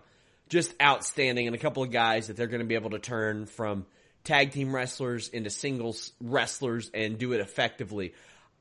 Just 0.50 0.74
outstanding, 0.82 1.48
and 1.48 1.56
a 1.56 1.60
couple 1.60 1.84
of 1.84 1.92
guys 1.92 2.28
that 2.28 2.36
they're 2.36 2.48
going 2.48 2.62
to 2.62 2.66
be 2.66 2.76
able 2.76 2.90
to 2.92 3.00
turn 3.00 3.46
from 3.46 3.86
tag 4.24 4.52
team 4.52 4.76
wrestlers 4.76 5.30
into 5.30 5.50
singles 5.50 6.12
wrestlers 6.20 6.90
and 6.94 7.18
do 7.18 7.34
it 7.34 7.40
effectively. 7.40 8.14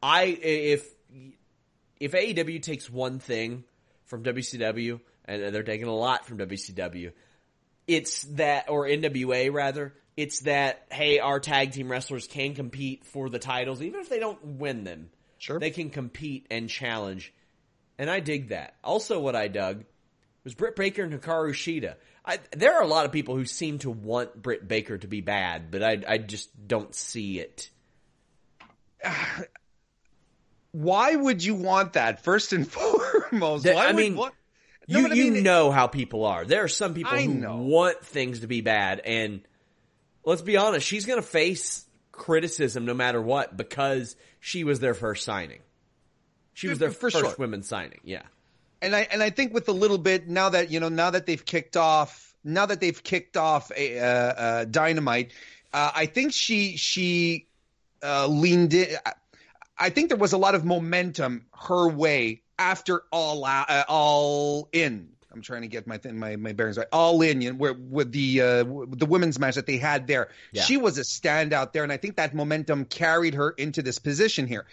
I 0.02 0.24
if 0.24 0.86
if 1.98 2.12
AEW 2.12 2.62
takes 2.62 2.88
one 2.90 3.18
thing 3.18 3.64
from 4.04 4.22
WCW, 4.22 5.00
and 5.24 5.54
they're 5.54 5.62
taking 5.62 5.88
a 5.88 5.94
lot 5.94 6.26
from 6.26 6.38
WCW, 6.38 7.12
it's 7.86 8.22
that, 8.34 8.68
or 8.68 8.86
NWA 8.86 9.52
rather, 9.52 9.94
it's 10.16 10.40
that, 10.40 10.86
hey, 10.90 11.18
our 11.18 11.40
tag 11.40 11.72
team 11.72 11.90
wrestlers 11.90 12.26
can 12.26 12.54
compete 12.54 13.04
for 13.04 13.28
the 13.28 13.38
titles, 13.38 13.82
even 13.82 14.00
if 14.00 14.08
they 14.08 14.18
don't 14.18 14.42
win 14.44 14.84
them. 14.84 15.10
Sure. 15.38 15.58
They 15.58 15.70
can 15.70 15.90
compete 15.90 16.46
and 16.50 16.68
challenge. 16.68 17.32
And 17.98 18.10
I 18.10 18.20
dig 18.20 18.48
that. 18.48 18.74
Also, 18.82 19.20
what 19.20 19.36
I 19.36 19.48
dug 19.48 19.84
was 20.44 20.54
Britt 20.54 20.76
Baker 20.76 21.02
and 21.02 21.12
Hikaru 21.12 21.50
Shida. 21.50 21.94
I, 22.24 22.38
there 22.56 22.76
are 22.76 22.82
a 22.82 22.86
lot 22.86 23.06
of 23.06 23.12
people 23.12 23.36
who 23.36 23.44
seem 23.44 23.78
to 23.80 23.90
want 23.90 24.40
Britt 24.40 24.66
Baker 24.68 24.98
to 24.98 25.06
be 25.06 25.20
bad, 25.20 25.70
but 25.70 25.82
I, 25.82 26.02
I 26.06 26.18
just 26.18 26.50
don't 26.68 26.94
see 26.94 27.40
it. 27.40 27.70
why 30.72 31.14
would 31.16 31.42
you 31.42 31.54
want 31.54 31.94
that 31.94 32.22
first 32.22 32.52
and 32.52 32.66
foremost? 32.70 33.64
That, 33.64 33.74
why 33.74 33.84
I 33.84 33.92
would, 33.92 33.96
mean, 33.96 34.16
what? 34.16 34.34
you 34.86 34.98
No, 34.98 35.02
but 35.08 35.12
I 35.12 35.14
you 35.14 35.40
know 35.40 35.70
how 35.70 35.86
people 35.86 36.24
are. 36.24 36.44
There 36.44 36.64
are 36.64 36.68
some 36.68 36.94
people 36.94 37.12
I 37.12 37.22
who 37.22 37.34
know. 37.34 37.56
want 37.58 38.04
things 38.04 38.40
to 38.40 38.46
be 38.46 38.60
bad, 38.60 39.00
and 39.04 39.42
let's 40.24 40.42
be 40.42 40.56
honest, 40.56 40.86
she's 40.86 41.04
going 41.06 41.20
to 41.20 41.26
face 41.26 41.86
criticism 42.12 42.84
no 42.84 42.94
matter 42.94 43.20
what 43.22 43.56
because 43.56 44.16
she 44.40 44.64
was 44.64 44.80
their 44.80 44.94
first 44.94 45.24
signing. 45.24 45.60
She 46.52 46.68
was 46.68 46.78
their 46.78 46.90
For 46.90 47.10
first 47.10 47.16
sure. 47.18 47.34
women's 47.38 47.68
signing. 47.68 48.00
Yeah, 48.02 48.22
and 48.82 48.94
I 48.94 49.08
and 49.10 49.22
I 49.22 49.30
think 49.30 49.52
with 49.54 49.68
a 49.68 49.72
little 49.72 49.98
bit 49.98 50.28
now 50.28 50.48
that 50.50 50.70
you 50.70 50.80
know 50.80 50.88
now 50.88 51.10
that 51.10 51.26
they've 51.26 51.44
kicked 51.44 51.76
off 51.76 52.34
now 52.44 52.66
that 52.66 52.80
they've 52.80 53.02
kicked 53.02 53.36
off 53.36 53.70
a 53.76 53.98
uh, 53.98 54.04
uh, 54.04 54.64
dynamite, 54.64 55.32
uh, 55.72 55.90
I 55.94 56.06
think 56.06 56.32
she 56.32 56.76
she 56.76 57.46
uh, 58.02 58.26
leaned 58.26 58.74
in. 58.74 58.96
I 59.78 59.90
think 59.90 60.08
there 60.08 60.18
was 60.18 60.32
a 60.32 60.38
lot 60.38 60.54
of 60.54 60.64
momentum 60.64 61.46
her 61.52 61.88
way 61.88 62.42
after 62.58 63.02
all 63.12 63.44
out, 63.44 63.70
uh, 63.70 63.84
all 63.88 64.68
in. 64.72 65.10
I'm 65.30 65.42
trying 65.42 65.62
to 65.62 65.68
get 65.68 65.86
my 65.86 65.98
th- 65.98 66.14
my 66.14 66.36
my 66.36 66.52
bearings 66.52 66.78
right. 66.78 66.86
All 66.90 67.20
in, 67.22 67.40
you 67.40 67.50
know, 67.52 67.56
where 67.58 67.74
with 67.74 68.10
the 68.12 68.40
uh, 68.40 68.64
the 68.64 69.06
women's 69.06 69.38
match 69.38 69.54
that 69.56 69.66
they 69.66 69.76
had 69.76 70.06
there, 70.06 70.28
Yeah. 70.52 70.62
she 70.62 70.76
was 70.76 70.98
a 70.98 71.02
standout 71.02 71.72
there, 71.72 71.82
and 71.84 71.92
I 71.92 71.96
think 71.96 72.16
that 72.16 72.34
momentum 72.34 72.84
carried 72.86 73.34
her 73.34 73.50
into 73.50 73.82
this 73.82 73.98
position 73.98 74.46
here. 74.46 74.66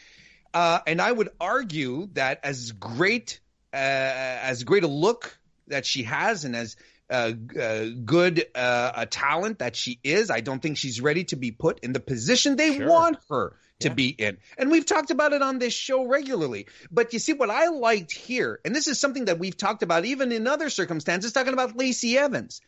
Uh, 0.53 0.79
and 0.87 1.01
I 1.01 1.11
would 1.11 1.29
argue 1.39 2.07
that 2.13 2.39
as 2.43 2.71
great 2.71 3.41
as 3.79 4.63
great 4.63 4.83
a 4.83 4.87
look 4.87 5.37
that 5.67 5.85
she 5.85 6.03
has, 6.03 6.45
and 6.45 6.55
as 6.55 6.75
uh, 7.09 7.33
uh, 7.59 7.85
good 8.03 8.45
uh, 8.55 8.91
a 8.95 9.05
talent 9.05 9.59
that 9.59 9.75
she 9.75 9.99
is, 10.03 10.29
I 10.31 10.41
don't 10.41 10.61
think 10.61 10.77
she's 10.77 11.01
ready 11.01 11.23
to 11.25 11.35
be 11.35 11.51
put 11.51 11.81
in 11.81 11.93
the 11.93 11.99
position 11.99 12.55
they 12.55 12.77
Sure. 12.77 12.87
want 12.89 13.17
her 13.29 13.53
to 13.81 13.89
Yeah. 13.89 13.93
be 13.93 14.07
in. 14.09 14.37
And 14.57 14.71
we've 14.71 14.85
talked 14.85 15.11
about 15.11 15.33
it 15.33 15.41
on 15.41 15.59
this 15.59 15.73
show 15.73 16.05
regularly. 16.07 16.67
But 16.89 17.13
you 17.13 17.19
see, 17.19 17.33
what 17.33 17.49
I 17.51 17.67
liked 17.67 18.11
here, 18.11 18.59
and 18.65 18.75
this 18.75 18.87
is 18.87 18.99
something 18.99 19.25
that 19.25 19.37
we've 19.37 19.57
talked 19.57 19.83
about 19.83 20.05
even 20.05 20.31
in 20.31 20.47
other 20.47 20.69
circumstances, 20.69 21.31
talking 21.33 21.53
about 21.53 21.77
Lacey 21.77 22.17
Evans. 22.17 22.61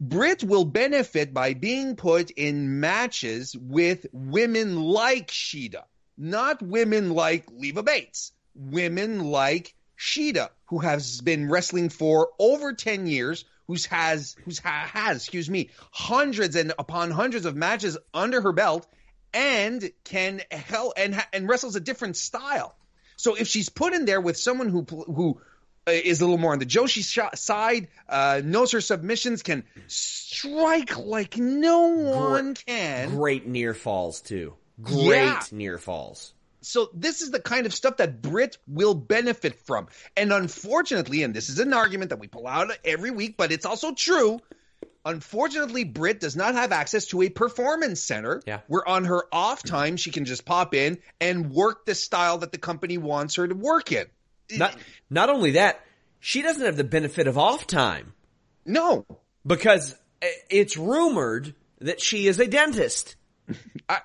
Britt 0.00 0.44
will 0.44 0.64
benefit 0.64 1.34
by 1.34 1.54
being 1.54 1.96
put 1.96 2.30
in 2.30 2.78
matches 2.78 3.56
with 3.60 4.06
women 4.12 4.80
like 4.80 5.28
Shida, 5.28 5.82
not 6.16 6.62
women 6.62 7.10
like 7.10 7.46
Leva 7.50 7.82
Bates, 7.82 8.30
women 8.54 9.24
like 9.24 9.74
Shida, 9.98 10.50
who 10.66 10.78
has 10.78 11.20
been 11.20 11.48
wrestling 11.50 11.88
for 11.88 12.30
over 12.38 12.72
10 12.72 13.06
years, 13.06 13.44
who's 13.66 13.86
has, 13.86 14.36
who's 14.44 14.58
ha- 14.58 14.88
has, 14.92 15.16
excuse 15.18 15.50
me, 15.50 15.70
hundreds 15.90 16.56
and 16.56 16.72
upon 16.78 17.10
hundreds 17.10 17.46
of 17.46 17.56
matches 17.56 17.98
under 18.14 18.40
her 18.40 18.52
belt 18.52 18.86
and 19.34 19.90
can 20.04 20.40
hell 20.50 20.92
and, 20.96 21.14
ha- 21.14 21.28
and 21.32 21.48
wrestles 21.48 21.76
a 21.76 21.80
different 21.80 22.16
style. 22.16 22.74
So 23.16 23.34
if 23.34 23.48
she's 23.48 23.68
put 23.68 23.92
in 23.92 24.04
there 24.04 24.20
with 24.20 24.36
someone 24.36 24.68
who, 24.68 24.82
who, 24.84 25.40
uh, 25.86 25.90
is 25.90 26.20
a 26.20 26.24
little 26.24 26.38
more 26.38 26.52
on 26.52 26.58
the 26.60 26.66
Joshi 26.66 27.02
sh- 27.02 27.38
side, 27.38 27.88
uh, 28.08 28.40
knows 28.44 28.72
her 28.72 28.80
submissions, 28.80 29.42
can 29.42 29.64
strike 29.86 30.96
like 30.98 31.36
no 31.36 31.88
one 31.88 32.54
can. 32.54 33.10
great 33.10 33.46
near 33.46 33.74
falls 33.74 34.20
too. 34.20 34.54
Great 34.80 35.06
Yeah. 35.16 35.42
near 35.50 35.78
falls. 35.78 36.32
So 36.60 36.90
this 36.92 37.22
is 37.22 37.30
the 37.30 37.40
kind 37.40 37.66
of 37.66 37.74
stuff 37.74 37.98
that 37.98 38.20
Britt 38.20 38.58
will 38.66 38.94
benefit 38.94 39.60
from. 39.66 39.86
And 40.16 40.32
unfortunately, 40.32 41.22
and 41.22 41.32
this 41.34 41.48
is 41.48 41.58
an 41.58 41.72
argument 41.72 42.10
that 42.10 42.18
we 42.18 42.26
pull 42.26 42.46
out 42.46 42.70
every 42.84 43.10
week, 43.10 43.36
but 43.36 43.52
it's 43.52 43.64
also 43.66 43.94
true. 43.94 44.40
Unfortunately, 45.04 45.84
Britt 45.84 46.20
does 46.20 46.36
not 46.36 46.54
have 46.54 46.72
access 46.72 47.06
to 47.06 47.22
a 47.22 47.28
performance 47.30 48.02
center 48.02 48.42
Yeah. 48.46 48.60
where 48.66 48.86
on 48.86 49.04
her 49.04 49.24
off 49.32 49.62
time 49.62 49.96
she 49.96 50.10
can 50.10 50.24
just 50.24 50.44
pop 50.44 50.74
in 50.74 50.98
and 51.20 51.50
work 51.50 51.86
the 51.86 51.94
style 51.94 52.38
that 52.38 52.52
the 52.52 52.58
company 52.58 52.98
wants 52.98 53.36
her 53.36 53.46
to 53.48 53.54
work 53.54 53.92
in. 53.92 54.06
Not 54.50 54.76
not 55.08 55.30
only 55.30 55.52
that, 55.52 55.80
she 56.20 56.42
doesn't 56.42 56.64
have 56.64 56.76
the 56.76 56.84
benefit 56.84 57.26
of 57.28 57.38
off 57.38 57.66
time 57.66 58.12
No. 58.66 59.06
because 59.46 59.94
uh, 60.22 60.26
it's 60.50 60.76
rumored 60.76 61.54
that 61.80 62.00
she 62.00 62.26
is 62.26 62.40
a 62.40 62.46
dentist. 62.48 63.14
I, 63.88 64.00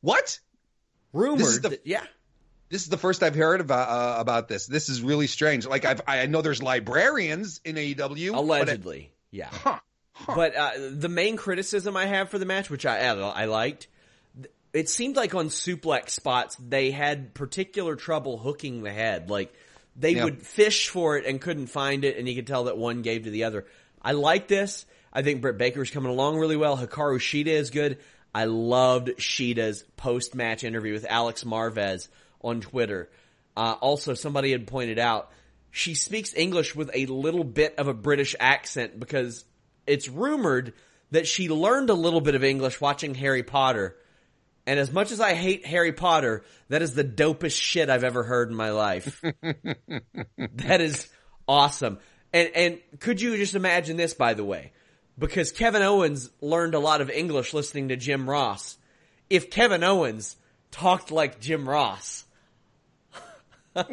what? 0.00 0.38
Rumored, 1.16 1.38
This 1.40 1.46
is 1.48 1.60
the- 1.60 1.68
that- 1.70 1.86
yeah. 1.86 2.04
This 2.68 2.82
is 2.82 2.88
the 2.88 2.98
first 2.98 3.22
I've 3.22 3.36
heard 3.36 3.60
about 3.60 3.88
uh, 3.88 4.20
about 4.20 4.48
this. 4.48 4.66
This 4.66 4.88
is 4.88 5.00
really 5.00 5.28
strange. 5.28 5.66
Like 5.66 5.84
I've, 5.84 6.00
I 6.06 6.26
know 6.26 6.42
there's 6.42 6.60
librarians 6.62 7.60
in 7.64 7.76
AEW. 7.76 7.96
but 7.96 8.10
it- 8.18 8.28
Allegedly, 8.34 9.12
yeah. 9.30 9.50
Huh. 9.52 9.78
But 10.34 10.56
uh, 10.56 10.70
the 10.92 11.08
main 11.08 11.36
criticism 11.36 11.96
I 11.96 12.06
have 12.06 12.28
for 12.30 12.38
the 12.38 12.46
match, 12.46 12.68
which 12.68 12.84
I 12.84 12.98
I 13.06 13.44
liked, 13.44 13.86
it 14.72 14.88
seemed 14.88 15.14
like 15.14 15.34
on 15.34 15.48
suplex 15.48 16.10
spots 16.10 16.56
they 16.58 16.90
had 16.90 17.34
particular 17.34 17.94
trouble 17.96 18.36
hooking 18.38 18.82
the 18.82 18.90
head. 18.92 19.30
Like 19.30 19.54
they 19.94 20.12
Yeah. 20.16 20.24
would 20.24 20.42
fish 20.42 20.88
for 20.88 21.16
it 21.18 21.24
and 21.24 21.40
couldn't 21.40 21.68
find 21.68 22.04
it, 22.04 22.16
and 22.18 22.28
you 22.28 22.34
could 22.34 22.46
tell 22.48 22.64
that 22.64 22.76
one 22.76 23.02
gave 23.02 23.24
to 23.24 23.30
the 23.30 23.44
other. 23.44 23.64
I 24.02 24.12
like 24.12 24.48
this. 24.48 24.86
I 25.12 25.22
think 25.22 25.40
Britt 25.40 25.56
Baker's 25.58 25.90
coming 25.90 26.10
along 26.10 26.38
really 26.38 26.56
well. 26.56 26.76
Hikaru 26.76 27.18
Shida 27.18 27.46
is 27.46 27.70
good. 27.70 27.98
I 28.36 28.44
loved 28.44 29.18
Shida's 29.18 29.82
post 29.96 30.34
match 30.34 30.62
interview 30.62 30.92
with 30.92 31.06
Alex 31.08 31.42
Marvez 31.42 32.08
on 32.42 32.60
Twitter. 32.60 33.08
Uh, 33.56 33.76
also, 33.80 34.12
somebody 34.12 34.52
had 34.52 34.66
pointed 34.66 34.98
out 34.98 35.30
she 35.70 35.94
speaks 35.94 36.34
English 36.34 36.76
with 36.76 36.90
a 36.92 37.06
little 37.06 37.44
bit 37.44 37.76
of 37.78 37.88
a 37.88 37.94
British 37.94 38.36
accent 38.38 39.00
because 39.00 39.46
it's 39.86 40.10
rumored 40.10 40.74
that 41.12 41.26
she 41.26 41.48
learned 41.48 41.88
a 41.88 41.94
little 41.94 42.20
bit 42.20 42.34
of 42.34 42.44
English 42.44 42.78
watching 42.78 43.14
Harry 43.14 43.42
Potter. 43.42 43.96
And 44.66 44.78
as 44.78 44.92
much 44.92 45.12
as 45.12 45.20
I 45.20 45.32
hate 45.32 45.64
Harry 45.64 45.92
Potter, 45.92 46.44
that 46.68 46.82
is 46.82 46.92
the 46.92 47.04
dopest 47.04 47.58
shit 47.58 47.88
I've 47.88 48.04
ever 48.04 48.22
heard 48.22 48.50
in 48.50 48.54
my 48.54 48.68
life. 48.68 49.22
that 50.36 50.82
is 50.82 51.08
awesome. 51.48 52.00
And 52.34 52.50
and 52.54 52.80
could 53.00 53.18
you 53.22 53.34
just 53.38 53.54
imagine 53.54 53.96
this 53.96 54.12
by 54.12 54.34
the 54.34 54.44
way? 54.44 54.72
Because 55.18 55.52
Kevin 55.52 55.82
Owens 55.82 56.30
learned 56.40 56.74
a 56.74 56.78
lot 56.78 57.00
of 57.00 57.10
English 57.10 57.54
listening 57.54 57.88
to 57.88 57.96
Jim 57.96 58.28
Ross. 58.28 58.76
If 59.30 59.50
Kevin 59.50 59.82
Owens 59.82 60.36
talked 60.70 61.10
like 61.10 61.40
Jim 61.40 61.68
Ross, 61.68 62.24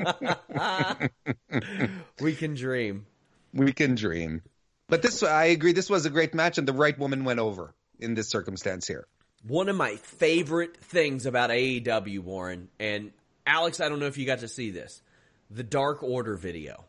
we 2.22 2.36
can 2.36 2.56
dream. 2.56 3.06
We 3.54 3.74
can 3.74 3.96
dream. 3.96 4.42
But 4.90 5.02
this, 5.02 5.24
I 5.24 5.46
agree. 5.46 5.74
This 5.74 5.90
was 5.90 6.06
a 6.06 6.10
great 6.10 6.34
match, 6.34 6.58
and 6.58 6.68
the 6.68 6.74
right 6.74 6.98
woman 6.98 7.24
went 7.24 7.40
over 7.40 7.74
in 8.00 8.14
this 8.14 8.30
circumstance 8.30 8.88
here. 8.88 9.08
One 9.48 9.70
of 9.70 9.76
my 9.76 9.96
favorite 9.96 10.78
things 10.78 11.26
about 11.26 11.50
AEW, 11.50 12.20
Warren, 12.20 12.70
and 12.80 13.12
Alex, 13.46 13.82
I 13.82 13.90
don't 13.90 14.00
know 14.00 14.08
if 14.08 14.18
you 14.18 14.26
got 14.26 14.40
to 14.40 14.48
see 14.48 14.72
this, 14.72 15.02
the 15.50 15.64
Dark 15.64 16.04
Order 16.04 16.36
video. 16.36 16.86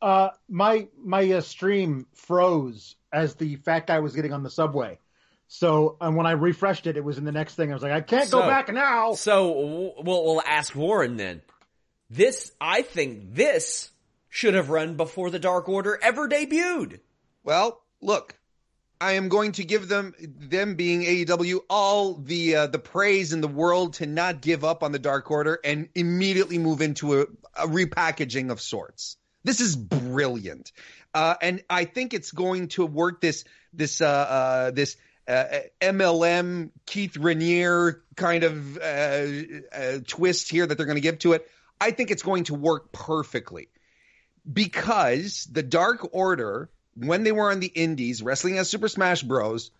Uh, 0.00 0.30
my 0.48 0.86
my 0.96 1.32
uh, 1.32 1.40
stream 1.40 2.06
froze 2.12 2.94
as 3.12 3.34
the 3.36 3.56
fat 3.56 3.86
guy 3.86 4.00
was 4.00 4.14
getting 4.14 4.32
on 4.32 4.42
the 4.42 4.50
subway. 4.50 4.98
So 5.48 5.96
and 6.00 6.16
when 6.16 6.26
I 6.26 6.32
refreshed 6.32 6.86
it, 6.86 6.96
it 6.96 7.04
was 7.04 7.18
in 7.18 7.24
the 7.24 7.32
next 7.32 7.54
thing. 7.54 7.70
I 7.70 7.74
was 7.74 7.82
like, 7.82 7.92
I 7.92 8.00
can't 8.00 8.28
So- 8.28 8.40
go 8.40 8.46
back 8.46 8.72
now. 8.72 9.14
So 9.14 9.92
we'll, 10.02 10.24
we'll 10.24 10.42
ask 10.42 10.74
Warren 10.74 11.16
then. 11.16 11.42
This, 12.10 12.52
I 12.60 12.82
think 12.82 13.34
this 13.34 13.90
should 14.30 14.54
have 14.54 14.70
run 14.70 14.96
before 14.96 15.28
the 15.30 15.38
Dark 15.38 15.68
Order 15.68 15.98
ever 16.02 16.26
debuted. 16.28 17.00
Well, 17.44 17.82
look, 18.00 18.34
I 19.00 19.12
am 19.12 19.28
going 19.28 19.52
to 19.52 19.64
give 19.64 19.88
them 19.88 20.14
them 20.18 20.74
being 20.74 21.02
AEW 21.02 21.60
all 21.68 22.14
the 22.14 22.56
uh, 22.56 22.66
the 22.66 22.78
praise 22.78 23.32
in 23.34 23.40
the 23.42 23.48
world 23.48 23.94
to 23.94 24.06
not 24.06 24.40
give 24.40 24.64
up 24.64 24.82
on 24.82 24.90
the 24.92 24.98
Dark 24.98 25.30
Order 25.30 25.58
and 25.62 25.88
immediately 25.94 26.56
move 26.58 26.80
into 26.80 27.20
a, 27.20 27.26
a 27.54 27.66
repackaging 27.66 28.50
of 28.50 28.60
sorts. 28.60 29.17
This 29.44 29.60
is 29.60 29.76
brilliant, 29.76 30.72
uh, 31.14 31.34
and 31.40 31.62
I 31.70 31.84
think 31.84 32.12
it's 32.14 32.32
going 32.32 32.68
to 32.68 32.84
work 32.84 33.20
this 33.20 33.44
this 33.72 34.00
uh, 34.00 34.06
uh 34.06 34.70
this 34.72 34.96
uh, 35.26 35.44
MLM 35.80 36.70
Keith 36.86 37.14
Raniere 37.14 38.00
kind 38.16 38.44
of 38.44 38.78
uh, 38.78 39.26
twist 40.06 40.50
here 40.50 40.66
that 40.66 40.76
they're 40.76 40.86
going 40.86 40.96
to 40.96 41.02
give 41.02 41.18
to 41.20 41.34
it. 41.34 41.48
I 41.80 41.92
think 41.92 42.10
it's 42.10 42.22
going 42.22 42.44
to 42.44 42.54
work 42.54 42.92
perfectly 42.92 43.68
because 44.52 45.48
the 45.50 45.62
Dark 45.62 46.08
Order 46.12 46.68
when 46.98 47.22
they 47.22 47.32
were 47.32 47.50
on 47.50 47.60
the 47.60 47.66
indies 47.66 48.22
wrestling 48.22 48.58
as 48.58 48.68
Super 48.68 48.88
Smash 48.88 49.22
Bros, 49.22 49.70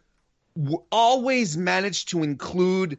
w- 0.57 0.83
always 0.91 1.57
managed 1.57 2.11
to 2.11 2.23
include 2.23 2.99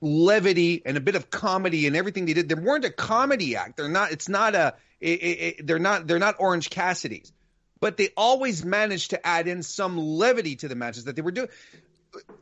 levity 0.00 0.82
and 0.84 0.96
a 0.96 1.00
bit 1.00 1.14
of 1.14 1.30
comedy 1.30 1.86
in 1.86 1.94
everything 1.94 2.26
they 2.26 2.34
did. 2.34 2.48
They 2.48 2.54
weren't 2.54 2.84
a 2.84 2.90
comedy 2.90 3.56
act. 3.56 3.76
They're 3.76 3.88
not. 3.88 4.12
It's 4.12 4.28
not 4.28 4.54
a. 4.54 4.74
It, 5.02 5.08
it, 5.08 5.66
they're 5.66 5.78
not. 5.78 6.06
They're 6.06 6.18
not 6.18 6.36
Orange 6.38 6.70
Cassidy's. 6.70 7.32
But 7.80 7.96
they 7.96 8.10
always 8.16 8.64
managed 8.64 9.10
to 9.10 9.26
add 9.26 9.48
in 9.48 9.64
some 9.64 9.98
levity 9.98 10.54
to 10.56 10.68
the 10.68 10.76
matches 10.76 11.04
that 11.04 11.16
they 11.16 11.22
were 11.22 11.32
doing 11.32 11.48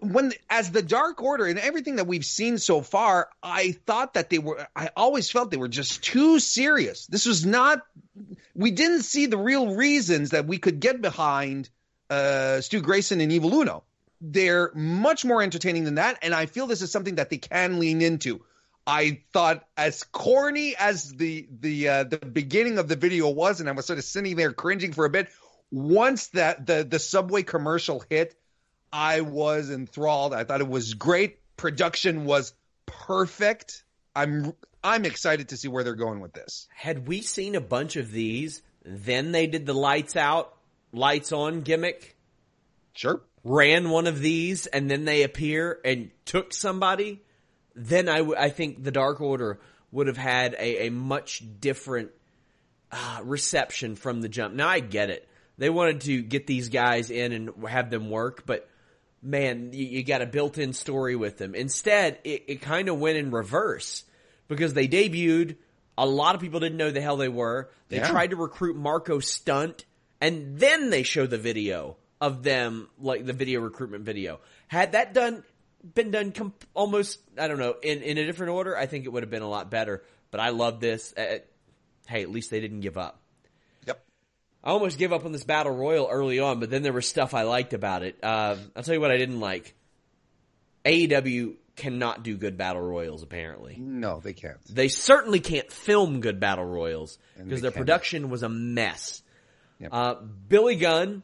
when 0.00 0.32
as 0.48 0.70
the 0.70 0.82
Dark 0.82 1.22
Order 1.22 1.46
and 1.46 1.58
everything 1.58 1.96
that 1.96 2.06
we've 2.06 2.24
seen 2.24 2.58
so 2.58 2.80
far, 2.80 3.28
I 3.42 3.72
thought 3.72 4.14
that 4.14 4.30
they 4.30 4.38
were. 4.38 4.66
I 4.74 4.90
always 4.96 5.30
felt 5.30 5.50
they 5.50 5.56
were 5.56 5.68
just 5.68 6.02
too 6.02 6.40
serious. 6.40 7.06
This 7.06 7.26
was 7.26 7.44
not. 7.46 7.82
We 8.54 8.70
didn't 8.70 9.02
see 9.02 9.26
the 9.26 9.38
real 9.38 9.74
reasons 9.74 10.30
that 10.30 10.46
we 10.46 10.58
could 10.58 10.80
get 10.80 11.00
behind 11.00 11.70
uh, 12.08 12.60
Stu 12.60 12.80
Grayson 12.80 13.20
and 13.20 13.32
Evil 13.32 13.54
Uno. 13.54 13.84
They're 14.20 14.70
much 14.74 15.24
more 15.24 15.42
entertaining 15.42 15.84
than 15.84 15.94
that, 15.94 16.18
and 16.22 16.34
I 16.34 16.46
feel 16.46 16.66
this 16.66 16.82
is 16.82 16.92
something 16.92 17.14
that 17.16 17.30
they 17.30 17.38
can 17.38 17.78
lean 17.78 18.02
into. 18.02 18.44
I 18.86 19.22
thought 19.32 19.66
as 19.76 20.02
corny 20.04 20.74
as 20.76 21.12
the 21.14 21.46
the 21.60 21.88
uh, 21.88 22.04
the 22.04 22.18
beginning 22.18 22.78
of 22.78 22.88
the 22.88 22.96
video 22.96 23.28
was, 23.28 23.60
and 23.60 23.68
I 23.68 23.72
was 23.72 23.86
sort 23.86 23.98
of 23.98 24.04
sitting 24.04 24.36
there 24.36 24.52
cringing 24.52 24.92
for 24.92 25.04
a 25.04 25.10
bit. 25.10 25.28
Once 25.70 26.28
that 26.28 26.66
the 26.66 26.84
the 26.88 26.98
subway 26.98 27.42
commercial 27.42 28.02
hit, 28.08 28.34
I 28.92 29.20
was 29.20 29.70
enthralled. 29.70 30.34
I 30.34 30.44
thought 30.44 30.60
it 30.60 30.68
was 30.68 30.94
great. 30.94 31.38
Production 31.56 32.24
was 32.24 32.52
perfect. 32.86 33.84
I'm 34.16 34.54
I'm 34.82 35.04
excited 35.04 35.50
to 35.50 35.56
see 35.56 35.68
where 35.68 35.84
they're 35.84 35.94
going 35.94 36.20
with 36.20 36.32
this. 36.32 36.66
Had 36.74 37.06
we 37.06 37.22
seen 37.22 37.54
a 37.54 37.60
bunch 37.60 37.96
of 37.96 38.10
these, 38.10 38.62
then 38.84 39.32
they 39.32 39.46
did 39.46 39.66
the 39.66 39.74
lights 39.74 40.16
out, 40.16 40.56
lights 40.92 41.32
on 41.32 41.60
gimmick. 41.60 42.16
Sure. 42.94 43.20
Ran 43.44 43.90
one 43.90 44.06
of 44.06 44.20
these 44.20 44.66
and 44.66 44.90
then 44.90 45.04
they 45.04 45.22
appear 45.22 45.78
and 45.84 46.10
took 46.24 46.52
somebody, 46.52 47.22
then 47.74 48.08
I, 48.08 48.18
w- 48.18 48.36
I 48.38 48.50
think 48.50 48.82
the 48.82 48.90
Dark 48.90 49.20
Order 49.20 49.60
would 49.92 50.06
have 50.06 50.16
had 50.16 50.54
a, 50.54 50.86
a 50.86 50.90
much 50.90 51.42
different 51.60 52.10
uh, 52.92 53.20
reception 53.24 53.96
from 53.96 54.20
the 54.20 54.28
jump. 54.28 54.54
Now 54.54 54.68
I 54.68 54.80
get 54.80 55.10
it. 55.10 55.28
They 55.58 55.70
wanted 55.70 56.02
to 56.02 56.22
get 56.22 56.46
these 56.46 56.68
guys 56.68 57.10
in 57.10 57.32
and 57.32 57.50
have 57.68 57.90
them 57.90 58.08
work, 58.10 58.44
but 58.46 58.68
man, 59.22 59.72
you, 59.72 59.84
you 59.84 60.02
got 60.02 60.22
a 60.22 60.26
built-in 60.26 60.72
story 60.72 61.16
with 61.16 61.36
them. 61.38 61.54
Instead, 61.54 62.18
it, 62.24 62.44
it 62.48 62.62
kind 62.62 62.88
of 62.88 62.98
went 62.98 63.18
in 63.18 63.30
reverse 63.30 64.04
because 64.48 64.72
they 64.72 64.88
debuted. 64.88 65.56
A 65.98 66.06
lot 66.06 66.34
of 66.34 66.40
people 66.40 66.60
didn't 66.60 66.78
know 66.78 66.90
the 66.90 67.02
hell 67.02 67.18
they 67.18 67.28
were. 67.28 67.70
They 67.88 67.98
Yeah. 67.98 68.08
tried 68.08 68.30
to 68.30 68.36
recruit 68.36 68.76
Marko 68.76 69.18
Stunt, 69.18 69.84
and 70.20 70.58
then 70.58 70.88
they 70.88 71.02
show 71.02 71.26
the 71.26 71.36
video 71.36 71.98
of 72.22 72.42
them, 72.42 72.88
like 72.98 73.26
the 73.26 73.32
video 73.34 73.60
recruitment 73.60 74.04
video. 74.04 74.40
Had 74.68 74.92
that 74.92 75.12
done, 75.12 75.42
been 75.94 76.10
done 76.10 76.32
comp- 76.32 76.64
almost, 76.74 77.20
I 77.38 77.48
don't 77.48 77.58
know, 77.58 77.74
in, 77.82 78.02
in 78.02 78.18
a 78.18 78.26
different 78.26 78.52
order, 78.52 78.76
I 78.76 78.86
think 78.86 79.04
it 79.06 79.08
would 79.08 79.22
have 79.22 79.30
been 79.30 79.42
a 79.42 79.48
lot 79.48 79.70
better. 79.70 80.02
But 80.30 80.40
I 80.40 80.50
love 80.50 80.80
this. 80.80 81.12
Hey, 81.16 82.22
at 82.22 82.30
least 82.30 82.50
they 82.50 82.60
didn't 82.60 82.80
give 82.80 82.96
up. 82.98 83.20
Yep. 83.86 84.02
I 84.64 84.70
almost 84.70 84.98
gave 84.98 85.12
up 85.12 85.24
on 85.24 85.32
this 85.32 85.44
battle 85.44 85.72
royal 85.74 86.08
early 86.10 86.38
on, 86.40 86.60
but 86.60 86.70
then 86.70 86.82
there 86.82 86.92
was 86.92 87.08
stuff 87.08 87.34
I 87.34 87.42
liked 87.42 87.72
about 87.72 88.02
it. 88.02 88.18
Uh, 88.22 88.56
I'll 88.76 88.82
tell 88.82 88.94
you 88.94 89.00
what 89.00 89.10
I 89.10 89.16
didn't 89.16 89.40
like. 89.40 89.74
AEW 90.84 91.56
cannot 91.76 92.22
do 92.22 92.36
good 92.36 92.56
battle 92.56 92.82
royals. 92.82 93.22
Apparently, 93.22 93.76
No, 93.78 94.20
they 94.20 94.32
can't. 94.32 94.58
they 94.68 94.88
certainly 94.88 95.40
can't 95.40 95.70
film 95.70 96.20
good 96.20 96.40
battle 96.40 96.64
royals 96.64 97.18
because 97.36 97.60
their 97.60 97.70
can't. 97.70 97.80
production 97.80 98.30
was 98.30 98.42
a 98.42 98.48
mess. 98.48 99.22
Yep. 99.78 99.90
Uh, 99.92 100.14
Billy 100.48 100.76
Gunn, 100.76 101.22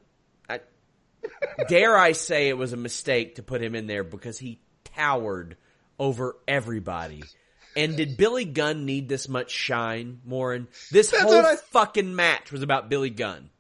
dare 1.69 1.97
I 1.97 2.13
say 2.13 2.49
it 2.49 2.59
was 2.59 2.73
a 2.73 2.77
mistake 2.77 3.37
to 3.37 3.43
put 3.43 3.63
him 3.63 3.75
in 3.75 3.87
there 3.87 4.05
because 4.05 4.39
he 4.39 4.61
towered 4.95 5.57
over 5.99 6.37
everybody. 6.47 7.23
And 7.77 7.97
did 7.97 8.17
Billy 8.17 8.47
Gunn 8.47 8.87
need 8.87 9.09
this 9.09 9.29
much 9.29 9.51
shine, 9.51 10.21
Warren? 10.25 10.67
This 10.91 11.11
That's 11.11 11.23
whole 11.25 11.35
I- 11.45 11.57
fucking 11.71 12.15
match 12.15 12.51
was 12.51 12.63
about 12.63 12.89
Billy 12.89 13.11
Gunn. 13.11 13.51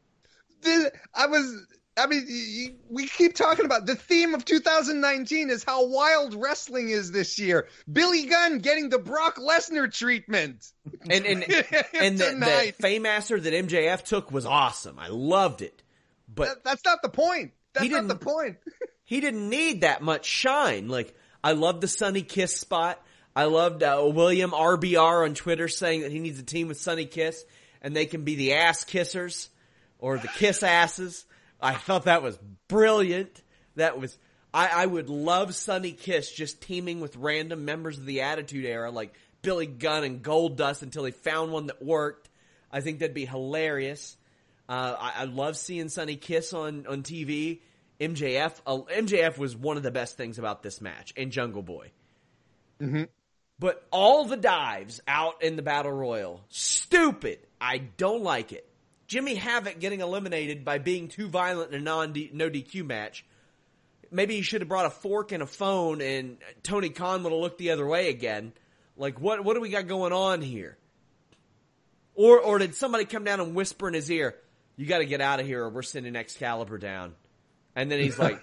This- 0.62 0.91
I 1.14 1.27
was. 1.27 1.67
I 1.99 2.07
mean, 2.09 2.77
we 2.91 3.07
keep 3.09 3.35
talking 3.35 3.64
about 3.64 3.87
the 3.87 3.95
theme 3.95 4.35
of 4.35 4.45
2019 4.45 5.49
is 5.49 5.64
how 5.64 5.87
wild 5.87 6.35
wrestling 6.35 6.91
is 6.91 7.11
this 7.11 7.39
year. 7.39 7.69
Billy 7.91 8.27
Gunn 8.27 8.59
getting 8.59 8.91
the 8.91 8.99
Brock 8.99 9.37
Lesnar 9.37 9.91
treatment. 9.91 10.71
And 11.09 11.25
and 11.25 11.43
and 11.95 12.19
the, 12.19 12.25
the 12.25 12.31
Tonight. 12.33 12.75
Fameasser 12.83 13.43
that 13.43 13.53
MJF 13.55 14.03
took 14.03 14.31
was 14.31 14.45
awesome. 14.45 14.99
I 14.99 15.09
loved 15.09 15.62
it, 15.62 15.83
but 16.29 16.49
That- 16.49 16.64
that's 16.64 16.85
not 16.85 17.01
the 17.03 17.09
point. 17.09 17.53
That's 17.77 17.85
He 17.85 17.93
not 17.93 18.09
the 18.09 18.14
didn't- 18.14 18.20
point. 18.24 18.57
he 19.05 19.20
didn't 19.20 19.49
need 19.49 19.83
that 19.83 20.03
much 20.03 20.24
shine. 20.27 20.89
Like 20.89 21.14
I 21.45 21.53
loved 21.53 21.81
the 21.81 21.89
Sunny 21.89 22.22
Kiss 22.22 22.57
spot. 22.57 23.01
I 23.35 23.45
loved 23.45 23.83
uh, 23.83 24.03
William 24.12 24.51
RBR 24.51 25.24
on 25.24 25.35
Twitter 25.35 25.68
saying 25.68 26.01
that 26.01 26.11
he 26.11 26.18
needs 26.20 26.39
a 26.41 26.43
team 26.43 26.68
with 26.68 26.81
Sunny 26.81 27.05
Kiss 27.07 27.45
and 27.83 27.95
they 27.95 28.07
can 28.07 28.24
be 28.24 28.35
the 28.35 28.55
ass 28.55 28.85
kissers 28.85 29.49
or 29.99 30.18
the 30.18 30.29
kiss 30.29 30.62
asses. 30.62 31.24
I 31.61 31.74
thought 31.74 32.05
that 32.05 32.22
was 32.22 32.39
brilliant. 32.68 33.43
That 33.77 33.99
was 34.01 34.16
I, 34.55 34.68
I 34.68 34.87
would 34.87 35.11
love 35.11 35.55
Sunny 35.55 35.93
Kiss 35.93 36.33
just 36.33 36.62
teaming 36.62 37.01
with 37.01 37.14
random 37.16 37.64
members 37.66 37.99
of 37.99 38.07
the 38.07 38.22
Attitude 38.22 38.64
Era 38.64 38.91
like 38.91 39.14
Billy 39.43 39.66
Gunn 39.66 40.03
and 40.05 40.22
Goldust 40.22 40.83
until 40.83 41.03
they 41.03 41.11
found 41.11 41.53
one 41.53 41.66
that 41.66 41.83
worked. 41.85 42.31
I 42.72 42.81
think 42.81 42.99
that'd 43.01 43.14
be 43.14 43.27
hilarious. 43.27 44.16
Uh, 44.68 44.97
I, 44.99 45.12
I 45.18 45.24
love 45.24 45.57
seeing 45.57 45.89
Sunny 45.91 46.16
Kiss 46.16 46.53
on, 46.53 46.87
on 46.87 47.03
TV. 47.03 47.61
MJF, 48.01 48.61
uh, 48.66 48.78
MJF 48.78 49.38
was 49.38 49.57
one 49.57 49.76
of 49.76 49.82
the 49.82 49.90
best 49.90 50.16
things 50.16 50.38
about 50.38 50.62
this 50.62 50.80
match, 50.80 51.12
and 51.16 51.32
Jungle 51.32 51.62
Boy. 51.62 51.90
Mm-hmm. 52.80 53.05
But 53.59 53.86
all 53.90 54.26
the 54.26 54.36
dives 54.36 55.01
out 55.09 55.42
in 55.42 55.57
the 55.57 55.62
battle 55.62 55.92
royal, 55.92 56.44
stupid. 56.49 57.38
I 57.61 57.78
don't 57.78 58.22
like 58.22 58.53
it. 58.53 58.68
Jimmy 59.07 59.34
Havoc 59.34 59.78
getting 59.78 60.01
eliminated 60.01 60.64
by 60.64 60.78
being 60.78 61.09
too 61.09 61.28
violent 61.28 61.72
in 61.72 61.80
a 61.80 61.84
non 61.84 62.14
no 62.32 62.51
DQ 62.51 62.84
match. 62.84 63.24
Maybe 64.11 64.36
he 64.36 64.42
should 64.42 64.61
have 64.61 64.68
brought 64.68 64.86
a 64.86 64.90
fork 64.90 65.32
and 65.32 65.42
a 65.42 65.47
phone, 65.47 66.01
and 66.03 66.38
Tony 66.62 66.90
Khan 66.90 67.22
would 67.22 67.32
have 67.32 67.40
looked 67.40 67.59
the 67.59 67.70
other 67.70 67.86
way 67.86 68.11
again. 68.11 68.53
Like 68.97 69.20
what? 69.20 69.42
What 69.44 69.55
do 69.55 69.61
we 69.61 69.70
got 69.70 69.86
going 69.86 70.12
on 70.12 70.42
here? 70.42 70.76
Or 72.14 72.40
or 72.40 72.59
did 72.59 72.74
somebody 72.74 73.05
come 73.05 73.24
down 73.24 73.40
and 73.40 73.55
whisper 73.55 73.88
in 73.88 73.94
his 73.94 74.11
ear, 74.11 74.34
"You 74.76 74.86
got 74.86 74.99
to 74.99 75.07
get 75.07 75.20
out 75.20 75.40
of 75.40 75.47
here, 75.47 75.64
or 75.64 75.70
we're 75.70 75.82
sending 75.82 76.16
Excalibur 76.16 76.78
down." 76.78 77.14
And 77.77 77.91
then 77.91 78.01
he's 78.01 78.18
like, 78.18 78.43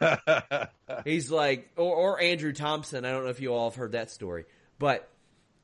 he's 1.06 1.32
like, 1.32 1.72
or, 1.76 1.96
or 1.96 2.22
Andrew 2.22 2.54
Thompson. 2.54 3.04
I 3.04 3.12
don't 3.12 3.24
know 3.24 3.32
if 3.32 3.42
you 3.42 3.54
all 3.54 3.72
have 3.72 3.76
heard 3.76 3.94
that 3.94 4.12
story, 4.12 4.46
but 4.78 5.10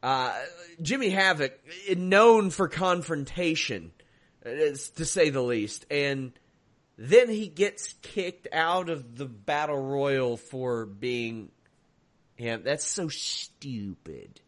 uh, 0.01 0.35
Jimmy 0.81 1.09
Havoc, 1.09 1.57
known 1.95 2.49
for 2.49 2.67
confrontation, 2.67 3.91
uh, 4.43 4.49
to 4.95 5.05
say 5.05 5.29
the 5.29 5.41
least, 5.41 5.85
and 5.91 6.33
then 6.97 7.29
he 7.29 7.47
gets 7.47 7.93
kicked 8.01 8.47
out 8.51 8.89
of 8.89 9.15
the 9.15 9.25
battle 9.25 9.77
royal 9.77 10.35
for 10.35 10.87
being 10.87 11.51
him. 12.35 12.63
That's 12.63 12.85
so 12.85 13.07
stupid. 13.07 14.41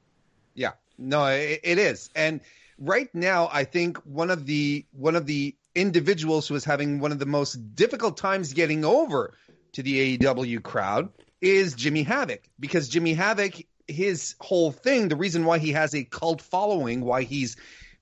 Yeah, 0.55 0.71
no, 0.97 1.25
it, 1.27 1.59
it 1.63 1.77
is. 1.77 2.09
And 2.15 2.41
right 2.79 3.13
now, 3.13 3.49
I 3.51 3.65
think 3.65 3.97
one 3.99 4.31
of 4.31 4.47
the 4.47 4.85
one 4.91 5.15
of 5.15 5.27
the 5.27 5.55
individuals 5.75 6.47
who 6.47 6.55
is 6.55 6.65
having 6.65 6.99
one 6.99 7.11
of 7.11 7.19
the 7.19 7.25
most 7.25 7.75
difficult 7.75 8.17
times 8.17 8.53
getting 8.53 8.83
over 8.85 9.33
to 9.73 9.83
the 9.83 10.17
AEW 10.17 10.61
crowd 10.63 11.09
is 11.39 11.73
Jimmy 11.75 12.03
Havoc 12.03 12.41
because 12.59 12.89
Jimmy 12.89 13.13
Havoc, 13.13 13.53
his 13.87 14.35
whole 14.39 14.71
thing, 14.71 15.07
the 15.07 15.15
reason 15.15 15.45
why 15.45 15.57
he 15.59 15.71
has 15.71 15.95
a 15.95 16.03
cult 16.03 16.41
following, 16.41 17.01
why 17.01 17.23
he's 17.23 17.55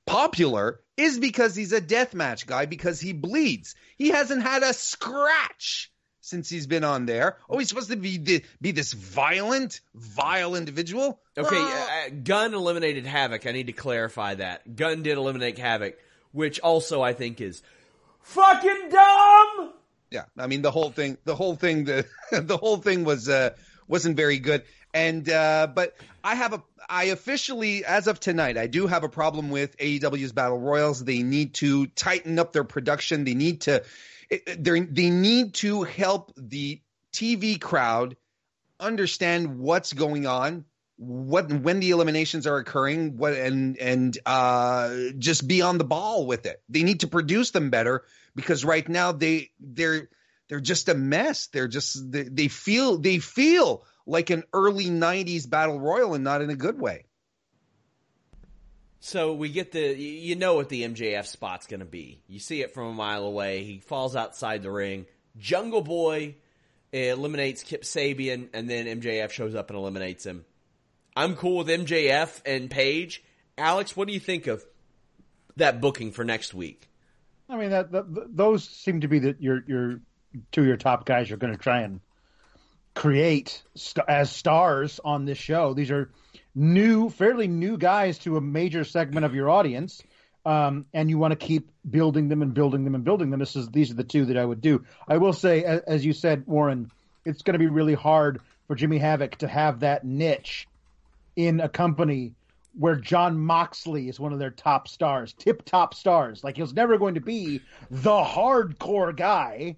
popular, 0.06 0.82
is 0.98 1.20
because 1.20 1.56
he's 1.56 1.72
a 1.72 1.82
deathmatch 1.82 2.46
guy 2.46 2.66
because 2.66 3.00
he 3.00 3.14
bleeds. 3.14 3.76
He 3.98 4.10
hasn't 4.10 4.44
had 4.44 4.64
a 4.64 4.74
scratch 4.74 5.92
since 6.22 6.50
he's 6.50 6.68
been 6.68 6.84
on 6.84 7.06
there. 7.06 7.38
Oh, 7.50 7.58
he's 7.58 7.70
supposed 7.70 7.90
to 7.90 7.96
be 7.96 8.18
the, 8.18 8.44
be 8.62 8.72
this 8.72 8.94
violent, 8.94 9.82
vile 9.96 10.56
individual. 10.56 11.22
Okay, 11.38 11.56
Ah. 11.58 12.06
uh, 12.06 12.10
Gunn 12.24 12.54
eliminated 12.54 13.06
Havoc. 13.06 13.48
I 13.48 13.52
need 13.52 13.68
to 13.68 13.74
clarify 13.74 14.36
that. 14.36 14.76
Gunn 14.76 15.02
did 15.04 15.18
eliminate 15.18 15.58
Havoc, 15.58 15.98
which 16.32 16.60
also 16.60 17.02
I 17.02 17.14
think 17.14 17.42
is 17.42 17.62
fucking 18.22 18.90
dumb. 18.90 19.74
Yeah, 20.12 20.26
I 20.38 20.48
mean 20.48 20.62
the 20.62 20.72
whole 20.72 20.90
thing, 20.90 21.18
the 21.26 21.36
whole 21.36 21.56
thing, 21.56 21.86
the 21.86 22.06
the 22.32 22.58
whole 22.58 22.78
thing 22.78 23.04
was 23.04 23.30
uh, 23.30 23.52
wasn't 23.88 24.18
very 24.18 24.40
good. 24.40 24.64
And 24.94 25.30
uh, 25.30 25.68
but 25.74 25.96
I 26.24 26.36
have 26.36 26.54
a, 26.54 26.64
I 26.90 27.06
officially, 27.06 27.86
as 27.86 28.08
of 28.08 28.20
tonight, 28.20 28.58
I 28.58 28.66
do 28.66 28.88
have 28.88 29.04
a 29.04 29.10
problem 29.10 29.52
with 29.52 29.78
AEW's 29.78 30.32
battle 30.32 30.60
royals. 30.60 31.04
They 31.04 31.22
need 31.22 31.54
to 31.56 31.86
tighten 31.88 32.40
up 32.40 32.54
their 32.54 32.64
production. 32.64 33.24
They 33.24 33.36
need 33.36 33.62
to, 33.62 33.84
they 34.30 34.80
they 34.80 35.10
need 35.12 35.54
to 35.56 35.84
help 35.84 36.34
the 36.36 36.82
TV 37.14 37.62
crowd 37.62 38.16
understand 38.80 39.60
what's 39.60 39.94
going 39.94 40.26
on 40.26 40.66
what 41.00 41.50
when 41.50 41.80
the 41.80 41.92
eliminations 41.92 42.46
are 42.46 42.58
occurring 42.58 43.16
what 43.16 43.32
and 43.32 43.78
and 43.78 44.18
uh 44.26 44.94
just 45.18 45.48
be 45.48 45.62
on 45.62 45.78
the 45.78 45.86
ball 45.86 46.26
with 46.26 46.46
it. 46.46 46.62
They 46.68 46.84
need 46.84 47.00
to 47.00 47.08
produce 47.08 47.52
them 47.52 47.70
better 47.70 48.04
because 48.36 48.66
right 48.66 48.88
now 48.88 49.14
they 49.14 49.52
they're 49.62 50.10
they're 50.50 50.60
just 50.60 50.90
a 50.90 50.94
mess. 50.94 51.48
They're 51.48 51.70
just 51.70 52.12
they, 52.12 52.24
they 52.24 52.48
feel 52.50 52.98
they 52.98 53.20
feel 53.20 53.86
like 54.06 54.30
an 54.30 54.44
early 54.52 54.88
90s 54.88 55.50
battle 55.50 55.80
royal 55.80 56.16
and 56.16 56.24
not 56.24 56.42
in 56.42 56.50
a 56.50 56.56
good 56.56 56.78
way. 56.82 57.06
So 59.00 59.34
we 59.36 59.48
get 59.48 59.72
the 59.72 59.96
you 59.98 60.36
know 60.36 60.56
what 60.56 60.68
the 60.68 60.84
MJF 60.84 61.28
spot's 61.28 61.66
going 61.66 61.80
to 61.80 61.86
be. 61.86 62.22
You 62.28 62.40
see 62.40 62.62
it 62.62 62.74
from 62.74 62.88
a 62.88 62.94
mile 62.94 63.24
away. 63.24 63.64
He 63.64 63.80
falls 63.80 64.18
outside 64.18 64.64
the 64.64 64.72
ring. 64.72 65.06
Jungle 65.38 65.82
boy 65.82 66.36
eliminates 66.92 67.64
Kip 67.64 67.84
Sabian 67.84 68.50
and 68.54 68.70
then 68.70 68.86
MJF 69.00 69.32
shows 69.32 69.56
up 69.56 69.70
and 69.70 69.80
eliminates 69.80 70.26
him 70.26 70.44
I'm 71.16 71.36
cool 71.36 71.58
with 71.58 71.68
MJF 71.68 72.42
and 72.46 72.70
Page. 72.70 73.24
Alex, 73.58 73.96
what 73.96 74.08
do 74.08 74.14
you 74.14 74.20
think 74.20 74.48
of 74.48 74.64
that 75.58 75.82
booking 75.82 76.12
for 76.12 76.24
next 76.24 76.54
week? 76.54 76.90
I 77.50 77.58
mean, 77.58 77.72
that, 77.72 77.92
that 77.92 78.36
those 78.36 78.64
seem 78.64 79.02
to 79.02 79.08
be 79.08 79.20
the, 79.20 79.36
your 79.40 79.64
your 79.68 80.00
two 80.52 80.62
of 80.62 80.68
your 80.68 80.78
top 80.78 81.06
guys 81.06 81.30
you're 81.30 81.40
going 81.40 81.54
to 81.54 81.60
try 81.60 81.82
and 81.82 82.00
create 82.94 83.64
st- 83.76 84.06
as 84.08 84.32
stars 84.32 85.00
on 85.04 85.26
this 85.26 85.38
show. 85.38 85.74
These 85.74 85.92
are 85.92 86.12
new, 86.54 87.10
fairly 87.10 87.48
new 87.48 87.78
guys 87.78 88.20
to 88.20 88.38
a 88.38 88.42
major 88.42 88.84
segment 88.84 89.26
of 89.26 89.34
your 89.34 89.50
audience, 89.50 90.04
um, 90.46 90.86
and 90.94 91.10
you 91.10 91.18
want 91.18 91.32
to 91.32 91.36
keep 91.36 91.72
building 91.90 92.30
them 92.30 92.42
and 92.42 92.54
building 92.54 92.84
them 92.84 92.96
and 92.96 93.04
building 93.04 93.30
them. 93.32 93.40
This 93.40 93.56
is 93.56 93.70
these 93.70 93.92
are 93.92 93.96
the 93.96 94.04
two 94.04 94.26
that 94.26 94.38
I 94.38 94.46
would 94.46 94.62
do. 94.62 94.86
I 95.08 95.18
will 95.18 95.34
say, 95.34 95.64
as, 95.64 95.82
as 95.82 96.06
you 96.06 96.14
said, 96.14 96.46
Warren, 96.46 96.92
it's 97.26 97.42
going 97.42 97.54
to 97.54 97.60
be 97.60 97.68
really 97.68 97.96
hard 97.96 98.42
for 98.68 98.76
Jimmy 98.76 99.00
Havoc 99.00 99.38
to 99.38 99.48
have 99.48 99.80
that 99.80 100.06
niche 100.06 100.68
in 101.40 101.62
a 101.62 101.70
company 101.70 102.34
where 102.78 102.98
Jon 102.98 103.40
Moxley 103.40 104.10
is 104.10 104.20
one 104.20 104.34
of 104.34 104.40
their 104.40 104.52
top 104.52 104.90
stars, 104.90 105.32
tip 105.32 105.64
top 105.64 105.94
stars. 105.94 106.44
Like 106.44 106.58
he 106.58 106.62
was 106.62 106.74
never 106.74 106.98
going 106.98 107.16
to 107.16 107.22
be 107.22 107.62
the 107.90 108.22
hardcore 108.22 109.16
guy 109.16 109.78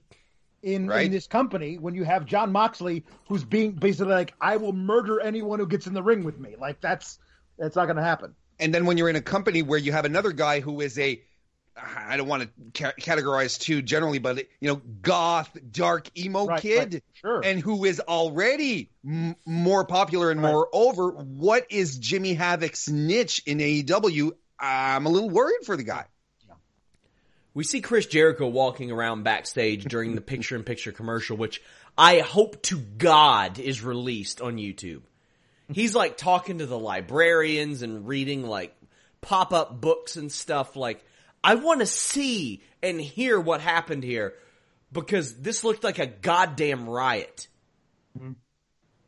in, 0.64 0.88
right. 0.88 1.06
in 1.06 1.12
this 1.12 1.28
company 1.28 1.78
when 1.78 1.94
you 1.94 2.04
have 2.04 2.26
Jon 2.26 2.52
Moxley 2.52 3.06
who's 3.28 3.44
being 3.44 3.74
basically 3.74 4.12
like, 4.12 4.34
I 4.42 4.58
will 4.58 4.74
murder 4.74 5.20
anyone 5.20 5.60
who 5.60 5.68
gets 5.68 5.86
in 5.86 5.94
the 5.94 6.02
ring 6.02 6.24
with 6.24 6.40
me. 6.40 6.56
Like 6.60 6.82
that's 6.82 7.20
that's 7.60 7.76
not 7.76 7.86
going 7.86 7.98
to 7.98 8.04
happen. 8.04 8.34
And 8.60 8.74
then 8.74 8.88
when 8.88 8.98
you're 8.98 9.10
in 9.10 9.16
a 9.16 9.22
company 9.22 9.62
where 9.62 9.78
you 9.78 9.92
have 9.92 10.06
another 10.06 10.32
guy 10.32 10.62
who 10.62 10.82
is 10.82 10.98
a 10.98 11.22
I 11.78 12.18
don't 12.18 12.28
want 12.28 12.44
to 12.44 12.84
ca- 12.84 12.94
categorize 13.00 13.60
too 13.60 13.82
generally, 13.82 14.20
but 14.20 14.38
you 14.60 14.70
know, 14.70 14.82
goth, 15.02 15.56
dark 15.72 16.10
emo 16.18 16.46
right, 16.46 16.62
kid, 16.62 16.94
right. 16.94 17.04
Sure. 17.14 17.42
and 17.44 17.60
who 17.60 17.86
is 17.86 18.00
already 18.00 18.90
m- 19.06 19.36
more 19.46 19.86
popular 19.86 20.32
and 20.32 20.42
right. 20.42 20.52
more 20.52 20.68
over. 20.74 21.12
What 21.12 21.68
is 21.70 21.98
Jimmy 21.98 22.34
Havoc's 22.34 22.90
niche 22.90 23.44
in 23.46 23.60
AEW? 23.60 24.32
I'm 24.60 25.06
a 25.06 25.10
little 25.10 25.30
worried 25.30 25.66
for 25.66 25.78
the 25.78 25.84
guy. 25.84 26.06
We 27.54 27.64
see 27.66 27.82
Chris 27.82 28.06
Jericho 28.06 28.48
walking 28.48 28.92
around 28.92 29.24
backstage 29.24 29.84
during 29.84 30.16
the 30.16 30.22
picture 30.22 30.56
in 30.56 30.64
picture 30.64 30.94
commercial, 30.94 31.36
which 31.36 31.62
I 31.98 32.20
hope 32.20 32.62
to 32.64 32.80
God 32.80 33.60
is 33.60 33.84
released 33.84 34.42
on 34.42 34.56
YouTube. 34.56 35.02
He's 35.70 35.96
like 35.96 36.18
talking 36.18 36.60
to 36.60 36.66
the 36.66 36.80
librarians 36.80 37.82
and 37.82 38.08
reading 38.08 38.46
like 38.46 38.74
pop 39.20 39.54
up 39.54 39.80
books 39.82 40.16
and 40.16 40.32
stuff 40.32 40.76
like 40.76 41.04
I 41.44 41.56
want 41.56 41.80
to 41.80 41.86
see 41.86 42.62
and 42.84 43.00
hear 43.00 43.40
what 43.40 43.62
happened 43.62 44.04
here 44.04 44.34
because 44.92 45.40
this 45.40 45.64
looked 45.64 45.84
like 45.84 46.00
a 46.00 46.06
goddamn 46.06 46.88
riot. 46.90 47.48
Mm-hmm. 48.18 48.34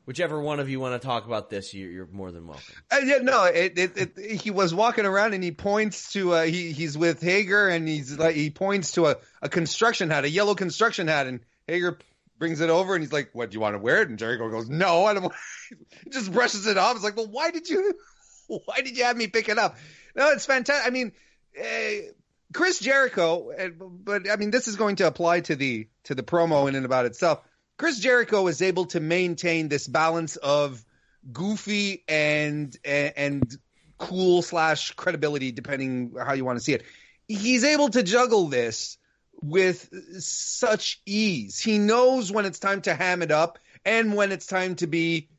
Whichever 0.05 0.41
one 0.41 0.59
of 0.59 0.69
you 0.69 0.81
want 0.81 1.01
to 1.01 1.05
talk 1.05 1.25
about 1.25 1.49
this, 1.49 1.73
you're, 1.73 1.89
you're 1.89 2.07
more 2.11 2.29
than 2.31 2.45
welcome. 2.45 2.75
Uh, 2.91 2.99
yeah, 3.05 3.19
no, 3.19 3.45
it, 3.45 3.77
it, 3.77 3.97
it, 4.17 4.41
he 4.41 4.51
was 4.51 4.73
walking 4.73 5.05
around 5.05 5.33
and 5.33 5.41
he 5.41 5.51
points 5.51 6.11
to 6.11 6.33
uh, 6.33 6.43
he 6.43 6.73
he's 6.73 6.97
with 6.97 7.21
Hager 7.21 7.69
and 7.69 7.87
he's 7.87 8.17
like 8.17 8.35
he 8.35 8.49
points 8.49 8.93
to 8.93 9.05
a, 9.07 9.15
a 9.41 9.47
construction 9.47 10.09
hat, 10.09 10.25
a 10.25 10.29
yellow 10.29 10.55
construction 10.55 11.07
hat, 11.07 11.27
and 11.27 11.39
Hager 11.67 11.99
brings 12.37 12.59
it 12.59 12.69
over 12.69 12.95
and 12.95 13.01
he's 13.01 13.13
like, 13.13 13.29
"What 13.31 13.51
do 13.51 13.55
you 13.55 13.61
want 13.61 13.75
to 13.75 13.79
wear 13.79 14.01
it?" 14.01 14.09
And 14.09 14.19
Jericho 14.19 14.49
goes, 14.49 14.67
"No, 14.67 15.05
I 15.05 15.13
don't." 15.13 15.33
he 16.03 16.09
just 16.09 16.33
brushes 16.33 16.67
it 16.67 16.77
off. 16.77 16.95
It's 16.95 17.05
like, 17.05 17.15
"Well, 17.15 17.29
why 17.31 17.51
did 17.51 17.69
you 17.69 17.93
why 18.47 18.81
did 18.81 18.97
you 18.97 19.05
have 19.05 19.15
me 19.15 19.27
pick 19.27 19.47
it 19.47 19.57
up?" 19.57 19.77
No, 20.15 20.31
it's 20.31 20.45
fantastic. 20.45 20.85
I 20.85 20.89
mean. 20.89 21.13
Uh, 21.57 22.11
Chris 22.53 22.79
Jericho, 22.79 23.51
but 23.79 24.29
I 24.29 24.35
mean, 24.35 24.51
this 24.51 24.67
is 24.67 24.75
going 24.75 24.97
to 24.97 25.07
apply 25.07 25.41
to 25.41 25.55
the 25.55 25.87
to 26.05 26.15
the 26.15 26.23
promo 26.23 26.67
in 26.69 26.75
and 26.75 26.85
about 26.85 27.05
itself. 27.05 27.41
Chris 27.77 27.99
Jericho 27.99 28.47
is 28.47 28.61
able 28.61 28.85
to 28.85 28.99
maintain 28.99 29.67
this 29.67 29.87
balance 29.87 30.35
of 30.37 30.83
goofy 31.31 32.03
and 32.07 32.77
and 32.85 33.57
cool 33.97 34.41
slash 34.41 34.91
credibility, 34.91 35.51
depending 35.51 36.13
how 36.23 36.33
you 36.33 36.45
want 36.45 36.57
to 36.57 36.63
see 36.63 36.73
it. 36.73 36.83
He's 37.27 37.63
able 37.63 37.89
to 37.89 38.03
juggle 38.03 38.47
this 38.47 38.97
with 39.41 39.89
such 40.21 41.01
ease. 41.05 41.59
He 41.59 41.77
knows 41.79 42.31
when 42.31 42.45
it's 42.45 42.59
time 42.59 42.81
to 42.81 42.93
ham 42.93 43.21
it 43.21 43.31
up 43.31 43.59
and 43.85 44.15
when 44.15 44.31
it's 44.31 44.45
time 44.45 44.75
to 44.75 44.87
be 44.87 45.29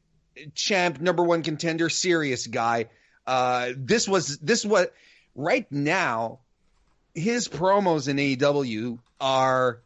champ, 0.55 1.01
number 1.01 1.23
one 1.23 1.43
contender, 1.43 1.89
serious 1.89 2.47
guy. 2.47 2.87
Uh, 3.27 3.71
this 3.77 4.09
was 4.09 4.39
this 4.39 4.65
what 4.65 4.93
right 5.35 5.71
now 5.71 6.41
his 7.15 7.49
promos 7.49 8.09
in 8.09 8.17
AEW 8.17 8.99
are 9.21 9.81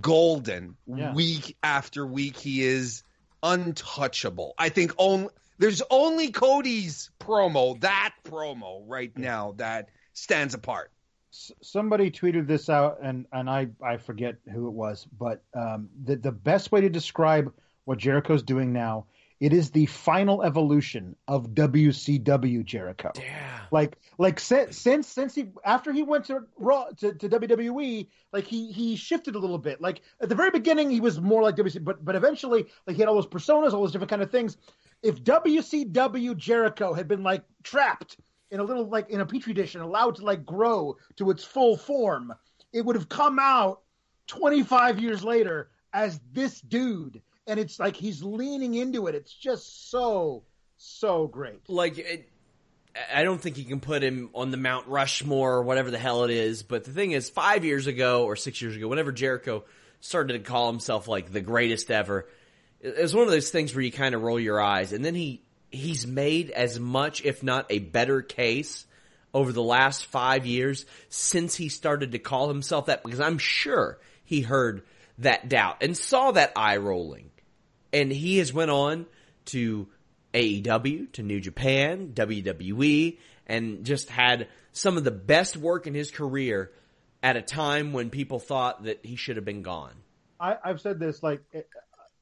golden. 0.00 0.76
Yeah. 0.86 1.14
Week 1.14 1.56
after 1.62 2.06
week, 2.06 2.36
he 2.36 2.62
is 2.62 3.02
untouchable. 3.42 4.54
I 4.58 4.68
think 4.68 4.92
only 4.98 5.28
there's 5.58 5.82
only 5.90 6.30
Cody's 6.30 7.10
promo, 7.20 7.80
that 7.80 8.14
promo 8.24 8.82
right 8.86 9.16
now 9.16 9.54
that 9.58 9.88
stands 10.12 10.54
apart. 10.54 10.90
Somebody 11.62 12.10
tweeted 12.10 12.46
this 12.46 12.68
out, 12.68 12.98
and 13.02 13.26
and 13.32 13.50
I 13.50 13.68
I 13.82 13.96
forget 13.96 14.36
who 14.52 14.68
it 14.68 14.72
was, 14.72 15.06
but 15.18 15.42
um, 15.52 15.88
the 16.04 16.16
the 16.16 16.32
best 16.32 16.70
way 16.70 16.82
to 16.82 16.88
describe 16.88 17.52
what 17.84 17.98
Jericho's 17.98 18.42
doing 18.42 18.72
now 18.72 19.06
it 19.40 19.52
is 19.52 19.70
the 19.70 19.86
final 19.86 20.42
evolution 20.42 21.16
of 21.26 21.48
WCW 21.48 22.64
Jericho. 22.64 23.12
Yeah. 23.16 23.60
Like 23.70 23.98
like 24.16 24.38
since 24.38 24.78
since 24.78 25.08
since 25.08 25.34
he 25.34 25.50
after 25.64 25.92
he 25.92 26.02
went 26.02 26.26
to 26.26 26.44
Raw 26.56 26.86
to, 26.98 27.12
to 27.14 27.28
WWE, 27.28 28.06
like 28.32 28.44
he 28.44 28.70
he 28.70 28.96
shifted 28.96 29.34
a 29.34 29.38
little 29.38 29.58
bit. 29.58 29.80
Like 29.80 30.02
at 30.20 30.28
the 30.28 30.34
very 30.34 30.50
beginning, 30.50 30.90
he 30.90 31.00
was 31.00 31.20
more 31.20 31.42
like 31.42 31.56
WCW, 31.56 31.84
but 31.84 32.04
but 32.04 32.14
eventually, 32.14 32.66
like 32.86 32.96
he 32.96 33.02
had 33.02 33.08
all 33.08 33.16
those 33.16 33.26
personas, 33.26 33.72
all 33.72 33.80
those 33.80 33.92
different 33.92 34.10
kind 34.10 34.22
of 34.22 34.30
things. 34.30 34.56
If 35.02 35.22
WCW 35.22 36.36
Jericho 36.36 36.94
had 36.94 37.08
been 37.08 37.22
like 37.22 37.42
trapped 37.62 38.18
in 38.50 38.60
a 38.60 38.64
little 38.64 38.88
like 38.88 39.10
in 39.10 39.20
a 39.20 39.26
petri 39.26 39.52
dish 39.52 39.74
and 39.74 39.82
allowed 39.82 40.16
to 40.16 40.24
like 40.24 40.46
grow 40.46 40.96
to 41.16 41.30
its 41.30 41.42
full 41.42 41.76
form, 41.76 42.32
it 42.72 42.84
would 42.84 42.96
have 42.96 43.08
come 43.08 43.38
out 43.40 43.80
25 44.28 45.00
years 45.00 45.24
later 45.24 45.70
as 45.92 46.20
this 46.32 46.60
dude 46.60 47.20
and 47.46 47.60
it's 47.60 47.78
like 47.78 47.96
he's 47.96 48.22
leaning 48.22 48.74
into 48.74 49.06
it. 49.06 49.14
It's 49.14 49.32
just 49.32 49.90
so 49.90 50.44
so 50.76 51.26
great. 51.26 51.68
Like 51.68 51.98
it, 51.98 52.28
I 53.12 53.22
don't 53.24 53.40
think 53.40 53.58
you 53.58 53.64
can 53.64 53.80
put 53.80 54.02
him 54.02 54.30
on 54.34 54.50
the 54.50 54.56
Mount 54.56 54.86
Rushmore 54.88 55.54
or 55.54 55.62
whatever 55.62 55.90
the 55.90 55.98
hell 55.98 56.24
it 56.24 56.30
is. 56.30 56.62
But 56.62 56.84
the 56.84 56.92
thing 56.92 57.12
is, 57.12 57.28
five 57.28 57.64
years 57.64 57.86
ago 57.86 58.24
or 58.24 58.36
six 58.36 58.60
years 58.62 58.76
ago, 58.76 58.88
whenever 58.88 59.12
Jericho 59.12 59.64
started 60.00 60.34
to 60.34 60.38
call 60.40 60.70
himself 60.70 61.08
like 61.08 61.32
the 61.32 61.40
greatest 61.40 61.90
ever, 61.90 62.28
it 62.80 63.00
was 63.00 63.14
one 63.14 63.24
of 63.24 63.30
those 63.30 63.50
things 63.50 63.74
where 63.74 63.82
you 63.82 63.92
kind 63.92 64.14
of 64.14 64.22
roll 64.22 64.38
your 64.38 64.60
eyes. 64.60 64.92
And 64.92 65.04
then 65.04 65.14
he 65.14 65.42
he's 65.70 66.06
made 66.06 66.50
as 66.50 66.78
much, 66.78 67.24
if 67.24 67.42
not 67.42 67.66
a 67.70 67.78
better 67.78 68.22
case 68.22 68.86
over 69.32 69.52
the 69.52 69.62
last 69.62 70.06
five 70.06 70.46
years 70.46 70.86
since 71.08 71.56
he 71.56 71.68
started 71.68 72.12
to 72.12 72.18
call 72.18 72.48
himself 72.48 72.86
that 72.86 73.02
because 73.02 73.20
I'm 73.20 73.38
sure 73.38 73.98
he 74.24 74.40
heard 74.40 74.82
that 75.18 75.48
doubt 75.48 75.78
and 75.80 75.96
saw 75.96 76.30
that 76.32 76.52
eye 76.54 76.76
rolling 76.76 77.30
and 77.94 78.12
he 78.12 78.38
has 78.38 78.52
went 78.52 78.70
on 78.70 79.06
to 79.46 79.88
AEW, 80.34 81.12
to 81.12 81.22
New 81.22 81.40
Japan, 81.40 82.10
WWE, 82.12 83.18
and 83.46 83.84
just 83.84 84.10
had 84.10 84.48
some 84.72 84.96
of 84.96 85.04
the 85.04 85.12
best 85.12 85.56
work 85.56 85.86
in 85.86 85.94
his 85.94 86.10
career 86.10 86.72
at 87.22 87.36
a 87.36 87.42
time 87.42 87.92
when 87.92 88.10
people 88.10 88.40
thought 88.40 88.82
that 88.84 89.06
he 89.06 89.14
should 89.16 89.36
have 89.36 89.44
been 89.44 89.62
gone. 89.62 89.94
I, 90.40 90.56
have 90.64 90.80
said 90.80 90.98
this 90.98 91.22
like 91.22 91.40
eh, 91.54 91.62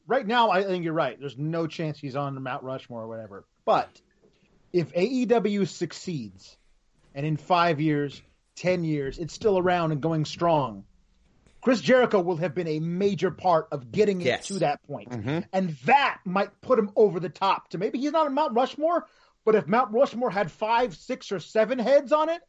right 0.07 0.27
now. 0.27 0.51
I 0.51 0.63
think 0.63 0.85
you're 0.85 0.93
right. 0.93 1.19
There's 1.19 1.39
no 1.39 1.67
chance 1.67 1.99
he's 1.99 2.17
on 2.17 2.41
Mount 2.41 2.63
Rushmore 2.63 3.03
or 3.03 3.09
whatever. 3.09 3.45
But 3.65 3.89
if 4.73 4.93
AEW 4.93 5.67
succeeds, 5.67 6.57
and 7.15 7.25
in 7.25 7.39
five 7.39 7.81
years, 7.81 8.21
ten 8.55 8.85
years, 8.85 9.19
it's 9.19 9.33
still 9.33 9.59
around 9.59 9.93
and 9.93 10.03
going 10.03 10.27
strong, 10.27 10.85
Chris 11.63 11.81
Jericho 11.81 12.21
will 12.21 12.37
have 12.37 12.55
been 12.55 12.69
a 12.69 12.81
major 12.81 13.31
part 13.31 13.69
of 13.73 13.91
getting 13.91 14.21
it 14.21 14.27
Yes. 14.27 14.49
to 14.49 14.59
that 14.59 14.83
point. 14.87 15.11
Mm-hmm. 15.11 15.39
And 15.53 15.71
that 15.87 16.19
might 16.25 16.61
put 16.61 16.79
him 16.79 16.91
over 16.97 17.21
the 17.21 17.29
top 17.31 17.69
to 17.71 17.79
maybe 17.79 17.99
he's 18.01 18.13
not 18.13 18.27
on 18.27 18.35
Mount 18.35 18.53
Rushmore, 18.53 19.07
but 19.45 19.55
if 19.55 19.67
Mount 19.67 19.93
Rushmore 19.93 20.31
had 20.31 20.51
five, 20.51 20.95
six, 20.97 21.31
or 21.33 21.39
seven 21.39 21.79
heads 21.79 22.13
on 22.13 22.29
it, 22.29 22.43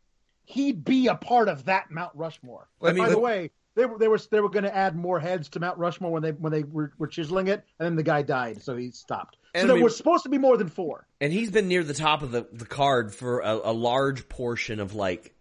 he'd 0.46 0.84
be 0.84 1.08
a 1.08 1.16
part 1.16 1.48
of 1.48 1.66
that 1.66 1.92
Mount 1.92 2.12
Rushmore. 2.16 2.68
And 2.82 2.96
mean, 2.96 3.06
by 3.06 3.10
the 3.12 3.20
way, 3.20 3.52
they 3.76 3.86
were 3.86 3.98
they 3.98 4.08
were 4.08 4.20
they 4.20 4.40
were 4.40 4.50
going 4.50 4.66
to 4.66 4.76
add 4.76 4.96
more 4.96 5.20
heads 5.20 5.50
to 5.50 5.60
Mount 5.60 5.78
Rushmore 5.78 6.12
when 6.12 6.22
they 6.24 6.32
when 6.32 6.52
they 6.52 6.64
were, 6.64 6.92
were 6.98 7.08
chiseling 7.08 7.48
it, 7.48 7.64
and 7.80 7.86
then 7.86 7.96
the 7.96 8.04
guy 8.04 8.22
died, 8.24 8.62
so 8.62 8.76
he 8.76 8.92
stopped. 8.92 9.38
And 9.56 9.62
so 9.62 9.66
I 9.66 9.68
there 9.68 9.76
mean- 9.76 9.84
was 9.84 9.96
supposed 9.98 10.24
to 10.24 10.30
be 10.30 10.38
more 10.40 10.58
than 10.58 10.70
four. 10.70 11.08
and 11.22 11.32
he's 11.32 11.52
been 11.52 11.68
near 11.68 11.84
the 11.84 11.94
top 11.94 12.24
of 12.24 12.32
the, 12.32 12.48
the 12.52 12.66
card 12.66 13.14
for 13.14 13.40
a, 13.42 13.56
a 13.66 13.74
large 13.74 14.28
portion 14.28 14.80
of 14.80 14.94
like 14.96 15.34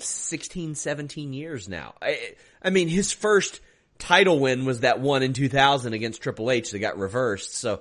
16 0.00 0.74
17 0.74 1.32
years 1.32 1.68
now 1.68 1.94
I, 2.00 2.34
I 2.62 2.70
mean 2.70 2.88
his 2.88 3.12
first 3.12 3.60
title 3.98 4.38
win 4.38 4.64
was 4.64 4.80
that 4.80 5.00
one 5.00 5.22
in 5.22 5.32
2000 5.32 5.92
against 5.92 6.22
triple 6.22 6.50
h 6.50 6.70
that 6.70 6.78
got 6.78 6.98
reversed 6.98 7.54
so 7.54 7.80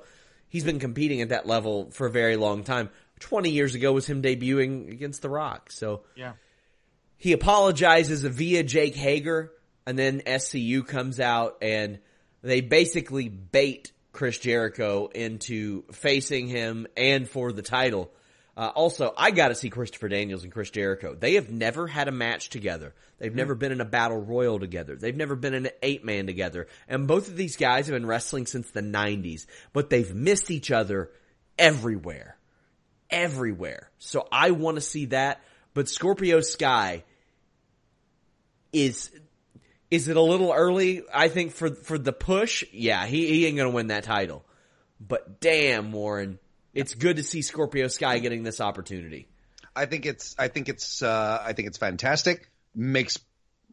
he's 0.49 0.63
been 0.63 0.79
competing 0.79 1.21
at 1.21 1.29
that 1.29 1.45
level 1.45 1.91
for 1.91 2.07
a 2.07 2.11
very 2.11 2.35
long 2.37 2.63
time 2.63 2.89
20 3.19 3.49
years 3.49 3.75
ago 3.75 3.93
was 3.93 4.07
him 4.07 4.21
debuting 4.21 4.91
against 4.91 5.21
the 5.21 5.29
rock 5.29 5.71
so 5.71 6.01
Yeah. 6.15 6.33
he 7.17 7.33
apologizes 7.33 8.21
via 8.23 8.63
Jake 8.63 8.95
Hager, 8.95 9.51
and 9.87 9.97
then 9.97 10.21
SCU 10.21 10.85
comes 10.85 11.19
out 11.19 11.57
and 11.61 11.99
they 12.43 12.61
basically 12.61 13.29
bait 13.29 13.91
Chris 14.11 14.37
Jericho 14.37 15.07
into 15.07 15.83
facing 15.91 16.47
him 16.47 16.87
and 16.95 17.27
for 17.27 17.51
the 17.51 17.61
title. 17.61 18.11
Uh, 18.57 18.71
also, 18.75 19.13
I 19.15 19.31
got 19.31 19.49
to 19.49 19.55
see 19.55 19.69
Christopher 19.69 20.09
Daniels 20.09 20.43
and 20.43 20.51
Chris 20.51 20.71
Jericho. 20.71 21.15
They 21.17 21.35
have 21.35 21.49
never 21.49 21.87
had 21.87 22.07
a 22.07 22.11
match 22.11 22.49
together. 22.49 22.93
They've 23.19 23.33
never 23.33 23.55
been 23.55 23.71
in 23.71 23.81
a 23.81 23.85
battle 23.85 24.17
royal 24.17 24.59
together. 24.59 24.95
They've 24.95 25.15
never 25.15 25.35
been 25.35 25.53
in 25.53 25.67
an 25.67 25.71
eight 25.83 26.03
man 26.03 26.25
together. 26.25 26.67
And 26.87 27.07
both 27.07 27.27
of 27.27 27.37
these 27.37 27.55
guys 27.55 27.85
have 27.85 27.93
been 27.93 28.07
wrestling 28.07 28.47
since 28.47 28.71
the 28.71 28.81
90s, 28.81 29.45
but 29.73 29.89
they've 29.89 30.13
missed 30.13 30.49
each 30.51 30.71
other 30.71 31.11
everywhere 31.57 32.37
everywhere. 33.09 33.89
So 33.99 34.27
I 34.31 34.51
want 34.51 34.75
to 34.75 34.81
see 34.81 35.05
that. 35.07 35.41
But 35.73 35.89
Scorpio 35.89 36.41
Sky 36.41 37.03
is 38.73 39.11
is 39.89 40.07
it 40.07 40.17
a 40.17 40.21
little 40.21 40.51
early? 40.51 41.03
I 41.13 41.29
think 41.29 41.51
for 41.51 41.69
for 41.69 41.97
the 41.97 42.13
push. 42.13 42.63
Yeah, 42.71 43.05
he 43.05 43.27
he 43.27 43.45
ain't 43.45 43.57
gonna 43.57 43.69
win 43.69 43.87
that 43.87 44.03
title. 44.03 44.43
But 44.99 45.39
damn, 45.39 45.91
Warren, 45.91 46.39
it's 46.77 46.93
good 46.93 47.17
to 47.17 47.23
see 47.23 47.41
Scorpio 47.41 47.87
Sky 47.87 48.19
getting 48.19 48.43
this 48.43 48.61
opportunity. 48.61 49.27
I 49.75 49.87
think 49.87 50.05
it's 50.05 50.35
I 50.37 50.47
think 50.47 50.69
it's 50.69 51.01
uh, 51.01 51.41
I 51.43 51.53
think 51.53 51.67
it's 51.67 51.79
fantastic. 51.79 52.51
Makes 52.75 53.17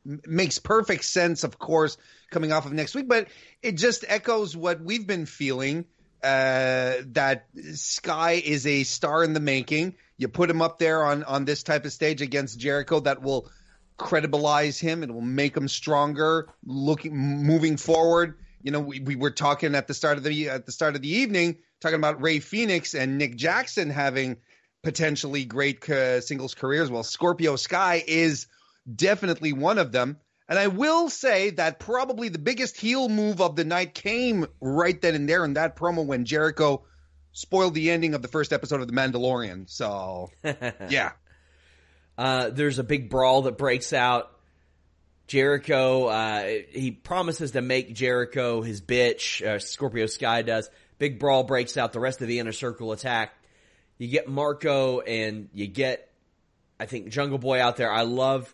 makes 0.05 0.59
perfect 0.59 1.05
sense, 1.05 1.45
of 1.45 1.59
course, 1.59 1.99
coming 2.31 2.51
off 2.51 2.65
of 2.65 2.73
next 2.73 2.95
week, 2.95 3.07
but 3.07 3.29
it 3.63 3.73
just 3.73 4.07
echoes 4.09 4.57
what 4.57 4.81
we've 4.81 5.07
been 5.07 5.27
feeling. 5.27 5.85
Uh, 6.23 7.05
that 7.09 7.45
Sky 7.75 8.43
is 8.43 8.67
a 8.67 8.85
star 8.85 9.23
in 9.23 9.35
the 9.35 9.41
making. 9.41 9.95
You 10.17 10.29
put 10.29 10.49
him 10.49 10.63
up 10.63 10.79
there 10.79 11.05
on 11.05 11.25
on 11.25 11.45
this 11.45 11.63
type 11.63 11.85
of 11.85 11.93
stage 11.93 12.23
against 12.23 12.59
Jericho, 12.59 13.01
that 13.01 13.21
will 13.21 13.51
credibilize 13.99 14.81
him. 14.81 15.03
It 15.03 15.13
will 15.13 15.21
make 15.21 15.55
him 15.55 15.69
stronger. 15.69 16.49
Looking 16.65 17.15
moving 17.15 17.77
forward, 17.77 18.39
you 18.63 18.71
know, 18.71 18.81
we, 18.81 19.01
we 19.01 19.15
were 19.15 19.31
talking 19.31 19.75
at 19.75 19.87
the 19.87 19.95
start 19.95 20.17
of 20.17 20.25
the 20.25 20.49
at 20.49 20.65
the 20.65 20.73
start 20.73 20.97
of 20.97 21.03
the 21.03 21.15
evening, 21.17 21.59
talking 21.85 21.99
about 21.99 22.23
Rey 22.23 22.41
Fenix 22.41 22.95
and 22.95 23.19
Nick 23.19 23.37
Jackson 23.37 23.91
having 23.91 24.39
potentially 24.83 25.45
great 25.45 25.89
uh, 25.89 26.21
singles 26.23 26.55
careers. 26.55 26.91
Well, 26.91 27.03
Scorpio 27.03 27.57
Sky 27.57 28.03
is 28.07 28.47
definitely 28.93 29.53
one 29.53 29.79
of 29.79 29.93
them. 29.93 30.19
And 30.49 30.59
I 30.59 30.69
will 30.69 31.11
say 31.11 31.51
that 31.51 31.79
probably 31.79 32.31
the 32.31 32.39
biggest 32.39 32.79
heel 32.79 33.09
move 33.09 33.41
of 33.41 33.55
the 33.55 33.65
night 33.65 33.95
came 33.95 34.47
right 34.61 35.01
then 35.01 35.15
and 35.15 35.29
there 35.29 35.45
in 35.45 35.55
that 35.55 35.77
promo 35.77 36.05
when 36.05 36.25
Jericho 36.25 36.85
spoiled 37.33 37.75
the 37.75 37.91
ending 37.91 38.15
of 38.15 38.23
the 38.23 38.29
first 38.29 38.53
episode 38.53 38.81
of 38.81 38.87
The 38.87 38.95
Mandalorian. 38.95 39.69
So, 39.69 40.31
yeah. 40.89 41.13
Uh, 42.17 42.49
there's 42.49 42.79
a 42.79 42.85
big 42.85 43.11
brawl 43.11 43.43
that 43.43 43.59
breaks 43.59 43.93
out. 43.93 44.31
Jericho, 45.27 46.07
uh, 46.07 46.45
he 46.71 46.91
promises 46.91 47.53
to 47.53 47.63
make 47.63 47.95
Jericho 47.95 48.63
his 48.63 48.81
bitch. 48.81 49.45
Uh, 49.45 49.59
Scorpio 49.59 50.07
Sky 50.07 50.43
does. 50.43 50.69
Big 50.99 51.19
brawl 51.19 51.45
breaks 51.45 51.77
out. 51.77 51.93
The 51.93 52.01
rest 52.01 52.23
of 52.23 52.29
the 52.29 52.39
inner 52.39 52.53
circle 52.53 52.93
attack. 52.93 53.33
You 53.99 54.09
get 54.09 54.29
Marko 54.29 55.01
and 55.01 55.49
you 55.53 55.67
get, 55.67 56.11
I 56.81 56.87
think, 56.87 57.09
Jungle 57.09 57.39
Boy 57.39 57.61
out 57.61 57.77
there. 57.77 57.93
I 57.93 58.03
love, 58.03 58.53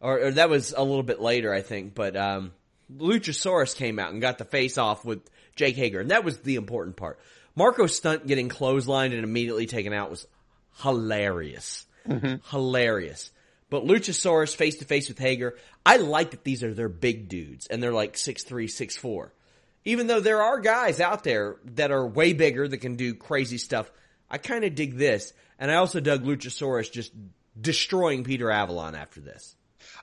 or, 0.00 0.26
or 0.26 0.30
that 0.32 0.50
was 0.50 0.74
a 0.76 0.82
little 0.82 1.02
bit 1.02 1.20
later, 1.20 1.52
I 1.52 1.62
think, 1.62 1.94
but, 1.94 2.16
um, 2.16 2.52
Luchasaurus 2.94 3.74
came 3.74 3.98
out 3.98 4.12
and 4.12 4.20
got 4.20 4.36
the 4.36 4.44
face 4.44 4.76
off 4.76 5.02
with 5.02 5.20
Jake 5.56 5.76
Hager, 5.76 6.00
and 6.00 6.10
that 6.10 6.24
was 6.24 6.38
the 6.40 6.56
important 6.56 6.96
part. 6.96 7.18
Marko's 7.56 7.96
stunt 7.96 8.26
getting 8.26 8.48
clotheslined 8.48 9.14
and 9.14 9.24
immediately 9.24 9.66
taken 9.66 9.92
out 9.92 10.10
was 10.10 10.26
hilarious. 10.82 11.86
Hilarious. 12.50 13.30
But 13.70 13.86
Luchasaurus 13.86 14.54
face 14.54 14.76
to 14.76 14.84
face 14.84 15.08
with 15.08 15.18
Hager, 15.18 15.56
I 15.86 15.96
like 15.96 16.32
that 16.32 16.44
these 16.44 16.62
are 16.62 16.74
their 16.74 16.90
big 16.90 17.28
dudes 17.28 17.66
and 17.66 17.82
they're 17.82 17.92
like 17.92 18.18
six 18.18 18.42
three, 18.42 18.68
six 18.68 18.96
four. 18.96 19.32
Even 19.84 20.06
though 20.06 20.20
there 20.20 20.42
are 20.42 20.60
guys 20.60 21.00
out 21.00 21.24
there 21.24 21.56
that 21.64 21.90
are 21.90 22.06
way 22.06 22.32
bigger 22.32 22.68
that 22.68 22.78
can 22.78 22.96
do 22.96 23.14
crazy 23.14 23.58
stuff, 23.58 23.90
I 24.30 24.38
kind 24.38 24.64
of 24.64 24.74
dig 24.74 24.96
this. 24.96 25.32
And 25.58 25.70
I 25.70 25.74
also 25.74 26.00
dug 26.00 26.24
Luchasaurus 26.24 26.90
just 26.90 27.12
destroying 27.60 28.24
Peter 28.24 28.50
Avalon 28.50 28.94
after 28.94 29.20
this. 29.20 29.56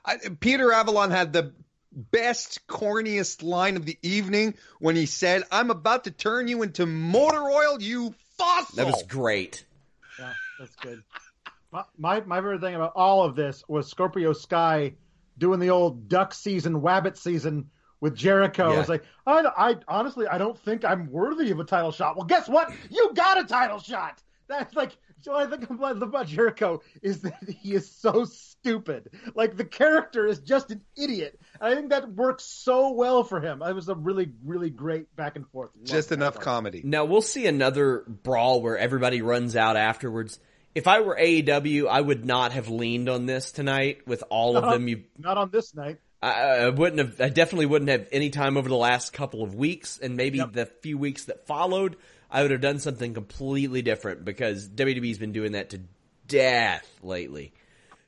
I, 0.04 0.16
Peter 0.40 0.72
Avalon 0.72 1.10
had 1.10 1.32
the 1.32 1.52
best, 1.92 2.66
corniest 2.68 3.42
line 3.42 3.76
of 3.76 3.84
the 3.84 3.98
evening 4.02 4.54
when 4.78 4.96
he 4.96 5.06
said, 5.06 5.42
I'm 5.50 5.70
about 5.70 6.04
to 6.04 6.10
turn 6.10 6.48
you 6.48 6.62
into 6.62 6.86
motor 6.86 7.42
oil, 7.42 7.80
you 7.80 8.14
fossil. 8.38 8.76
That 8.76 8.86
was 8.86 9.02
great. 9.04 9.64
Yeah, 10.18 10.32
that's 10.58 10.76
good. 10.76 11.02
My, 11.72 11.84
my 11.96 12.20
my 12.20 12.36
favorite 12.38 12.60
thing 12.60 12.74
about 12.74 12.92
all 12.96 13.24
of 13.24 13.36
this 13.36 13.62
was 13.68 13.88
Scorpio 13.88 14.32
Sky 14.32 14.94
doing 15.38 15.60
the 15.60 15.70
old 15.70 16.08
duck 16.08 16.34
season, 16.34 16.80
wabbit 16.80 17.16
season 17.16 17.70
with 18.00 18.16
Jericho. 18.16 18.72
Yeah. 18.72 18.80
It's 18.80 18.88
like 18.88 19.04
I, 19.26 19.44
I 19.56 19.76
honestly 19.88 20.26
I 20.26 20.38
don't 20.38 20.58
think 20.58 20.84
I'm 20.84 21.10
worthy 21.10 21.50
of 21.50 21.60
a 21.60 21.64
title 21.64 21.92
shot. 21.92 22.16
Well, 22.16 22.26
guess 22.26 22.48
what? 22.48 22.72
You 22.90 23.12
got 23.14 23.38
a 23.40 23.44
title 23.44 23.78
shot. 23.78 24.22
That's 24.48 24.74
like 24.74 24.96
so. 25.20 25.34
I 25.34 25.46
think 25.46 25.68
what 25.70 25.90
I 25.90 25.92
love 25.92 26.02
about 26.02 26.26
Jericho 26.26 26.82
is 27.02 27.22
that 27.22 27.48
he 27.48 27.72
is 27.74 27.90
so 27.90 28.24
stupid. 28.24 29.10
Like 29.34 29.56
the 29.56 29.64
character 29.64 30.26
is 30.26 30.40
just 30.40 30.70
an 30.72 30.82
idiot. 30.96 31.38
I 31.60 31.74
think 31.74 31.90
that 31.90 32.12
works 32.12 32.44
so 32.44 32.92
well 32.92 33.22
for 33.22 33.40
him. 33.40 33.62
It 33.62 33.74
was 33.74 33.88
a 33.88 33.94
really 33.94 34.32
really 34.44 34.70
great 34.70 35.14
back 35.14 35.36
and 35.36 35.46
forth. 35.48 35.70
Love 35.76 35.86
Just 35.86 36.08
that. 36.08 36.16
enough 36.16 36.40
comedy. 36.40 36.82
Now 36.84 37.04
we'll 37.04 37.22
see 37.22 37.46
another 37.46 38.04
brawl 38.08 38.60
where 38.60 38.76
everybody 38.76 39.22
runs 39.22 39.54
out 39.54 39.76
afterwards. 39.76 40.38
If 40.74 40.86
I 40.86 41.00
were 41.00 41.16
AEW, 41.20 41.88
I 41.88 42.00
would 42.00 42.24
not 42.24 42.52
have 42.52 42.68
leaned 42.68 43.08
on 43.08 43.26
this 43.26 43.50
tonight 43.50 44.06
with 44.06 44.22
all 44.30 44.56
of 44.56 44.64
them. 44.70 44.86
You, 44.86 45.02
Not 45.18 45.36
on 45.36 45.50
this 45.50 45.74
night. 45.74 45.98
I, 46.22 46.30
I 46.32 46.68
wouldn't 46.68 46.98
have. 46.98 47.20
I 47.20 47.28
definitely 47.30 47.66
wouldn't 47.66 47.90
have 47.90 48.06
any 48.12 48.30
time 48.30 48.56
over 48.56 48.68
the 48.68 48.76
last 48.76 49.12
couple 49.12 49.42
of 49.42 49.54
weeks, 49.54 49.98
and 49.98 50.16
maybe 50.16 50.38
Yep. 50.38 50.52
the 50.52 50.66
few 50.66 50.98
weeks 50.98 51.24
that 51.24 51.46
followed. 51.46 51.96
I 52.30 52.42
would 52.42 52.50
have 52.52 52.60
done 52.60 52.78
something 52.78 53.12
completely 53.14 53.82
different 53.82 54.24
because 54.24 54.68
WWE's 54.68 55.18
been 55.18 55.32
doing 55.32 55.52
that 55.52 55.70
to 55.70 55.80
death 56.28 56.86
lately. 57.02 57.52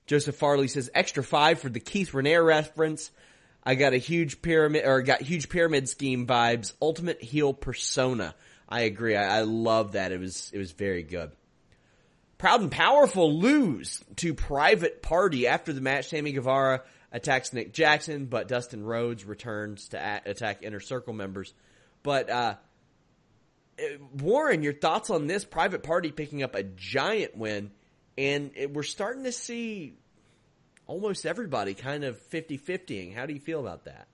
Joseph 0.06 0.36
Farley 0.36 0.68
says 0.68 0.90
extra 0.94 1.24
five 1.24 1.58
for 1.58 1.68
the 1.68 1.80
Keith 1.80 2.12
Raniere 2.12 2.44
reference. 2.44 3.10
I 3.64 3.74
got 3.74 3.94
a 3.94 3.98
huge 3.98 4.42
pyramid 4.42 4.84
or 4.84 5.02
got 5.02 5.22
huge 5.22 5.48
pyramid 5.48 5.88
scheme 5.88 6.26
vibes. 6.26 6.72
Ultimate 6.80 7.22
heel 7.22 7.52
persona. 7.54 8.34
I 8.68 8.82
agree. 8.82 9.16
I, 9.16 9.38
I 9.38 9.40
love 9.42 9.92
that. 9.92 10.12
It 10.12 10.20
was 10.20 10.50
it 10.52 10.58
was 10.58 10.72
very 10.72 11.02
good. 11.02 11.32
Proud 12.38 12.60
and 12.60 12.70
powerful 12.72 13.38
lose 13.38 14.02
to 14.16 14.34
Private 14.34 15.00
Party 15.02 15.46
after 15.46 15.72
the 15.72 15.80
match. 15.80 16.08
Sammy 16.08 16.32
Guevara 16.32 16.82
attacks 17.12 17.52
Nick 17.52 17.72
Jackson, 17.72 18.26
but 18.26 18.48
Dustin 18.48 18.84
Rhodes 18.84 19.24
returns 19.24 19.88
to 19.90 19.98
a- 19.98 20.30
attack 20.30 20.62
Inner 20.62 20.80
Circle 20.80 21.12
members. 21.12 21.52
But 22.02 22.30
uh, 22.30 22.54
uh, 23.78 23.84
Warren, 24.18 24.62
your 24.62 24.72
thoughts 24.72 25.10
on 25.10 25.26
this 25.26 25.44
Private 25.44 25.82
Party 25.82 26.10
picking 26.10 26.42
up 26.42 26.54
a 26.54 26.62
giant 26.62 27.36
win, 27.36 27.70
and 28.16 28.50
it, 28.56 28.72
we're 28.72 28.82
starting 28.82 29.24
to 29.24 29.32
see 29.32 29.94
almost 30.86 31.26
everybody 31.26 31.74
kind 31.74 32.04
of 32.04 32.20
50-50ing. 32.30 33.14
How 33.14 33.26
do 33.26 33.34
you 33.34 33.40
feel 33.40 33.60
about 33.60 33.84
that? 33.84 34.08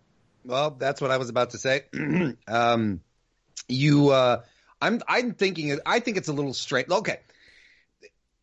Well, 0.45 0.71
that's 0.71 1.01
what 1.01 1.11
I 1.11 1.17
was 1.17 1.29
about 1.29 1.51
to 1.51 1.59
say. 1.59 1.85
um, 2.49 3.01
you, 3.69 4.11
uh, 4.11 4.43
I'm, 4.81 5.01
I'm 5.09 5.35
thinking, 5.35 5.79
I 5.85 6.01
think 6.01 6.17
it's 6.17 6.29
a 6.29 6.33
little 6.33 6.55
straight. 6.55 6.91
Okay. 6.91 7.21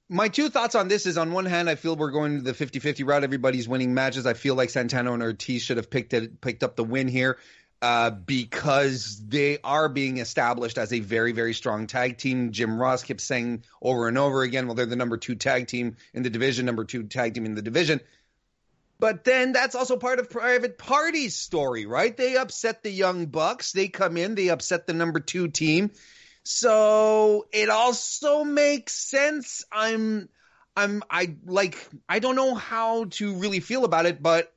My 0.10 0.30
two 0.30 0.50
thoughts 0.50 0.76
on 0.76 0.88
this 0.88 1.08
is 1.08 1.18
on 1.18 1.32
one 1.32 1.46
hand, 1.46 1.70
I 1.70 1.76
feel 1.76 1.96
we're 1.96 2.12
going 2.12 2.38
to 2.38 2.42
the 2.44 2.54
50-50 2.54 3.08
route. 3.08 3.24
Everybody's 3.24 3.68
winning 3.68 3.94
matches. 3.94 4.26
I 4.28 4.34
feel 4.34 4.56
like 4.56 4.70
Santana 4.70 5.14
and 5.14 5.24
Ortiz 5.24 5.64
should 5.64 5.78
have 5.78 5.90
picked 5.90 6.14
picked 6.42 6.64
up 6.64 6.76
the 6.76 6.84
win 6.84 7.08
here, 7.08 7.38
uh, 7.82 8.12
because 8.12 9.22
they 9.28 9.58
are 9.64 9.90
being 9.90 10.18
established 10.18 10.78
as 10.78 10.94
a 10.94 11.00
very, 11.00 11.32
very 11.32 11.54
strong 11.54 11.88
tag 11.88 12.18
team. 12.20 12.52
Jim 12.52 12.80
Ross 12.80 13.04
keeps 13.04 13.24
saying 13.24 13.64
over 13.82 14.08
and 14.08 14.18
over 14.18 14.44
again, 14.44 14.68
well, 14.68 14.76
they're 14.76 14.86
the 14.86 14.96
number 14.96 15.18
two 15.18 15.36
tag 15.36 15.68
team 15.68 15.98
in 16.14 16.24
the 16.24 16.30
division, 16.30 16.66
number 16.66 16.86
two 16.86 17.04
tag 17.04 17.34
team 17.34 17.46
in 17.46 17.56
the 17.56 17.62
division 17.64 18.00
But 19.00 19.24
then 19.24 19.54
that's 19.54 19.76
also 19.76 19.98
part 19.98 20.20
of 20.20 20.30
Private 20.30 20.78
Party's 20.78 21.36
story, 21.36 21.86
right? 21.86 22.16
They 22.16 22.38
upset 22.38 22.84
the 22.84 22.92
Young 22.92 23.26
Bucks. 23.28 23.72
They 23.72 23.88
come 23.88 24.18
in, 24.18 24.36
they 24.36 24.50
upset 24.50 24.88
the 24.88 24.94
number 24.94 25.20
two 25.20 25.48
team. 25.50 25.92
So 26.46 27.48
it 27.52 27.70
also 27.70 28.44
makes 28.44 28.94
sense. 28.94 29.66
I'm, 29.72 30.30
I'm, 30.76 31.04
I 31.10 31.36
like, 31.46 31.78
I 32.08 32.20
don't 32.20 32.36
know 32.36 32.56
how 32.56 33.06
to 33.06 33.36
really 33.36 33.60
feel 33.60 33.84
about 33.84 34.06
it, 34.06 34.22
but 34.22 34.54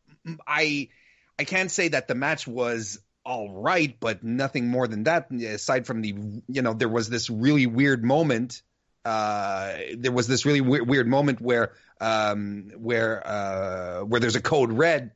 I, 0.46 0.90
I 1.38 1.44
can't 1.44 1.70
say 1.70 1.88
that 1.88 2.06
the 2.06 2.14
match 2.14 2.46
was 2.46 3.00
all 3.24 3.50
right, 3.50 3.96
but 3.98 4.22
nothing 4.22 4.68
more 4.68 4.86
than 4.86 5.04
that. 5.04 5.32
Aside 5.32 5.86
from 5.86 6.02
the, 6.02 6.14
you 6.46 6.62
know, 6.62 6.74
there 6.74 6.88
was 6.88 7.08
this 7.08 7.30
really 7.30 7.66
weird 7.66 8.04
moment. 8.04 8.62
Uh, 9.04 9.72
there 9.96 10.12
was 10.12 10.28
this 10.28 10.44
really 10.44 10.60
weird, 10.60 10.88
weird 10.88 11.08
moment 11.08 11.40
where, 11.40 11.72
um, 12.00 12.70
where, 12.76 13.26
uh, 13.26 14.00
where 14.04 14.20
there's 14.20 14.36
a 14.36 14.42
code 14.42 14.72
red, 14.72 15.12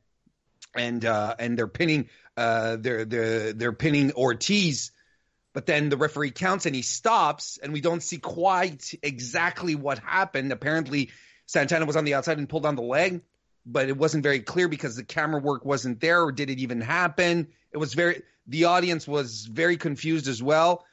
and 0.75 1.05
uh, 1.05 1.35
and 1.37 1.55
they're 1.55 1.67
pinning, 1.67 2.09
uh, 2.35 2.77
they're 2.79 3.05
they're 3.05 3.53
they're 3.53 3.73
pinning 3.73 4.11
Ortiz, 4.13 4.91
but 5.53 5.65
then 5.65 5.89
the 5.89 5.97
referee 5.97 6.31
counts 6.31 6.65
and 6.65 6.75
he 6.75 6.81
stops, 6.81 7.59
and 7.61 7.71
we 7.71 7.81
don't 7.81 8.01
see 8.01 8.17
quite 8.17 8.93
exactly 9.01 9.75
what 9.75 9.99
happened. 9.99 10.51
Apparently, 10.51 11.11
Santana 11.45 11.85
was 11.85 11.95
on 11.95 12.05
the 12.05 12.15
outside 12.15 12.39
and 12.39 12.49
pulled 12.49 12.65
on 12.65 12.75
the 12.75 12.81
leg, 12.81 13.21
but 13.65 13.87
it 13.87 13.97
wasn't 13.97 14.23
very 14.23 14.39
clear 14.39 14.67
because 14.67 14.95
the 14.95 15.03
camera 15.03 15.39
work 15.39 15.63
wasn't 15.63 15.99
there, 16.01 16.23
or 16.23 16.31
did 16.31 16.49
it 16.49 16.59
even 16.59 16.81
happen? 16.81 17.47
It 17.71 17.77
was 17.77 17.93
very 17.93 18.23
the 18.47 18.65
audience 18.65 19.07
was 19.07 19.45
very 19.45 19.77
confused 19.77 20.27
as 20.27 20.43
well. 20.43 20.83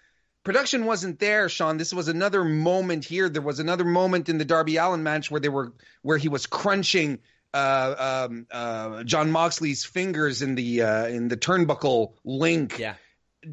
Production 0.45 0.87
wasn't 0.87 1.19
there, 1.19 1.49
Sean. 1.49 1.77
This 1.77 1.93
was 1.93 2.09
another 2.09 2.45
moment 2.45 3.05
here. 3.05 3.29
There 3.29 3.43
was 3.43 3.61
another 3.61 3.85
moment 3.85 4.29
in 4.29 4.39
the 4.39 4.45
Darby 4.45 4.77
Allin 4.77 5.03
match 5.03 5.31
where 5.31 5.41
they 5.41 5.49
were 5.49 5.73
where 6.03 6.17
he 6.17 6.29
was 6.29 6.47
crunching 6.47 7.19
uh, 7.53 8.27
um, 8.29 8.47
uh, 8.51 9.03
Jon 9.05 9.31
Moxley's 9.31 9.85
fingers 9.85 10.43
in 10.43 10.55
the 10.55 10.83
uh, 10.83 11.07
in 11.09 11.29
the 11.29 11.37
turnbuckle 11.37 12.15
link. 12.25 12.79
Yeah. 12.79 12.95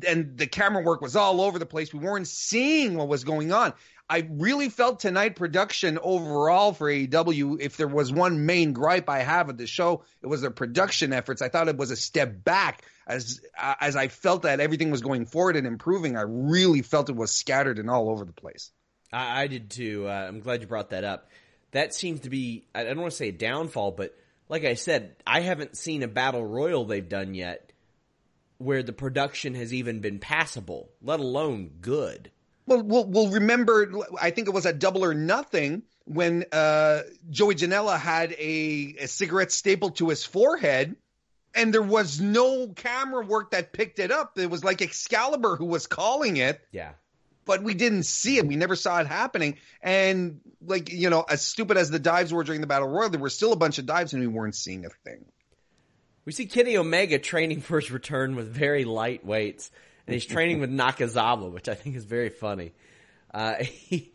And 0.07 0.38
the 0.38 0.47
camera 0.47 0.83
work 0.83 1.01
was 1.01 1.15
all 1.15 1.41
over 1.41 1.59
the 1.59 1.65
place. 1.65 1.93
We 1.93 1.99
weren't 1.99 2.27
seeing 2.27 2.97
what 2.97 3.07
was 3.07 3.23
going 3.23 3.51
on. 3.53 3.73
I 4.09 4.27
really 4.29 4.69
felt 4.69 5.01
tonight 5.01 5.35
production 5.35 5.99
overall 6.01 6.71
for 6.71 6.89
AEW. 6.89 7.59
If 7.59 7.75
there 7.75 7.89
was 7.89 8.11
one 8.11 8.45
main 8.45 8.71
gripe 8.71 9.09
I 9.09 9.19
have 9.19 9.49
of 9.49 9.57
the 9.57 9.67
show, 9.67 10.03
it 10.21 10.27
was 10.27 10.41
their 10.41 10.51
production 10.51 11.11
efforts. 11.11 11.41
I 11.41 11.49
thought 11.49 11.67
it 11.67 11.75
was 11.75 11.91
a 11.91 11.97
step 11.97 12.43
back 12.43 12.83
as 13.05 13.41
uh, 13.57 13.75
as 13.81 13.97
I 13.97 14.07
felt 14.07 14.43
that 14.43 14.61
everything 14.61 14.91
was 14.91 15.01
going 15.01 15.25
forward 15.25 15.57
and 15.57 15.67
improving. 15.67 16.15
I 16.15 16.23
really 16.25 16.81
felt 16.81 17.09
it 17.09 17.17
was 17.17 17.31
scattered 17.31 17.79
and 17.79 17.89
all 17.89 18.09
over 18.09 18.23
the 18.23 18.31
place. 18.31 18.71
I, 19.11 19.43
I 19.43 19.47
did 19.47 19.69
too. 19.69 20.07
Uh, 20.07 20.25
I'm 20.27 20.39
glad 20.39 20.61
you 20.61 20.67
brought 20.67 20.91
that 20.91 21.03
up. 21.03 21.29
That 21.71 21.93
seems 21.93 22.21
to 22.21 22.29
be 22.29 22.65
I 22.73 22.85
don't 22.85 22.99
want 22.99 23.11
to 23.11 23.17
say 23.17 23.29
a 23.29 23.33
downfall, 23.33 23.91
but 23.91 24.15
like 24.47 24.63
I 24.63 24.75
said, 24.75 25.17
I 25.25 25.41
haven't 25.41 25.75
seen 25.75 26.03
a 26.03 26.07
battle 26.07 26.45
royal 26.45 26.85
they've 26.85 27.07
done 27.07 27.33
yet 27.33 27.73
where 28.58 28.84
the 28.84 28.93
production 28.93 29.53
has 29.55 29.74
even 29.74 29.99
been 29.99 30.20
passable, 30.20 30.89
let 31.01 31.20
alone 31.20 31.72
good. 31.82 32.32
Well, 32.66 32.82
we'll, 32.84 33.05
we'll 33.05 33.32
remember. 33.32 33.91
I 34.22 34.32
think 34.32 34.47
it 34.47 34.53
was 34.53 34.66
at 34.66 34.80
Double 34.80 35.05
or 35.05 35.14
Nothing 35.14 35.84
when 36.05 36.45
uh, 36.51 37.01
Joey 37.30 37.55
Janela 37.55 37.97
had 37.97 38.34
a, 38.34 38.95
a 38.99 39.08
cigarette 39.08 39.51
stapled 39.51 39.97
to 39.97 40.10
his 40.10 40.26
forehead, 40.26 40.95
and 41.53 41.74
there 41.74 41.82
was 41.82 42.20
no 42.20 42.68
camera 42.68 43.26
work 43.26 43.51
that 43.51 43.74
picked 43.74 43.99
it 43.99 44.12
up. 44.12 44.38
It 44.38 44.49
was 44.49 44.64
like 44.64 44.82
Excalibur 44.82 45.55
who 45.55 45.66
was 45.66 45.88
calling 45.88 46.38
it. 46.38 46.62
Yeah. 46.72 46.91
But 47.45 47.64
we 47.64 47.74
didn't 47.74 48.03
see 48.03 48.38
it. 48.38 48.45
We 48.45 48.58
never 48.58 48.76
saw 48.76 48.99
it 48.99 49.08
happening. 49.08 49.58
And 49.82 50.41
like 50.62 50.91
you 50.91 51.10
know, 51.10 51.22
as 51.22 51.41
stupid 51.41 51.78
as 51.78 51.89
the 51.89 51.99
dives 51.99 52.34
were 52.34 52.43
during 52.43 52.60
the 52.60 52.68
battle 52.68 52.89
royal, 52.89 53.10
there 53.10 53.22
were 53.22 53.30
still 53.30 53.53
a 53.53 53.58
bunch 53.58 53.78
of 53.78 53.86
dives, 53.86 54.12
and 54.14 54.22
we 54.22 54.28
weren't 54.28 54.55
seeing 54.55 54.86
a 54.86 54.89
thing. 54.89 55.26
We 56.28 56.34
see 56.34 56.45
Kenny 56.45 56.75
Omega 56.75 57.19
training 57.19 57.61
for 57.61 57.80
his 57.80 57.89
return 57.89 58.36
with 58.36 58.49
very 58.49 58.84
light 58.84 59.25
weights 59.25 59.71
and 60.05 60.13
he's 60.13 60.25
training 60.25 60.59
with 60.59 60.69
Nakazawa, 60.69 61.49
which 61.49 61.69
I 61.69 61.73
think 61.73 61.95
is 61.95 62.03
very 62.03 62.28
funny. 62.28 62.73
Uh, 63.34 63.55
he 63.63 64.11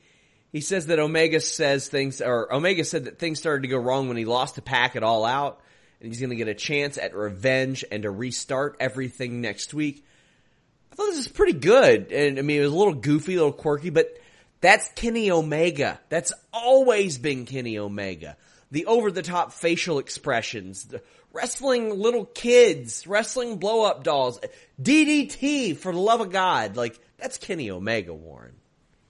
he 0.53 0.61
says 0.61 0.89
that 0.89 0.99
Omega 0.99 1.41
says 1.41 1.89
things, 1.89 2.21
or 2.21 2.53
Omega 2.53 2.85
said 2.85 3.07
that 3.07 3.19
things 3.19 3.39
started 3.39 3.63
to 3.63 3.69
go 3.69 3.79
wrong 3.79 4.09
when 4.09 4.19
he 4.19 4.27
lost 4.27 4.57
the 4.57 4.61
PAC 4.61 4.95
it 4.95 5.03
all 5.03 5.25
out, 5.25 5.63
and 6.03 6.11
he's 6.11 6.21
going 6.21 6.29
to 6.29 6.37
get 6.37 6.49
a 6.49 6.55
chance 6.55 6.99
at 6.99 7.15
revenge 7.15 7.83
and 7.91 8.03
to 8.03 8.11
restart 8.11 8.77
everything 8.79 9.41
next 9.41 9.73
week. 9.73 10.05
I 10.93 10.97
thought 10.97 11.07
this 11.13 11.21
is 11.21 11.29
pretty 11.29 11.59
good, 11.59 12.13
and 12.13 12.39
I 12.39 12.43
mean 12.43 12.59
it 12.61 12.65
was 12.65 12.75
a 12.75 12.77
little 12.77 12.93
goofy, 12.93 13.37
a 13.37 13.39
little 13.39 13.53
quirky, 13.53 13.89
but 13.89 14.19
that's 14.61 14.87
Kenny 14.97 15.31
Omega. 15.31 15.99
That's 16.11 16.35
always 16.53 17.17
been 17.17 17.47
Kenny 17.47 17.79
Omega. 17.79 18.37
The 18.71 18.85
over 18.85 19.11
the 19.11 19.23
top 19.23 19.53
facial 19.53 19.99
expressions, 19.99 20.85
the 20.85 21.03
wrestling 21.33 21.99
little 21.99 22.25
kids, 22.25 23.07
wrestling 23.07 23.59
blow 23.59 23.85
up 23.85 24.05
dolls, 24.05 24.41
DDT 24.81 25.77
for 25.77 25.93
the 25.93 25.99
love 25.99 26.21
of 26.21 26.31
God. 26.31 26.77
Like, 26.77 26.99
that's 27.19 27.39
Kenny 27.39 27.71
Omega, 27.71 28.15
Warren. 28.15 28.55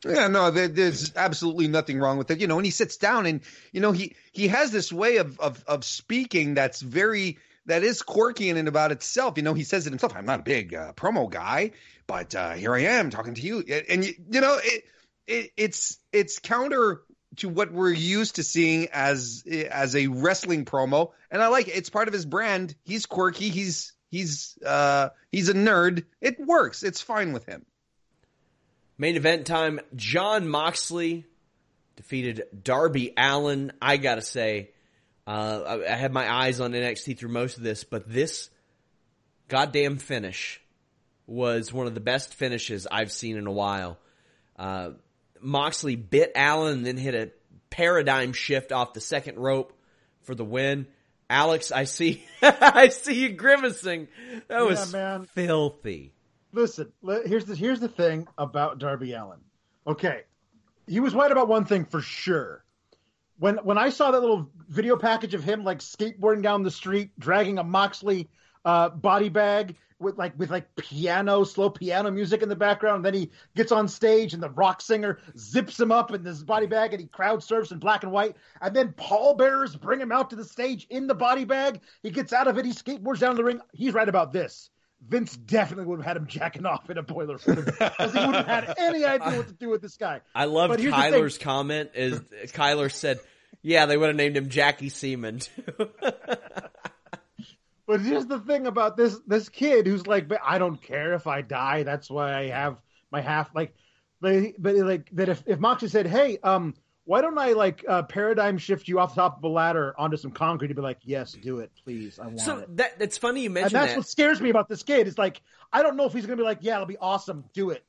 Yeah, 0.04 0.28
no, 0.28 0.50
there, 0.50 0.68
there's 0.68 1.14
absolutely 1.14 1.68
nothing 1.68 1.98
wrong 1.98 2.18
with 2.18 2.30
it. 2.30 2.40
You 2.40 2.46
know, 2.46 2.58
and 2.58 2.64
he 2.64 2.72
sits 2.72 2.96
down 2.96 3.26
and, 3.26 3.40
you 3.72 3.80
know, 3.80 3.92
he, 3.92 4.16
he 4.32 4.48
has 4.48 4.72
this 4.72 4.92
way 4.92 5.18
of, 5.18 5.38
of, 5.38 5.62
of 5.66 5.84
speaking 5.84 6.54
that's 6.54 6.80
very, 6.80 7.38
that 7.66 7.84
is 7.84 8.02
quirky 8.02 8.50
in 8.50 8.56
and 8.56 8.66
about 8.66 8.90
itself. 8.90 9.34
You 9.36 9.44
know, 9.44 9.54
he 9.54 9.62
says 9.62 9.86
it 9.86 9.90
himself. 9.90 10.14
I'm 10.16 10.26
not 10.26 10.40
a 10.40 10.44
big 10.44 10.74
uh, 10.74 10.92
promo 10.94 11.30
guy, 11.30 11.72
but 12.06 12.34
uh, 12.34 12.52
here 12.52 12.74
I 12.74 12.80
am 12.80 13.10
talking 13.10 13.34
to 13.34 13.40
you. 13.40 13.60
And, 13.88 14.04
you, 14.04 14.14
you 14.28 14.40
know, 14.40 14.58
it, 14.62 14.84
it, 15.28 15.50
it's, 15.56 15.98
it's 16.12 16.40
counter 16.40 17.02
to 17.36 17.48
what 17.48 17.72
we're 17.72 17.92
used 17.92 18.36
to 18.36 18.42
seeing 18.42 18.88
as 18.92 19.44
as 19.70 19.96
a 19.96 20.08
wrestling 20.08 20.64
promo, 20.64 21.12
and 21.30 21.42
I 21.42 21.48
like 21.48 21.68
it. 21.68 21.76
It's 21.76 21.90
part 21.90 22.08
of 22.08 22.14
his 22.14 22.26
brand. 22.26 22.74
He's 22.84 23.06
quirky. 23.06 23.48
He's 23.48 23.92
he's 24.10 24.58
uh 24.64 25.10
he's 25.30 25.48
a 25.48 25.54
nerd. 25.54 26.04
It 26.20 26.38
works. 26.38 26.82
It's 26.82 27.00
fine 27.00 27.32
with 27.32 27.46
him. 27.46 27.64
Main 28.98 29.16
event 29.16 29.46
time. 29.46 29.80
Jon 29.96 30.46
Moxley 30.48 31.26
defeated 31.96 32.44
Darby 32.62 33.12
Allin. 33.16 33.72
I 33.80 33.96
gotta 33.96 34.22
say, 34.22 34.70
uh, 35.26 35.62
I, 35.66 35.92
I 35.92 35.96
had 35.96 36.12
my 36.12 36.30
eyes 36.30 36.60
on 36.60 36.72
NXT 36.72 37.18
through 37.18 37.30
most 37.30 37.56
of 37.56 37.62
this, 37.62 37.84
but 37.84 38.08
this 38.08 38.50
goddamn 39.48 39.98
finish 39.98 40.60
was 41.26 41.72
one 41.72 41.86
of 41.86 41.94
the 41.94 42.00
best 42.00 42.34
finishes 42.34 42.86
I've 42.90 43.12
seen 43.12 43.36
in 43.36 43.46
a 43.46 43.52
while. 43.52 43.98
Uh, 44.56 44.90
Moxley 45.42 45.96
bit 45.96 46.32
Allin 46.36 46.78
and 46.78 46.86
then 46.86 46.96
hit 46.96 47.14
a 47.14 47.30
paradigm 47.70 48.32
shift 48.32 48.72
off 48.72 48.92
the 48.92 49.00
second 49.00 49.38
rope 49.38 49.72
for 50.22 50.34
the 50.34 50.44
win. 50.44 50.86
Alex, 51.28 51.72
I 51.72 51.84
see, 51.84 52.24
I 52.42 52.88
see 52.88 53.22
you 53.22 53.30
grimacing. 53.30 54.08
That 54.48 54.64
was 54.64 54.92
man. 54.92 55.26
filthy. 55.34 56.12
Listen, 56.52 56.92
here's 57.24 57.46
the 57.46 57.56
here's 57.56 57.80
the 57.80 57.88
thing 57.88 58.28
about 58.36 58.78
Darby 58.78 59.14
Allin. 59.14 59.40
Okay, 59.86 60.22
he 60.86 61.00
was 61.00 61.14
right 61.14 61.30
about 61.32 61.48
one 61.48 61.64
thing 61.64 61.86
for 61.86 62.02
sure. 62.02 62.62
When 63.38 63.56
when 63.56 63.78
I 63.78 63.88
saw 63.88 64.10
that 64.10 64.20
little 64.20 64.50
video 64.68 64.96
package 64.96 65.32
of 65.32 65.42
him 65.42 65.64
like 65.64 65.78
skateboarding 65.78 66.42
down 66.42 66.62
the 66.62 66.70
street, 66.70 67.18
dragging 67.18 67.58
a 67.58 67.64
Moxley 67.64 68.28
uh, 68.64 68.90
body 68.90 69.30
bag 69.30 69.76
with 70.02 70.18
like 70.18 70.38
with 70.38 70.50
like 70.50 70.74
piano, 70.76 71.44
slow 71.44 71.70
piano 71.70 72.10
music 72.10 72.42
in 72.42 72.48
the 72.48 72.56
background. 72.56 72.96
And 72.96 73.04
then 73.04 73.14
he 73.14 73.30
gets 73.56 73.72
on 73.72 73.88
stage 73.88 74.34
and 74.34 74.42
the 74.42 74.50
rock 74.50 74.80
singer 74.80 75.18
zips 75.36 75.78
him 75.78 75.92
up 75.92 76.12
in 76.12 76.22
this 76.22 76.42
body 76.42 76.66
bag 76.66 76.92
and 76.92 77.00
he 77.00 77.06
crowd 77.06 77.42
surfs 77.42 77.70
in 77.70 77.78
black 77.78 78.02
and 78.02 78.12
white. 78.12 78.36
And 78.60 78.74
then 78.74 78.92
pallbearers 78.92 79.76
bring 79.76 80.00
him 80.00 80.12
out 80.12 80.30
to 80.30 80.36
the 80.36 80.44
stage 80.44 80.86
in 80.90 81.06
the 81.06 81.14
body 81.14 81.44
bag. 81.44 81.80
He 82.02 82.10
gets 82.10 82.32
out 82.32 82.48
of 82.48 82.58
it. 82.58 82.64
He 82.64 82.72
skateboards 82.72 83.20
down 83.20 83.36
the 83.36 83.44
ring. 83.44 83.60
He's 83.72 83.94
right 83.94 84.08
about 84.08 84.32
this. 84.32 84.70
Vince 85.08 85.36
definitely 85.36 85.86
would 85.86 85.98
have 85.98 86.06
had 86.06 86.16
him 86.16 86.26
jacking 86.26 86.64
off 86.64 86.88
in 86.88 86.96
a 86.96 87.02
boiler 87.02 87.38
because 87.38 88.12
he 88.12 88.18
wouldn't 88.18 88.46
have 88.46 88.46
had 88.46 88.74
any 88.78 89.04
idea 89.04 89.36
what 89.36 89.48
to 89.48 89.54
do 89.54 89.68
with 89.68 89.82
this 89.82 89.96
guy. 89.96 90.20
I 90.34 90.44
love 90.44 90.70
Kyler's 90.70 91.38
comment. 91.38 91.90
Is 91.94 92.20
Kyler 92.52 92.90
said, 92.90 93.18
"Yeah, 93.62 93.86
they 93.86 93.96
would 93.96 94.06
have 94.06 94.16
named 94.16 94.36
him 94.36 94.48
Jackie 94.48 94.90
Seaman." 94.90 95.40
But 97.92 98.00
here's 98.00 98.26
the 98.26 98.40
thing 98.40 98.66
about 98.66 98.96
this 98.96 99.18
this 99.26 99.50
kid 99.50 99.86
who's 99.86 100.06
like, 100.06 100.26
but 100.26 100.40
I 100.42 100.58
don't 100.58 100.80
care 100.80 101.12
if 101.12 101.26
I 101.26 101.42
die. 101.42 101.82
That's 101.82 102.08
why 102.10 102.34
I 102.34 102.48
have 102.48 102.78
my 103.10 103.20
half. 103.20 103.54
Like, 103.54 103.74
but 104.20 104.54
but 104.58 104.76
like 104.76 105.10
that 105.12 105.28
if 105.28 105.42
if 105.46 105.58
Moxley 105.58 105.88
said, 105.88 106.06
hey, 106.06 106.38
um, 106.42 106.74
why 107.04 107.20
don't 107.20 107.36
I 107.36 107.52
like 107.52 107.84
uh, 107.86 108.02
paradigm 108.04 108.56
shift 108.56 108.88
you 108.88 108.98
off 108.98 109.14
the 109.14 109.20
top 109.20 109.36
of 109.36 109.44
a 109.44 109.48
ladder 109.48 109.94
onto 109.98 110.16
some 110.16 110.30
concrete? 110.30 110.68
He'd 110.68 110.76
be 110.76 110.80
like, 110.80 111.00
yes, 111.02 111.32
do 111.32 111.58
it, 111.58 111.70
please. 111.84 112.18
I 112.18 112.28
want 112.28 112.40
so 112.40 112.58
it. 112.60 112.76
that 112.78 112.92
it's 113.00 113.18
funny 113.18 113.42
you 113.42 113.50
mentioned 113.50 113.74
that. 113.74 113.78
and 113.78 113.82
that's 113.82 113.92
that. 113.92 113.98
what 113.98 114.08
scares 114.08 114.40
me 114.40 114.48
about 114.48 114.70
this 114.70 114.82
kid. 114.82 115.06
It's 115.06 115.18
like 115.18 115.42
I 115.70 115.82
don't 115.82 115.96
know 115.98 116.06
if 116.06 116.14
he's 116.14 116.24
gonna 116.24 116.38
be 116.38 116.44
like, 116.44 116.58
yeah, 116.62 116.76
it'll 116.76 116.86
be 116.86 116.96
awesome, 116.98 117.44
do 117.52 117.70
it 117.70 117.84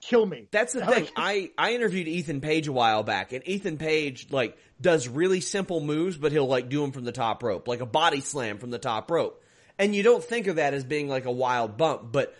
kill 0.00 0.24
me. 0.24 0.48
That's 0.50 0.72
the 0.72 0.86
thing. 0.86 1.08
I, 1.16 1.50
I 1.58 1.72
interviewed 1.72 2.08
Ethan 2.08 2.40
Page 2.40 2.68
a 2.68 2.72
while 2.72 3.02
back, 3.02 3.32
and 3.32 3.46
Ethan 3.46 3.78
Page 3.78 4.28
like 4.30 4.56
does 4.80 5.08
really 5.08 5.40
simple 5.40 5.80
moves, 5.80 6.16
but 6.16 6.32
he'll 6.32 6.46
like 6.46 6.68
do 6.68 6.80
them 6.80 6.92
from 6.92 7.04
the 7.04 7.12
top 7.12 7.42
rope, 7.42 7.68
like 7.68 7.80
a 7.80 7.86
body 7.86 8.20
slam 8.20 8.58
from 8.58 8.70
the 8.70 8.78
top 8.78 9.10
rope. 9.10 9.42
And 9.78 9.94
you 9.94 10.02
don't 10.02 10.24
think 10.24 10.48
of 10.48 10.56
that 10.56 10.74
as 10.74 10.84
being 10.84 11.08
like 11.08 11.24
a 11.24 11.30
wild 11.30 11.76
bump, 11.76 12.10
but 12.10 12.34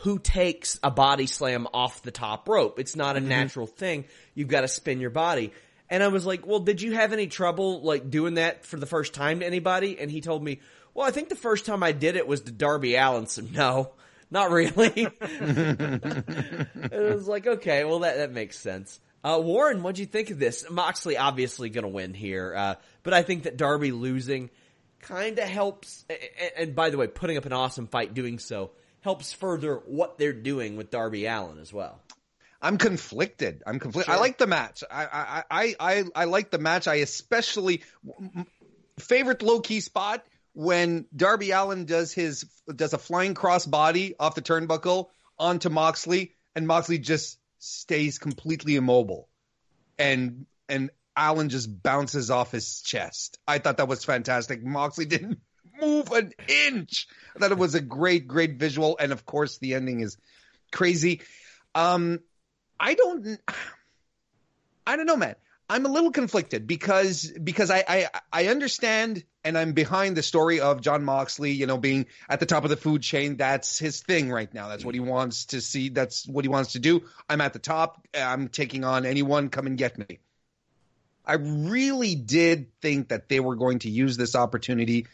who 0.00 0.18
takes 0.18 0.78
a 0.82 0.90
body 0.90 1.26
slam 1.26 1.66
off 1.74 2.02
the 2.02 2.10
top 2.10 2.48
rope? 2.48 2.78
It's 2.78 2.94
not 2.94 3.16
a 3.16 3.20
mm-hmm. 3.20 3.28
natural 3.28 3.66
thing. 3.66 4.04
You've 4.34 4.48
got 4.48 4.60
to 4.62 4.68
spin 4.68 5.00
your 5.00 5.10
body. 5.10 5.52
And 5.90 6.02
I 6.02 6.08
was 6.08 6.24
like, 6.24 6.46
well, 6.46 6.60
did 6.60 6.80
you 6.80 6.92
have 6.92 7.12
any 7.12 7.26
trouble 7.26 7.82
like 7.82 8.08
doing 8.08 8.34
that 8.34 8.64
for 8.64 8.78
the 8.78 8.86
first 8.86 9.12
time 9.12 9.40
to 9.40 9.46
anybody? 9.46 9.98
And 9.98 10.10
he 10.10 10.20
told 10.20 10.42
me, 10.42 10.60
well, 10.94 11.06
I 11.06 11.10
think 11.10 11.28
the 11.28 11.34
first 11.34 11.66
time 11.66 11.82
I 11.82 11.92
did 11.92 12.16
it 12.16 12.26
was 12.26 12.42
to 12.42 12.52
Darby 12.52 12.94
Allin. 12.94 13.26
So 13.26 13.42
no, 13.42 13.90
not 14.30 14.50
really. 14.50 14.78
it 15.20 17.14
was 17.14 17.28
like, 17.28 17.46
okay, 17.46 17.84
well 17.84 17.98
that, 18.00 18.16
that 18.16 18.32
makes 18.32 18.58
sense. 18.58 19.00
Uh, 19.24 19.40
Warren, 19.42 19.82
what'd 19.82 19.98
you 19.98 20.06
think 20.06 20.30
of 20.30 20.38
this? 20.38 20.64
Moxley 20.68 21.16
obviously 21.16 21.68
gonna 21.70 21.88
win 21.88 22.14
here, 22.14 22.54
uh, 22.56 22.74
but 23.02 23.12
I 23.14 23.22
think 23.22 23.44
that 23.44 23.56
Darby 23.56 23.92
losing 23.92 24.50
kind 25.02 25.38
of 25.38 25.48
helps. 25.48 26.04
And, 26.56 26.74
by 26.74 26.90
the 26.90 26.96
way, 26.96 27.06
putting 27.06 27.36
up 27.36 27.44
an 27.44 27.52
awesome 27.52 27.86
fight 27.86 28.14
doing 28.14 28.38
so 28.38 28.70
helps 29.00 29.32
further 29.32 29.76
what 29.86 30.16
they're 30.18 30.32
doing 30.32 30.76
with 30.76 30.90
Darby 30.90 31.26
Allin 31.26 31.58
as 31.58 31.72
well. 31.72 32.00
I'm 32.62 32.78
conflicted. 32.78 33.62
I'm 33.66 33.80
conflicted. 33.80 34.06
Sure. 34.12 34.14
I 34.14 34.20
like 34.20 34.38
the 34.38 34.46
match. 34.46 34.84
I, 34.88 35.04
I 35.04 35.44
I 35.50 35.74
I 35.80 36.04
I 36.14 36.24
like 36.26 36.50
the 36.52 36.58
match. 36.58 36.86
I 36.86 36.96
especially 36.96 37.82
favorite 39.00 39.42
low 39.42 39.60
key 39.60 39.80
spot 39.80 40.24
when 40.52 41.06
Darby 41.14 41.50
Allin 41.50 41.86
does 41.86 42.12
his 42.12 42.44
does 42.74 42.92
a 42.92 42.98
flying 42.98 43.34
cross 43.34 43.66
body 43.66 44.14
off 44.18 44.36
the 44.36 44.42
turnbuckle 44.42 45.08
onto 45.38 45.70
Moxley, 45.70 46.34
and 46.54 46.68
Moxley 46.68 46.98
just 46.98 47.38
stays 47.58 48.18
completely 48.20 48.76
immobile, 48.76 49.28
and 49.98 50.46
and 50.68 50.90
Allin 51.16 51.48
just 51.48 51.82
bounces 51.82 52.30
off 52.30 52.52
his 52.52 52.80
chest. 52.82 53.38
I 53.46 53.58
thought 53.58 53.76
that 53.78 53.88
was 53.88 54.04
fantastic. 54.04 54.62
Moxley 54.62 55.04
didn't 55.04 55.40
move 55.80 56.10
an 56.12 56.32
inch. 56.48 57.06
I 57.34 57.38
thought 57.38 57.52
it 57.52 57.58
was 57.58 57.74
a 57.74 57.80
great, 57.80 58.26
great 58.26 58.58
visual, 58.58 58.96
and 58.98 59.12
of 59.12 59.24
course 59.24 59.58
the 59.58 59.74
ending 59.74 60.00
is 60.00 60.16
crazy. 60.70 61.22
Um, 61.74 62.20
I 62.78 62.94
don't, 62.94 63.38
I 64.86 64.96
don't 64.96 65.06
know, 65.06 65.16
man. 65.16 65.36
I'm 65.68 65.86
a 65.86 65.88
little 65.88 66.10
conflicted 66.10 66.66
because 66.66 67.32
because 67.42 67.70
I, 67.70 67.84
I 67.88 68.08
I 68.30 68.46
understand 68.48 69.24
and 69.42 69.56
I'm 69.56 69.72
behind 69.72 70.16
the 70.16 70.22
story 70.22 70.60
of 70.60 70.82
Jon 70.82 71.02
Moxley, 71.02 71.52
you 71.52 71.66
know, 71.66 71.78
being 71.78 72.06
at 72.28 72.40
the 72.40 72.46
top 72.46 72.64
of 72.64 72.70
the 72.70 72.76
food 72.76 73.00
chain. 73.02 73.38
That's 73.38 73.78
his 73.78 74.02
thing 74.02 74.30
right 74.30 74.52
now. 74.52 74.68
That's 74.68 74.84
what 74.84 74.94
he 74.94 75.00
wants 75.00 75.46
to 75.46 75.62
see. 75.62 75.88
That's 75.88 76.28
what 76.28 76.44
he 76.44 76.50
wants 76.50 76.72
to 76.72 76.78
do. 76.78 77.04
I'm 77.28 77.40
at 77.40 77.54
the 77.54 77.58
top. 77.58 78.06
I'm 78.14 78.48
taking 78.48 78.84
on 78.84 79.06
anyone. 79.06 79.48
Come 79.48 79.66
and 79.66 79.78
get 79.78 79.96
me. 79.96 80.20
I 81.24 81.34
really 81.34 82.14
did 82.14 82.66
think 82.80 83.08
that 83.08 83.28
they 83.28 83.40
were 83.40 83.56
going 83.56 83.80
to 83.80 83.90
use 83.90 84.16
this 84.16 84.34
opportunity 84.34 85.06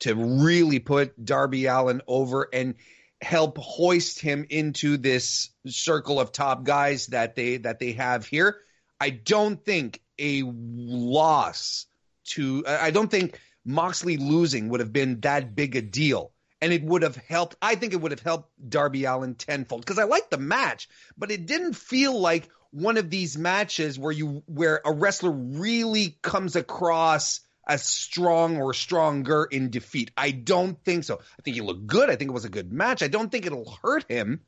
to 0.00 0.14
really 0.14 0.78
put 0.78 1.24
Darby 1.24 1.66
Allin 1.66 2.02
over 2.06 2.48
and 2.52 2.74
help 3.20 3.56
hoist 3.58 4.20
him 4.20 4.44
into 4.50 4.98
this 4.98 5.50
circle 5.66 6.20
of 6.20 6.32
top 6.32 6.64
guys 6.64 7.06
that 7.08 7.34
they 7.34 7.56
that 7.58 7.78
they 7.78 7.92
have 7.92 8.26
here. 8.26 8.58
I 9.00 9.10
don't 9.10 9.64
think 9.64 10.02
a 10.18 10.42
loss 10.44 11.86
to 12.24 12.64
I 12.66 12.90
don't 12.90 13.10
think 13.10 13.40
Moxley 13.64 14.18
losing 14.18 14.68
would 14.68 14.80
have 14.80 14.92
been 14.92 15.20
that 15.20 15.54
big 15.54 15.76
a 15.76 15.82
deal. 15.82 16.32
And 16.64 16.72
it 16.72 16.82
would 16.82 17.02
have 17.02 17.16
helped. 17.16 17.56
I 17.60 17.74
think 17.74 17.92
it 17.92 18.00
would 18.00 18.12
have 18.12 18.22
helped 18.22 18.50
Darby 18.66 19.04
Allin 19.04 19.34
tenfold 19.34 19.82
because 19.82 19.98
I 19.98 20.04
liked 20.04 20.30
the 20.30 20.38
match, 20.38 20.88
but 21.14 21.30
it 21.30 21.44
didn't 21.44 21.74
feel 21.74 22.18
like 22.18 22.48
one 22.70 22.96
of 22.96 23.10
these 23.10 23.36
matches 23.36 23.98
where 23.98 24.12
you 24.12 24.42
where 24.46 24.80
a 24.82 24.90
wrestler 24.90 25.30
really 25.30 26.16
comes 26.22 26.56
across 26.56 27.40
as 27.68 27.84
strong 27.84 28.56
or 28.56 28.72
stronger 28.72 29.44
in 29.44 29.68
defeat. 29.68 30.10
I 30.16 30.30
don't 30.30 30.82
think 30.82 31.04
so. 31.04 31.20
I 31.38 31.42
think 31.42 31.54
he 31.54 31.60
looked 31.60 31.86
good. 31.86 32.08
I 32.08 32.16
think 32.16 32.30
it 32.30 32.34
was 32.34 32.46
a 32.46 32.48
good 32.48 32.72
match. 32.72 33.02
I 33.02 33.08
don't 33.08 33.30
think 33.30 33.44
it'll 33.44 33.76
hurt 33.82 34.10
him, 34.10 34.40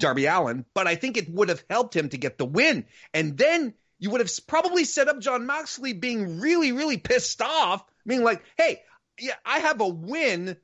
Darby 0.00 0.26
Allin, 0.26 0.64
but 0.74 0.88
I 0.88 0.96
think 0.96 1.16
it 1.16 1.32
would 1.32 1.48
have 1.48 1.62
helped 1.70 1.94
him 1.94 2.08
to 2.08 2.18
get 2.18 2.38
the 2.38 2.44
win. 2.44 2.86
And 3.14 3.38
then 3.38 3.74
you 4.00 4.10
would 4.10 4.20
have 4.20 4.30
probably 4.48 4.82
set 4.82 5.06
up 5.06 5.20
Jon 5.20 5.46
Moxley 5.46 5.92
being 5.92 6.40
really, 6.40 6.72
really 6.72 6.98
pissed 6.98 7.40
off, 7.40 7.84
being 8.04 8.24
like, 8.24 8.42
"Hey, 8.56 8.82
yeah, 9.18 9.36
I 9.44 9.60
have 9.60 9.80
a 9.80 9.88
win 9.88 10.56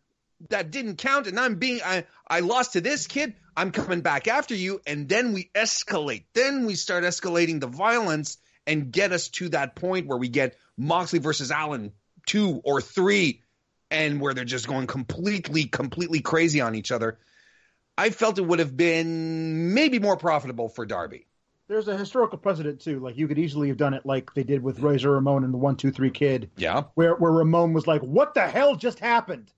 that 0.50 0.70
didn't 0.70 0.96
count, 0.96 1.26
and 1.26 1.38
I'm 1.38 1.56
being 1.56 1.80
I 1.84 2.04
I 2.26 2.40
lost 2.40 2.74
to 2.74 2.80
this 2.80 3.06
kid. 3.06 3.34
I'm 3.56 3.70
coming 3.70 4.00
back 4.00 4.28
after 4.28 4.54
you." 4.54 4.80
And 4.86 5.08
then 5.08 5.32
we 5.32 5.50
escalate. 5.54 6.24
Then 6.34 6.66
we 6.66 6.74
start 6.74 7.04
escalating 7.04 7.60
the 7.60 7.66
violence 7.66 8.38
and 8.66 8.92
get 8.92 9.12
us 9.12 9.28
to 9.28 9.50
that 9.50 9.74
point 9.74 10.06
where 10.06 10.18
we 10.18 10.28
get 10.28 10.56
Moxley 10.76 11.18
versus 11.18 11.50
Allin 11.50 11.92
two 12.26 12.60
or 12.64 12.80
three, 12.80 13.42
and 13.90 14.20
where 14.20 14.34
they're 14.34 14.44
just 14.44 14.68
going 14.68 14.86
completely, 14.86 15.64
completely 15.64 16.20
crazy 16.20 16.60
on 16.60 16.74
each 16.74 16.92
other. 16.92 17.18
I 17.98 18.10
felt 18.10 18.38
it 18.38 18.46
would 18.46 18.60
have 18.60 18.76
been 18.76 19.74
maybe 19.74 19.98
more 19.98 20.16
profitable 20.16 20.68
for 20.68 20.86
Darby 20.86 21.26
there's 21.72 21.88
a 21.88 21.96
historical 21.96 22.38
precedent 22.38 22.80
too. 22.80 23.00
Like 23.00 23.16
you 23.16 23.26
could 23.26 23.38
easily 23.38 23.68
have 23.68 23.76
done 23.76 23.94
it 23.94 24.04
like 24.04 24.34
they 24.34 24.42
did 24.42 24.62
with 24.62 24.80
Razor 24.80 25.10
Ramon 25.10 25.44
and 25.44 25.52
the 25.52 25.58
One 25.58 25.76
Two 25.76 25.90
Three 25.90 26.10
Kid. 26.10 26.50
Yeah. 26.56 26.84
Where 26.94 27.14
where 27.14 27.32
Ramon 27.32 27.72
was 27.72 27.86
like, 27.86 28.02
"What 28.02 28.34
the 28.34 28.46
hell 28.46 28.76
just 28.76 28.98
happened?" 28.98 29.50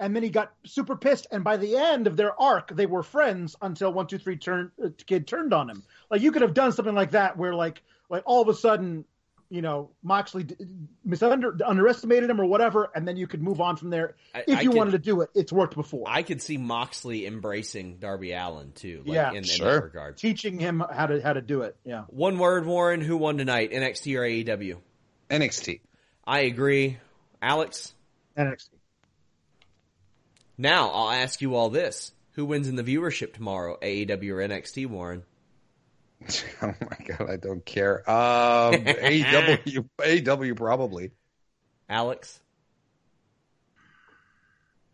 And 0.00 0.16
then 0.16 0.22
he 0.22 0.30
got 0.30 0.52
super 0.64 0.96
pissed. 0.96 1.26
And 1.30 1.44
by 1.44 1.58
the 1.58 1.76
end 1.76 2.06
of 2.06 2.16
their 2.16 2.38
arc, 2.40 2.74
they 2.74 2.86
were 2.86 3.02
friends 3.02 3.54
until 3.60 3.92
One 3.92 4.06
Two 4.06 4.18
Three 4.18 4.36
turned 4.36 4.70
uh, 4.82 4.88
Kid 5.06 5.28
turned 5.28 5.52
on 5.52 5.68
him. 5.68 5.82
Like 6.10 6.22
you 6.22 6.32
could 6.32 6.42
have 6.42 6.54
done 6.54 6.72
something 6.72 6.94
like 6.94 7.12
that, 7.12 7.36
where 7.36 7.54
like 7.54 7.82
like 8.08 8.22
all 8.26 8.40
of 8.40 8.48
a 8.48 8.54
sudden 8.54 9.04
you 9.50 9.60
know 9.60 9.90
Moxley 10.02 10.46
misunder 11.06 11.60
underestimated 11.64 12.30
him 12.30 12.40
or 12.40 12.46
whatever, 12.46 12.90
and 12.94 13.06
then 13.06 13.16
you 13.16 13.26
could 13.26 13.42
move 13.42 13.60
on 13.60 13.76
from 13.76 13.90
there. 13.90 14.14
I, 14.34 14.44
if 14.46 14.62
you 14.62 14.70
could, 14.70 14.78
wanted 14.78 14.92
to 14.92 14.98
do 14.98 15.20
it, 15.20 15.30
it's 15.34 15.52
worked 15.52 15.74
before. 15.74 16.06
I 16.08 16.22
could 16.22 16.40
see 16.40 16.56
Moxley 16.56 17.26
embracing 17.26 17.98
Darby 17.98 18.32
Allin 18.32 18.72
too. 18.72 19.02
Like, 19.04 19.14
yeah, 19.14 19.32
in, 19.32 19.44
sure. 19.44 19.76
In 19.76 19.82
regard, 19.82 20.16
teaching 20.16 20.58
him 20.58 20.82
how 20.90 21.06
to 21.06 21.20
how 21.20 21.34
to 21.34 21.42
do 21.42 21.62
it. 21.62 21.76
Yeah. 21.84 22.04
One 22.08 22.38
word, 22.38 22.64
Warren. 22.64 23.02
Who 23.02 23.16
won 23.18 23.36
tonight? 23.36 23.72
NXT 23.72 24.16
or 24.16 24.22
AEW? 24.22 24.78
NXT. 25.28 25.80
I 26.24 26.40
agree. 26.40 26.98
Alex. 27.42 27.92
NXT. 28.38 28.70
Now 30.60 30.90
I'll 30.90 31.10
ask 31.10 31.40
you 31.40 31.54
all 31.54 31.70
this: 31.70 32.12
Who 32.32 32.44
wins 32.44 32.68
in 32.68 32.76
the 32.76 32.84
viewership 32.84 33.32
tomorrow? 33.32 33.78
AEW 33.80 34.30
or 34.30 34.46
NXT? 34.46 34.86
Warren. 34.86 35.22
Oh 36.62 36.74
my 36.82 37.06
god, 37.06 37.30
I 37.30 37.36
don't 37.36 37.64
care. 37.64 38.00
Um, 38.08 38.86
AW, 38.86 39.56
AW 40.04 40.54
probably. 40.54 41.12
Alex, 41.88 42.38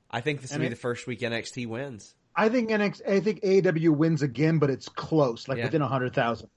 I 0.09 0.21
think 0.21 0.41
this 0.41 0.53
will 0.53 0.61
be 0.61 0.69
the 0.69 0.77
first 0.77 1.09
week 1.09 1.19
NXT 1.21 1.67
wins. 1.67 2.15
I 2.37 2.49
think 2.49 2.71
NXT, 2.71 3.09
I 3.09 3.19
think 3.19 3.41
AW 3.45 3.93
wins 3.93 4.23
again, 4.23 4.61
but 4.61 4.71
it's 4.71 4.89
close, 4.89 5.49
like 5.49 5.59
yeah. 5.59 5.65
within 5.65 5.83
a 5.83 5.89
hundred 5.89 6.15
thousand. 6.15 6.49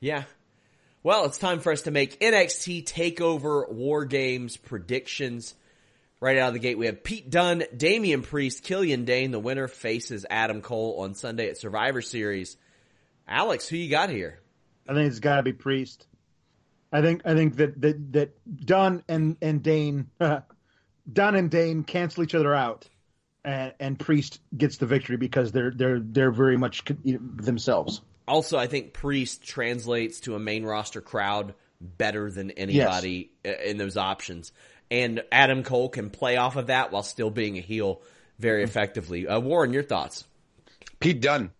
Yeah. 0.00 0.22
Well, 1.02 1.26
it's 1.26 1.36
time 1.36 1.60
for 1.60 1.72
us 1.72 1.82
to 1.82 1.90
make 1.90 2.18
NXT 2.20 2.84
Takeover 2.84 3.70
War 3.70 4.06
Games 4.06 4.56
predictions. 4.56 5.54
Right 6.18 6.38
out 6.38 6.48
of 6.48 6.54
the 6.54 6.60
gate, 6.60 6.78
we 6.78 6.86
have 6.86 7.04
Pete 7.04 7.28
Dunne, 7.28 7.64
Damian 7.76 8.22
Priest, 8.22 8.62
Killian 8.62 9.04
Dain. 9.04 9.32
The 9.32 9.38
winner 9.38 9.68
faces 9.68 10.24
Adam 10.30 10.62
Cole 10.62 11.00
on 11.00 11.14
Sunday 11.14 11.50
at 11.50 11.58
Survivor 11.58 12.00
Series. 12.00 12.56
Alex, 13.28 13.68
who 13.68 13.76
you 13.76 13.90
got 13.90 14.08
here? 14.08 14.40
I 14.88 14.94
think 14.94 15.08
it's 15.08 15.20
got 15.20 15.36
to 15.36 15.42
be 15.42 15.52
Priest. 15.52 16.06
I 16.92 17.02
think 17.02 17.22
I 17.24 17.34
think 17.34 17.56
that 17.56 17.80
that 17.82 18.12
that 18.12 18.66
Dunne 18.66 19.02
and 19.08 19.36
and 19.42 19.62
Dain, 19.62 20.08
uh, 20.20 20.40
Dunne 21.12 21.34
and 21.34 21.50
Dain 21.50 21.84
cancel 21.84 22.22
each 22.22 22.34
other 22.34 22.54
out, 22.54 22.88
and 23.44 23.74
and 23.78 23.98
Priest 23.98 24.40
gets 24.56 24.78
the 24.78 24.86
victory 24.86 25.16
because 25.16 25.52
they're 25.52 25.72
they're 25.72 26.00
they're 26.00 26.30
very 26.30 26.56
much 26.56 26.84
themselves. 27.04 28.00
Also, 28.28 28.56
I 28.56 28.66
think 28.66 28.92
Priest 28.92 29.44
translates 29.44 30.20
to 30.20 30.34
a 30.34 30.38
main 30.38 30.64
roster 30.64 31.00
crowd 31.00 31.54
better 31.80 32.30
than 32.30 32.50
anybody 32.52 33.30
yes. 33.44 33.60
in 33.66 33.76
those 33.76 33.96
options, 33.96 34.52
and 34.90 35.22
Adam 35.32 35.62
Cole 35.62 35.88
can 35.88 36.10
play 36.10 36.36
off 36.36 36.56
of 36.56 36.68
that 36.68 36.92
while 36.92 37.02
still 37.02 37.30
being 37.30 37.58
a 37.58 37.60
heel 37.60 38.02
very 38.38 38.62
effectively. 38.62 39.26
Uh, 39.26 39.40
Warren, 39.40 39.72
your 39.72 39.82
thoughts? 39.82 40.24
Pete 41.00 41.20
Dunne. 41.20 41.50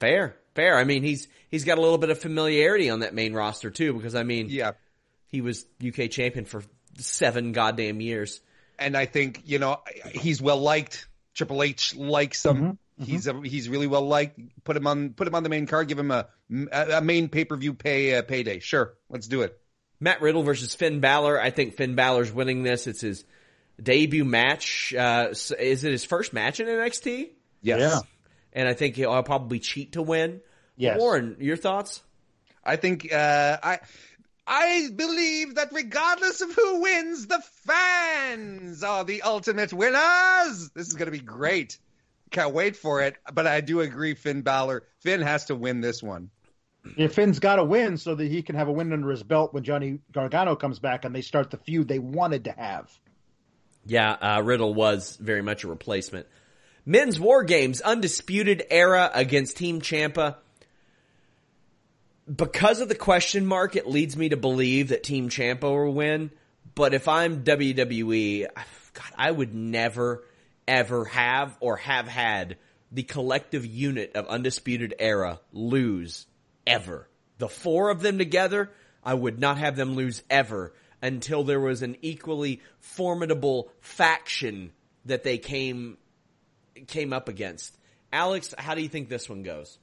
Fair, 0.00 0.36
fair. 0.54 0.76
I 0.76 0.84
mean, 0.84 1.02
he's 1.02 1.28
he's 1.50 1.64
got 1.64 1.78
a 1.78 1.80
little 1.80 1.98
bit 1.98 2.10
of 2.10 2.18
familiarity 2.18 2.90
on 2.90 3.00
that 3.00 3.14
main 3.14 3.32
roster 3.32 3.70
too, 3.70 3.94
because 3.94 4.14
I 4.14 4.22
mean, 4.24 4.48
yeah, 4.50 4.72
he 5.28 5.40
was 5.40 5.64
UK 5.84 6.10
champion 6.10 6.44
for 6.44 6.62
seven 6.98 7.52
goddamn 7.52 8.00
years. 8.00 8.40
And 8.78 8.96
I 8.96 9.06
think 9.06 9.42
you 9.46 9.58
know 9.58 9.80
he's 10.12 10.42
well 10.42 10.58
liked. 10.58 11.08
Triple 11.34 11.62
H 11.62 11.94
likes 11.94 12.44
him. 12.44 12.56
Mm-hmm. 12.56 12.66
Mm-hmm. 12.66 13.04
He's 13.04 13.26
a, 13.26 13.40
he's 13.42 13.68
really 13.68 13.86
well 13.86 14.06
liked. 14.06 14.38
Put 14.64 14.76
him 14.76 14.86
on 14.86 15.10
put 15.10 15.26
him 15.26 15.34
on 15.34 15.42
the 15.42 15.48
main 15.48 15.66
card. 15.66 15.88
Give 15.88 15.98
him 15.98 16.10
a 16.10 16.26
a 16.72 17.00
main 17.00 17.28
pay 17.28 17.44
per 17.44 17.56
view 17.56 17.72
pay 17.74 18.16
uh, 18.16 18.22
payday. 18.22 18.58
Sure, 18.58 18.94
let's 19.08 19.28
do 19.28 19.42
it. 19.42 19.58
Matt 20.00 20.20
Riddle 20.20 20.42
versus 20.42 20.74
Finn 20.74 21.00
Balor. 21.00 21.40
I 21.40 21.50
think 21.50 21.74
Finn 21.74 21.94
Balor's 21.94 22.32
winning 22.32 22.62
this. 22.62 22.86
It's 22.86 23.00
his 23.00 23.24
debut 23.82 24.24
match. 24.24 24.94
Uh, 24.94 25.28
is 25.30 25.84
it 25.84 25.92
his 25.92 26.04
first 26.04 26.32
match 26.32 26.60
in 26.60 26.66
NXT? 26.66 27.30
Yes. 27.62 27.80
Yeah 27.80 28.00
and 28.56 28.66
I 28.66 28.72
think 28.72 28.96
he'll 28.96 29.22
probably 29.22 29.60
cheat 29.60 29.92
to 29.92 30.02
win. 30.02 30.40
Yes. 30.76 30.98
Warren, 30.98 31.36
your 31.38 31.58
thoughts? 31.58 32.02
I 32.64 32.76
think 32.76 33.12
uh, 33.12 33.58
I 33.62 33.78
I 34.46 34.88
believe 34.94 35.56
that 35.56 35.68
regardless 35.72 36.40
of 36.40 36.52
who 36.54 36.80
wins, 36.80 37.26
the 37.26 37.42
fans 37.66 38.82
are 38.82 39.04
the 39.04 39.22
ultimate 39.22 39.72
winners. 39.72 40.70
This 40.74 40.88
is 40.88 40.94
going 40.94 41.06
to 41.06 41.12
be 41.12 41.20
great. 41.20 41.78
Can't 42.30 42.54
wait 42.54 42.76
for 42.76 43.02
it. 43.02 43.16
But 43.32 43.46
I 43.46 43.60
do 43.60 43.80
agree, 43.80 44.14
Finn 44.14 44.42
Balor. 44.42 44.84
Finn 45.00 45.20
has 45.20 45.44
to 45.46 45.54
win 45.54 45.80
this 45.80 46.02
one. 46.02 46.30
If 46.96 47.14
Finn's 47.14 47.38
got 47.38 47.56
to 47.56 47.64
win 47.64 47.96
so 47.96 48.14
that 48.14 48.30
he 48.30 48.42
can 48.42 48.56
have 48.56 48.68
a 48.68 48.72
win 48.72 48.92
under 48.92 49.10
his 49.10 49.22
belt 49.22 49.52
when 49.52 49.64
Johnny 49.64 49.98
Gargano 50.12 50.56
comes 50.56 50.78
back 50.78 51.04
and 51.04 51.14
they 51.14 51.22
start 51.22 51.50
the 51.50 51.58
feud 51.58 51.88
they 51.88 51.98
wanted 51.98 52.44
to 52.44 52.52
have. 52.52 52.90
Yeah, 53.86 54.12
uh, 54.12 54.42
Riddle 54.42 54.74
was 54.74 55.16
very 55.16 55.42
much 55.42 55.64
a 55.64 55.68
replacement. 55.68 56.26
Men's 56.84 57.18
War 57.18 57.44
Games, 57.44 57.80
Undisputed 57.80 58.64
Era 58.70 59.10
against 59.12 59.56
Team 59.56 59.80
Ciampa. 59.80 60.36
Because 62.32 62.80
of 62.80 62.88
the 62.88 62.94
question 62.94 63.46
mark, 63.46 63.76
it 63.76 63.88
leads 63.88 64.16
me 64.16 64.30
to 64.30 64.36
believe 64.36 64.88
that 64.88 65.04
Team 65.04 65.28
Ciampa 65.28 65.62
will 65.62 65.92
win. 65.92 66.30
But 66.74 66.94
if 66.94 67.08
I'm 67.08 67.44
WWE, 67.44 68.46
God, 68.92 69.12
I 69.16 69.30
would 69.30 69.54
never, 69.54 70.24
ever 70.66 71.04
have 71.06 71.56
or 71.60 71.76
have 71.76 72.08
had 72.08 72.56
the 72.90 73.02
collective 73.02 73.64
unit 73.64 74.12
of 74.14 74.26
Undisputed 74.26 74.94
Era 74.98 75.40
lose 75.52 76.26
ever. 76.66 77.08
The 77.38 77.48
four 77.48 77.90
of 77.90 78.00
them 78.00 78.18
together, 78.18 78.70
I 79.04 79.14
would 79.14 79.38
not 79.38 79.58
have 79.58 79.76
them 79.76 79.94
lose 79.94 80.22
ever 80.30 80.72
until 81.02 81.44
there 81.44 81.60
was 81.60 81.82
an 81.82 81.96
equally 82.02 82.60
formidable 82.80 83.70
faction 83.80 84.72
that 85.04 85.22
they 85.22 85.38
came 85.38 85.98
came 86.86 87.12
up 87.12 87.28
against. 87.28 87.76
Alex, 88.12 88.54
how 88.56 88.74
do 88.74 88.82
you 88.82 88.88
think 88.88 89.08
this 89.08 89.28
one 89.28 89.42
goes? 89.42 89.78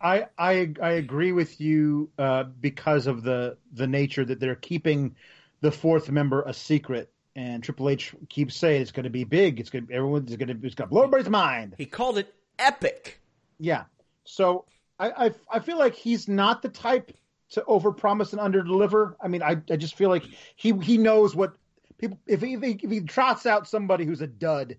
I 0.00 0.26
I 0.38 0.74
I 0.80 0.90
agree 0.92 1.32
with 1.32 1.60
you 1.60 2.10
uh, 2.18 2.44
because 2.44 3.06
of 3.06 3.22
the 3.22 3.56
the 3.72 3.86
nature 3.86 4.24
that 4.24 4.40
they're 4.40 4.54
keeping 4.54 5.16
the 5.60 5.72
fourth 5.72 6.10
member 6.10 6.42
a 6.42 6.52
secret, 6.52 7.10
and 7.34 7.62
Triple 7.62 7.88
H 7.88 8.14
keeps 8.28 8.56
saying 8.56 8.82
it's 8.82 8.92
going 8.92 9.04
to 9.04 9.10
be 9.10 9.24
big. 9.24 9.58
It's 9.58 9.70
going 9.70 9.86
to 9.86 9.92
everyone's 9.92 10.34
going 10.36 10.48
to 10.48 10.66
it's 10.66 10.74
going 10.74 10.88
to 10.88 10.92
blow 10.92 11.02
everybody's 11.02 11.30
mind. 11.30 11.74
He 11.78 11.86
called 11.86 12.18
it 12.18 12.32
epic. 12.58 13.20
Yeah. 13.58 13.84
So 14.24 14.66
I 14.98 15.26
I, 15.26 15.30
I 15.50 15.60
feel 15.60 15.78
like 15.78 15.94
he's 15.94 16.28
not 16.28 16.62
the 16.62 16.68
type 16.68 17.16
to 17.50 17.62
overpromise 17.62 18.32
and 18.32 18.40
underdeliver. 18.40 19.14
I 19.20 19.28
mean, 19.28 19.42
I 19.42 19.56
I 19.70 19.76
just 19.76 19.96
feel 19.96 20.10
like 20.10 20.24
he 20.56 20.72
he 20.78 20.98
knows 20.98 21.34
what 21.34 21.56
people 21.98 22.18
if 22.26 22.42
he 22.42 22.54
if 22.54 22.80
he, 22.80 23.00
trots 23.00 23.46
out 23.46 23.68
somebody 23.68 24.04
who's 24.04 24.20
a 24.20 24.26
dud, 24.26 24.76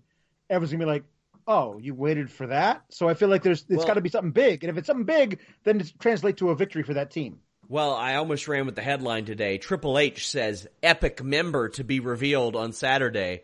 everyone's 0.50 0.72
gonna 0.72 0.84
be 0.84 0.90
like, 0.90 1.04
oh, 1.46 1.78
you 1.78 1.94
waited 1.94 2.30
for 2.30 2.46
that. 2.48 2.84
So 2.90 3.08
I 3.08 3.14
feel 3.14 3.28
like 3.28 3.42
there's 3.42 3.62
it's 3.62 3.78
Well- 3.78 3.86
got 3.86 3.94
to 3.94 4.00
be 4.00 4.10
something 4.10 4.32
big, 4.32 4.64
and 4.64 4.70
if 4.70 4.76
it's 4.76 4.86
something 4.86 5.06
big, 5.06 5.40
then 5.64 5.80
it 5.80 5.92
translates 5.98 6.38
to 6.40 6.50
a 6.50 6.56
victory 6.56 6.82
for 6.82 6.94
that 6.94 7.10
team. 7.10 7.40
Well, 7.70 7.92
I 7.92 8.14
almost 8.14 8.48
ran 8.48 8.64
with 8.64 8.76
the 8.76 8.82
headline 8.82 9.26
today. 9.26 9.58
Triple 9.58 9.98
H 9.98 10.30
says 10.30 10.66
epic 10.82 11.22
member 11.22 11.68
to 11.70 11.84
be 11.84 12.00
revealed 12.00 12.56
on 12.56 12.72
Saturday. 12.72 13.42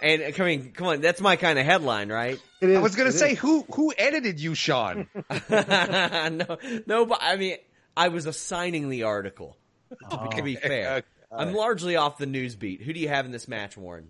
And 0.00 0.34
I 0.38 0.44
mean, 0.44 0.72
come 0.72 0.88
on, 0.88 1.00
that's 1.00 1.20
my 1.20 1.36
kind 1.36 1.58
of 1.58 1.64
headline, 1.64 2.10
right? 2.10 2.38
It 2.60 2.70
is, 2.70 2.76
I 2.76 2.80
was 2.80 2.96
going 2.96 3.10
to 3.10 3.16
say 3.16 3.32
is. 3.32 3.38
who 3.38 3.62
who 3.74 3.92
edited 3.96 4.40
you, 4.40 4.54
Sean? 4.54 5.08
no, 5.50 6.58
no, 6.86 7.06
but 7.06 7.18
I 7.22 7.36
mean, 7.36 7.56
I 7.96 8.08
was 8.08 8.26
assigning 8.26 8.88
the 8.88 9.04
article. 9.04 9.56
To 10.10 10.42
be 10.42 10.56
fair, 10.56 10.96
okay. 10.96 11.06
I'm 11.30 11.54
largely 11.54 11.96
off 11.96 12.18
the 12.18 12.26
news 12.26 12.56
beat. 12.56 12.82
Who 12.82 12.92
do 12.92 13.00
you 13.00 13.08
have 13.08 13.24
in 13.24 13.30
this 13.30 13.48
match, 13.48 13.76
Warren? 13.76 14.08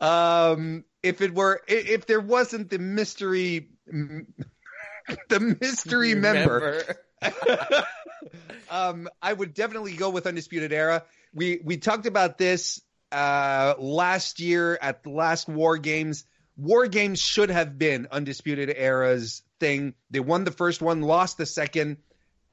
Um, 0.00 0.84
if 1.02 1.20
it 1.20 1.34
were, 1.34 1.62
if 1.66 2.06
there 2.06 2.20
wasn't 2.20 2.70
the 2.70 2.78
mystery, 2.78 3.68
the 3.86 5.56
mystery 5.60 6.14
member, 6.14 6.96
um, 8.70 9.08
I 9.22 9.32
would 9.32 9.54
definitely 9.54 9.94
go 9.94 10.10
with 10.10 10.26
Undisputed 10.26 10.72
Era. 10.72 11.04
We 11.34 11.60
we 11.64 11.76
talked 11.76 12.06
about 12.06 12.38
this 12.38 12.80
uh, 13.12 13.74
last 13.78 14.40
year 14.40 14.78
at 14.80 15.02
the 15.02 15.10
last 15.10 15.48
War 15.48 15.78
Games. 15.78 16.24
War 16.56 16.86
Games 16.86 17.20
should 17.20 17.50
have 17.50 17.78
been 17.78 18.08
Undisputed 18.10 18.72
Era's 18.74 19.42
thing. 19.60 19.94
They 20.10 20.20
won 20.20 20.44
the 20.44 20.50
first 20.50 20.80
one, 20.82 21.02
lost 21.02 21.36
the 21.38 21.46
second. 21.46 21.98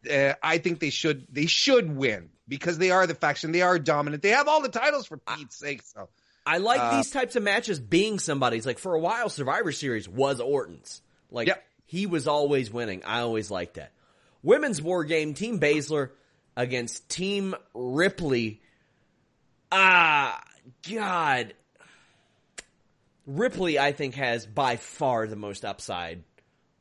Uh, 0.10 0.34
I 0.44 0.58
think 0.58 0.80
they 0.80 0.90
should 0.90 1.26
they 1.32 1.46
should 1.46 1.96
win 1.96 2.30
because 2.48 2.78
they 2.78 2.92
are 2.92 3.08
the 3.08 3.16
faction. 3.16 3.54
They 3.54 3.62
are 3.62 3.80
dominant. 3.80 4.22
They 4.22 4.30
have 4.32 4.48
all 4.50 4.62
the 4.62 4.68
titles 4.70 5.08
for 5.08 5.18
Pete's 5.18 5.56
sake. 5.58 5.82
So 5.84 6.10
I 6.46 6.58
like 6.58 6.82
Uh, 6.82 6.98
these 6.98 7.10
types 7.10 7.38
of 7.38 7.44
matches 7.44 7.80
being 7.80 8.20
somebody's. 8.20 8.66
Like 8.66 8.80
for 8.80 8.94
a 8.96 9.00
while, 9.00 9.30
Survivor 9.30 9.72
Series 9.72 10.10
was 10.10 10.42
Orton's. 10.42 11.02
Like 11.32 11.48
Yep. 11.48 11.64
he 11.86 12.06
was 12.06 12.28
always 12.28 12.70
winning. 12.72 13.04
I 13.06 13.22
always 13.22 13.50
liked 13.50 13.76
that. 13.76 13.94
Women's 14.42 14.82
War 14.82 15.06
Game, 15.06 15.34
Team 15.34 15.58
Baszler 15.58 16.10
against 16.58 17.08
Team 17.08 17.56
Ripley. 17.74 18.62
Ah, 19.76 20.40
God. 20.88 21.56
Ripley, 23.26 23.80
I 23.80 23.92
think, 23.92 24.14
has 24.16 24.46
by 24.46 24.76
far 24.76 25.26
the 25.28 25.36
most 25.36 25.66
upside 25.66 26.24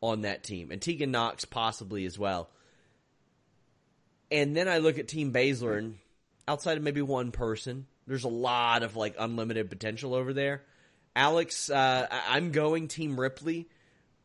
on 0.03 0.23
that 0.23 0.43
team, 0.43 0.71
and 0.71 0.83
Tegan 0.83 1.11
Nox 1.11 1.45
possibly 1.47 2.05
as 2.05 2.19
well. 2.19 2.51
And 4.31 4.55
then 4.55 4.69
I 4.69 4.79
look 4.79 4.99
at 4.99 5.09
Team 5.09 5.33
Baszler, 5.33 5.79
and 5.79 5.99
outside 6.47 6.77
of 6.77 6.83
maybe 6.83 7.01
one 7.01 7.31
person, 7.33 7.87
there's 8.07 8.25
a 8.25 8.29
lot 8.29 8.83
of 8.83 8.95
like 8.97 9.15
unlimited 9.19 9.71
potential 9.71 10.15
over 10.15 10.33
there. 10.35 10.63
Alex, 11.17 11.71
uh, 11.71 12.07
I- 12.11 12.37
I'm 12.37 12.53
going 12.53 12.89
Team 12.89 13.19
Ripley, 13.19 13.69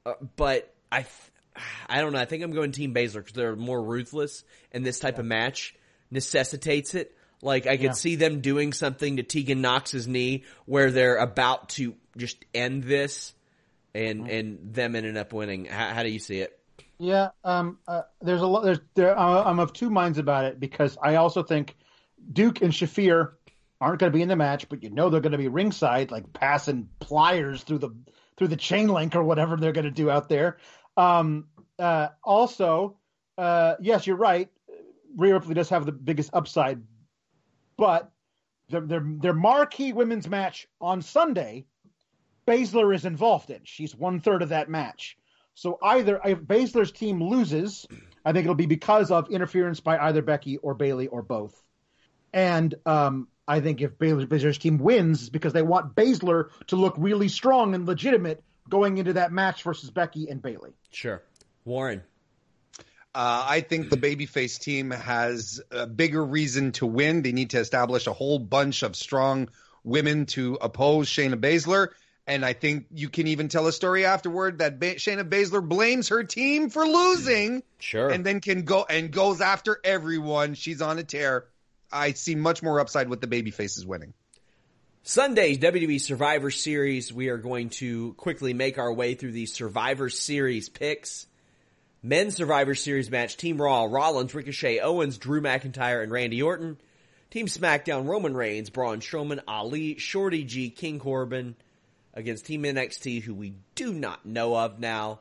uh, 0.06 0.14
but 0.36 0.74
I, 0.92 1.04
th- 1.04 1.66
I 1.88 2.02
don't 2.02 2.12
know. 2.14 2.20
I 2.20 2.26
think 2.26 2.44
I'm 2.44 2.52
going 2.54 2.72
Team 2.74 2.94
Baszler 2.94 3.16
because 3.20 3.34
they're 3.34 3.56
more 3.56 3.82
ruthless, 3.82 4.44
and 4.74 4.86
this 4.86 5.00
type 5.00 5.20
of 5.20 5.26
match 5.26 5.74
necessitates 6.12 6.96
it. 6.96 7.17
Like 7.42 7.68
I 7.68 7.78
could 7.78 7.84
Yeah. 7.86 7.92
see 7.92 8.16
them 8.16 8.42
doing 8.42 8.74
something 8.74 9.18
to 9.18 9.24
Tegan 9.24 9.62
Nox's 9.62 10.08
knee 10.08 10.44
where 10.66 10.92
they're 10.92 11.18
about 11.18 11.70
to 11.70 11.96
just 12.18 12.44
end 12.54 12.84
this, 12.84 13.34
and 13.94 14.28
and 14.28 14.74
them 14.74 14.96
ending 14.96 15.18
up 15.18 15.34
winning. 15.34 15.66
How, 15.66 15.94
how 15.94 16.04
do 16.04 16.10
you 16.10 16.20
see 16.20 16.40
it? 16.40 16.60
Yeah, 17.00 17.30
um, 17.44 17.78
uh, 17.88 18.04
there's 18.22 18.42
a 18.42 18.48
lot. 18.48 18.64
There's 18.64 18.80
there. 18.96 19.18
I'm 19.18 19.60
of 19.60 19.72
two 19.74 19.90
minds 19.92 20.18
about 20.18 20.46
it 20.46 20.60
because 20.60 20.98
I 21.02 21.16
also 21.16 21.44
think 21.44 21.76
Duke 22.34 22.62
and 22.62 22.74
Shafir 22.74 23.34
aren't 23.80 24.00
going 24.00 24.12
to 24.12 24.16
be 24.16 24.24
in 24.24 24.30
the 24.30 24.36
match, 24.36 24.68
but 24.68 24.82
you 24.82 24.90
know 24.90 25.12
they're 25.12 25.22
going 25.22 25.34
to 25.34 25.38
be 25.38 25.48
ringside, 25.48 26.10
like 26.10 26.34
passing 26.34 26.90
pliers 27.00 27.62
through 27.62 27.78
the 27.80 27.90
through 28.38 28.48
the 28.48 28.56
chain 28.56 28.88
link 28.88 29.16
or 29.16 29.24
whatever 29.24 29.58
they're 29.58 29.72
going 29.74 29.86
to 29.86 29.92
do 29.92 30.10
out 30.10 30.28
there. 30.30 30.58
Um, 30.96 31.46
uh, 31.78 32.08
also, 32.24 32.98
uh, 33.38 33.76
yes, 33.80 34.08
you're 34.08 34.16
right. 34.18 34.50
Rhea 35.16 35.34
Ripley 35.34 35.54
does 35.54 35.70
have 35.70 35.86
the 35.86 35.92
biggest 35.92 36.32
upside, 36.34 36.82
but 37.78 38.12
their 38.70 38.82
their, 38.82 39.04
their 39.06 39.34
marquee 39.34 39.94
women's 39.94 40.28
match 40.28 40.68
on 40.82 41.02
Sunday, 41.02 41.66
Baszler 42.48 42.94
is 42.96 43.06
involved 43.06 43.50
in. 43.50 43.62
She's 43.64 43.96
one 43.96 44.20
third 44.20 44.42
of 44.42 44.50
that 44.50 44.70
match. 44.70 45.18
So 45.54 45.80
either 45.82 46.20
if 46.24 46.40
Baszler's 46.40 46.92
team 46.92 47.22
loses, 47.22 47.88
I 48.24 48.32
think 48.32 48.46
it'll 48.46 48.56
be 48.56 48.68
because 48.68 49.10
of 49.10 49.32
interference 49.32 49.80
by 49.80 49.98
either 49.98 50.22
Becky 50.22 50.58
or 50.58 50.76
Bayley 50.76 51.08
or 51.08 51.22
both. 51.22 51.60
And 52.32 52.76
um, 52.86 53.28
I 53.48 53.60
think 53.62 53.82
if 53.82 53.98
Baszler, 53.98 54.28
Baszler's 54.28 54.60
team 54.60 54.78
wins, 54.78 55.22
it's 55.22 55.30
because 55.30 55.54
they 55.54 55.64
want 55.64 55.96
Baszler 55.96 56.50
to 56.68 56.76
look 56.76 56.96
really 56.98 57.28
strong 57.28 57.74
and 57.74 57.88
legitimate 57.88 58.44
going 58.70 58.98
into 58.98 59.14
that 59.14 59.32
match 59.32 59.64
versus 59.64 59.90
Becky 59.90 60.30
and 60.30 60.42
Bayley. 60.42 60.74
Sure, 60.92 61.24
Warren. 61.66 62.04
Uh, 63.18 63.46
I 63.50 63.62
think 63.62 63.90
the 63.90 63.98
babyface 63.98 64.60
team 64.60 64.92
has 64.92 65.60
a 65.72 65.88
bigger 65.88 66.24
reason 66.24 66.72
to 66.74 66.86
win. 66.86 67.24
They 67.24 67.32
need 67.32 67.50
to 67.50 67.60
establish 67.60 68.06
a 68.06 68.14
whole 68.14 68.38
bunch 68.38 68.84
of 68.84 68.96
strong 68.96 69.50
women 69.84 70.28
to 70.28 70.60
oppose 70.62 71.10
Shayna 71.10 71.34
Baszler. 71.34 71.88
And 72.28 72.46
I 72.46 72.54
think 72.54 72.86
you 72.92 73.10
can 73.10 73.26
even 73.26 73.48
tell 73.48 73.66
a 73.66 73.72
story 73.72 74.06
afterward 74.06 74.60
that 74.60 74.80
ba- 74.80 74.96
Shayna 74.98 75.28
Baszler 75.28 75.68
blames 75.68 76.10
her 76.10 76.26
team 76.26 76.70
for 76.70 76.86
losing 76.86 77.64
Sure. 77.80 78.08
and 78.08 78.24
then 78.24 78.40
can 78.40 78.66
go 78.66 78.86
and 78.88 79.10
goes 79.10 79.42
after 79.42 79.80
everyone. 79.84 80.54
She's 80.54 80.84
on 80.84 81.00
a 81.00 81.04
tear. 81.04 81.46
I 81.92 82.12
see 82.12 82.36
much 82.36 82.62
more 82.62 82.80
upside 82.80 83.10
with 83.10 83.20
the 83.20 83.28
babyfaces 83.28 83.84
winning. 83.84 84.14
Sunday's 85.02 85.58
WWE 85.58 86.00
Survivor 86.02 86.52
Series. 86.52 87.12
We 87.12 87.30
are 87.30 87.38
going 87.38 87.70
to 87.82 88.14
quickly 88.14 88.54
make 88.54 88.78
our 88.78 88.94
way 88.94 89.16
through 89.16 89.32
the 89.32 89.48
Survivor 89.48 90.10
Series 90.10 90.70
picks. 90.70 91.26
Men's 92.04 92.36
Survivor 92.36 92.76
Series 92.76 93.10
match: 93.10 93.38
Team 93.38 93.62
Raw, 93.62 93.86
Rollins, 93.86 94.34
Ricochet, 94.34 94.80
Owens, 94.80 95.18
Drew 95.18 95.42
McIntyre, 95.42 96.04
and 96.04 96.12
Randy 96.12 96.42
Orton. 96.42 96.78
Team 97.32 97.48
SmackDown: 97.48 98.08
Roman 98.08 98.36
Reigns, 98.36 98.70
Braun 98.70 99.00
Strowman, 99.00 99.42
Ali, 99.48 99.98
Shorty 99.98 100.44
G, 100.44 100.70
King 100.70 101.00
Corbin 101.00 101.56
against 102.14 102.46
Team 102.46 102.64
NXT, 102.64 103.22
who 103.22 103.34
we 103.34 103.54
do 103.76 103.94
not 103.94 104.26
know 104.26 104.56
of 104.56 104.80
now. 104.80 105.20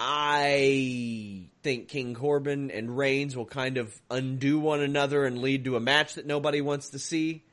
I 0.00 1.48
think 1.64 1.88
King 1.88 2.14
Corbin 2.14 2.70
and 2.70 2.96
Reigns 2.96 3.36
will 3.36 3.46
kind 3.46 3.78
of 3.78 3.92
undo 4.08 4.60
one 4.60 4.80
another 4.80 5.24
and 5.24 5.38
lead 5.38 5.64
to 5.64 5.74
a 5.74 5.80
match 5.80 6.14
that 6.14 6.24
nobody 6.24 6.60
wants 6.60 6.90
to 6.90 7.00
see. 7.00 7.44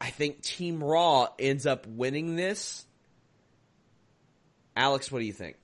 I 0.00 0.10
think 0.10 0.42
Team 0.42 0.82
Raw 0.82 1.28
ends 1.38 1.66
up 1.66 1.86
winning 1.86 2.34
this. 2.34 2.84
Alex, 4.74 5.12
what 5.12 5.18
do 5.18 5.26
you 5.26 5.32
think? 5.34 5.56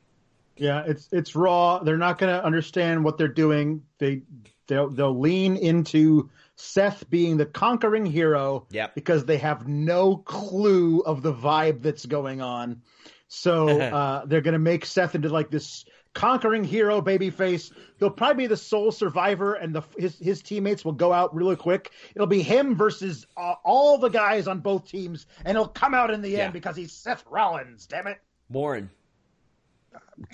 Yeah, 0.59 0.83
it's 0.87 1.09
it's 1.13 1.35
raw. 1.37 1.79
They're 1.81 1.97
not 1.97 2.19
going 2.19 2.35
to 2.35 2.45
understand 2.45 3.05
what 3.05 3.19
they're 3.19 3.29
doing. 3.29 3.83
They 3.99 4.23
they'll 4.67 4.89
they'll 4.91 5.19
lean 5.19 5.57
into 5.57 6.31
Seth 6.57 7.09
being 7.09 7.37
the 7.37 7.47
conquering 7.47 8.05
hero 8.07 8.67
Yep. 8.71 8.95
because 8.95 9.25
they 9.25 9.39
have 9.39 9.69
no 9.69 10.17
clue 10.17 11.01
of 11.01 11.23
the 11.23 11.33
vibe 11.33 11.83
that's 11.83 12.05
going 12.07 12.41
on. 12.41 12.83
So 13.29 13.81
uh, 13.81 14.25
they're 14.27 14.41
going 14.41 14.53
to 14.55 14.59
make 14.59 14.85
Seth 14.87 15.15
into 15.15 15.29
like 15.29 15.51
this 15.51 15.85
conquering 16.15 16.65
hero 16.65 17.01
babyface. 17.01 17.71
He'll 17.99 18.11
probably 18.11 18.45
be 18.45 18.47
the 18.49 18.57
sole 18.57 18.91
survivor, 18.91 19.55
and 19.55 19.75
the 19.75 19.83
his 19.97 20.19
his 20.19 20.43
teammates 20.43 20.85
will 20.85 20.93
go 20.93 21.13
out 21.13 21.35
really 21.35 21.57
quick. 21.57 21.93
It'll 22.15 22.27
be 22.27 22.43
him 22.43 22.75
versus 22.75 23.27
uh, 23.37 23.55
all 23.65 23.99
the 23.99 24.09
guys 24.09 24.49
on 24.49 24.61
both 24.61 24.89
teams, 24.89 25.27
and 25.45 25.57
he'll 25.57 25.69
come 25.69 25.95
out 25.95 26.11
in 26.11 26.23
the 26.23 26.31
Yeah. 26.31 26.45
end 26.45 26.53
because 26.55 26.75
he's 26.77 26.93
Seth 26.93 27.25
Rollins. 27.31 27.87
Damn 27.87 28.07
it! 28.09 28.19
Warren. 28.49 28.91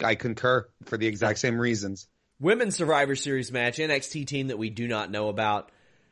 I 0.03 0.15
concur 0.15 0.67
for 0.85 0.97
the 0.97 1.07
exact 1.07 1.39
same 1.39 1.59
reasons. 1.59 2.09
Women's 2.41 2.77
Survivor 2.77 3.17
Series 3.17 3.53
match, 3.53 3.79
NXT 3.79 4.27
team 4.27 4.49
that 4.49 4.59
we 4.59 4.71
do 4.71 4.89
not 4.89 5.11
know 5.11 5.29
about. 5.29 5.71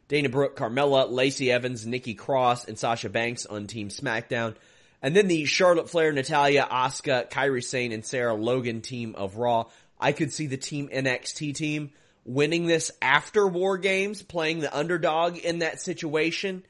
Dana 0.08 0.28
Brooke, 0.28 0.56
Carmella, 0.56 1.10
Lacey 1.10 1.50
Evans, 1.50 1.86
Nikki 1.86 2.14
Cross, 2.14 2.66
and 2.66 2.78
Sasha 2.78 3.08
Banks 3.08 3.46
on 3.46 3.66
Team 3.66 3.88
SmackDown. 3.88 4.54
And 5.00 5.16
then 5.16 5.26
the 5.26 5.46
Charlotte 5.46 5.90
Flair, 5.90 6.12
Natalya, 6.12 6.66
Asuka, 6.70 7.28
Kairi 7.28 7.64
Sane, 7.64 7.92
and 7.92 8.04
Sarah 8.04 8.34
Logan 8.34 8.82
team 8.82 9.14
of 9.16 9.36
Raw. 9.36 9.66
I 9.98 10.12
could 10.12 10.32
see 10.32 10.46
the 10.46 10.56
Team 10.56 10.88
NXT 10.88 11.54
team 11.54 11.90
winning 12.24 12.66
this 12.66 12.92
after 13.00 13.46
War 13.46 13.78
Games, 13.78 14.22
playing 14.22 14.60
the 14.60 14.76
underdog 14.76 15.38
in 15.38 15.60
that 15.60 15.80
situation. 15.80 16.64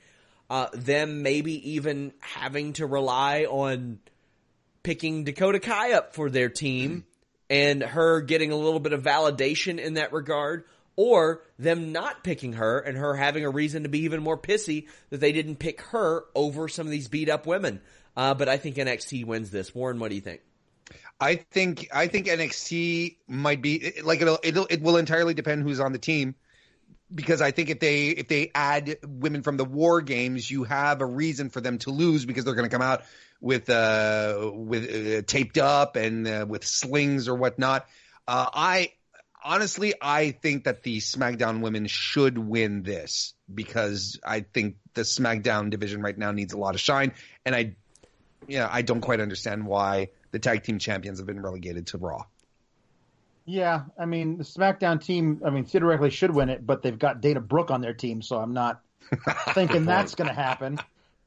Uh, 0.48 0.68
them 0.74 1.22
maybe 1.22 1.72
even 1.72 2.12
having 2.20 2.74
to 2.74 2.86
rely 2.86 3.44
on 3.44 3.98
picking 4.82 5.24
Dakota 5.24 5.60
Kai 5.60 5.92
up 5.92 6.14
for 6.14 6.30
their 6.30 6.48
team 6.48 7.04
and 7.48 7.82
her 7.82 8.20
getting 8.20 8.50
a 8.50 8.56
little 8.56 8.80
bit 8.80 8.92
of 8.92 9.02
validation 9.02 9.78
in 9.78 9.94
that 9.94 10.12
regard, 10.12 10.64
or 10.96 11.42
them 11.58 11.92
not 11.92 12.24
picking 12.24 12.54
her 12.54 12.78
and 12.78 12.96
her 12.96 13.14
having 13.14 13.44
a 13.44 13.50
reason 13.50 13.82
to 13.82 13.88
be 13.88 14.00
even 14.00 14.22
more 14.22 14.38
pissy 14.38 14.88
that 15.10 15.20
they 15.20 15.32
didn't 15.32 15.56
pick 15.56 15.80
her 15.82 16.24
over 16.34 16.68
some 16.68 16.86
of 16.86 16.90
these 16.90 17.08
beat 17.08 17.28
up 17.28 17.46
women. 17.46 17.80
Uh, 18.16 18.34
but 18.34 18.48
I 18.48 18.56
think 18.56 18.76
NXT 18.76 19.24
wins 19.24 19.50
this. 19.50 19.74
Warren, 19.74 19.98
what 19.98 20.08
do 20.08 20.14
you 20.14 20.20
think? 20.20 20.40
I 21.20 21.36
think 21.36 21.88
I 21.94 22.08
think 22.08 22.26
NXT 22.26 23.16
might 23.28 23.62
be 23.62 23.92
like 24.02 24.20
it'll, 24.20 24.38
it'll 24.42 24.66
it 24.66 24.82
will 24.82 24.96
entirely 24.96 25.34
depend 25.34 25.62
who's 25.62 25.78
on 25.78 25.92
the 25.92 25.98
team 25.98 26.34
because 27.14 27.40
I 27.40 27.50
think 27.52 27.70
if 27.70 27.80
they 27.80 28.08
if 28.08 28.28
they 28.28 28.50
add 28.54 28.98
women 29.06 29.42
from 29.42 29.56
the 29.56 29.64
war 29.64 30.00
games, 30.00 30.50
you 30.50 30.64
have 30.64 31.00
a 31.00 31.06
reason 31.06 31.50
for 31.50 31.60
them 31.60 31.78
to 31.78 31.90
lose 31.90 32.24
because 32.24 32.44
they're 32.44 32.54
going 32.54 32.68
to 32.68 32.74
come 32.74 32.82
out 32.82 33.02
with 33.42 33.68
uh 33.68 34.50
with 34.54 34.84
uh, 34.84 35.22
taped 35.26 35.58
up 35.58 35.96
and 35.96 36.26
uh, 36.26 36.46
with 36.48 36.64
slings 36.64 37.28
or 37.28 37.34
whatnot. 37.34 37.86
Uh, 38.26 38.46
I 38.54 38.92
honestly 39.44 39.92
I 40.00 40.30
think 40.30 40.64
that 40.64 40.84
the 40.84 40.98
SmackDown 40.98 41.60
women 41.60 41.86
should 41.88 42.38
win 42.38 42.84
this 42.84 43.34
because 43.52 44.18
I 44.24 44.40
think 44.40 44.76
the 44.94 45.02
SmackDown 45.02 45.70
division 45.70 46.00
right 46.00 46.16
now 46.16 46.30
needs 46.30 46.52
a 46.52 46.56
lot 46.56 46.74
of 46.74 46.80
shine, 46.80 47.12
and 47.44 47.54
I 47.54 47.74
yeah 48.46 48.68
I 48.70 48.82
don't 48.82 49.00
quite 49.00 49.20
understand 49.20 49.66
why 49.66 50.10
the 50.30 50.38
tag 50.38 50.62
team 50.62 50.78
champions 50.78 51.18
have 51.18 51.26
been 51.26 51.42
relegated 51.42 51.88
to 51.88 51.98
Raw. 51.98 52.24
Yeah, 53.44 53.82
I 53.98 54.06
mean 54.06 54.38
the 54.38 54.44
SmackDown 54.44 55.02
team. 55.02 55.42
I 55.44 55.50
mean 55.50 55.64
theoretically 55.64 56.10
should 56.10 56.30
win 56.30 56.48
it, 56.48 56.64
but 56.64 56.82
they've 56.82 56.98
got 56.98 57.20
Dana 57.20 57.40
Brooke 57.40 57.72
on 57.72 57.80
their 57.80 57.94
team, 57.94 58.22
so 58.22 58.38
I'm 58.38 58.52
not 58.52 58.80
thinking 59.48 59.84
that's 59.84 60.14
going 60.14 60.28
to 60.28 60.34
happen. 60.34 60.78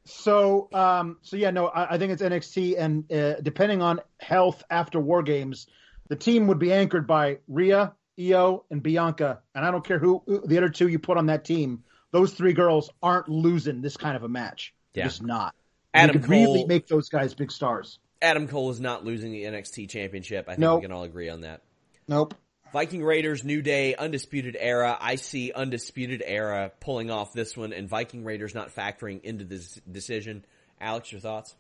So, 0.06 0.70
um, 0.72 1.18
so 1.22 1.36
yeah, 1.36 1.52
no, 1.52 1.68
I, 1.68 1.96
I 1.96 1.98
think 1.98 2.14
it's 2.14 2.22
NXT, 2.22 2.76
and 2.78 3.12
uh, 3.12 3.42
depending 3.42 3.82
on 3.82 4.00
health 4.20 4.64
after 4.70 5.00
War 5.00 5.24
Games, 5.24 5.68
the 6.10 6.16
team 6.16 6.48
would 6.48 6.60
be 6.60 6.72
anchored 6.72 7.08
by 7.08 7.40
Rhea, 7.48 7.94
Io, 8.20 8.66
and 8.70 8.84
Bianca. 8.84 9.42
And 9.56 9.66
I 9.66 9.72
don't 9.72 9.86
care 9.86 9.98
who, 10.00 10.22
who 10.28 10.46
the 10.46 10.58
other 10.58 10.70
two 10.70 10.88
you 10.88 11.00
put 11.00 11.18
on 11.18 11.26
that 11.28 11.44
team; 11.44 11.84
those 12.12 12.34
three 12.34 12.54
girls 12.54 12.90
aren't 13.02 13.30
losing 13.30 13.82
this 13.82 13.98
kind 13.98 14.16
of 14.16 14.24
a 14.24 14.30
match. 14.30 14.74
They're 14.94 15.04
Yeah. 15.04 15.08
Just 15.08 15.24
not. 15.24 15.56
Adam 15.94 16.16
you 16.16 16.20
could 16.20 16.30
Cole, 16.30 16.40
really 16.56 16.66
make 16.66 16.88
those 16.88 17.10
guys 17.10 17.34
big 17.34 17.52
stars. 17.52 18.00
Adam 18.22 18.48
Cole 18.48 18.70
is 18.70 18.80
not 18.80 19.06
losing 19.06 19.32
the 19.32 19.44
NXT 19.44 19.90
championship. 19.90 20.46
I 20.48 20.52
think 20.52 20.60
Nope. 20.60 20.82
we 20.82 20.84
can 20.84 20.92
all 20.92 21.04
agree 21.04 21.30
on 21.30 21.42
that. 21.42 21.62
Nope. 22.08 22.36
Viking 22.76 23.06
Raiders, 23.06 23.46
New 23.46 23.62
Day, 23.62 23.96
Undisputed 23.96 24.58
Era. 24.60 24.98
I 25.00 25.16
see 25.16 25.54
Undisputed 25.54 26.22
Era 26.26 26.74
pulling 26.82 27.10
off 27.10 27.32
this 27.32 27.56
one 27.56 27.72
and 27.72 27.88
Viking 27.88 28.26
Raiders 28.26 28.54
not 28.54 28.76
factoring 28.76 29.24
into 29.24 29.46
this 29.46 29.80
decision. 29.90 30.44
Alex, 30.82 31.10
your 31.10 31.22
thoughts? 31.22 31.56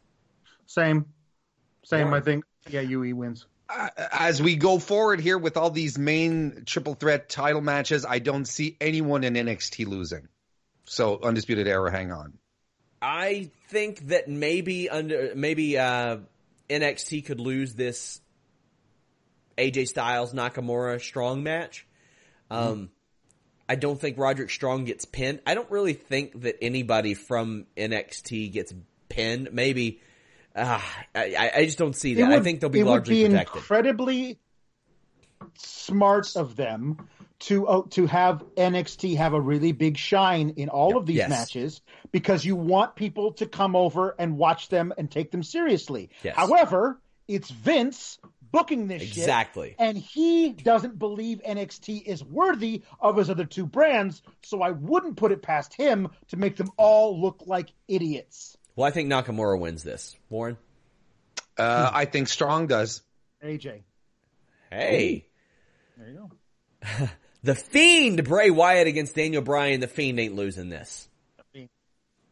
Same. 0.65 1.05
Same. 1.85 2.07
Warren. 2.07 2.21
I 2.21 2.25
think. 2.25 2.43
Yeah, 2.69 2.81
UE 2.81 3.15
wins. 3.15 3.45
Uh, 3.69 3.87
as 4.11 4.41
we 4.41 4.57
go 4.57 4.77
forward 4.77 5.21
here 5.21 5.37
with 5.37 5.55
all 5.55 5.69
these 5.69 5.97
main 5.97 6.63
triple 6.65 6.95
threat 6.95 7.29
title 7.29 7.61
matches, 7.61 8.05
I 8.05 8.19
don't 8.19 8.43
see 8.43 8.75
anyone 8.81 9.23
in 9.23 9.35
NXT 9.35 9.87
losing. 9.87 10.27
So 10.83 11.21
undisputed 11.23 11.65
era, 11.65 11.91
hang 11.91 12.11
on. 12.11 12.33
I 13.01 13.51
think 13.69 14.07
that 14.09 14.27
maybe 14.27 14.89
under 14.89 15.31
maybe 15.33 15.77
uh, 15.77 16.17
NXT 16.69 17.25
could 17.25 17.39
lose 17.39 17.73
this 17.73 18.19
AJ 19.57 19.87
Styles 19.87 20.33
Nakamura 20.33 21.01
Strong 21.01 21.43
match. 21.43 21.85
Um, 22.51 22.89
I 23.67 23.75
don't 23.75 23.99
think 23.99 24.17
Roderick 24.17 24.49
Strong 24.51 24.85
gets 24.85 25.05
pinned. 25.05 25.39
I 25.47 25.55
don't 25.55 25.69
really 25.71 25.93
think 25.93 26.41
that 26.41 26.57
anybody 26.61 27.13
from 27.15 27.65
NXT 27.75 28.51
gets 28.51 28.73
pinned. 29.09 29.49
Maybe 29.53 30.01
uh, 30.55 30.79
I, 31.15 31.51
I 31.55 31.65
just 31.65 31.77
don't 31.77 31.95
see 31.95 32.15
that. 32.15 32.31
I 32.31 32.39
think 32.41 32.59
they'll 32.59 32.69
be 32.69 32.81
it 32.81 32.85
largely 32.85 33.23
would 33.23 33.29
be 33.29 33.33
protected. 33.33 33.55
incredibly 33.57 34.39
smart 35.57 36.35
of 36.35 36.55
them 36.55 37.07
to 37.39 37.67
uh, 37.67 37.81
to 37.91 38.05
have 38.07 38.43
NXT 38.55 39.17
have 39.17 39.33
a 39.33 39.41
really 39.41 39.71
big 39.71 39.97
shine 39.97 40.51
in 40.57 40.69
all 40.69 40.97
of 40.97 41.05
these 41.05 41.17
Yes. 41.17 41.29
matches 41.29 41.81
because 42.11 42.45
you 42.45 42.55
want 42.55 42.95
people 42.95 43.33
to 43.33 43.45
come 43.45 43.75
over 43.75 44.15
and 44.17 44.37
watch 44.37 44.69
them 44.69 44.93
and 44.97 45.11
take 45.11 45.31
them 45.31 45.43
seriously. 45.43 46.09
Yes. 46.23 46.35
However, 46.35 46.99
it's 47.27 47.49
Vince 47.49 48.19
booking 48.55 48.87
this 48.87 49.01
shit, 49.01 49.17
Exactly. 49.17 49.75
and 49.77 49.97
he 49.97 50.51
doesn't 50.53 50.97
believe 50.97 51.41
NXT 51.45 52.03
is 52.05 52.23
worthy 52.23 52.83
of 53.01 53.17
his 53.17 53.29
other 53.29 53.43
two 53.45 53.65
brands, 53.65 54.21
so 54.43 54.61
I 54.61 54.71
wouldn't 54.71 55.17
put 55.17 55.31
it 55.33 55.41
past 55.41 55.73
him 55.73 56.07
to 56.29 56.37
make 56.37 56.55
them 56.55 56.69
all 56.77 57.19
look 57.21 57.43
like 57.45 57.67
idiots. 57.87 58.55
Well, 58.77 58.87
I 58.87 58.91
think 58.91 59.09
Nakamura 59.11 59.59
wins 59.59 59.83
this. 59.83 60.15
Warren? 60.29 60.57
Uh, 61.57 61.91
I 61.93 62.05
think 62.05 62.27
Strong 62.29 62.67
does. 62.67 63.01
AJ, 63.43 63.83
Hey. 64.71 65.27
there 65.97 66.09
you 66.09 66.29
go. 66.79 67.09
The 67.43 67.53
Fiend, 67.55 68.23
Bray 68.23 68.49
Wyatt 68.49 68.87
against 68.87 69.13
Daniel 69.15 69.43
Bryan. 69.43 69.79
The 69.79 69.87
Fiend 69.87 70.19
ain't 70.19 70.33
losing 70.35 70.69
this. 70.69 71.07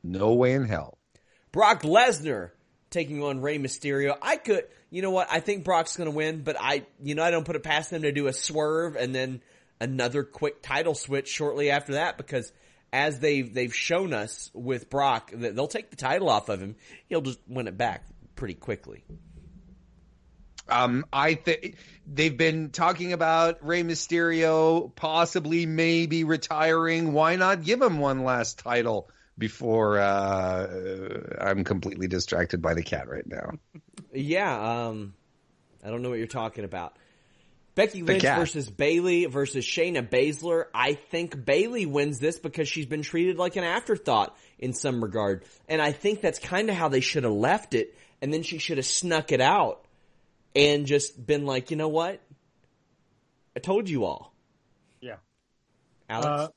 No 0.04 0.34
way 0.34 0.54
in 0.54 0.66
hell. 0.66 0.98
Brock 1.52 1.84
Lesnar 1.84 2.50
taking 2.90 3.22
on 3.24 3.40
Rey 3.40 3.60
Mysterio. 3.60 4.18
I 4.22 4.38
could, 4.38 4.64
you 4.94 5.02
know 5.02 5.10
what? 5.10 5.28
I 5.32 5.40
think 5.40 5.64
Brock's 5.64 5.98
going 5.98 6.06
to 6.06 6.16
win, 6.16 6.44
but 6.44 6.56
I, 6.60 6.86
you 7.02 7.16
know, 7.16 7.24
I 7.24 7.32
don't 7.32 7.46
put 7.46 7.56
it 7.56 7.64
past 7.64 7.90
them 7.90 8.04
to 8.04 8.12
do 8.12 8.28
a 8.28 8.34
swerve 8.34 8.96
and 8.96 9.14
then 9.14 9.42
another 9.82 10.24
quick 10.24 10.62
title 10.62 10.94
switch 10.94 11.28
shortly 11.28 11.72
after 11.72 11.94
that 11.94 12.16
because 12.16 12.54
as 12.94 13.20
they've 13.20 13.52
they've 13.52 13.74
shown 13.74 14.14
us 14.14 14.52
with 14.54 14.92
Brock 14.92 15.32
they'll 15.34 15.68
take 15.68 15.90
the 15.90 15.96
title 15.96 16.30
off 16.30 16.48
of 16.48 16.62
him, 16.62 16.76
he'll 17.10 17.22
just 17.22 17.40
win 17.48 17.68
it 17.68 17.76
back 17.76 18.06
pretty 18.36 18.54
quickly. 18.54 19.04
Um, 20.70 21.06
I 21.12 21.34
think 21.34 21.78
they've 22.06 22.38
been 22.38 22.70
talking 22.70 23.14
about 23.14 23.66
Rey 23.66 23.82
Mysterio 23.82 24.96
possibly 24.96 25.66
maybe 25.66 26.24
retiring. 26.24 27.14
Why 27.14 27.36
not 27.36 27.64
give 27.64 27.82
him 27.82 27.98
one 27.98 28.24
last 28.24 28.60
title 28.60 29.10
before 29.38 30.00
uh, 30.00 31.38
I'm 31.42 31.64
completely 31.64 32.08
distracted 32.08 32.62
by 32.62 32.74
the 32.74 32.84
cat 32.84 33.10
right 33.10 33.26
now? 33.26 33.52
Yeah, 34.14 34.88
um, 34.88 35.14
I 35.84 35.90
don't 35.90 36.02
know 36.02 36.10
what 36.10 36.18
you're 36.18 36.28
talking 36.28 36.64
about. 36.64 36.98
Becky 37.76 38.04
Lynch 38.04 38.22
versus 38.22 38.70
Bayley 38.70 39.26
versus 39.26 39.66
Shayna 39.66 40.08
Baszler. 40.08 40.66
I 40.74 40.94
think 40.94 41.44
Bayley 41.44 41.86
wins 41.86 42.20
this 42.20 42.38
because 42.38 42.68
she's 42.68 42.86
been 42.86 43.02
treated 43.02 43.38
like 43.38 43.56
an 43.56 43.64
afterthought 43.64 44.38
in 44.60 44.74
some 44.74 45.04
regard. 45.04 45.44
And 45.68 45.82
I 45.82 45.92
think 45.92 46.22
that's 46.22 46.38
kind 46.38 46.70
of 46.70 46.76
how 46.76 46.90
they 46.90 47.00
should 47.00 47.24
have 47.24 47.34
left 47.34 47.74
it. 47.74 47.96
And 48.22 48.32
then 48.32 48.44
she 48.44 48.60
should 48.60 48.78
have 48.78 48.86
snuck 48.86 49.32
it 49.32 49.42
out 49.42 49.86
and 50.56 50.86
just 50.86 51.26
been 51.26 51.46
like, 51.46 51.72
you 51.72 51.78
know 51.78 51.88
what? 51.88 52.22
I 53.56 53.60
told 53.60 53.90
you 53.90 54.06
all. 54.06 54.34
Yeah. 55.02 55.18
Alex? 56.08 56.54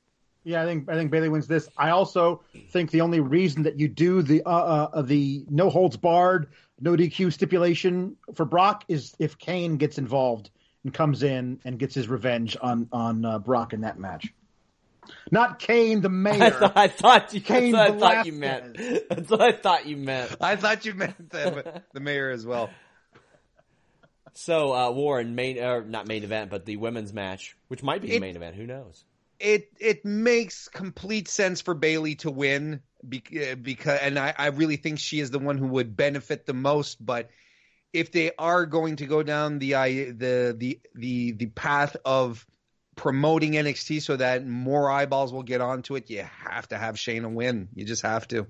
Yeah, 0.47 0.61
I 0.63 0.65
think 0.65 0.89
I 0.89 0.93
think 0.93 1.11
Bayley 1.11 1.27
wins 1.27 1.45
this. 1.45 1.67
I 1.77 1.89
also 1.89 2.41
think 2.69 2.89
the 2.91 3.01
only 3.01 3.19
reason 3.19 3.63
that 3.63 3.77
you 3.77 3.89
do 3.89 4.21
the 4.21 4.43
uh, 4.45 4.49
uh, 4.93 5.01
the 5.01 5.45
no 5.49 5.69
holds 5.69 5.97
barred, 5.97 6.47
no 6.79 6.95
DQ 6.95 7.33
stipulation 7.33 8.15
for 8.33 8.45
Brock 8.45 8.85
is 8.87 9.13
if 9.19 9.37
Kane 9.37 9.75
gets 9.75 9.97
involved 9.97 10.49
and 10.85 10.93
comes 10.93 11.21
in 11.21 11.59
and 11.65 11.77
gets 11.77 11.93
his 11.93 12.07
revenge 12.07 12.55
on 12.61 12.87
on 12.93 13.25
uh, 13.25 13.39
Brock 13.39 13.73
in 13.73 13.81
that 13.81 13.99
match. 13.99 14.33
Not 15.31 15.59
Kane 15.59 15.99
the 15.99 16.07
I 16.09 16.11
mayor. 16.11 16.51
thought, 16.51 16.77
I 16.77 16.87
thought 16.87 17.33
you, 17.33 17.41
Cain 17.41 17.73
that's 17.73 17.91
what 17.91 18.03
I 18.03 18.15
thought 18.15 18.25
you 18.25 18.31
meant. 18.33 18.77
That's 19.09 19.29
what 19.29 19.41
I 19.41 19.51
thought 19.51 19.85
you 19.85 19.97
meant. 19.97 20.33
I 20.39 20.55
thought 20.55 20.85
you 20.85 20.93
meant 20.93 21.29
the, 21.29 21.81
the 21.93 21.99
mayor 21.99 22.29
as 22.29 22.45
well. 22.45 22.69
So, 24.33 24.73
uh, 24.73 24.91
Warren, 24.91 25.35
main, 25.35 25.57
or 25.59 25.83
not 25.83 26.07
main 26.07 26.23
event, 26.23 26.51
but 26.51 26.65
the 26.65 26.77
women's 26.77 27.11
match, 27.11 27.57
which 27.69 27.83
might 27.83 28.01
be 28.01 28.09
the 28.09 28.15
It- 28.15 28.21
main 28.21 28.35
event. 28.37 28.55
Who 28.55 28.65
knows? 28.65 29.03
It 29.39 29.69
it 29.79 30.03
makes 30.05 30.67
complete 30.67 31.27
sense 31.27 31.61
for 31.61 31.73
Bayley 31.73 32.15
to 32.15 32.31
win 32.31 32.81
because, 33.07 33.47
uh, 33.47 33.55
because 33.55 33.99
and 34.01 34.17
I, 34.17 34.33
I 34.37 34.47
really 34.47 34.77
think 34.77 34.99
she 34.99 35.19
is 35.19 35.31
the 35.31 35.39
one 35.39 35.57
who 35.57 35.67
would 35.67 35.95
benefit 35.95 36.45
the 36.45 36.53
most. 36.53 37.03
But 37.03 37.29
if 37.93 38.11
they 38.11 38.31
are 38.37 38.65
going 38.65 38.97
to 38.97 39.05
go 39.05 39.23
down 39.23 39.59
the 39.59 39.71
the 39.71 40.55
the 40.57 40.79
the 40.95 41.31
the 41.33 41.45
path 41.47 41.95
of 42.03 42.45
promoting 42.95 43.53
NXT 43.53 44.01
so 44.01 44.17
that 44.17 44.45
more 44.45 44.89
eyeballs 44.89 45.31
will 45.31 45.43
get 45.43 45.61
onto 45.61 45.95
it, 45.95 46.09
you 46.09 46.25
have 46.45 46.67
to 46.69 46.77
have 46.77 46.95
Shayna 46.95 47.31
win. 47.31 47.69
You 47.75 47.85
just 47.85 48.01
have 48.01 48.27
to. 48.29 48.47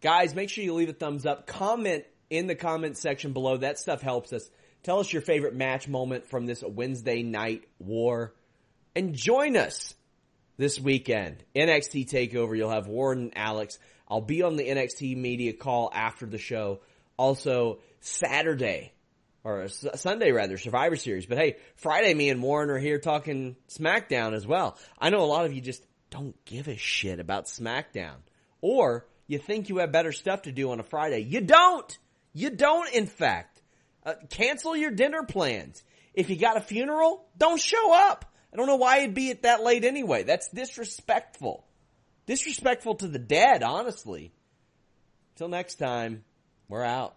Guys, 0.00 0.34
make 0.34 0.48
sure 0.48 0.64
you 0.64 0.72
leave 0.72 0.88
a 0.88 0.94
thumbs 0.94 1.26
up. 1.26 1.46
Comment 1.46 2.04
in 2.30 2.46
the 2.46 2.54
comment 2.54 2.96
section 2.96 3.32
below. 3.32 3.58
That 3.58 3.78
stuff 3.78 4.00
helps 4.00 4.32
us. 4.32 4.48
Tell 4.82 5.00
us 5.00 5.12
your 5.12 5.20
favorite 5.20 5.54
match 5.54 5.88
moment 5.88 6.26
from 6.26 6.46
this 6.46 6.64
Wednesday 6.66 7.22
night 7.22 7.64
war. 7.78 8.32
And 8.94 9.14
join 9.14 9.56
us 9.56 9.94
this 10.56 10.80
weekend. 10.80 11.42
NXT 11.54 12.10
TakeOver. 12.10 12.56
You'll 12.56 12.70
have 12.70 12.86
Warren 12.86 13.20
and 13.20 13.32
Alex. 13.36 13.78
I'll 14.08 14.20
be 14.20 14.42
on 14.42 14.56
the 14.56 14.68
NXT 14.68 15.16
media 15.16 15.52
call 15.52 15.90
after 15.94 16.26
the 16.26 16.38
show. 16.38 16.80
Also, 17.16 17.78
Saturday, 18.00 18.92
or 19.44 19.68
Sunday 19.68 20.32
rather, 20.32 20.58
Survivor 20.58 20.96
Series. 20.96 21.26
But 21.26 21.38
hey, 21.38 21.56
Friday, 21.76 22.14
me 22.14 22.28
and 22.30 22.42
Warren 22.42 22.70
are 22.70 22.78
here 22.78 22.98
talking 22.98 23.56
SmackDown 23.68 24.34
as 24.34 24.46
well. 24.46 24.76
I 24.98 25.10
know 25.10 25.22
a 25.22 25.26
lot 25.26 25.46
of 25.46 25.52
you 25.52 25.60
just 25.60 25.84
don't 26.10 26.34
give 26.44 26.68
a 26.68 26.76
shit 26.76 27.20
about 27.20 27.46
SmackDown. 27.46 28.16
Or 28.60 29.06
you 29.26 29.38
think 29.38 29.68
you 29.68 29.78
have 29.78 29.92
better 29.92 30.12
stuff 30.12 30.42
to 30.42 30.52
do 30.52 30.72
on 30.72 30.80
a 30.80 30.84
Friday. 30.84 31.20
You 31.20 31.40
don't! 31.40 31.98
You 32.32 32.50
don't, 32.50 32.92
in 32.92 33.06
fact. 33.06 33.62
Uh, 34.04 34.14
cancel 34.30 34.76
your 34.76 34.90
dinner 34.90 35.22
plans. 35.24 35.82
If 36.14 36.30
you 36.30 36.36
got 36.36 36.56
a 36.56 36.60
funeral, 36.60 37.24
don't 37.36 37.60
show 37.60 37.94
up. 37.94 38.24
I 38.52 38.56
don't 38.56 38.66
know 38.66 38.76
why 38.76 38.98
it'd 38.98 39.14
be 39.14 39.30
at 39.30 39.42
that 39.42 39.62
late 39.62 39.84
anyway. 39.84 40.24
That's 40.24 40.48
disrespectful. 40.48 41.64
Disrespectful 42.26 42.96
to 42.96 43.08
the 43.08 43.18
dead, 43.18 43.62
honestly. 43.62 44.32
Till 45.36 45.48
next 45.48 45.76
time, 45.76 46.24
we're 46.68 46.84
out. 46.84 47.16